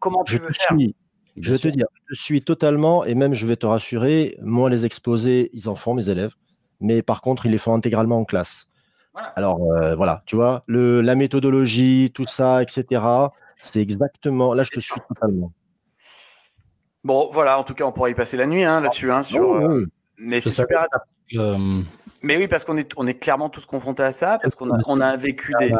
Comment- 0.00 0.24
je- 0.26 0.32
tu 0.36 0.38
Je 0.38 0.46
veux 0.46 0.52
faire? 0.52 0.76
suis. 0.76 0.94
Je 1.38 1.52
vais 1.52 1.58
te 1.58 1.68
dire, 1.68 1.86
je 2.10 2.14
suis 2.14 2.42
totalement, 2.42 3.04
et 3.06 3.14
même 3.14 3.32
je 3.32 3.46
vais 3.46 3.56
te 3.56 3.64
rassurer, 3.64 4.36
moi 4.42 4.68
les 4.68 4.84
exposés, 4.84 5.48
ils 5.54 5.68
en 5.70 5.76
font 5.76 5.94
mes 5.94 6.10
élèves, 6.10 6.34
mais 6.80 7.00
par 7.00 7.22
contre, 7.22 7.46
ils 7.46 7.52
les 7.52 7.58
font 7.58 7.74
intégralement 7.74 8.18
en 8.18 8.24
classe. 8.26 8.66
Voilà. 9.14 9.28
Alors 9.36 9.58
euh, 9.72 9.94
voilà, 9.94 10.22
tu 10.26 10.36
vois, 10.36 10.62
le, 10.66 11.00
la 11.00 11.14
méthodologie, 11.14 12.10
tout 12.14 12.26
ça, 12.26 12.62
etc. 12.62 13.02
C'est 13.62 13.80
exactement. 13.80 14.52
Là, 14.54 14.62
je 14.64 14.70
te 14.70 14.80
suis 14.80 15.00
totalement. 15.08 15.52
Bon, 17.04 17.30
voilà, 17.32 17.58
en 17.58 17.64
tout 17.64 17.74
cas, 17.74 17.84
on 17.84 17.92
pourrait 17.92 18.10
y 18.12 18.14
passer 18.14 18.36
la 18.36 18.46
nuit 18.46 18.64
hein, 18.64 18.80
là-dessus. 18.80 19.10
Hein, 19.10 19.22
sur, 19.22 19.40
Oh, 19.48 19.54
euh, 19.56 19.78
oui. 19.80 19.84
Mais 20.18 20.40
c'est 20.40 20.50
super. 20.50 20.86
Euh, 21.34 21.82
Mais 22.22 22.36
oui, 22.36 22.46
parce 22.46 22.64
qu'on 22.64 22.76
est, 22.76 22.92
on 22.96 23.06
est 23.06 23.14
clairement 23.14 23.48
tous 23.48 23.66
confrontés 23.66 24.02
à 24.04 24.12
ça, 24.12 24.38
parce 24.40 24.54
qu'on 24.54 24.70
a, 24.72 24.78
on 24.86 25.00
a 25.00 25.06
un 25.06 25.16
vécu 25.16 25.52
des- 25.58 25.70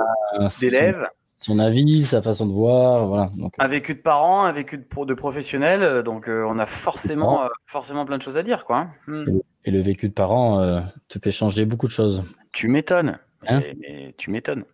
son, 0.50 0.60
d'élèves, 0.60 1.06
son 1.36 1.58
avis, 1.60 2.02
sa 2.04 2.22
façon 2.22 2.46
de 2.46 2.52
voir, 2.52 3.06
voilà. 3.06 3.30
Donc, 3.36 3.54
un 3.58 3.66
vécu 3.68 3.94
de 3.94 4.00
parents, 4.00 4.42
un 4.44 4.52
vécu 4.52 4.78
de, 4.78 4.82
pro- 4.82 5.04
de 5.04 5.14
professionnels, 5.14 5.82
euh, 5.82 6.02
donc 6.02 6.28
euh, 6.28 6.44
on 6.48 6.58
a 6.58 6.66
forcément, 6.66 7.44
euh, 7.44 7.48
forcément 7.66 8.04
plein 8.04 8.16
de 8.18 8.22
choses 8.22 8.36
à 8.36 8.42
dire, 8.42 8.64
quoi. 8.64 8.78
hein. 8.78 8.90
Hmm. 9.06 9.38
et 9.64 9.70
le 9.70 9.80
vécu 9.80 10.08
de 10.08 10.14
parents 10.14 10.60
euh, 10.60 10.80
te 11.08 11.18
fait 11.20 11.30
changer 11.30 11.64
beaucoup 11.66 11.86
de 11.86 11.92
choses. 11.92 12.24
Tu 12.52 12.66
m'étonnes. 12.66 13.18
Hein? 13.46 13.60
Mais- 13.60 13.76
mais 13.80 14.14
tu 14.18 14.30
m'étonnes. 14.30 14.64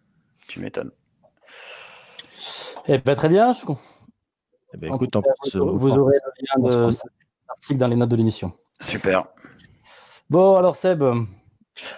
Tu 0.47 0.61
m'étonnes. 0.61 0.91
Eh 2.89 2.99
ben, 2.99 3.15
très 3.15 3.29
bien. 3.29 3.53
je- 3.53 3.61
Eh 4.75 4.79
ben, 4.79 4.91
En 4.93 4.97
écoute, 4.97 5.13
cas, 5.13 5.21
plus, 5.43 5.57
vous, 5.59 5.79
vous 5.79 5.99
aurez 5.99 6.17
le 6.25 6.63
lien 6.71 6.87
de 6.87 6.91
cet 6.91 7.03
article 7.49 7.79
dans 7.79 7.87
les 7.89 7.97
notes 7.97 8.09
de 8.11 8.17
l'émission. 8.17 8.53
Super. 8.81 9.27
Bon, 10.31 10.57
alors 10.57 10.77
Seb, 10.77 11.03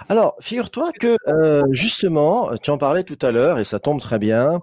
Alors, 0.09 0.37
figure-toi 0.41 0.93
que 0.93 1.17
euh, 1.27 1.63
justement, 1.71 2.57
tu 2.59 2.71
en 2.71 2.79
parlais 2.79 3.03
tout 3.03 3.19
à 3.23 3.31
l'heure 3.33 3.59
et 3.59 3.65
ça 3.65 3.79
tombe 3.81 4.01
très 4.01 4.19
bien. 4.19 4.61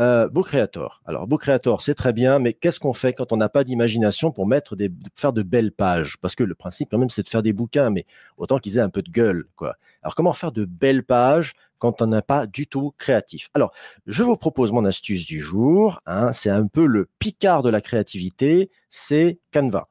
Euh, 0.00 0.26
Beau 0.28 0.42
Creator. 0.42 1.02
Alors, 1.04 1.26
Beau 1.26 1.36
Creator, 1.36 1.82
c'est 1.82 1.94
très 1.94 2.14
bien, 2.14 2.38
mais 2.38 2.54
qu'est-ce 2.54 2.80
qu'on 2.80 2.94
fait 2.94 3.12
quand 3.12 3.30
on 3.32 3.36
n'a 3.36 3.50
pas 3.50 3.62
d'imagination 3.62 4.30
pour 4.30 4.46
mettre 4.46 4.74
des, 4.74 4.90
faire 5.14 5.34
de 5.34 5.42
belles 5.42 5.70
pages? 5.72 6.16
Parce 6.22 6.34
que 6.34 6.44
le 6.44 6.54
principe, 6.54 6.88
quand 6.90 6.98
même, 6.98 7.10
c'est 7.10 7.22
de 7.22 7.28
faire 7.28 7.42
des 7.42 7.52
bouquins, 7.52 7.90
mais 7.90 8.06
autant 8.38 8.58
qu'ils 8.58 8.78
aient 8.78 8.80
un 8.80 8.88
peu 8.88 9.02
de 9.02 9.10
gueule, 9.10 9.44
quoi. 9.54 9.74
Alors, 10.02 10.14
comment 10.14 10.32
faire 10.32 10.50
de 10.52 10.64
belles 10.64 11.04
pages 11.04 11.52
quand 11.78 12.00
on 12.00 12.06
n'a 12.06 12.22
pas 12.22 12.46
du 12.46 12.66
tout 12.66 12.92
créatif? 12.96 13.50
Alors, 13.54 13.72
je 14.06 14.22
vous 14.22 14.36
propose 14.38 14.72
mon 14.72 14.86
astuce 14.86 15.26
du 15.26 15.40
jour. 15.40 16.00
hein, 16.06 16.32
c'est 16.32 16.50
un 16.50 16.66
peu 16.66 16.86
le 16.86 17.08
picard 17.18 17.62
de 17.62 17.68
la 17.68 17.82
créativité, 17.82 18.70
c'est 18.88 19.40
Canva. 19.52 19.88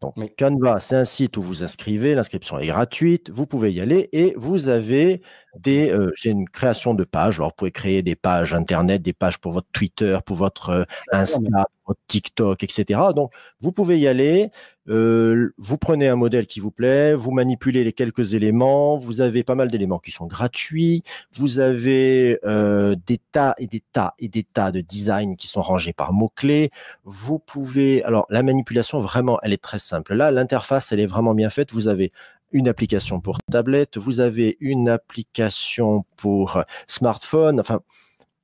Donc, 0.00 0.14
Oui. 0.16 0.30
Canva, 0.38 0.78
c'est 0.80 0.94
un 0.96 1.04
site 1.04 1.36
où 1.36 1.42
vous 1.42 1.64
inscrivez, 1.64 2.14
l'inscription 2.14 2.58
est 2.60 2.68
gratuite, 2.68 3.30
vous 3.30 3.46
pouvez 3.46 3.72
y 3.72 3.80
aller 3.80 4.08
et 4.12 4.32
vous 4.36 4.68
avez 4.68 5.22
des, 5.56 5.90
euh, 5.90 6.12
c'est 6.16 6.30
une 6.30 6.48
création 6.48 6.94
de 6.94 7.04
pages. 7.04 7.36
Alors, 7.38 7.50
vous 7.50 7.56
pouvez 7.56 7.70
créer 7.72 8.02
des 8.02 8.16
pages 8.16 8.54
Internet, 8.54 9.02
des 9.02 9.12
pages 9.12 9.38
pour 9.38 9.52
votre 9.52 9.68
Twitter, 9.72 10.18
pour 10.24 10.36
votre 10.36 10.70
euh, 10.70 10.84
Insta, 11.12 11.40
pour 11.40 11.88
votre 11.88 12.00
TikTok, 12.06 12.62
etc. 12.62 13.00
Donc, 13.14 13.32
vous 13.60 13.72
pouvez 13.72 13.98
y 13.98 14.06
aller. 14.06 14.50
euh, 14.88 15.52
vous 15.58 15.76
prenez 15.78 16.08
un 16.08 16.16
modèle 16.16 16.46
qui 16.46 16.60
vous 16.60 16.70
plaît, 16.70 17.14
vous 17.14 17.30
manipulez 17.30 17.84
les 17.84 17.92
quelques 17.92 18.32
éléments. 18.34 18.98
Vous 18.98 19.20
avez 19.20 19.42
pas 19.42 19.54
mal 19.54 19.68
d'éléments 19.68 19.98
qui 19.98 20.10
sont 20.10 20.26
gratuits. 20.26 21.02
Vous 21.32 21.58
avez 21.58 22.38
euh, 22.44 22.96
des 23.06 23.18
tas 23.32 23.54
et 23.58 23.66
des 23.66 23.82
tas 23.92 24.14
et 24.18 24.28
des 24.28 24.44
tas 24.44 24.72
de 24.72 24.80
designs 24.80 25.36
qui 25.36 25.48
sont 25.48 25.62
rangés 25.62 25.92
par 25.92 26.12
mots-clés. 26.12 26.70
Vous 27.04 27.38
pouvez. 27.38 28.02
Alors, 28.04 28.26
la 28.30 28.42
manipulation, 28.42 29.00
vraiment, 29.00 29.38
elle 29.42 29.52
est 29.52 29.62
très 29.62 29.78
simple. 29.78 30.14
Là, 30.14 30.30
l'interface, 30.30 30.92
elle 30.92 31.00
est 31.00 31.06
vraiment 31.06 31.34
bien 31.34 31.50
faite. 31.50 31.72
Vous 31.72 31.88
avez 31.88 32.12
une 32.52 32.68
application 32.68 33.20
pour 33.20 33.38
tablette, 33.50 33.98
vous 33.98 34.20
avez 34.20 34.56
une 34.60 34.88
application 34.88 36.04
pour 36.16 36.62
smartphone. 36.86 37.60
Enfin, 37.60 37.80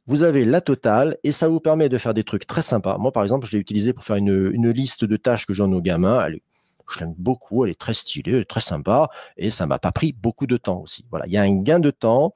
vous 0.07 0.22
avez 0.22 0.44
la 0.44 0.61
totale 0.61 1.16
et 1.24 1.32
ça 1.32 1.48
vous 1.48 1.61
permet 1.61 1.88
de 1.88 1.98
faire 1.98 2.14
des 2.14 2.24
trucs 2.24 2.46
très 2.46 2.62
sympas. 2.62 2.98
Moi, 2.98 3.12
par 3.12 3.22
exemple, 3.22 3.46
je 3.46 3.52
l'ai 3.52 3.59
utilisé 3.59 3.92
pour 3.92 4.05
faire 4.05 4.16
une, 4.16 4.70
liste 4.70 5.05
de 5.05 5.16
tâches 5.16 5.46
que 5.46 5.55
j'en 5.55 5.70
ai 5.72 5.74
aux 5.74 5.80
gamins. 5.80 6.24
Elle 6.26 6.40
je 6.90 7.00
l'aime 7.00 7.14
beaucoup, 7.16 7.64
elle 7.64 7.70
est 7.70 7.80
très 7.80 7.94
stylée, 7.94 8.44
très 8.44 8.61
sympa 8.61 9.09
et 9.38 9.50
ça 9.50 9.64
m'a 9.64 9.78
pas 9.78 9.90
pris 9.90 10.12
beaucoup 10.12 10.46
de 10.46 10.59
temps 10.59 10.82
aussi. 10.82 11.07
Voilà, 11.09 11.26
il 11.26 11.32
y 11.32 11.38
a 11.38 11.42
un 11.42 11.62
gain 11.62 11.78
de 11.78 11.90
temps. 11.90 12.34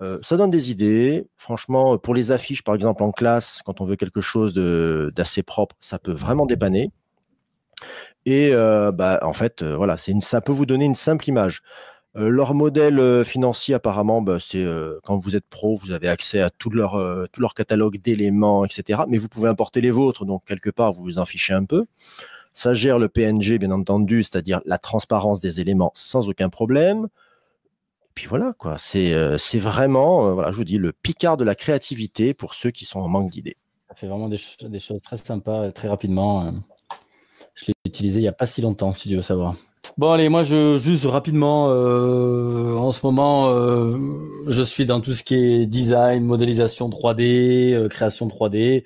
Euh, 0.00 0.18
ça 0.22 0.36
donne 0.36 0.50
des 0.50 0.70
idées. 0.70 1.28
Franchement, 1.36 1.98
pour 1.98 2.14
les 2.14 2.30
affiches, 2.30 2.62
par 2.62 2.76
exemple, 2.76 3.02
en 3.02 3.10
classe, 3.10 3.62
quand 3.64 3.80
on 3.80 3.84
veut 3.84 3.96
quelque 3.96 4.20
chose 4.20 4.54
d'assez 4.54 5.42
propre, 5.42 5.74
ça 5.80 5.98
peut 5.98 6.12
vraiment 6.12 6.46
dépanner. 6.46 6.92
Et 8.26 8.50
euh, 8.52 8.92
bah, 8.92 9.20
en 9.22 9.32
fait, 9.32 9.62
euh, 9.62 9.76
voilà, 9.76 9.96
ça 9.96 10.40
peut 10.40 10.52
vous 10.52 10.66
donner 10.66 10.84
une 10.84 10.94
simple 10.94 11.28
image. 11.28 11.62
Euh, 12.16 12.28
leur 12.28 12.54
modèle 12.54 13.24
financier, 13.24 13.74
apparemment, 13.74 14.20
bah, 14.20 14.38
c'est 14.40 14.64
quand 15.04 15.16
vous 15.16 15.36
êtes 15.36 15.46
pro, 15.48 15.76
vous 15.76 15.92
avez 15.92 16.08
accès 16.08 16.40
à 16.40 16.50
tout 16.50 16.70
leur, 16.70 16.92
tout 17.32 17.40
leur 17.40 17.54
catalogue 17.54 17.98
d'éléments, 17.98 18.64
etc. 18.64 19.02
Mais 19.08 19.18
vous 19.18 19.28
pouvez 19.28 19.48
importer 19.48 19.80
les 19.80 19.90
vôtres, 19.90 20.24
donc 20.24 20.44
quelque 20.44 20.70
part, 20.70 20.92
vous 20.92 21.04
vous 21.04 21.18
en 21.18 21.24
fichez 21.24 21.54
un 21.54 21.64
peu. 21.64 21.86
Ça 22.52 22.74
gère 22.74 22.98
le 22.98 23.08
PNG, 23.08 23.58
bien 23.58 23.70
entendu, 23.70 24.24
c'est-à-dire 24.24 24.60
la 24.64 24.78
transparence 24.78 25.40
des 25.40 25.60
éléments 25.60 25.92
sans 25.94 26.28
aucun 26.28 26.48
problème. 26.48 27.04
Et 27.04 28.12
puis 28.14 28.26
voilà, 28.26 28.54
quoi. 28.58 28.76
C'est 28.78 29.14
vraiment, 29.58 30.34
voilà, 30.34 30.50
je 30.50 30.56
vous 30.56 30.64
dis, 30.64 30.78
le 30.78 30.92
picard 30.92 31.36
de 31.36 31.44
la 31.44 31.54
créativité 31.54 32.34
pour 32.34 32.54
ceux 32.54 32.72
qui 32.72 32.84
sont 32.84 32.98
en 32.98 33.08
manque 33.08 33.30
d'idées. 33.30 33.56
ça 33.88 33.94
fait 33.94 34.08
vraiment 34.08 34.28
des, 34.28 34.38
des 34.62 34.78
choses 34.80 35.00
très 35.00 35.16
sympas, 35.16 35.70
très 35.70 35.88
rapidement. 35.88 36.52
Je 37.60 37.66
l'ai 37.68 37.74
utilisé 37.84 38.20
il 38.20 38.22
n'y 38.22 38.28
a 38.28 38.32
pas 38.32 38.46
si 38.46 38.60
longtemps, 38.62 38.94
si 38.94 39.08
tu 39.08 39.16
veux 39.16 39.22
savoir. 39.22 39.54
Bon, 39.98 40.12
allez, 40.12 40.28
moi, 40.28 40.44
je 40.44 40.78
juste 40.78 41.04
rapidement, 41.04 41.68
euh, 41.70 42.74
en 42.76 42.92
ce 42.92 43.04
moment, 43.04 43.50
euh, 43.50 43.98
je 44.46 44.62
suis 44.62 44.86
dans 44.86 45.00
tout 45.00 45.12
ce 45.12 45.22
qui 45.22 45.34
est 45.34 45.66
design, 45.66 46.24
modélisation 46.24 46.88
3D, 46.88 47.74
euh, 47.74 47.88
création 47.88 48.28
3D. 48.28 48.84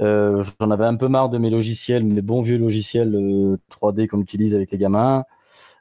Euh, 0.00 0.42
J'en 0.60 0.70
avais 0.70 0.86
un 0.86 0.96
peu 0.96 1.08
marre 1.08 1.28
de 1.28 1.38
mes 1.38 1.50
logiciels, 1.50 2.04
mes 2.04 2.22
bons 2.22 2.40
vieux 2.40 2.56
logiciels 2.56 3.14
euh, 3.14 3.58
3D 3.70 4.08
qu'on 4.08 4.20
utilise 4.20 4.54
avec 4.54 4.70
les 4.72 4.78
gamins. 4.78 5.24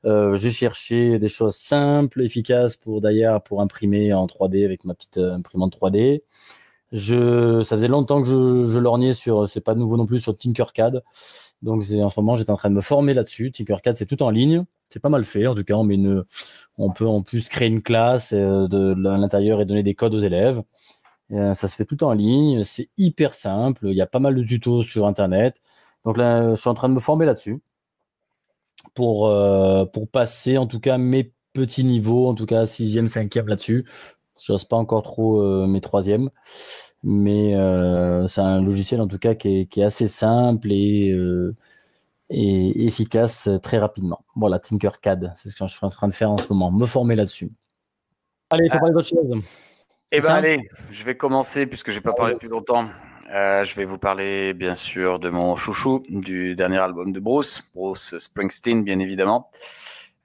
J'ai 0.03 0.51
cherché 0.51 1.19
des 1.19 1.27
choses 1.27 1.55
simples, 1.55 2.21
efficaces 2.21 2.77
pour 2.77 3.01
d'ailleurs 3.01 3.41
pour 3.43 3.61
imprimer 3.61 4.13
en 4.13 4.27
3D 4.27 4.63
avec 4.63 4.85
ma 4.85 4.93
petite 4.93 5.17
imprimante 5.17 5.75
3D. 5.75 6.21
Je, 6.91 7.61
ça 7.63 7.75
faisait 7.75 7.87
longtemps 7.87 8.21
que 8.21 8.27
je, 8.27 8.71
je 8.71 8.79
lorgnais 8.79 9.13
sur, 9.13 9.47
c'est 9.47 9.61
pas 9.61 9.75
nouveau 9.75 9.97
non 9.97 10.05
plus, 10.05 10.19
sur 10.19 10.37
Tinkercad. 10.37 11.03
Donc 11.61 11.81
en 11.81 12.09
ce 12.09 12.19
moment, 12.19 12.37
j'étais 12.37 12.51
en 12.51 12.57
train 12.57 12.69
de 12.69 12.75
me 12.75 12.81
former 12.81 13.13
là-dessus. 13.13 13.51
Tinkercad, 13.51 13.97
c'est 13.97 14.05
tout 14.05 14.21
en 14.23 14.29
ligne. 14.29 14.65
C'est 14.89 14.99
pas 14.99 15.09
mal 15.09 15.23
fait. 15.25 15.47
En 15.47 15.55
tout 15.55 15.63
cas, 15.63 15.75
on, 15.75 16.91
peut 16.91 17.05
en 17.05 17.21
plus 17.21 17.49
créer 17.49 17.67
une 17.67 17.81
classe 17.81 18.33
euh, 18.33 18.67
de, 18.67 18.93
l'intérieur 18.97 19.61
et 19.61 19.65
donner 19.65 19.83
des 19.83 19.95
codes 19.95 20.15
aux 20.15 20.21
élèves. 20.21 20.63
Euh, 21.31 21.53
ça 21.53 21.67
se 21.67 21.75
fait 21.75 21.85
tout 21.85 22.03
en 22.03 22.13
ligne. 22.13 22.63
C'est 22.63 22.89
hyper 22.97 23.33
simple. 23.33 23.87
Il 23.89 23.95
y 23.95 24.01
a 24.01 24.07
pas 24.07 24.19
mal 24.19 24.35
de 24.35 24.43
tutos 24.43 24.83
sur 24.83 25.05
Internet. 25.05 25.61
Donc 26.05 26.17
là, 26.17 26.55
je 26.55 26.59
suis 26.59 26.69
en 26.69 26.73
train 26.73 26.89
de 26.89 26.93
me 26.93 26.99
former 26.99 27.25
là-dessus 27.25 27.61
pour, 28.93 29.27
euh, 29.27 29.85
pour 29.85 30.09
passer 30.09 30.57
en 30.57 30.67
tout 30.67 30.79
cas 30.79 30.97
mes 30.97 31.33
petits 31.53 31.83
niveaux, 31.83 32.27
en 32.27 32.35
tout 32.35 32.45
cas 32.45 32.65
sixième, 32.65 33.07
cinquième 33.07 33.47
là-dessus. 33.47 33.85
Je 34.43 34.51
n'ose 34.51 34.65
pas 34.65 34.77
encore 34.77 35.03
trop 35.03 35.41
euh, 35.41 35.67
mes 35.67 35.81
troisièmes, 35.81 36.29
mais 37.03 37.55
euh, 37.55 38.27
c'est 38.27 38.41
un 38.41 38.61
logiciel 38.61 39.01
en 39.01 39.07
tout 39.07 39.19
cas 39.19 39.35
qui 39.35 39.61
est, 39.61 39.65
qui 39.65 39.81
est 39.81 39.85
assez 39.85 40.07
simple 40.07 40.71
et, 40.71 41.11
euh, 41.11 41.55
et 42.29 42.85
efficace 42.85 43.49
très 43.61 43.77
rapidement. 43.77 44.23
Voilà, 44.35 44.59
Tinkercad, 44.59 45.33
c'est 45.37 45.49
ce 45.49 45.55
que 45.55 45.67
je 45.67 45.73
suis 45.73 45.85
en 45.85 45.89
train 45.89 46.07
de 46.07 46.13
faire 46.13 46.31
en 46.31 46.37
ce 46.37 46.47
moment, 46.49 46.71
me 46.71 46.85
former 46.85 47.15
là-dessus. 47.15 47.51
Allez, 48.51 48.65
il 48.65 48.69
faut 48.71 48.77
Ah. 48.77 48.79
parler 48.79 48.93
d'autre 48.93 49.07
chose. 49.07 49.41
Eh 50.11 50.21
ça 50.21 50.35
allez, 50.35 50.59
je 50.89 51.03
vais 51.03 51.15
commencer 51.15 51.67
puisque 51.67 51.91
j'ai 51.91 52.01
pas 52.01 52.13
parlé 52.13 52.33
depuis 52.33 52.47
longtemps. 52.49 52.87
Euh, 53.31 53.63
je 53.63 53.75
vais 53.75 53.85
vous 53.85 53.99
parler 53.99 54.55
bien 54.55 54.73
sûr 54.73 55.19
de 55.19 55.29
mon 55.29 55.55
chouchou, 55.55 56.01
du 56.09 56.55
dernier 56.55 56.79
album 56.79 57.11
de 57.11 57.19
Bruce, 57.19 57.63
Bruce 57.75 58.17
Springsteen 58.17 58.83
bien 58.83 58.97
évidemment. 58.97 59.51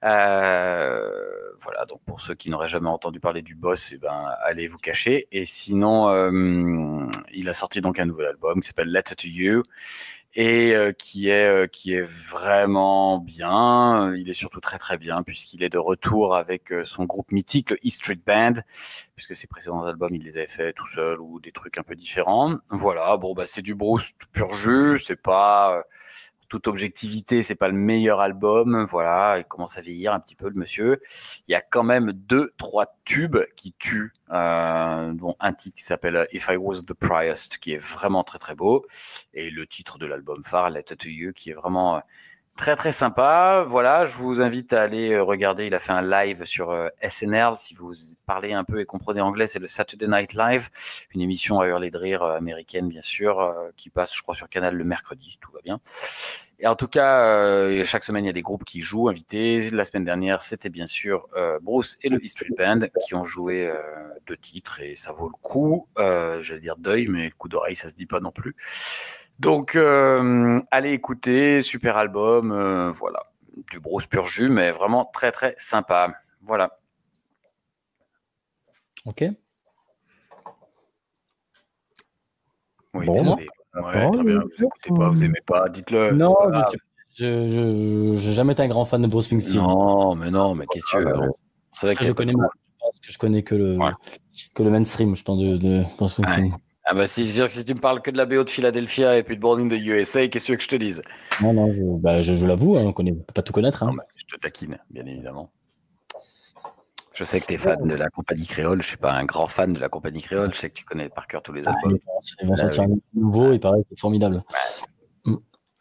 Euh, 0.05 1.09
voilà, 1.61 1.85
donc 1.85 2.01
pour 2.05 2.21
ceux 2.21 2.35
qui 2.35 2.49
n'auraient 2.49 2.69
jamais 2.69 2.89
entendu 2.89 3.19
parler 3.19 3.41
du 3.41 3.55
boss, 3.55 3.91
eh 3.93 3.97
ben, 3.97 4.29
allez 4.43 4.67
vous 4.67 4.77
cacher. 4.77 5.27
Et 5.31 5.45
sinon, 5.45 6.09
euh, 6.09 7.09
il 7.33 7.49
a 7.49 7.53
sorti 7.53 7.81
donc 7.81 7.99
un 7.99 8.05
nouvel 8.05 8.27
album 8.27 8.61
qui 8.61 8.67
s'appelle 8.67 8.91
Letter 8.91 9.15
to 9.15 9.27
You 9.27 9.63
et 10.35 10.75
euh, 10.75 10.91
qui 10.91 11.29
est 11.29 11.47
euh, 11.47 11.67
qui 11.67 11.93
est 11.93 12.01
vraiment 12.01 13.19
bien. 13.19 14.13
Il 14.15 14.29
est 14.29 14.33
surtout 14.33 14.59
très 14.59 14.77
très 14.77 14.97
bien 14.97 15.23
puisqu'il 15.23 15.63
est 15.63 15.69
de 15.69 15.77
retour 15.77 16.35
avec 16.35 16.71
euh, 16.71 16.85
son 16.85 17.05
groupe 17.05 17.31
mythique, 17.31 17.71
le 17.71 17.77
E 17.77 17.89
Street 17.89 18.19
Band, 18.25 18.53
puisque 19.15 19.35
ses 19.35 19.47
précédents 19.47 19.83
albums 19.83 20.13
il 20.13 20.23
les 20.23 20.37
avait 20.37 20.47
fait 20.47 20.73
tout 20.73 20.87
seul 20.87 21.19
ou 21.21 21.39
des 21.39 21.51
trucs 21.51 21.77
un 21.77 21.83
peu 21.83 21.95
différents. 21.95 22.57
Voilà, 22.69 23.17
bon 23.17 23.33
bah 23.33 23.45
c'est 23.45 23.61
du 23.61 23.75
Bruce 23.75 24.11
pur 24.33 24.51
jus, 24.53 24.99
c'est 24.99 25.15
pas 25.15 25.83
toute 26.47 26.67
objectivité, 26.67 27.43
c'est 27.43 27.55
pas 27.55 27.67
le 27.67 27.73
meilleur 27.73 28.19
album. 28.19 28.85
Voilà, 28.89 29.37
il 29.39 29.45
commence 29.45 29.77
à 29.77 29.81
vieillir 29.81 30.13
un 30.13 30.19
petit 30.19 30.35
peu 30.35 30.49
le 30.49 30.55
monsieur. 30.55 31.01
Il 31.47 31.51
y 31.51 31.55
a 31.55 31.61
quand 31.61 31.83
même 31.83 32.11
deux 32.11 32.53
trois 32.57 32.97
tubes 33.05 33.37
qui 33.55 33.73
tuent, 33.79 34.13
euh, 34.31 35.13
dont 35.13 35.35
un 35.39 35.53
titre 35.53 35.75
qui 35.75 35.83
s'appelle 35.83 36.27
If 36.31 36.47
I 36.49 36.57
Was 36.57 36.81
the 36.81 36.93
Priest, 36.93 37.57
qui 37.57 37.73
est 37.73 37.77
vraiment 37.77 38.23
très 38.23 38.39
très 38.39 38.55
beau 38.55 38.85
et 39.33 39.49
le 39.49 39.65
titre 39.67 39.97
de 39.97 40.05
l'album 40.05 40.43
phare, 40.43 40.69
Letter 40.69 40.95
to 40.95 41.09
You, 41.09 41.33
qui 41.33 41.51
est 41.51 41.53
vraiment, 41.53 42.01
Très 42.57 42.77
très 42.77 42.93
sympa. 42.93 43.65
Voilà, 43.67 44.05
je 44.05 44.15
vous 44.15 44.39
invite 44.39 44.71
à 44.71 44.81
aller 44.83 45.11
euh, 45.11 45.23
regarder. 45.23 45.67
Il 45.67 45.73
a 45.73 45.79
fait 45.79 45.91
un 45.91 46.01
live 46.01 46.45
sur 46.45 46.71
euh, 46.71 46.87
SNL. 47.05 47.57
Si 47.57 47.73
vous 47.75 47.91
parlez 48.25 48.53
un 48.53 48.63
peu 48.63 48.79
et 48.79 48.85
comprenez 48.85 49.19
anglais, 49.19 49.45
c'est 49.45 49.59
le 49.59 49.67
Saturday 49.67 50.07
Night 50.07 50.33
Live, 50.33 50.69
une 51.13 51.19
émission 51.19 51.59
à 51.59 51.67
hurler 51.67 51.91
de 51.91 51.97
rire 51.97 52.23
euh, 52.23 52.37
américaine 52.37 52.87
bien 52.87 53.01
sûr, 53.01 53.41
euh, 53.41 53.71
qui 53.75 53.89
passe, 53.89 54.15
je 54.15 54.21
crois, 54.21 54.35
sur 54.35 54.47
Canal 54.47 54.73
le 54.73 54.85
mercredi. 54.85 55.37
Tout 55.41 55.51
va 55.51 55.59
bien. 55.65 55.81
Et 56.59 56.67
en 56.67 56.77
tout 56.77 56.87
cas, 56.87 57.83
chaque 57.83 58.05
semaine 58.05 58.23
il 58.23 58.27
y 58.27 58.29
a 58.29 58.33
des 58.33 58.41
groupes 58.41 58.63
qui 58.63 58.79
jouent 58.79 59.09
invités. 59.09 59.69
La 59.71 59.83
semaine 59.83 60.05
dernière, 60.05 60.41
c'était 60.41 60.69
bien 60.69 60.87
sûr 60.87 61.27
Bruce 61.61 61.97
et 62.01 62.07
le 62.07 62.17
E 62.17 62.27
Street 62.27 62.53
Band 62.57 62.79
qui 63.05 63.13
ont 63.13 63.25
joué 63.25 63.69
deux 64.25 64.37
titres 64.37 64.79
et 64.79 64.95
ça 64.95 65.11
vaut 65.11 65.27
le 65.27 65.35
coup. 65.41 65.89
J'allais 65.97 66.61
dire 66.61 66.77
deuil, 66.77 67.07
mais 67.09 67.29
coup 67.31 67.49
d'oreille, 67.49 67.75
ça 67.75 67.89
se 67.89 67.95
dit 67.95 68.05
pas 68.05 68.21
non 68.21 68.31
plus. 68.31 68.55
Donc, 69.39 69.75
euh, 69.75 70.59
allez 70.71 70.91
écouter, 70.91 71.61
super 71.61 71.97
album, 71.97 72.51
euh, 72.51 72.89
voilà, 72.91 73.19
du 73.71 73.79
Bruce 73.79 74.05
pur 74.05 74.25
jus, 74.25 74.49
mais 74.49 74.71
vraiment 74.71 75.05
très 75.05 75.31
très 75.31 75.53
sympa. 75.57 76.13
Voilà. 76.41 76.69
Ok. 79.05 79.23
Oui, 82.93 83.05
Bon. 83.05 83.23
désolé. 83.23 83.47
Ouais, 83.75 84.05
Bon, 84.05 84.11
très 84.11 84.23
bien. 84.23 84.39
Vous 84.39 84.63
écoutez 84.63 84.89
pas, 84.95 85.09
vous 85.09 85.23
aimez 85.23 85.41
pas, 85.45 85.67
dites-le. 85.69 86.11
Non, 86.13 86.33
pas 86.33 86.69
je 87.17 88.15
je- 88.17 88.31
jamais 88.31 88.53
été 88.53 88.61
un 88.63 88.67
grand 88.67 88.85
fan 88.85 89.01
de 89.01 89.07
Bruce 89.07 89.25
Springsteen. 89.25 89.61
non, 89.61 90.15
mais 90.15 90.31
non, 90.31 90.53
mais 90.55 90.65
qu'est-ce 90.67 90.85
que 90.85 90.91
tu 90.97 91.03
veux 91.03 91.17
ouais. 91.19 91.27
C'est 91.71 91.87
vrai 91.87 91.93
Après, 91.93 92.05
que 92.05 92.07
je 92.09 92.13
connais, 92.13 92.31
je 92.33 92.37
pense 92.79 92.99
que 92.99 93.11
je 93.11 93.17
connais 93.17 93.43
que 93.43 93.55
le, 93.55 93.77
Ouais. 93.77 93.91
que 94.53 94.63
le 94.63 94.69
mainstream, 94.69 95.15
je 95.15 95.23
pense, 95.23 95.39
de, 95.39 95.55
de 95.57 95.83
Bruce 95.97 96.11
Springsteen. 96.13 96.51
Ah 96.87 96.93
bah 96.93 97.07
c'est 97.07 97.23
sûr 97.25 97.47
que 97.47 97.53
si 97.53 97.65
tu 97.65 97.73
me 97.73 97.79
parles 97.79 98.01
que 98.01 98.11
de 98.11 98.17
la 98.17 98.25
BO 98.27 98.43
de 98.43 98.49
Philadelphia 98.49 99.17
et 99.17 99.23
puis 99.23 99.35
de 99.35 99.41
Born 99.41 99.59
in 99.61 99.67
the 99.69 99.79
USA, 99.81 100.27
qu'est-ce 100.27 100.43
que 100.43 100.45
tu 100.47 100.51
veux 100.51 100.57
que 100.57 100.63
je 100.63 100.67
te 100.67 100.75
dise? 100.75 101.01
Non, 101.41 101.51
non, 101.53 101.73
je, 101.73 101.81
bah, 101.99 102.21
je, 102.21 102.33
je 102.35 102.45
l'avoue, 102.45 102.77
hein, 102.77 102.83
on 102.85 102.93
connaît, 102.93 103.11
on 103.11 103.15
peut 103.23 103.33
pas 103.33 103.41
tout 103.41 103.53
connaître. 103.53 103.81
Hein. 103.83 103.91
Non, 103.95 104.03
Je 104.15 104.25
te 104.25 104.39
taquine, 104.39 104.77
bien 104.91 105.05
évidemment. 105.05 105.51
Je 107.13 107.23
sais 107.23 107.39
que 107.39 107.45
tu 107.45 107.53
es 107.53 107.57
fan 107.57 107.87
de 107.87 107.95
la 107.95 108.09
compagnie 108.09 108.45
créole. 108.45 108.81
Je 108.83 108.87
suis 108.89 108.97
pas 108.97 109.13
un 109.13 109.23
grand 109.23 109.47
fan 109.47 109.71
de 109.73 109.79
la 109.79 109.87
compagnie 109.89 110.21
créole. 110.21 110.53
Je 110.53 110.59
sais 110.59 110.69
que 110.69 110.75
tu 110.75 110.83
connais 110.83 111.07
par 111.09 111.27
cœur 111.27 111.41
tous 111.41 111.53
les 111.53 111.65
Ah, 111.65 111.71
albums. 111.71 111.97
ils 111.97 112.05
vont- 112.05 112.19
ils 112.41 112.47
vont 112.49 112.55
sortir 112.57 112.83
un 112.83 112.87
nouveau, 113.13 113.53
il 113.53 113.59
paraît 113.59 113.79
que 113.81 113.87
c'est 113.91 113.99
formidable. 113.99 114.43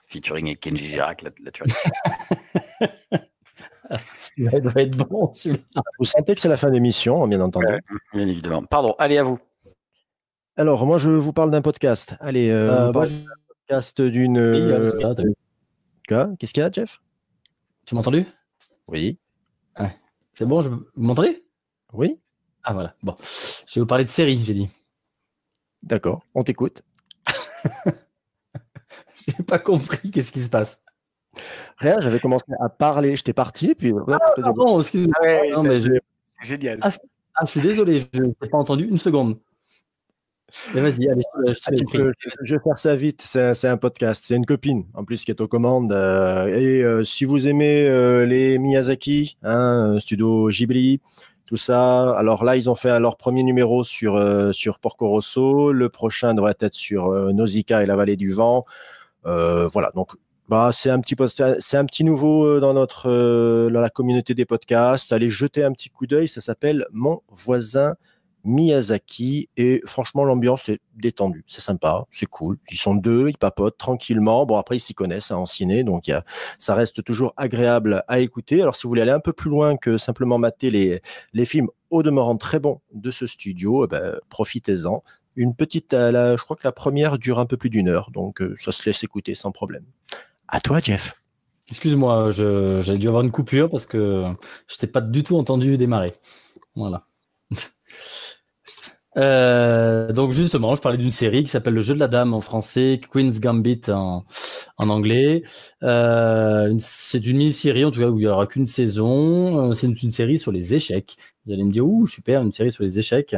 Featuring 0.07 0.47
et 0.47 0.55
Kenji 0.57 0.87
Girac, 0.87 1.25
tu 1.53 1.65
vois. 1.65 1.75
Celui-là, 4.17 4.51
il 4.55 4.63
doit 4.63 4.83
être 4.83 4.97
bon, 4.97 5.35
celui-là. 5.35 5.83
Vous 5.99 6.05
sentez 6.07 6.35
que 6.35 6.41
c'est 6.41 6.49
la 6.49 6.57
fin 6.57 6.71
d'émission, 6.71 7.27
bien 7.27 7.41
entendu. 7.41 7.67
Ouais. 7.67 7.81
Bien 8.15 8.27
évidemment. 8.29 8.63
Pardon, 8.65 8.95
allez 8.99 9.19
à 9.19 9.25
vous. 9.25 9.39
Alors, 10.57 10.87
moi, 10.87 10.99
je 10.99 11.11
vous 11.11 11.33
parle 11.33 11.51
d'un 11.51 11.63
podcast. 11.63 12.15
Allez, 12.21 12.49
euh, 12.51 12.71
Euh, 12.89 12.93
moi, 12.93 13.07
je- 13.07 13.15
podcast 13.49 14.01
d'une. 14.01 14.39
Euh, 14.39 14.93
Qu'est-ce 16.39 16.53
qu'il 16.53 16.63
y 16.63 16.67
a, 16.67 16.71
Jeff? 16.71 17.01
Tu 17.87 17.95
m'as 17.95 18.01
entendu? 18.01 18.25
Oui. 18.89 19.19
C'est 20.37 20.47
bon, 20.47 20.61
je... 20.63 20.69
vous 20.71 20.85
m'entendez? 20.97 21.45
Oui 21.93 22.19
Ah 22.65 22.73
voilà, 22.73 22.95
bon. 23.05 23.15
Je 23.21 23.75
vais 23.77 23.81
vous 23.83 23.87
parler 23.87 24.03
de 24.05 24.09
série, 24.09 24.43
j'ai 24.43 24.53
dit. 24.55 24.69
D'accord, 25.85 26.25
on 26.35 26.43
t'écoute. 26.43 26.83
J'ai 29.29 29.45
pas 29.45 29.59
compris 29.61 30.11
qu'est-ce 30.11 30.33
qui 30.33 30.41
se 30.43 30.51
passe. 30.51 30.83
Rien, 31.79 32.01
j'avais 32.01 32.19
commencé 32.21 32.45
à 32.61 32.69
parler, 32.69 33.17
j'étais 33.17 33.33
parti, 33.33 33.75
puis. 33.77 33.93
hop, 33.93 34.05
Pardon, 34.37 34.81
excusez-moi. 34.81 35.15
non, 35.53 35.63
mais 35.63 35.79
je... 35.81 35.93
Génial. 36.43 36.79
Ah, 36.83 36.91
Ah, 37.37 37.45
je 37.47 37.51
suis 37.53 37.61
désolé, 37.61 38.05
je 38.13 38.23
n'ai 38.23 38.49
pas 38.51 38.59
entendu 38.59 38.85
une 38.87 38.99
seconde. 38.99 39.39
Vas-y, 40.73 41.09
allez, 41.09 41.23
je 41.47 41.53
te- 41.53 41.55
je 41.55 41.61
te 41.61 41.69
Allez, 41.69 41.79
l'ai 41.79 41.85
pris. 41.85 41.99
je, 42.19 42.31
je 42.43 42.55
vais 42.55 42.61
faire 42.63 42.79
ça 42.79 42.97
vite. 42.97 43.23
C'est 43.23 43.69
un, 43.69 43.77
podcast. 43.77 44.25
C'est 44.27 44.37
une 44.37 44.47
copine, 44.47 44.85
en 44.95 45.05
plus, 45.05 45.25
qui 45.25 45.31
est 45.31 45.41
aux 45.41 45.49
commandes. 45.49 45.93
euh, 45.93 46.47
et 46.47 46.83
euh, 46.83 47.05
si 47.05 47.25
vous 47.25 47.49
aimez 47.49 47.87
euh, 47.89 48.25
les 48.27 48.59
Miyazaki, 48.59 49.37
hein, 49.43 49.97
Studio 50.01 50.49
Ghibli, 50.51 51.01
tout 51.47 51.57
ça, 51.57 52.17
alors 52.17 52.45
là, 52.45 52.57
ils 52.57 52.71
ont 52.71 52.75
fait 52.75 52.99
leur 53.01 53.17
premier 53.17 53.43
numéro 53.43 53.85
sur, 53.85 54.19
sur 54.55 54.79
Porco 54.79 55.09
Rosso. 55.09 55.73
Le 55.73 55.89
prochain 55.91 56.35
devrait 56.35 56.57
être 56.61 56.75
sur 56.75 57.11
Nausicaa 57.35 57.83
et 57.83 57.87
la 57.87 57.97
vallée 57.97 58.17
du 58.17 58.33
vent. 58.33 58.65
Voilà, 59.25 59.91
donc. 59.95 60.13
Bah, 60.51 60.73
c'est 60.75 60.91
un 60.91 61.01
petit 61.01 61.17
c'est 61.59 61.79
un 61.79 61.87
petit 61.87 62.05
nouveau 62.05 62.61
dans 62.61 62.75
notre 62.75 63.09
dans 63.71 63.81
la 63.81 63.89
communauté 63.89 64.35
des 64.35 64.45
podcasts. 64.45 65.11
Allez 65.11 65.31
jeter 65.31 65.65
un 65.65 65.73
petit 65.73 65.89
coup 65.89 66.07
d'œil. 66.07 66.29
Ça 66.29 66.43
s'appelle 66.43 66.85
Mon 66.93 67.23
voisin 67.31 67.95
Miyazaki. 68.45 69.49
Et 69.57 69.83
franchement, 69.87 70.25
l'ambiance 70.25 70.69
est 70.69 70.81
détendue. 70.95 71.45
C'est 71.47 71.61
sympa, 71.61 72.07
c'est 72.11 72.27
cool. 72.27 72.59
Ils 72.71 72.79
sont 72.79 72.95
deux, 72.95 73.29
ils 73.29 73.39
papotent 73.39 73.79
tranquillement. 73.79 74.47
Bon, 74.47 74.57
après, 74.57 74.77
ils 74.77 74.81
s'y 74.81 74.95
connaissent 74.95 75.31
hein, 75.31 75.37
en 75.37 75.47
ciné, 75.47 75.83
donc 75.83 76.11
ça 76.59 76.75
reste 76.75 77.03
toujours 77.03 77.33
agréable 77.37 78.05
à 78.09 78.21
écouter. 78.21 78.63
Alors, 78.63 78.77
si 78.77 78.85
vous 78.85 78.91
voulez 78.91 79.03
aller 79.03 79.11
un 79.11 79.21
peu 79.21 79.33
plus 79.33 79.51
loin 79.51 79.77
que 79.77 79.99
simplement 79.99 80.39
mater 80.39 80.71
les, 80.71 81.45
films 81.45 81.69
au 81.91 82.03
demeurant 82.03 82.37
très 82.37 82.61
bons 82.61 82.81
de 82.93 83.11
ce 83.11 83.27
studio, 83.27 83.85
eh 83.85 83.89
ben, 83.89 84.19
profitez-en. 84.29 85.03
Une 85.37 85.55
petite, 85.55 85.95
euh, 85.95 86.13
la- 86.13 86.37
je 86.37 86.43
crois 86.43 86.57
que 86.57 86.63
la 86.65 86.73
première 86.73 87.19
dure 87.19 87.41
un 87.41 87.47
peu 87.47 87.57
plus 87.57 87.71
d'une 87.71 87.89
heure, 87.89 88.11
donc 88.13 88.41
euh, 88.41 88.55
ça 88.57 88.71
se 88.71 88.85
laisse 88.87 89.03
écouter 89.03 89.35
sans 89.35 89.51
problème. 89.51 89.85
À 90.47 90.61
toi, 90.61 90.79
Jeff. 90.81 91.15
Excuse-moi, 91.71 92.31
j'ai 92.31 92.99
dû 92.99 93.09
avoir 93.09 93.23
une 93.23 93.31
coupure 93.31 93.71
parce 93.71 93.87
que 93.87 94.25
je 94.69 94.77
t'ai 94.77 94.87
pas 94.87 95.01
du 95.01 95.25
tout 95.25 95.37
entendu 95.37 95.77
démarrer. 95.79 96.13
Voilà. 96.77 97.03
Euh, 99.17 100.13
donc 100.13 100.33
justement, 100.33 100.75
je 100.75 100.81
parlais 100.81 100.99
d'une 100.99 101.13
série 101.13 101.45
qui 101.45 101.51
s'appelle 101.51 101.75
Le 101.75 101.81
Jeu 101.81 101.95
de 101.95 102.01
la 102.01 102.09
Dame 102.09 102.35
en 102.35 102.41
français, 102.41 103.01
Queen's 103.11 103.41
Gambit 103.41 103.83
en, 103.89 104.25
en 104.79 104.89
anglais. 104.89 105.43
Euh, 105.83 106.75
c'est 106.81 107.25
une 107.25 107.37
mini-série 107.39 107.85
en 107.85 107.91
tout 107.91 108.01
cas 108.01 108.09
où 108.09 108.19
il 108.19 108.25
y 108.25 108.27
aura 108.27 108.47
qu'une 108.47 108.67
saison. 108.67 109.71
Euh, 109.71 109.73
C'est 109.75 109.87
une, 109.87 109.95
série 110.13 110.39
sur 110.39 110.53
les 110.53 110.75
échecs. 110.75 111.17
Vous 111.47 111.53
allez 111.53 111.65
me 111.65 111.71
dire, 111.73 111.87
ouh 111.87 112.07
super, 112.07 112.43
une 112.43 112.53
série 112.53 112.73
sur 112.73 112.83
les 112.85 112.99
échecs. 112.99 113.37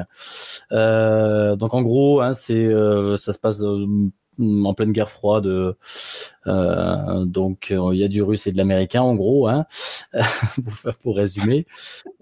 Euh, 0.73 1.57
donc 1.57 1.75
en 1.75 1.83
gros, 1.83 2.21
hein, 2.21 2.35
c'est 2.35 2.55
euh, 2.55 3.17
ça 3.17 3.33
se 3.33 3.39
passe 3.39 3.63
en 3.63 4.75
pleine 4.75 4.93
guerre 4.93 5.11
froide. 5.11 5.47
Euh, 6.47 7.25
donc 7.25 7.71
euh, 7.71 7.91
il 7.93 7.99
y 8.01 8.05
a 8.05 8.09
du 8.09 8.23
russe 8.23 8.47
et 8.47 8.53
de 8.53 8.57
l'américain 8.57 9.03
en 9.03 9.15
gros, 9.15 9.49
hein, 9.49 9.67
pour, 10.83 10.95
pour 11.03 11.17
résumer. 11.17 11.67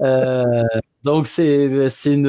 Euh, 0.01 0.63
donc 1.05 1.27
c'est 1.27 1.91
c'est 1.91 2.13
une 2.15 2.27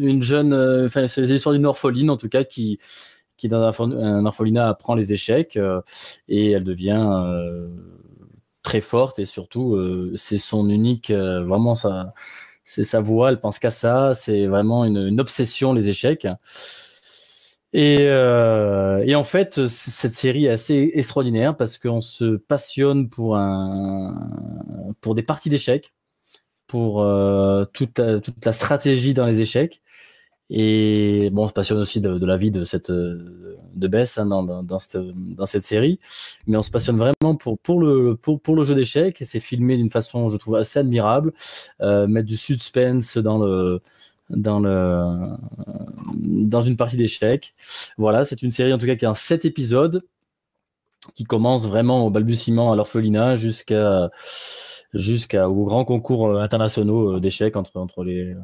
une 0.00 0.22
jeune, 0.22 0.52
euh, 0.52 0.86
enfin 0.86 1.08
c'est 1.08 1.22
l'histoire 1.22 1.54
d'une 1.54 1.66
orpheline 1.66 2.10
en 2.10 2.16
tout 2.16 2.28
cas 2.28 2.44
qui 2.44 2.78
qui 3.36 3.48
dans 3.48 3.62
un, 3.62 3.70
orphe- 3.70 3.82
un 3.98 4.26
orphelinat 4.26 4.68
apprend 4.68 4.94
les 4.94 5.12
échecs 5.12 5.56
euh, 5.56 5.80
et 6.28 6.52
elle 6.52 6.64
devient 6.64 7.04
euh, 7.26 7.68
très 8.62 8.80
forte 8.80 9.18
et 9.18 9.24
surtout 9.24 9.74
euh, 9.76 10.12
c'est 10.16 10.38
son 10.38 10.68
unique 10.68 11.10
euh, 11.10 11.44
vraiment 11.44 11.74
sa 11.74 12.14
c'est 12.64 12.84
sa 12.84 13.00
voix, 13.00 13.30
elle 13.30 13.40
pense 13.40 13.58
qu'à 13.58 13.72
ça, 13.72 14.14
c'est 14.14 14.46
vraiment 14.46 14.84
une, 14.86 15.20
obsession 15.20 15.72
les 15.74 15.88
échecs. 15.90 16.28
Et, 17.74 17.98
euh, 18.00 19.04
et 19.06 19.14
en 19.14 19.24
fait, 19.24 19.66
cette 19.66 20.12
série 20.14 20.46
est 20.46 20.50
assez 20.50 20.90
extraordinaire 20.94 21.54
parce 21.56 21.76
qu'on 21.78 22.00
se 22.00 22.36
passionne 22.36 23.10
pour 23.10 23.36
un 23.36 24.30
pour 25.02 25.14
des 25.14 25.22
parties 25.22 25.50
d'échecs, 25.50 25.92
pour 26.68 27.02
euh, 27.02 27.64
toute, 27.74 28.00
toute 28.22 28.44
la 28.46 28.52
stratégie 28.52 29.14
dans 29.14 29.26
les 29.26 29.40
échecs. 29.40 29.82
Et 30.50 31.28
bon, 31.32 31.44
on 31.44 31.48
se 31.48 31.52
passionne 31.52 31.78
aussi 31.78 32.00
de, 32.00 32.18
de 32.18 32.26
la 32.26 32.36
vie 32.38 32.50
de 32.50 32.64
cette 32.64 32.90
de 33.78 33.88
Bess 33.88 34.18
hein, 34.18 34.26
dans, 34.26 34.42
dans, 34.42 34.62
dans 34.62 34.78
cette, 34.78 34.96
dans 35.36 35.46
cette 35.46 35.64
série, 35.64 35.98
mais 36.46 36.56
on 36.56 36.62
se 36.62 36.70
passionne 36.70 36.96
vraiment 36.96 37.36
pour 37.36 37.58
pour 37.58 37.80
le 37.80 38.16
pour, 38.16 38.40
pour 38.40 38.56
le 38.56 38.64
jeu 38.64 38.74
d'échecs 38.74 39.20
et 39.20 39.24
c'est 39.24 39.40
filmé 39.40 39.76
d'une 39.76 39.90
façon, 39.90 40.28
je 40.30 40.36
trouve, 40.36 40.56
assez 40.56 40.78
admirable, 40.78 41.32
euh, 41.80 42.06
mettre 42.06 42.26
du 42.26 42.36
suspense 42.36 43.18
dans 43.18 43.38
le 43.38 43.80
dans 44.30 44.60
le 44.60 45.36
dans 46.48 46.60
une 46.60 46.76
partie 46.76 46.96
d'échecs. 46.96 47.54
Voilà, 47.98 48.24
c'est 48.24 48.42
une 48.42 48.50
série 48.50 48.72
en 48.72 48.78
tout 48.78 48.86
cas 48.86 48.96
qui 48.96 49.06
a 49.06 49.10
un 49.10 49.14
sept 49.14 49.44
épisodes 49.44 50.02
qui 51.14 51.24
commence 51.24 51.66
vraiment 51.66 52.06
au 52.06 52.10
balbutiement 52.10 52.72
à 52.72 52.76
l'orphelinat 52.76 53.36
jusqu'à 53.36 54.10
jusqu'aux 54.94 55.64
grands 55.64 55.84
concours 55.84 56.28
euh, 56.28 56.40
internationaux 56.40 57.16
euh, 57.16 57.20
d'échecs 57.20 57.56
entre 57.56 57.76
entre 57.78 58.04
les 58.04 58.34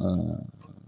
euh, 0.00 0.04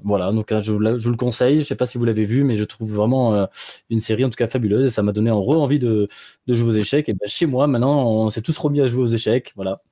voilà, 0.04 0.30
donc 0.32 0.52
euh, 0.52 0.62
je, 0.62 0.72
je 0.98 1.10
le 1.10 1.16
conseille. 1.16 1.60
Je 1.60 1.66
sais 1.66 1.74
pas 1.76 1.86
si 1.86 1.98
vous 1.98 2.04
l'avez 2.04 2.24
vu, 2.24 2.44
mais 2.44 2.56
je 2.56 2.64
trouve 2.64 2.92
vraiment 2.92 3.48
une 3.90 4.00
série 4.00 4.24
en 4.24 4.30
tout 4.30 4.36
cas 4.36 4.46
fabuleuse 4.48 4.86
et 4.86 4.90
ça 4.90 5.02
m'a 5.02 5.12
donné 5.12 5.30
en 5.30 5.40
re 5.42 5.60
envie 5.60 5.78
de, 5.80 6.08
de 6.46 6.54
jouer 6.54 6.68
aux 6.68 6.72
échecs. 6.72 7.08
Et 7.08 7.14
ben, 7.14 7.26
chez 7.26 7.46
moi, 7.46 7.66
maintenant, 7.66 8.06
on 8.08 8.30
s'est 8.30 8.42
tous 8.42 8.56
remis 8.58 8.80
à 8.80 8.86
jouer 8.86 9.02
aux 9.02 9.08
échecs, 9.08 9.52
voilà. 9.56 9.82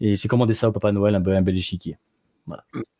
Et 0.00 0.16
j'ai 0.16 0.28
commandé 0.28 0.54
ça 0.54 0.68
au 0.68 0.72
Papa 0.72 0.92
Noël, 0.92 1.14
un, 1.14 1.20
be- 1.20 1.28
un 1.36 1.42
bel 1.42 1.56
échiquier. 1.56 1.98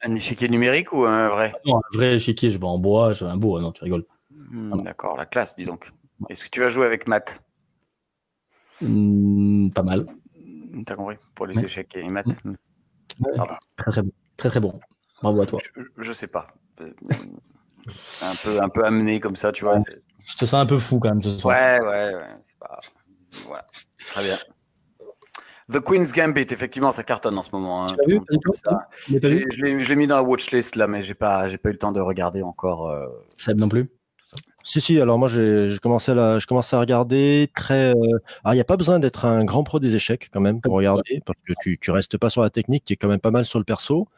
Un 0.03 0.15
échiquier 0.15 0.49
numérique 0.49 0.93
ou 0.93 1.05
un 1.05 1.29
vrai? 1.29 1.53
Non, 1.67 1.79
un 1.79 1.97
vrai 1.97 2.15
échiquier, 2.15 2.51
je 2.51 2.59
vais 2.59 2.65
en 2.65 2.79
bois, 2.79 3.13
je 3.13 3.25
veux 3.25 3.31
un 3.31 3.37
beau, 3.37 3.59
non, 3.61 3.73
tu 3.73 3.83
rigoles. 3.83 4.05
Hmm, 4.31 4.83
D'accord, 4.83 5.17
la 5.17 5.27
classe, 5.27 5.57
dis 5.57 5.65
donc. 5.65 5.91
Est-ce 6.29 6.45
que 6.45 6.51
tu 6.51 6.61
vas 6.61 6.69
jouer 6.69 6.87
avec 6.87 7.09
Matt? 7.09 7.43
Hmm, 8.81 9.71
pas 9.71 9.83
mal, 9.83 10.07
T'as 10.87 10.97
compris 10.97 11.17
Pour 11.35 11.47
les 11.47 11.57
Ouais. 11.59 11.65
échecs 11.65 11.95
et 11.97 12.09
Matt 12.09 12.27
Hmm. 12.45 12.53
très 13.77 13.91
très 13.93 14.03
bon, 14.03 14.13
très 14.37 14.49
très 14.51 14.61
bon. 14.61 14.81
Bravo 15.23 15.41
à 15.43 15.47
toi. 15.47 15.59
je, 15.77 15.83
je 15.99 16.13
sais 16.13 16.27
pas. 16.27 16.47
Euh, 16.81 16.91
un 18.23 18.35
peu, 18.43 18.63
un 18.63 18.69
peu 18.69 18.85
amené 18.85 19.21
comme 19.21 19.37
ça, 19.37 19.53
tu 19.53 19.65
vois. 19.65 19.79
Je 19.79 20.37
te 20.37 20.45
sens 20.47 20.55
un 20.55 20.67
peu 20.67 20.79
fou 20.79 20.99
quand 20.99 21.11
même 21.11 21.23
ce 21.23 21.39
soir. 21.39 21.55
Ouais, 21.57 21.79
ouais, 21.87 22.15
ouais. 22.15 22.37
pas- 22.59 22.79
Voilà. 23.47 23.65
Très 23.99 24.23
bien. 24.25 24.37
The 25.73 25.81
Queen's 25.81 26.13
Gambit, 26.13 26.47
effectivement, 26.51 26.93
ça 26.93 27.05
cartonne 27.05 27.39
en 27.39 27.43
ce 27.43 27.51
moment. 27.53 27.85
hein. 27.85 27.97
Tu 28.05 28.13
vu, 28.13 28.21
ça. 28.55 28.89
Je 29.07 29.17
l'ai 29.19 29.83
je 29.83 29.89
l'ai 29.89 29.97
mis 29.97 30.07
dans 30.07 30.17
la 30.17 30.23
watchlist 30.23 30.77
là, 30.77 30.87
mais 30.87 31.03
j'ai 31.03 31.15
pas, 31.15 31.49
j'ai 31.49 31.57
pas 31.57 31.71
eu 31.71 31.73
le 31.73 31.79
temps 31.79 31.93
de 31.93 32.01
regarder 32.01 32.43
encore. 32.43 32.91
euh, 32.91 33.07
Seb 33.39 33.59
non 33.59 33.69
plus. 33.69 33.89
Si, 34.67 34.81
si, 34.81 34.99
alors 34.99 35.19
moi 35.19 35.29
j'ai 35.29 35.77
commencé, 35.83 36.13
à 36.13 36.39
je 36.39 36.47
à 36.75 36.81
regarder 36.81 37.51
très. 37.55 37.91
euh, 37.91 37.95
Alors 38.43 38.55
il 38.55 38.57
n'y 38.57 38.61
a 38.61 38.65
pas 38.65 38.79
besoin 38.79 38.99
d'être 38.99 39.27
un 39.27 39.45
grand 39.45 39.63
pro 39.63 39.79
des 39.79 39.95
échecs 39.95 40.31
quand 40.33 40.41
même 40.41 40.61
pour 40.63 40.73
regarder, 40.73 41.21
parce 41.25 41.39
que 41.47 41.53
tu, 41.63 41.79
tu 41.79 41.91
restes 41.91 42.17
pas 42.17 42.31
sur 42.31 42.41
la 42.43 42.51
technique 42.51 42.85
qui 42.85 42.95
est 42.95 42.97
quand 42.97 43.09
même 43.09 43.21
pas 43.21 43.31
mal 43.31 43.45
sur 43.45 43.59
le 43.59 43.65
perso. 43.65 44.09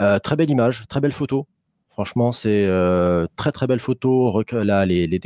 Euh, 0.00 0.18
très 0.18 0.36
belle 0.36 0.50
image, 0.50 0.86
très 0.88 1.00
belle 1.00 1.12
photo. 1.12 1.46
Franchement, 1.90 2.32
c'est 2.32 2.66
euh, 2.66 3.26
très 3.36 3.52
très 3.52 3.66
belle 3.68 3.80
photo. 3.80 4.42
Là, 4.52 4.84
les, 4.86 5.06
les, 5.06 5.20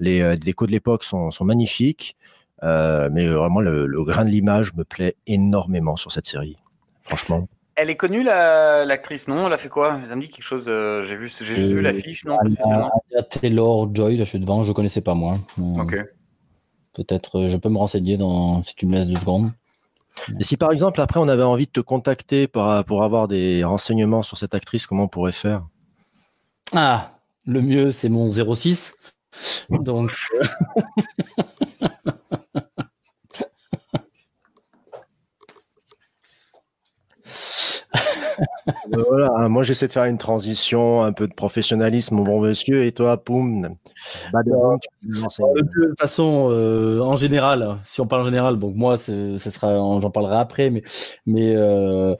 les, 0.00 0.36
décos 0.38 0.66
de 0.66 0.72
l'époque 0.72 1.04
sont, 1.04 1.30
sont 1.30 1.44
magnifiques. 1.44 2.16
Mais 2.62 3.26
vraiment, 3.28 3.60
le 3.60 4.02
grain 4.04 4.24
de 4.24 4.30
l'image 4.30 4.74
me 4.74 4.84
plaît 4.84 5.16
énormément 5.26 5.96
sur 5.96 6.12
cette 6.12 6.26
série. 6.26 6.56
Franchement. 7.02 7.46
Elle 7.80 7.90
est 7.90 7.96
connue, 7.96 8.24
la- 8.24 8.84
l'actrice, 8.84 9.28
non? 9.28 9.46
Elle 9.46 9.52
a 9.52 9.56
fait 9.56 9.68
quoi? 9.68 10.00
Ça 10.08 10.16
me 10.16 10.20
dit 10.22 10.28
quelque 10.28 10.42
chose. 10.42 10.64
euh, 10.68 11.04
j'ai 11.04 11.14
vu, 11.14 11.28
j'ai 11.28 11.44
juste 11.44 11.68
vu 11.68 11.78
Euh, 11.78 11.82
l'affiche, 11.82 12.24
non 12.24 12.36
Taylor 13.30 13.94
Joy, 13.94 14.16
là 14.16 14.24
je 14.24 14.30
suis 14.30 14.40
devant, 14.40 14.64
je 14.64 14.72
connaissais 14.72 15.00
pas 15.00 15.14
moi. 15.14 15.34
Euh, 15.60 15.82
Ok. 15.82 15.96
Peut-être 16.94 17.46
je 17.46 17.56
peux 17.56 17.68
me 17.68 17.78
renseigner 17.78 18.16
dans, 18.16 18.64
si 18.64 18.74
tu 18.74 18.84
me 18.86 18.96
laisses 18.98 19.06
deux 19.06 19.14
secondes. 19.20 19.52
Et 20.40 20.42
si 20.42 20.56
par 20.56 20.72
exemple, 20.72 21.00
après, 21.00 21.20
on 21.20 21.28
avait 21.28 21.44
envie 21.44 21.66
de 21.66 21.70
te 21.70 21.78
contacter 21.78 22.48
pour, 22.48 22.68
pour 22.84 23.04
avoir 23.04 23.28
des 23.28 23.62
renseignements 23.62 24.24
sur 24.24 24.36
cette 24.38 24.56
actrice, 24.56 24.88
comment 24.88 25.04
on 25.04 25.08
pourrait 25.08 25.30
faire? 25.30 25.62
Ah, 26.74 27.12
le 27.46 27.60
mieux 27.62 27.92
c'est 27.92 28.08
mon 28.08 28.28
06. 28.28 28.96
Donc, 29.70 30.10
Voilà, 38.90 39.32
hein, 39.36 39.48
moi 39.48 39.62
j'essaie 39.62 39.86
de 39.86 39.92
faire 39.92 40.04
une 40.04 40.18
transition, 40.18 41.02
un 41.02 41.12
peu 41.12 41.26
de 41.26 41.34
professionnalisme, 41.34 42.14
mon 42.16 42.24
bon 42.24 42.40
monsieur, 42.40 42.84
et 42.84 42.92
toi, 42.92 43.16
poum, 43.16 43.76
bas 44.32 44.42
de 44.42 44.50
toute 45.10 45.98
façon, 45.98 46.48
euh, 46.50 47.00
en 47.00 47.16
général, 47.16 47.76
si 47.84 48.00
on 48.00 48.06
parle 48.06 48.22
en 48.22 48.26
général, 48.26 48.58
donc 48.58 48.74
moi, 48.76 48.96
ce 48.96 49.38
sera, 49.38 49.74
j'en 49.74 50.10
parlerai 50.10 50.36
après, 50.36 50.70
mais, 50.70 50.82
mais 51.26 51.54
euh, 51.56 52.14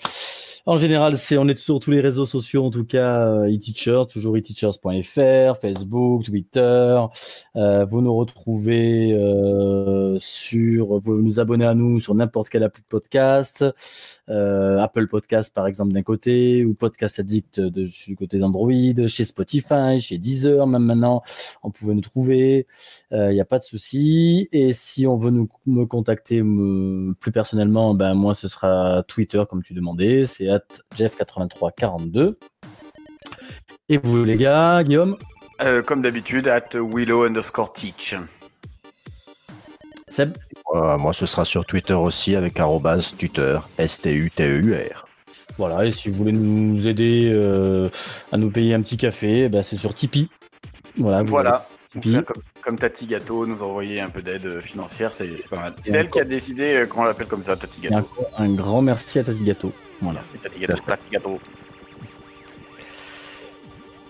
en 0.69 0.77
général, 0.77 1.16
c'est, 1.16 1.39
on 1.39 1.49
est 1.49 1.57
sur 1.57 1.81
tous 1.81 1.91
les 1.93 2.03
réseaux 2.03 2.27
sociaux, 2.27 2.66
en 2.66 2.71
tout 2.71 2.85
cas, 2.85 3.27
euh, 3.27 3.47
e-teacher, 3.51 4.03
toujours 4.07 4.37
e-teachers.fr, 4.37 5.59
Facebook, 5.59 6.25
Twitter. 6.25 7.01
Euh, 7.57 7.87
vous 7.87 8.03
nous 8.03 8.14
retrouvez 8.14 9.12
euh, 9.14 10.19
sur, 10.19 10.89
vous 10.89 11.01
pouvez 11.01 11.23
nous 11.23 11.41
abonner 11.41 11.64
à 11.64 11.75
nous 11.75 12.01
sur 12.01 12.14
n'importe 12.14 12.51
quelle 12.51 12.64
appli 12.64 12.83
de 12.83 12.87
podcast, 12.87 13.64
Apple 14.29 15.07
Podcast 15.09 15.55
par 15.55 15.66
exemple 15.66 15.93
d'un 15.93 16.03
côté, 16.03 16.64
ou 16.64 16.74
Podcast 16.74 17.18
Addict 17.20 17.61
de, 17.61 17.85
du 18.07 18.16
côté 18.16 18.39
d'Android, 18.39 18.70
chez 19.07 19.24
Spotify, 19.24 20.01
chez 20.01 20.18
Deezer, 20.18 20.66
même 20.66 20.85
maintenant, 20.85 21.22
on 21.62 21.70
pouvait 21.70 21.95
nous 21.95 22.01
trouver. 22.01 22.66
Il 23.11 23.31
n'y 23.31 23.41
a 23.41 23.45
pas 23.45 23.59
de 23.59 23.64
souci. 23.64 24.49
Et 24.53 24.72
si 24.72 25.07
on 25.07 25.16
veut 25.16 25.31
nous, 25.31 25.49
me 25.66 25.85
contacter 25.85 26.43
plus 27.20 27.33
personnellement, 27.33 27.95
ben 27.95 28.14
moi 28.14 28.35
ce 28.35 28.49
sera 28.49 29.03
Twitter 29.09 29.43
comme 29.49 29.62
tu 29.62 29.74
demandais, 29.74 30.26
c'est 30.26 30.49
at 30.49 30.64
Jeff8342. 30.97 32.37
Et 33.89 33.99
vous 33.99 34.24
les 34.24 34.37
gars, 34.37 34.83
Guillaume, 34.85 35.16
Euh, 35.61 35.83
comme 35.83 36.03
d'habitude, 36.03 36.47
at 36.47 36.68
Willow 36.74 37.24
underscore 37.24 37.72
teach. 37.72 38.14
Seb, 40.11 40.37
Euh, 40.75 40.99
moi, 40.99 41.13
ce 41.13 41.25
sera 41.27 41.45
sur 41.45 41.65
Twitter 41.65 41.95
aussi 41.95 42.37
avec 42.37 42.61
tuteur, 43.17 43.69
S-T-U-T-E-U-R. 43.79 45.05
voilà. 45.57 45.87
Et 45.87 45.91
si 45.93 46.11
vous 46.11 46.17
voulez 46.17 46.33
nous 46.33 46.87
aider 46.89 47.31
euh, 47.33 47.89
à 48.33 48.37
nous 48.37 48.51
payer 48.51 48.75
un 48.75 48.83
petit 48.83 48.97
café, 48.97 49.49
ben, 49.49 49.63
c'est 49.63 49.77
sur 49.77 49.95
Tipeee. 49.95 50.29
Voilà. 50.97 51.23
vous 51.23 51.29
Voilà. 51.29 51.67
Tipeee. 51.93 52.23
Comme, 52.25 52.43
comme 52.63 52.79
Tati 52.79 53.07
Gâteau, 53.07 53.47
nous 53.47 53.63
envoyer 53.63 54.01
un 54.01 54.11
peu 54.11 54.21
d'aide 54.21 54.45
euh, 54.45 54.61
financière, 54.61 55.13
c'est 55.15 55.37
c'est 55.39 55.49
pas 55.49 55.57
mal. 55.57 55.75
C'est 55.83 55.97
elle 55.97 56.11
qui 56.11 56.21
a 56.21 56.25
décidé 56.25 56.75
euh, 56.75 56.87
qu'on 56.87 57.05
l'appelle 57.05 57.27
comme 57.29 57.43
ça, 57.43 57.57
Tati 57.57 57.81
Gâteau. 57.81 58.07
un 58.37 58.53
grand 58.53 58.83
merci 58.83 59.19
à 59.19 59.25
Tati 59.25 59.43
Gâteau. 59.43 59.73
Voilà. 60.03 60.19
Merci 60.21 60.39
Tati 60.39 60.59
Gâteau. 60.61 60.83
Tati 60.87 61.11
Gâteau. 61.11 61.41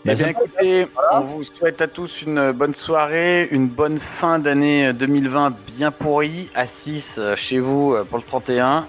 Bah, 0.05 0.13
Eh 0.13 0.15
bien, 0.15 0.29
écoutez, 0.29 0.87
on 1.13 1.21
vous 1.21 1.45
souhaite 1.45 1.81
à 1.81 1.89
tous 1.89 2.23
une 2.23 2.53
bonne 2.53 2.75
soirée, 2.75 3.49
une 3.51 3.67
bonne 3.67 3.99
fin 3.99 4.39
d'année 4.39 4.93
2020 4.93 5.55
bien 5.67 5.91
pourrie, 5.91 6.49
à 6.55 6.67
6 6.67 7.19
euh, 7.19 7.37
chez 7.37 7.59
vous 7.59 7.95
euh, 7.95 8.05
pour 8.05 8.19
le 8.19 8.25
31. 8.25 8.87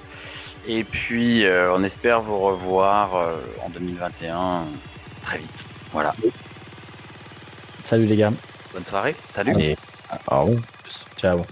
Et 0.68 0.84
puis, 0.84 1.45
euh, 1.45 1.74
on 1.74 1.84
espère 1.84 2.22
vous 2.22 2.38
revoir 2.38 3.16
euh, 3.16 3.38
en 3.66 3.70
2021 3.70 4.66
très 5.24 5.39
vite. 5.39 5.66
Voilà. 5.91 6.14
Salut 7.84 8.05
les 8.05 8.16
gars. 8.18 8.32
Bonne 8.74 8.86
soirée. 8.86 9.16
Salut. 9.32 9.53
Allez, 9.55 9.78
au 10.30 10.41
revoir. 10.41 10.64
Ciao. 11.18 11.43